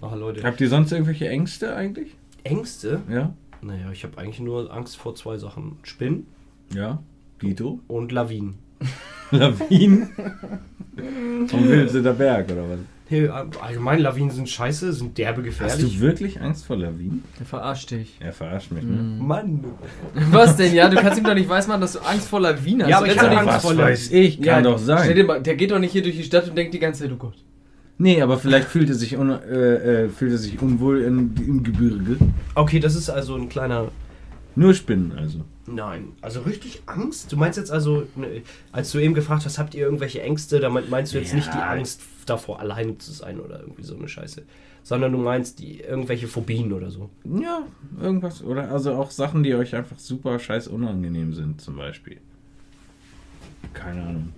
Ach, 0.01 0.13
Leute. 0.15 0.43
Habt 0.43 0.59
ihr 0.59 0.67
sonst 0.69 0.91
irgendwelche 0.91 1.29
Ängste 1.29 1.73
eigentlich? 1.75 2.16
Ängste? 2.49 3.01
Ja? 3.09 3.33
Naja, 3.61 3.91
ich 3.91 4.03
habe 4.03 4.17
eigentlich 4.17 4.39
nur 4.39 4.71
Angst 4.73 4.97
vor 4.97 5.15
zwei 5.15 5.37
Sachen. 5.37 5.77
Spinnen 5.83 6.27
Ja? 6.73 7.01
Dito? 7.41 7.79
und 7.87 8.11
Lawinen. 8.11 8.55
Lawinen? 9.31 10.09
Vom 11.47 11.67
Wilseter 11.67 12.13
Berg 12.13 12.51
oder 12.51 12.63
was? 12.69 12.79
Hey, 13.09 13.29
allgemein, 13.29 13.99
Lawinen 13.99 14.31
sind 14.31 14.49
scheiße, 14.49 14.91
sind 14.91 15.17
derbe 15.17 15.37
Hast 15.41 15.45
gefährlich. 15.45 15.95
du 15.95 16.01
wirklich 16.01 16.41
Angst 16.41 16.65
vor 16.65 16.75
Lawinen? 16.75 17.23
Der 17.39 17.45
verarscht 17.45 17.91
dich. 17.91 18.17
Er 18.19 18.33
verarscht 18.33 18.71
mich, 18.71 18.83
ne? 18.83 18.97
Mann. 19.19 19.63
Was 20.31 20.57
denn? 20.57 20.73
Ja, 20.73 20.89
du 20.89 20.97
kannst 20.97 21.17
ihm 21.17 21.23
doch 21.23 21.33
nicht 21.33 21.47
weismachen, 21.47 21.79
dass 21.81 21.93
du 21.93 21.99
Angst 21.99 22.27
vor 22.27 22.41
Lawinen 22.41 22.81
hast. 22.83 22.89
Ja, 22.89 22.97
aber 22.97 23.07
ich 23.07 23.15
doch 23.15 23.23
Angst 23.23 23.45
nicht- 23.53 23.61
vor 23.61 23.77
weiß 23.77 24.11
ich, 24.11 24.41
kann 24.41 24.63
doch 24.63 24.77
Stell 24.77 24.97
sein. 24.97 25.15
dir 25.15 25.23
mal, 25.23 25.41
der 25.41 25.55
geht 25.55 25.71
doch 25.71 25.79
nicht 25.79 25.91
hier 25.93 26.03
durch 26.03 26.17
die 26.17 26.23
Stadt 26.23 26.49
und 26.49 26.57
denkt 26.57 26.73
die 26.73 26.79
ganze 26.79 27.03
Zeit, 27.03 27.11
oh 27.13 27.17
Gott. 27.17 27.35
Nee, 27.99 28.21
aber 28.21 28.37
vielleicht 28.37 28.67
fühlt 28.67 28.89
er 28.89 28.95
sich, 28.95 29.17
un, 29.17 29.29
äh, 29.29 30.03
äh, 30.05 30.09
fühlt 30.09 30.31
er 30.31 30.37
sich 30.37 30.61
unwohl 30.61 31.01
in, 31.01 31.35
im 31.37 31.63
Gebirge. 31.63 32.17
Okay, 32.53 32.79
das 32.79 32.95
ist 32.95 33.09
also 33.09 33.35
ein 33.35 33.49
kleiner. 33.49 33.89
Nur 34.55 34.73
Spinnen 34.73 35.11
also. 35.17 35.41
Nein, 35.67 36.09
also 36.21 36.41
richtig 36.41 36.81
Angst? 36.85 37.31
Du 37.31 37.37
meinst 37.37 37.57
jetzt 37.57 37.71
also, 37.71 38.07
ne, 38.15 38.41
als 38.71 38.91
du 38.91 38.99
eben 38.99 39.13
gefragt 39.13 39.45
hast, 39.45 39.59
habt 39.59 39.75
ihr 39.75 39.81
irgendwelche 39.83 40.21
Ängste, 40.21 40.59
damit 40.59 40.89
meinst 40.89 41.13
du 41.13 41.17
jetzt 41.19 41.33
nicht 41.33 41.51
die 41.53 41.57
Ja. 41.57 41.69
Angst 41.69 42.01
davor, 42.25 42.59
alleine 42.59 42.97
zu 42.97 43.11
sein 43.11 43.39
oder 43.39 43.59
irgendwie 43.61 43.83
so 43.83 43.95
eine 43.95 44.07
Scheiße. 44.07 44.43
Sondern 44.83 45.11
du 45.11 45.17
meinst 45.17 45.59
die 45.59 45.81
irgendwelche 45.81 46.27
Phobien 46.27 46.71
oder 46.71 46.89
so. 46.89 47.09
Ja, 47.25 47.63
irgendwas. 47.99 48.41
Oder 48.43 48.71
also 48.71 48.93
auch 48.93 49.11
Sachen, 49.11 49.43
die 49.43 49.53
euch 49.53 49.75
einfach 49.75 49.99
super 49.99 50.39
scheiß 50.39 50.67
unangenehm 50.69 51.33
sind, 51.33 51.59
zum 51.61 51.75
Beispiel. 51.75 52.17
keine 53.73 54.01
Ahnung. 54.03 54.29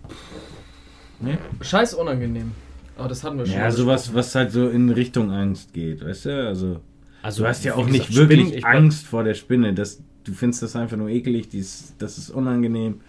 Nee? 1.19 1.37
Scheiß 1.61 1.93
unangenehm. 1.93 2.51
Aber 2.99 3.07
das 3.07 3.23
hatten 3.23 3.37
wir 3.37 3.45
schon. 3.45 3.55
Ja, 3.55 3.71
sowas, 3.71 4.13
was 4.13 4.35
halt 4.35 4.51
so 4.51 4.67
in 4.69 4.89
Richtung 4.89 5.31
Angst 5.31 5.73
geht, 5.73 6.03
weißt 6.03 6.25
du? 6.25 6.47
Also, 6.47 6.79
Also, 7.21 7.43
du 7.43 7.49
hast 7.49 7.63
ja 7.63 7.73
auch 7.75 7.87
gesagt, 7.87 7.91
nicht 8.09 8.15
wirklich 8.15 8.39
Spinnen, 8.41 8.57
ich- 8.57 8.65
Angst 8.65 9.05
vor 9.07 9.23
der 9.23 9.33
Spinne. 9.35 9.73
Das, 9.73 10.03
du 10.25 10.33
findest 10.33 10.61
das 10.63 10.75
einfach 10.75 10.97
nur 10.97 11.07
ekelig, 11.09 11.47
dies, 11.49 11.95
das 11.97 12.17
ist 12.17 12.29
unangenehm. 12.29 12.99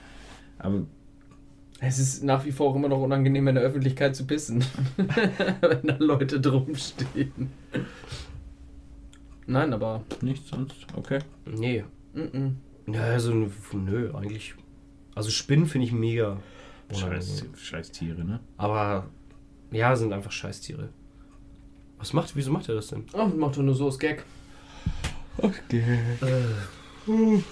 Aber 0.59 0.83
Es 1.81 1.99
ist 1.99 2.23
nach 2.23 2.45
wie 2.45 2.53
vor 2.53 2.71
auch 2.71 2.77
immer 2.77 2.89
noch 2.89 3.01
unangenehm, 3.03 3.49
in 3.49 3.55
der 3.57 3.65
Öffentlichkeit 3.65 4.15
zu 4.15 4.27
pissen. 4.27 4.65
Wenn 4.97 5.83
da 5.87 5.97
Leute 5.99 6.41
drum 6.41 6.75
stehen. 6.77 7.51
Nein, 9.47 9.73
aber. 9.73 10.05
nichts 10.23 10.49
sonst, 10.51 10.87
okay. 10.95 11.19
Nee. 11.47 11.85
Mm 12.15 12.51
Ja, 12.93 13.03
also, 13.03 13.49
nö, 13.73 14.13
eigentlich. 14.15 14.55
Also 15.15 15.31
Spinnen 15.31 15.67
finde 15.67 15.87
ich 15.87 15.93
mega. 15.93 16.37
Scheiß, 16.95 17.45
scheiß 17.57 17.91
Tiere, 17.93 18.25
ne? 18.25 18.41
Aber 18.57 19.09
ja, 19.73 19.95
sind 19.97 20.13
einfach 20.13 20.33
Scheißtiere. 20.33 20.89
Was 21.99 22.13
macht, 22.13 22.35
wieso 22.35 22.51
macht 22.51 22.69
er 22.69 22.75
das 22.77 22.89
denn? 22.89 23.05
Oh, 23.13 23.27
macht 23.27 23.57
doch 23.57 23.63
nur 23.63 23.75
so 23.75 23.87
aus 23.87 23.99
Gag. 23.99 24.25
Okay. 25.39 25.83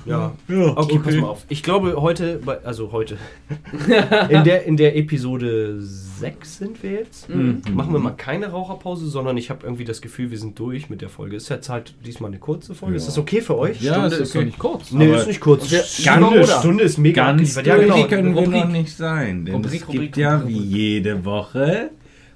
Ja. 0.04 0.32
Ja, 0.46 0.72
Okay, 0.76 1.00
pass 1.02 1.14
mal 1.16 1.28
auf. 1.28 1.44
Ich 1.48 1.62
glaube 1.62 2.00
heute, 2.00 2.38
bei, 2.44 2.62
also 2.64 2.92
heute, 2.92 3.16
in 4.28 4.44
der, 4.44 4.64
in 4.66 4.76
der 4.76 4.94
Episode 4.96 5.76
6 5.80 6.58
sind 6.58 6.82
wir 6.82 6.92
jetzt. 6.92 7.28
Mhm. 7.28 7.62
Machen 7.72 7.92
wir 7.92 7.98
mal 7.98 8.10
keine 8.12 8.48
Raucherpause, 8.50 9.06
sondern 9.08 9.36
ich 9.36 9.50
habe 9.50 9.64
irgendwie 9.64 9.84
das 9.84 10.00
Gefühl, 10.00 10.30
wir 10.30 10.38
sind 10.38 10.58
durch 10.58 10.90
mit 10.90 11.00
der 11.00 11.08
Folge. 11.08 11.36
Ist 11.36 11.48
jetzt 11.48 11.70
halt 11.70 11.94
diesmal 12.06 12.30
eine 12.30 12.38
kurze 12.38 12.74
Folge. 12.74 12.96
Ist 12.96 13.04
Ja. 13.04 13.08
das 13.08 13.18
okay 13.18 13.40
für 13.40 13.56
euch? 13.58 13.80
Ja, 13.80 13.94
Stunde 13.94 14.16
ist 14.16 14.20
ist 14.20 14.36
okay. 14.36 14.44
nicht 14.44 14.58
kurz. 14.58 14.92
Nee, 14.92 15.14
ist 15.14 15.26
nicht 15.26 15.40
kurz. 15.40 15.66
Stunde, 15.66 16.46
Stunde 16.46 16.84
ist 16.84 16.98
mega 16.98 17.24
Ganz. 17.26 17.56
Ja, 17.56 17.76
genau. 17.76 18.04
können 18.06 18.34
wir 18.36 18.46
noch 18.46 18.68
nicht 18.68 18.96
sein, 18.96 19.44
denn 19.44 19.56
Rubrik, 19.56 19.74
es 19.82 19.88
Rubrik, 19.88 20.00
gibt 20.02 20.16
ja 20.18 20.36
Rubrik, 20.36 20.48
wie 20.54 20.58
Rubrik. 20.58 20.70
jede 20.76 21.24
Woche 21.24 21.90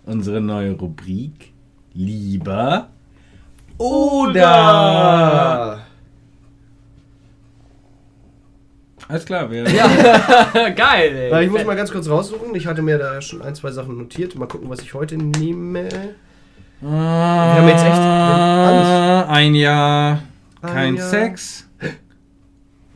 unsere 0.04 0.40
neue 0.40 0.72
Rubrik 0.72 1.52
Lieber 1.94 2.88
oder. 3.78 5.80
Alles 9.08 9.26
klar, 9.26 9.50
wir 9.50 9.64
Geil, 10.74 11.12
ey. 11.14 11.28
Na, 11.30 11.42
ich 11.42 11.50
muss 11.50 11.64
mal 11.64 11.76
ganz 11.76 11.90
kurz 11.90 12.08
raussuchen. 12.08 12.54
Ich 12.54 12.66
hatte 12.66 12.80
mir 12.80 12.96
da 12.98 13.20
schon 13.20 13.42
ein, 13.42 13.54
zwei 13.54 13.70
Sachen 13.70 13.98
notiert. 13.98 14.34
Mal 14.36 14.46
gucken, 14.46 14.70
was 14.70 14.80
ich 14.80 14.94
heute 14.94 15.16
nehme. 15.18 15.88
Wir 16.80 16.90
haben 16.90 17.68
jetzt 17.68 17.82
echt 17.84 17.92
Angst. 17.92 19.30
ein 19.30 19.54
Jahr 19.54 20.22
Ein 20.62 20.72
kein 20.72 20.96
Jahr. 20.96 21.08
Sex. 21.08 21.68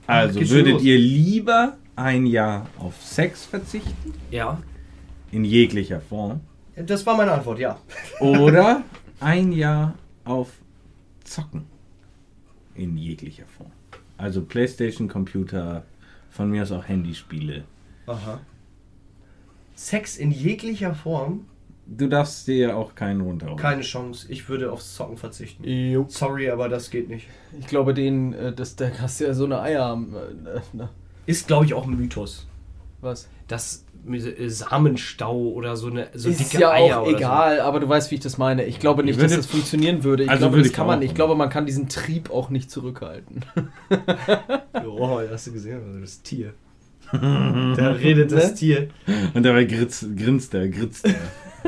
Also 0.06 0.40
würdet 0.48 0.74
los. 0.74 0.82
ihr 0.84 0.98
lieber 0.98 1.76
ein 1.96 2.24
Jahr 2.26 2.66
auf 2.78 2.94
Sex 3.02 3.44
verzichten? 3.44 4.14
Ja. 4.30 4.58
In 5.32 5.44
jeglicher 5.44 6.00
Form. 6.00 6.40
Das 6.76 7.06
war 7.06 7.16
meine 7.16 7.32
Antwort, 7.32 7.58
ja. 7.58 7.78
Oder 8.20 8.82
ein 9.20 9.52
Jahr 9.52 9.94
auf 10.24 10.52
Zocken. 11.24 11.64
In 12.74 12.98
jeglicher 12.98 13.46
Form. 13.46 13.72
Also 14.18 14.42
Playstation, 14.42 15.08
Computer, 15.08 15.84
von 16.30 16.50
mir 16.50 16.62
aus 16.62 16.72
auch 16.72 16.86
Handyspiele. 16.86 17.64
Aha. 18.06 18.40
Sex 19.74 20.16
in 20.16 20.30
jeglicher 20.30 20.94
Form? 20.94 21.46
Du 21.86 22.08
darfst 22.08 22.48
dir 22.48 22.76
auch 22.76 22.94
keinen 22.94 23.20
runterhauen. 23.20 23.56
Keine 23.56 23.82
Chance. 23.82 24.26
Ich 24.30 24.48
würde 24.48 24.72
aufs 24.72 24.94
Zocken 24.96 25.16
verzichten. 25.16 25.62
Jo. 25.64 26.06
Sorry, 26.08 26.50
aber 26.50 26.68
das 26.68 26.90
geht 26.90 27.08
nicht. 27.08 27.28
Ich 27.58 27.66
glaube, 27.68 27.94
den, 27.94 28.32
äh, 28.32 28.52
das, 28.52 28.74
da 28.74 28.90
hast 29.00 29.20
du 29.20 29.24
ja 29.24 29.34
so 29.34 29.44
eine 29.44 29.60
Eier. 29.60 29.94
Äh, 29.94 30.60
na, 30.72 30.90
Ist, 31.26 31.46
glaube 31.46 31.64
ich, 31.66 31.74
auch 31.74 31.86
ein 31.86 31.96
Mythos. 31.96 32.46
Was? 33.00 33.28
Das 33.48 33.84
äh, 34.08 34.48
Samenstau 34.48 35.36
oder 35.50 35.76
so 35.76 35.88
eine 35.88 36.08
so 36.14 36.28
ist 36.28 36.40
dicke 36.40 36.60
ja 36.62 36.70
Eier 36.72 37.00
auch 37.00 37.06
oder 37.06 37.16
egal, 37.16 37.60
aber 37.60 37.80
du 37.80 37.88
weißt, 37.88 38.10
wie 38.10 38.16
ich 38.16 38.20
das 38.20 38.38
meine. 38.38 38.64
Ich 38.64 38.78
glaube 38.80 39.02
nicht, 39.02 39.12
Ich 39.12 39.16
würde- 39.18 39.28
dass 39.36 39.46
das 39.46 39.46
funktionieren 39.46 40.02
würde. 40.04 40.24
Ich 40.24 40.30
Also 40.30 40.40
glaube, 40.42 40.54
würde 40.54 40.62
das 40.64 40.70
ich 40.70 40.76
kann 40.76 40.86
man. 40.86 40.98
auch. 41.00 41.02
Ich 41.02 41.14
glaube, 41.14 41.34
man 41.34 41.48
kann 41.50 41.66
diesen 41.66 41.88
Trieb 41.88 42.30
auch 42.30 42.50
nicht 42.50 42.70
zurückhalten. 42.70 43.44
so. 44.82 44.96
Oh, 44.98 45.20
hast 45.30 45.46
du 45.46 45.52
gesehen? 45.52 45.80
Also 45.86 46.00
das 46.00 46.22
Tier. 46.22 46.54
da 47.12 47.92
redet 47.92 48.32
das 48.32 48.48
Ne? 48.50 48.54
Tier. 48.56 48.88
Und 49.34 49.42
dabei 49.44 49.64
grinst, 49.64 50.04
grinst 50.16 50.54
er, 50.54 50.68
grinst 50.68 51.06
er. 51.06 51.14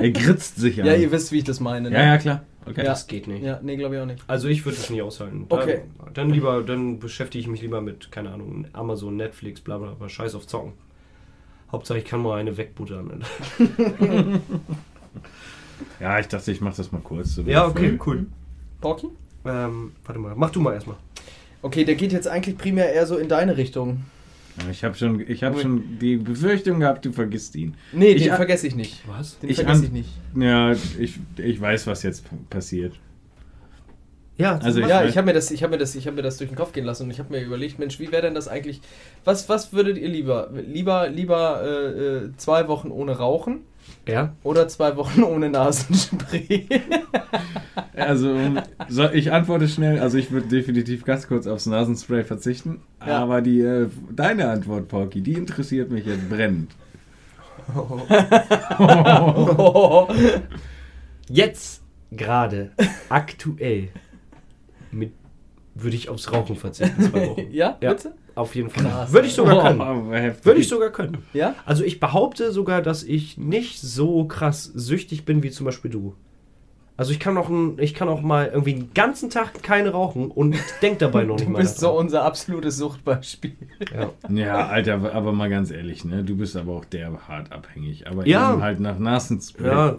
Er 0.02 0.10
gritzt 0.10 0.56
sich 0.56 0.80
an. 0.80 0.86
Ja, 0.86 0.94
ihr 0.94 1.10
wisst, 1.12 1.32
wie 1.32 1.38
ich 1.38 1.44
das 1.44 1.60
meine. 1.60 1.90
Ne? 1.90 1.96
ja, 1.96 2.04
ja, 2.06 2.18
klar. 2.18 2.42
Okay. 2.66 2.80
Ja. 2.82 2.84
Das 2.90 3.06
geht 3.06 3.26
nicht. 3.28 3.42
Ja, 3.42 3.58
nee, 3.62 3.76
glaube 3.76 3.94
ich 3.96 4.00
auch 4.00 4.06
nicht. 4.06 4.22
Also 4.26 4.48
ich 4.48 4.64
würde 4.64 4.76
es 4.78 4.90
nie 4.90 5.00
aushalten. 5.00 5.46
Dann, 5.48 5.58
Okay. 5.58 5.80
Dann 6.14 6.30
lieber, 6.30 6.62
dann 6.62 6.98
beschäftige 6.98 7.40
ich 7.40 7.48
mich 7.48 7.62
lieber 7.62 7.80
mit, 7.80 8.10
keine 8.12 8.30
Ahnung, 8.30 8.66
Amazon, 8.72 9.16
Netflix, 9.16 9.60
bla 9.60 9.78
bla 9.78 9.92
bla, 9.92 10.08
scheiß 10.08 10.34
auf 10.34 10.46
Zocken. 10.46 10.72
Hauptsache 11.70 11.98
ich 11.98 12.04
kann 12.04 12.22
mal 12.22 12.38
eine 12.38 12.56
wegbuttern. 12.56 13.24
Ja, 16.00 16.18
ich 16.18 16.28
dachte, 16.28 16.52
ich 16.52 16.60
mach 16.60 16.74
das 16.74 16.92
mal 16.92 17.00
kurz. 17.00 17.34
So 17.34 17.42
Ja, 17.42 17.66
okay, 17.66 17.98
cool. 18.06 18.26
Porky? 18.80 19.08
Ähm, 19.44 19.92
warte 20.04 20.20
mal, 20.20 20.34
mach 20.36 20.50
du 20.50 20.60
mal 20.60 20.74
erstmal. 20.74 20.96
Okay, 21.62 21.84
der 21.84 21.96
geht 21.96 22.12
jetzt 22.12 22.28
eigentlich 22.28 22.56
primär 22.56 22.92
eher 22.92 23.06
so 23.06 23.16
in 23.16 23.28
deine 23.28 23.56
Richtung. 23.56 24.04
Ich 24.70 24.82
habe 24.82 24.96
schon, 24.96 25.20
ich 25.20 25.44
hab 25.44 25.58
schon 25.60 25.98
die 26.00 26.16
Befürchtung 26.16 26.80
gehabt, 26.80 27.04
du 27.04 27.12
vergisst 27.12 27.54
ihn. 27.54 27.74
Nee, 27.92 28.12
Ich 28.12 28.24
den 28.24 28.34
vergesse 28.34 28.66
ich 28.66 28.74
nicht. 28.74 29.02
Was? 29.06 29.38
Den 29.38 29.50
Ich 29.50 29.56
vergesse 29.56 29.84
ich 29.84 29.92
nicht. 29.92 30.10
Ja, 30.36 30.72
ich, 30.72 31.18
ich 31.36 31.60
weiß, 31.60 31.86
was 31.86 32.02
jetzt 32.02 32.24
passiert. 32.50 32.94
Ja, 34.38 34.56
Also 34.58 34.80
ja, 34.80 35.00
weiß- 35.00 35.08
ich 35.08 35.16
habe 35.16 35.26
mir 35.26 35.32
das, 35.32 35.50
ich 35.50 35.62
habe 35.64 35.72
mir 35.72 35.78
das, 35.78 35.96
ich 35.96 36.06
habe 36.06 36.14
mir 36.16 36.22
das 36.22 36.36
durch 36.38 36.48
den 36.48 36.56
Kopf 36.56 36.72
gehen 36.72 36.84
lassen 36.84 37.02
und 37.04 37.10
ich 37.10 37.18
habe 37.18 37.34
mir 37.34 37.42
überlegt, 37.42 37.80
Mensch, 37.80 37.98
wie 37.98 38.12
wäre 38.12 38.22
denn 38.22 38.34
das 38.34 38.46
eigentlich? 38.46 38.80
Was, 39.24 39.48
was 39.48 39.72
würdet 39.72 39.98
ihr 39.98 40.08
lieber? 40.08 40.48
Lieber, 40.52 41.08
lieber 41.08 41.60
äh, 41.64 42.26
äh, 42.26 42.30
zwei 42.36 42.68
Wochen 42.68 42.92
ohne 42.92 43.18
Rauchen 43.18 43.62
ja. 44.06 44.32
oder 44.44 44.68
zwei 44.68 44.96
Wochen 44.96 45.24
ohne 45.24 45.50
Nasenspray? 45.50 46.66
Also, 47.96 48.32
so, 48.88 49.10
ich 49.10 49.32
antworte 49.32 49.66
schnell. 49.66 49.98
Also, 49.98 50.18
ich 50.18 50.30
würde 50.30 50.46
definitiv 50.46 51.04
ganz 51.04 51.26
kurz 51.26 51.48
aufs 51.48 51.66
Nasenspray 51.66 52.22
verzichten. 52.22 52.80
Ja. 53.04 53.18
Aber 53.18 53.42
die, 53.42 53.60
äh, 53.60 53.88
deine 54.14 54.50
Antwort, 54.50 54.86
Porky, 54.86 55.20
die 55.20 55.32
interessiert 55.32 55.90
mich 55.90 56.06
jetzt 56.06 56.28
brennend. 56.28 56.70
Jetzt 61.28 61.82
gerade 62.12 62.70
aktuell 63.08 63.88
mit 64.92 65.12
würde 65.74 65.94
ich 65.94 66.08
aufs 66.08 66.32
Rauchen 66.32 66.56
verzichten 66.56 67.00
zwei 67.02 67.28
Wochen. 67.28 67.46
ja, 67.52 67.76
Ja. 67.80 67.92
bitte? 67.92 68.12
Auf 68.34 68.54
jeden 68.56 68.68
Fall. 68.70 68.84
Krass. 68.84 69.12
Würde 69.12 69.26
ich 69.28 69.34
sogar 69.34 69.62
können. 69.62 69.80
Oh, 69.80 70.12
heftig. 70.12 70.44
Würde 70.46 70.60
ich 70.60 70.68
sogar 70.68 70.90
können. 70.90 71.18
Ja? 71.32 71.54
Also 71.66 71.84
ich 71.84 72.00
behaupte 72.00 72.50
sogar, 72.52 72.82
dass 72.82 73.02
ich 73.04 73.38
nicht 73.38 73.80
so 73.80 74.24
krass 74.26 74.64
süchtig 74.64 75.24
bin 75.24 75.42
wie 75.44 75.50
zum 75.50 75.66
Beispiel 75.66 75.90
du. 75.90 76.14
Also 76.96 77.12
ich 77.12 77.20
kann 77.20 77.36
auch, 77.38 77.48
ein, 77.48 77.78
ich 77.78 77.94
kann 77.94 78.08
auch 78.08 78.22
mal 78.22 78.46
irgendwie 78.48 78.74
den 78.74 78.92
ganzen 78.92 79.30
Tag 79.30 79.62
keine 79.62 79.90
rauchen 79.90 80.32
und 80.32 80.56
denk 80.82 80.98
dabei 80.98 81.22
noch 81.22 81.36
nicht 81.36 81.46
Du 81.46 81.52
mal. 81.52 81.60
bist 81.60 81.78
so 81.78 81.90
unser 81.96 82.24
absolutes 82.24 82.76
Suchtbeispiel. 82.76 83.54
ja. 83.94 84.10
Ja, 84.28 84.66
Alter, 84.66 85.14
aber 85.14 85.32
mal 85.32 85.48
ganz 85.48 85.70
ehrlich, 85.70 86.04
ne? 86.04 86.24
Du 86.24 86.36
bist 86.36 86.56
aber 86.56 86.72
auch 86.72 86.84
derbe 86.84 87.28
hart 87.28 87.52
abhängig. 87.52 88.08
Aber 88.08 88.26
Ja. 88.26 88.52
eben 88.54 88.62
halt 88.62 88.80
nach 88.80 88.98
Nasenspray. 88.98 89.66
ja, 89.68 89.98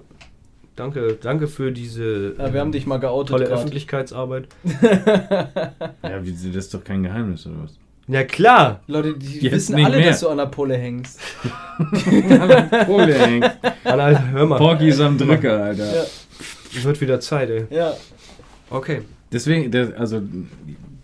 danke, 0.80 1.18
danke 1.22 1.48
für 1.48 1.72
diese 1.72 2.36
Ja, 2.38 2.54
wir 2.54 2.62
haben 2.62 2.72
dich 2.72 2.86
mal 2.86 2.98
geoutet 2.98 3.30
tolle 3.32 3.46
grad. 3.46 3.58
Öffentlichkeitsarbeit. 3.58 4.48
Ja, 6.04 6.24
wie, 6.26 6.32
das 6.32 6.44
ist 6.44 6.74
doch 6.74 6.84
kein 6.84 7.04
Geheimnis, 7.04 7.46
oder 7.46 7.64
was? 7.64 7.78
Ja 8.08 8.24
klar. 8.24 8.82
Leute, 8.88 9.16
die 9.18 9.40
Jetzt 9.40 9.54
wissen 9.54 9.76
nicht 9.76 9.86
alle, 9.86 9.98
mehr. 9.98 10.08
dass 10.08 10.22
du 10.22 10.30
an 10.30 10.38
der 10.38 10.48
Pulle 10.48 10.76
hängst. 10.76 11.20
Kohle 12.86 13.14
hängt. 13.14 13.46
Alter, 13.84 14.32
hör 14.32 14.46
mal. 14.48 14.58
Porky 14.58 14.90
ist 14.90 15.00
am 15.00 15.18
Drücker, 15.18 15.64
Alter. 15.64 15.96
Ja. 15.96 16.04
Wird 16.84 17.02
wieder 17.02 17.20
Zeit, 17.20 17.50
ey. 17.50 17.66
Ja. 17.70 17.94
Okay. 18.72 19.02
Deswegen, 19.32 19.70
der, 19.70 20.00
also 20.00 20.22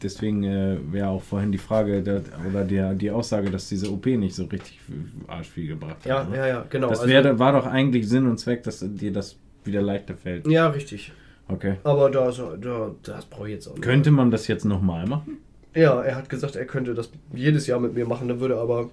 deswegen 0.01 0.43
äh, 0.43 0.77
wäre 0.91 1.09
auch 1.09 1.21
vorhin 1.21 1.51
die 1.51 1.57
Frage 1.59 2.01
der, 2.01 2.21
oder 2.49 2.63
der, 2.63 2.93
die 2.95 3.11
Aussage, 3.11 3.51
dass 3.51 3.69
diese 3.69 3.91
OP 3.91 4.05
nicht 4.07 4.35
so 4.35 4.45
richtig 4.45 4.79
arsch 5.27 5.47
viel 5.49 5.67
gebracht 5.67 5.97
hat. 5.99 6.05
Ja, 6.05 6.23
ne? 6.23 6.37
ja, 6.37 6.47
ja, 6.47 6.65
genau. 6.69 6.89
Das 6.89 7.01
also- 7.01 7.11
wäre, 7.11 7.37
war 7.37 7.53
doch 7.53 7.67
eigentlich 7.67 8.07
Sinn 8.09 8.25
und 8.27 8.39
Zweck, 8.39 8.63
dass 8.63 8.79
dir 8.83 9.13
das 9.13 9.35
wieder 9.65 9.81
leichter 9.81 10.15
fällt. 10.15 10.47
Ja, 10.47 10.67
richtig. 10.67 11.11
Okay. 11.47 11.75
Aber 11.83 12.09
da, 12.09 12.31
da 12.59 12.91
das 13.03 13.25
brauche 13.25 13.47
ich 13.47 13.53
jetzt 13.55 13.67
auch 13.67 13.73
nicht. 13.73 13.83
Könnte 13.83 14.11
man 14.11 14.31
das 14.31 14.47
jetzt 14.47 14.65
nochmal 14.65 15.05
machen? 15.05 15.37
Ja, 15.75 16.01
er 16.01 16.15
hat 16.15 16.29
gesagt, 16.29 16.55
er 16.55 16.65
könnte 16.65 16.93
das 16.93 17.11
jedes 17.33 17.67
Jahr 17.67 17.79
mit 17.79 17.93
mir 17.93 18.05
machen, 18.05 18.27
dann 18.27 18.39
würde 18.39 18.57
aber 18.57 18.89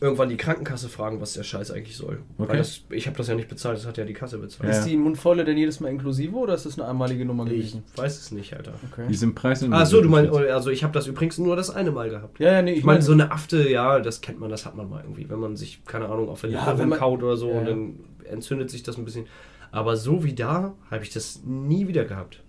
irgendwann 0.00 0.30
die 0.30 0.36
Krankenkasse 0.36 0.88
fragen, 0.88 1.20
was 1.20 1.34
der 1.34 1.42
Scheiß 1.42 1.70
eigentlich 1.70 1.96
soll. 1.96 2.20
Okay. 2.38 2.50
Weil 2.50 2.58
das, 2.58 2.82
ich 2.90 3.06
habe 3.06 3.16
das 3.18 3.28
ja 3.28 3.34
nicht 3.34 3.48
bezahlt, 3.48 3.76
das 3.76 3.86
hat 3.86 3.98
ja 3.98 4.04
die 4.04 4.14
Kasse 4.14 4.38
bezahlt. 4.38 4.70
Ja. 4.70 4.78
Ist 4.78 4.86
die 4.86 4.96
Mundvolle 4.96 5.44
denn 5.44 5.58
jedes 5.58 5.80
Mal 5.80 5.90
inklusive 5.90 6.34
oder 6.36 6.54
ist 6.54 6.64
das 6.64 6.78
eine 6.78 6.88
einmalige 6.88 7.24
Nummer 7.26 7.44
Ich 7.44 7.50
gewesen? 7.50 7.82
weiß 7.96 8.18
es 8.18 8.30
nicht, 8.30 8.54
Alter. 8.56 8.72
Okay. 8.90 9.06
Die 9.08 9.14
sind 9.14 9.34
Preis 9.34 9.62
Ach 9.70 9.86
so, 9.86 10.00
du 10.00 10.08
meinst, 10.08 10.32
also 10.32 10.70
ich 10.70 10.84
habe 10.84 10.94
das 10.94 11.06
übrigens 11.06 11.38
nur 11.38 11.54
das 11.54 11.70
eine 11.70 11.90
Mal 11.90 12.08
gehabt. 12.08 12.40
Ja, 12.40 12.52
ja, 12.52 12.62
nee, 12.62 12.72
Ich 12.72 12.84
meine, 12.84 13.02
so 13.02 13.12
eine 13.12 13.30
Afte, 13.30 13.68
ja, 13.68 14.00
das 14.00 14.22
kennt 14.22 14.40
man, 14.40 14.48
das 14.48 14.64
hat 14.64 14.74
man 14.74 14.88
mal 14.88 15.02
irgendwie, 15.02 15.28
wenn 15.28 15.38
man 15.38 15.56
sich, 15.56 15.84
keine 15.84 16.06
Ahnung, 16.08 16.30
auf 16.30 16.40
der 16.40 16.50
Ja, 16.50 16.70
Lippe 16.70 16.82
rumkaut 16.82 17.22
oder 17.22 17.36
so 17.36 17.50
Ja, 17.50 17.58
und 17.58 17.66
dann 17.66 17.94
entzündet 18.24 18.70
sich 18.70 18.82
das 18.82 18.96
ein 18.96 19.04
bisschen. 19.04 19.26
Aber 19.72 19.96
so 19.96 20.24
wie 20.24 20.34
da 20.34 20.74
habe 20.90 21.04
ich 21.04 21.10
das 21.10 21.42
nie 21.44 21.86
wieder 21.88 22.04
gehabt. 22.04 22.42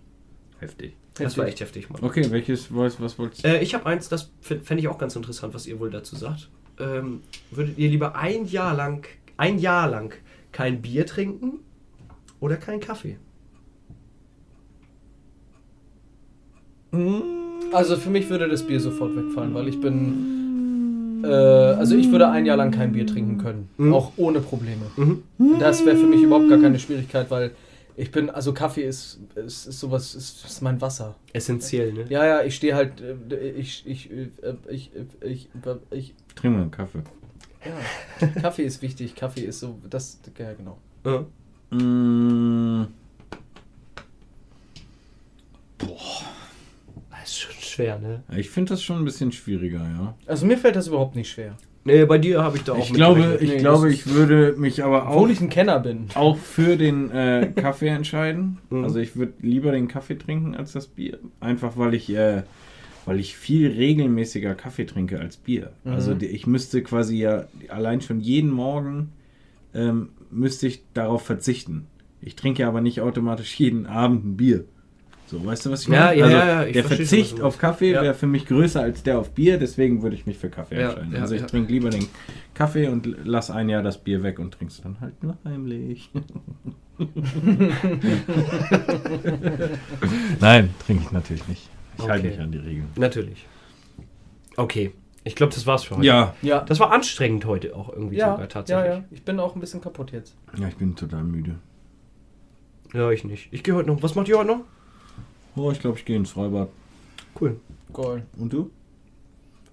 heftig. 0.59 0.95
Das 1.15 1.37
war 1.37 1.45
echt 1.45 1.59
heftig, 1.59 1.89
Mann. 1.89 2.01
Okay, 2.03 2.31
welches 2.31 2.73
was, 2.73 2.99
was 3.01 3.19
wolltest 3.19 3.43
du? 3.43 3.47
Äh, 3.47 3.61
ich 3.61 3.73
habe 3.73 3.85
eins, 3.85 4.07
das 4.09 4.31
fände 4.41 4.77
ich 4.77 4.87
auch 4.87 4.97
ganz 4.97 5.15
interessant, 5.15 5.53
was 5.53 5.67
ihr 5.67 5.79
wohl 5.79 5.89
dazu 5.91 6.15
sagt. 6.15 6.49
ähm, 6.79 7.21
würdet 7.51 7.77
ihr 7.77 7.89
lieber 7.89 8.15
ein 8.15 8.45
Jahr 8.45 8.73
lang, 8.75 9.05
ein 9.37 9.59
Jahr 9.59 9.89
lang 9.89 10.13
kein 10.51 10.81
Bier 10.81 11.05
trinken 11.05 11.59
oder 12.39 12.55
kein 12.57 12.79
Kaffee? 12.79 13.17
Also 17.71 17.95
für 17.97 18.09
mich 18.09 18.29
würde 18.29 18.47
das 18.49 18.65
Bier 18.65 18.79
sofort 18.79 19.15
wegfallen, 19.15 19.53
weil 19.53 19.67
ich 19.67 19.79
bin. 19.79 20.40
Äh, 21.23 21.27
also 21.27 21.95
ich 21.95 22.11
würde 22.11 22.29
ein 22.29 22.45
Jahr 22.45 22.57
lang 22.57 22.71
kein 22.71 22.91
Bier 22.93 23.05
trinken 23.07 23.37
können. 23.37 23.69
Mhm. 23.77 23.93
Auch 23.93 24.11
ohne 24.17 24.39
Probleme. 24.41 24.83
Mhm. 24.95 25.23
Das 25.59 25.85
wäre 25.85 25.97
für 25.97 26.07
mich 26.07 26.21
überhaupt 26.21 26.49
gar 26.49 26.59
keine 26.59 26.79
Schwierigkeit, 26.79 27.29
weil 27.29 27.51
ich 27.97 28.11
bin, 28.11 28.29
also 28.29 28.53
Kaffee 28.53 28.83
ist, 28.83 29.19
ist, 29.35 29.67
ist 29.67 29.79
sowas, 29.79 30.15
ist, 30.15 30.45
ist 30.45 30.61
mein 30.61 30.79
Wasser. 30.81 31.15
Essentiell, 31.33 31.93
ne? 31.93 32.05
Ja, 32.09 32.25
ja, 32.25 32.43
ich 32.43 32.55
stehe 32.55 32.73
halt, 32.73 33.01
äh, 33.01 33.35
ich, 33.35 33.83
ich, 33.85 34.09
äh, 34.11 34.29
ich, 34.69 34.91
ich, 35.21 35.49
ich, 35.49 35.49
ich, 35.91 36.13
Trink 36.35 36.55
mal 36.55 36.61
einen 36.61 36.71
Kaffee. 36.71 37.03
ja. 37.65 38.27
Kaffee 38.41 38.63
ist 38.63 38.81
wichtig, 38.81 39.15
Kaffee 39.15 39.41
ist 39.41 39.59
so, 39.59 39.77
das, 39.89 40.19
ja 40.37 40.53
genau. 40.53 40.77
Ja. 41.05 41.77
Mm, 41.77 42.87
Das 45.77 46.23
ist 47.23 47.39
schon 47.39 47.55
schwer, 47.59 47.99
ne? 47.99 48.23
ich 48.37 48.49
finde 48.49 48.69
das 48.73 48.83
schon 48.83 48.97
ein 48.97 49.05
bisschen 49.05 49.31
schwieriger, 49.31 49.79
ja. 49.79 50.15
Also 50.25 50.45
mir 50.45 50.57
fällt 50.57 50.75
das 50.75 50.87
überhaupt 50.87 51.15
nicht 51.15 51.29
schwer. 51.31 51.55
Nee, 51.83 52.05
bei 52.05 52.19
dir 52.19 52.43
habe 52.43 52.57
ich 52.57 52.63
da 52.63 52.73
auch 52.73 52.77
Ich 52.77 52.93
glaube, 52.93 53.39
ich 53.41 53.49
Nee, 53.49 53.57
glaube, 53.57 53.91
ich 53.91 54.05
würde 54.07 54.53
mich 54.57 54.83
aber 54.83 55.07
auch, 55.07 55.15
Obwohl 55.15 55.31
ich 55.31 55.41
ein 55.41 55.49
Kenner 55.49 55.79
bin. 55.79 56.05
auch 56.13 56.37
für 56.37 56.77
den 56.77 57.09
äh, 57.09 57.51
Kaffee 57.55 57.87
entscheiden. 57.87 58.59
Mhm. 58.69 58.83
Also 58.83 58.99
ich 58.99 59.15
würde 59.15 59.33
lieber 59.41 59.71
den 59.71 59.87
Kaffee 59.87 60.15
trinken 60.15 60.55
als 60.55 60.73
das 60.73 60.85
Bier. 60.87 61.17
Einfach 61.39 61.77
weil 61.77 61.95
ich, 61.95 62.13
äh, 62.13 62.43
weil 63.07 63.19
ich 63.19 63.35
viel 63.35 63.71
regelmäßiger 63.71 64.53
Kaffee 64.53 64.85
trinke 64.85 65.19
als 65.19 65.37
Bier. 65.37 65.71
Mhm. 65.83 65.91
Also 65.93 66.15
ich 66.19 66.45
müsste 66.45 66.83
quasi 66.83 67.17
ja 67.17 67.45
allein 67.69 68.01
schon 68.01 68.19
jeden 68.21 68.51
Morgen 68.51 69.11
ähm, 69.73 70.09
müsste 70.29 70.67
ich 70.67 70.83
darauf 70.93 71.23
verzichten. 71.23 71.87
Ich 72.21 72.35
trinke 72.35 72.67
aber 72.67 72.81
nicht 72.81 73.01
automatisch 73.01 73.59
jeden 73.59 73.87
Abend 73.87 74.23
ein 74.23 74.37
Bier. 74.37 74.65
So, 75.31 75.45
weißt 75.45 75.65
du, 75.65 75.71
was 75.71 75.83
ich 75.83 75.87
meine? 75.87 76.13
ja, 76.17 76.25
also 76.25 76.35
ja, 76.35 76.45
ja, 76.45 76.65
ich 76.65 76.73
der 76.73 76.83
Verzicht 76.83 77.39
auf. 77.39 77.57
Kaffee 77.57 77.93
Ja. 77.93 78.01
wäre 78.01 78.13
für 78.13 78.27
mich 78.27 78.45
größer 78.45 78.81
als 78.81 79.01
der 79.01 79.17
auf 79.17 79.29
Bier, 79.31 79.57
deswegen 79.57 80.01
würde 80.03 80.13
ich 80.17 80.25
mich 80.25 80.37
für 80.37 80.49
Kaffee 80.49 80.75
Ja, 80.77 80.89
entscheiden. 80.89 81.13
ja, 81.13 81.21
also 81.21 81.35
ich 81.35 81.41
ja. 81.41 81.47
trinke 81.47 81.71
lieber 81.71 81.89
den 81.89 82.05
Kaffee 82.53 82.89
und 82.89 83.07
lass 83.23 83.49
ein 83.49 83.69
Jahr 83.69 83.81
das 83.81 83.97
Bier 84.03 84.23
weg 84.23 84.39
und 84.39 84.53
trink's 84.53 84.81
dann 84.81 84.99
halt 84.99 85.23
nur 85.23 85.37
heimlich. 85.45 86.09
Nein, 90.39 90.73
trinke 90.85 91.03
ich 91.05 91.11
natürlich 91.11 91.47
nicht. 91.47 91.69
Ich 91.97 92.07
halte 92.07 92.27
Okay. 92.27 92.35
mich 92.35 92.39
an 92.39 92.51
die 92.51 92.57
Regeln. 92.57 92.87
Natürlich. 92.97 93.45
Okay. 94.57 94.91
Ich 95.23 95.35
glaube, 95.35 95.53
das 95.53 95.65
war's 95.67 95.83
für 95.83 95.95
heute. 95.97 96.05
Ja, 96.07 96.33
Ja. 96.41 96.61
Das 96.61 96.79
war 96.79 96.91
anstrengend 96.91 97.45
heute 97.45 97.75
auch 97.75 97.89
irgendwie 97.93 98.17
Ja, 98.17 98.31
sogar 98.33 98.49
tatsächlich. 98.49 98.85
ja, 98.85 98.93
ja. 98.95 99.03
Ich 99.11 99.23
bin 99.23 99.39
auch 99.39 99.55
ein 99.55 99.61
bisschen 99.61 99.79
kaputt 99.81 100.11
jetzt. 100.11 100.35
ja, 100.57 100.67
ich 100.67 100.75
bin 100.75 100.95
total 100.95 101.23
müde. 101.23 101.55
Ja, 102.93 103.09
ich 103.11 103.23
nicht. 103.23 103.47
Ich 103.51 103.63
gehe 103.63 103.73
heute 103.75 103.87
noch. 103.89 104.03
Was 104.03 104.15
macht 104.15 104.27
ihr 104.27 104.37
heute 104.37 104.47
noch? 104.47 104.61
Oh, 105.55 105.71
ich 105.71 105.79
glaube, 105.79 105.97
ich 105.97 106.05
gehe 106.05 106.15
ins 106.15 106.31
Freibad. 106.31 106.69
Cool. 107.39 107.59
Geil. 107.93 108.25
Und 108.37 108.53
du? 108.53 108.71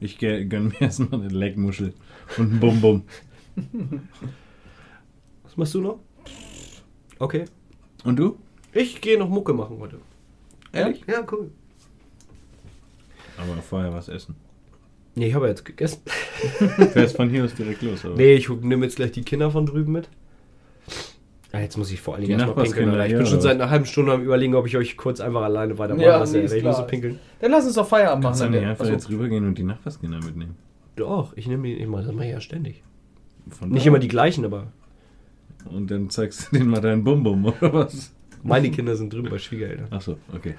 Ich 0.01 0.19
geh- 0.19 0.45
gönn 0.45 0.69
mir 0.69 0.81
erstmal 0.81 1.21
eine 1.21 1.29
Leckmuschel 1.29 1.93
und 2.37 2.55
ein 2.55 2.61
Bum-Bum. 2.61 3.03
Was 5.45 5.57
machst 5.57 5.75
du 5.75 5.81
noch? 5.81 5.99
Okay. 7.19 7.45
Und 8.05 8.17
du? 8.19 8.37
Ich 8.73 9.01
gehe 9.01 9.19
noch 9.19 9.29
Mucke 9.29 9.53
machen 9.53 9.79
heute. 9.81 9.99
Ehrlich? 10.73 11.03
Ja, 11.09 11.27
cool. 11.33 11.51
Aber 13.37 13.57
vorher 13.63 13.93
was 13.93 14.09
essen. 14.09 14.35
Nee, 15.15 15.29
ich 15.29 15.35
habe 15.35 15.49
jetzt 15.49 15.65
gegessen. 15.65 16.01
Fährst 16.93 17.17
von 17.17 17.31
hier 17.31 17.45
aus 17.45 17.55
direkt 17.55 17.83
los, 17.83 18.05
oder? 18.05 18.15
Nee, 18.17 18.35
ich 18.35 18.49
nehme 18.49 18.85
jetzt 18.85 18.97
gleich 18.97 19.13
die 19.13 19.23
Kinder 19.23 19.51
von 19.51 19.65
drüben 19.67 19.93
mit. 19.93 20.09
Ah, 21.53 21.61
jetzt 21.61 21.79
muss 21.79 21.91
ich 21.91 22.01
vor 22.01 22.15
allen 22.15 22.23
Die 22.23 22.29
Dingen 22.29 22.41
erstmal 22.41 22.65
pinkeln. 22.65 22.91
Alter. 22.91 23.07
Ich 23.07 23.13
ja, 23.13 23.19
bin 23.19 23.27
schon 23.27 23.35
aber- 23.37 23.43
seit 23.43 23.55
einer 23.61 23.71
halben 23.71 23.87
Stunde 23.87 24.13
am 24.13 24.23
überlegen, 24.23 24.55
ob 24.55 24.67
ich 24.67 24.77
euch 24.77 24.97
kurz 24.99 25.19
einfach 25.21 25.43
alleine 25.43 25.79
weitermachen 25.79 26.05
Ja, 26.05 26.19
lasse. 26.19 26.39
nee, 26.39 26.45
ich 26.55 26.63
muss 26.63 26.77
so 26.77 26.83
pinkeln. 26.85 27.19
Dann 27.41 27.51
lass 27.51 27.65
uns 27.65 27.75
doch 27.75 27.87
Feierabend 27.89 28.23
machen. 28.25 28.33
Kannst 28.39 28.45
du 28.45 28.51
nicht 28.59 28.67
einfach 28.69 28.85
Achso. 28.85 28.93
jetzt 28.93 29.09
rübergehen 29.09 29.47
und 29.47 29.57
die 29.57 29.63
Nachbarskinder 29.65 30.19
mitnehmen? 30.19 30.57
Doch, 30.97 31.33
ich 31.37 31.47
nehme 31.47 31.67
die 31.69 31.75
immer, 31.81 32.03
das 32.03 32.13
mache 32.13 32.27
ich 32.27 32.33
ja 32.33 32.41
ständig. 32.41 32.83
Von 33.51 33.71
Nicht 33.71 33.87
da. 33.87 33.89
immer 33.89 33.99
die 33.99 34.09
gleichen, 34.09 34.45
aber 34.45 34.67
Und 35.71 35.91
dann 35.91 36.11
zeigst 36.11 36.49
du 36.53 36.57
denen 36.59 36.71
mal 36.71 36.81
deinen 36.83 37.03
Bum-Bum, 37.05 37.45
oder 37.47 37.73
was? 37.73 38.13
meine 38.43 38.71
Kinder 38.71 38.95
sind 38.97 39.13
drüben 39.13 39.31
bei 39.31 39.39
Schwiegereltern. 39.39 39.87
Achso, 39.91 40.17
okay. 40.35 40.55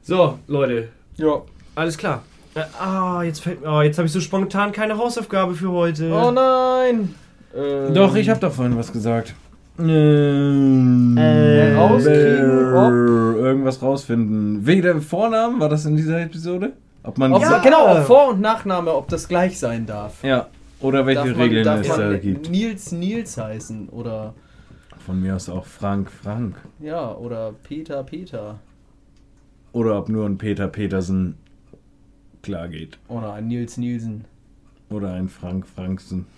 So, 0.00 0.38
Leute, 0.46 0.88
Ja. 1.16 1.42
alles 1.74 1.98
klar. 1.98 2.22
Äh, 2.54 2.60
ah, 2.80 3.22
jetzt 3.22 3.40
fällt 3.40 3.60
mir. 3.62 3.68
Oh, 3.70 3.80
jetzt 3.82 3.98
habe 3.98 4.06
ich 4.06 4.12
so 4.12 4.20
spontan 4.20 4.72
keine 4.72 4.96
Hausaufgabe 4.98 5.54
für 5.54 5.70
heute. 5.70 6.10
Oh 6.12 6.30
nein! 6.30 7.14
Ähm, 7.54 7.94
Doch, 7.94 8.14
ich 8.14 8.28
habe 8.30 8.40
da 8.40 8.50
vorhin 8.50 8.76
was 8.76 8.92
gesagt. 8.92 9.34
Ähm, 9.78 11.16
Äh, 11.16 11.74
rauskriegen, 11.74 12.74
ob- 12.74 12.92
Irgendwas 13.42 13.82
rausfinden. 13.82 14.66
Wegen 14.66 14.82
der 14.82 15.00
Vornamen, 15.00 15.60
war 15.60 15.68
das 15.68 15.84
in 15.86 15.96
dieser 15.96 16.20
Episode? 16.20 16.72
Ob 17.02 17.18
man 17.18 17.32
Ob, 17.32 17.42
Ja. 17.42 17.58
Genau, 17.58 18.00
Vor- 18.02 18.28
und 18.30 18.40
Nachname, 18.40 18.92
ob 18.94 19.08
das 19.08 19.26
gleich 19.28 19.58
sein 19.58 19.86
darf. 19.86 20.22
ja. 20.22 20.48
Oder 20.80 21.06
welche 21.06 21.26
man, 21.26 21.34
Regeln 21.36 21.66
es 21.80 21.86
da 21.86 22.16
gibt. 22.16 22.50
Nils 22.50 22.90
Nils 22.90 23.38
heißen 23.38 23.88
oder 23.90 24.34
Von 25.06 25.20
mir 25.22 25.36
aus 25.36 25.48
auch 25.48 25.64
Frank 25.64 26.10
Frank. 26.10 26.56
ja, 26.80 27.14
oder 27.14 27.52
Peter 27.62 28.02
Peter. 28.02 28.58
Oder 29.72 29.96
ob 29.98 30.08
nur 30.08 30.26
ein 30.26 30.38
Peter 30.38 30.66
Petersen 30.66 31.36
klar 32.42 32.66
geht. 32.68 32.98
Oder 33.08 33.34
ein 33.34 33.46
Nils 33.46 33.76
Nielsen. 33.76 34.24
Oder 34.92 35.14
ein 35.14 35.28
Frank 35.28 35.66
Franksen. 35.74 36.26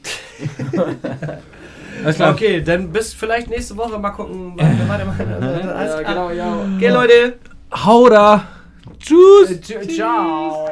Okay, 2.19 2.61
dann 2.61 2.91
bis 2.91 3.15
vielleicht 3.15 3.49
nächste 3.49 3.77
Woche. 3.77 3.97
Mal 3.99 4.11
gucken, 4.11 4.55
wann 4.57 4.79
wir 4.79 4.89
weitermachen. 4.89 5.27
Ja, 5.31 6.01
klar. 6.01 6.03
genau, 6.03 6.31
ja. 6.31 6.57
Okay, 6.77 6.89
Leute. 6.89 7.35
Hau 7.73 8.09
da! 8.09 8.49
Tschüss! 8.99 9.61
Ciao. 9.95 10.69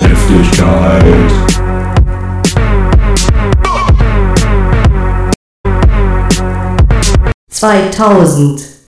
Heftigkeit. 0.00 1.04
zweitausend 7.48 8.79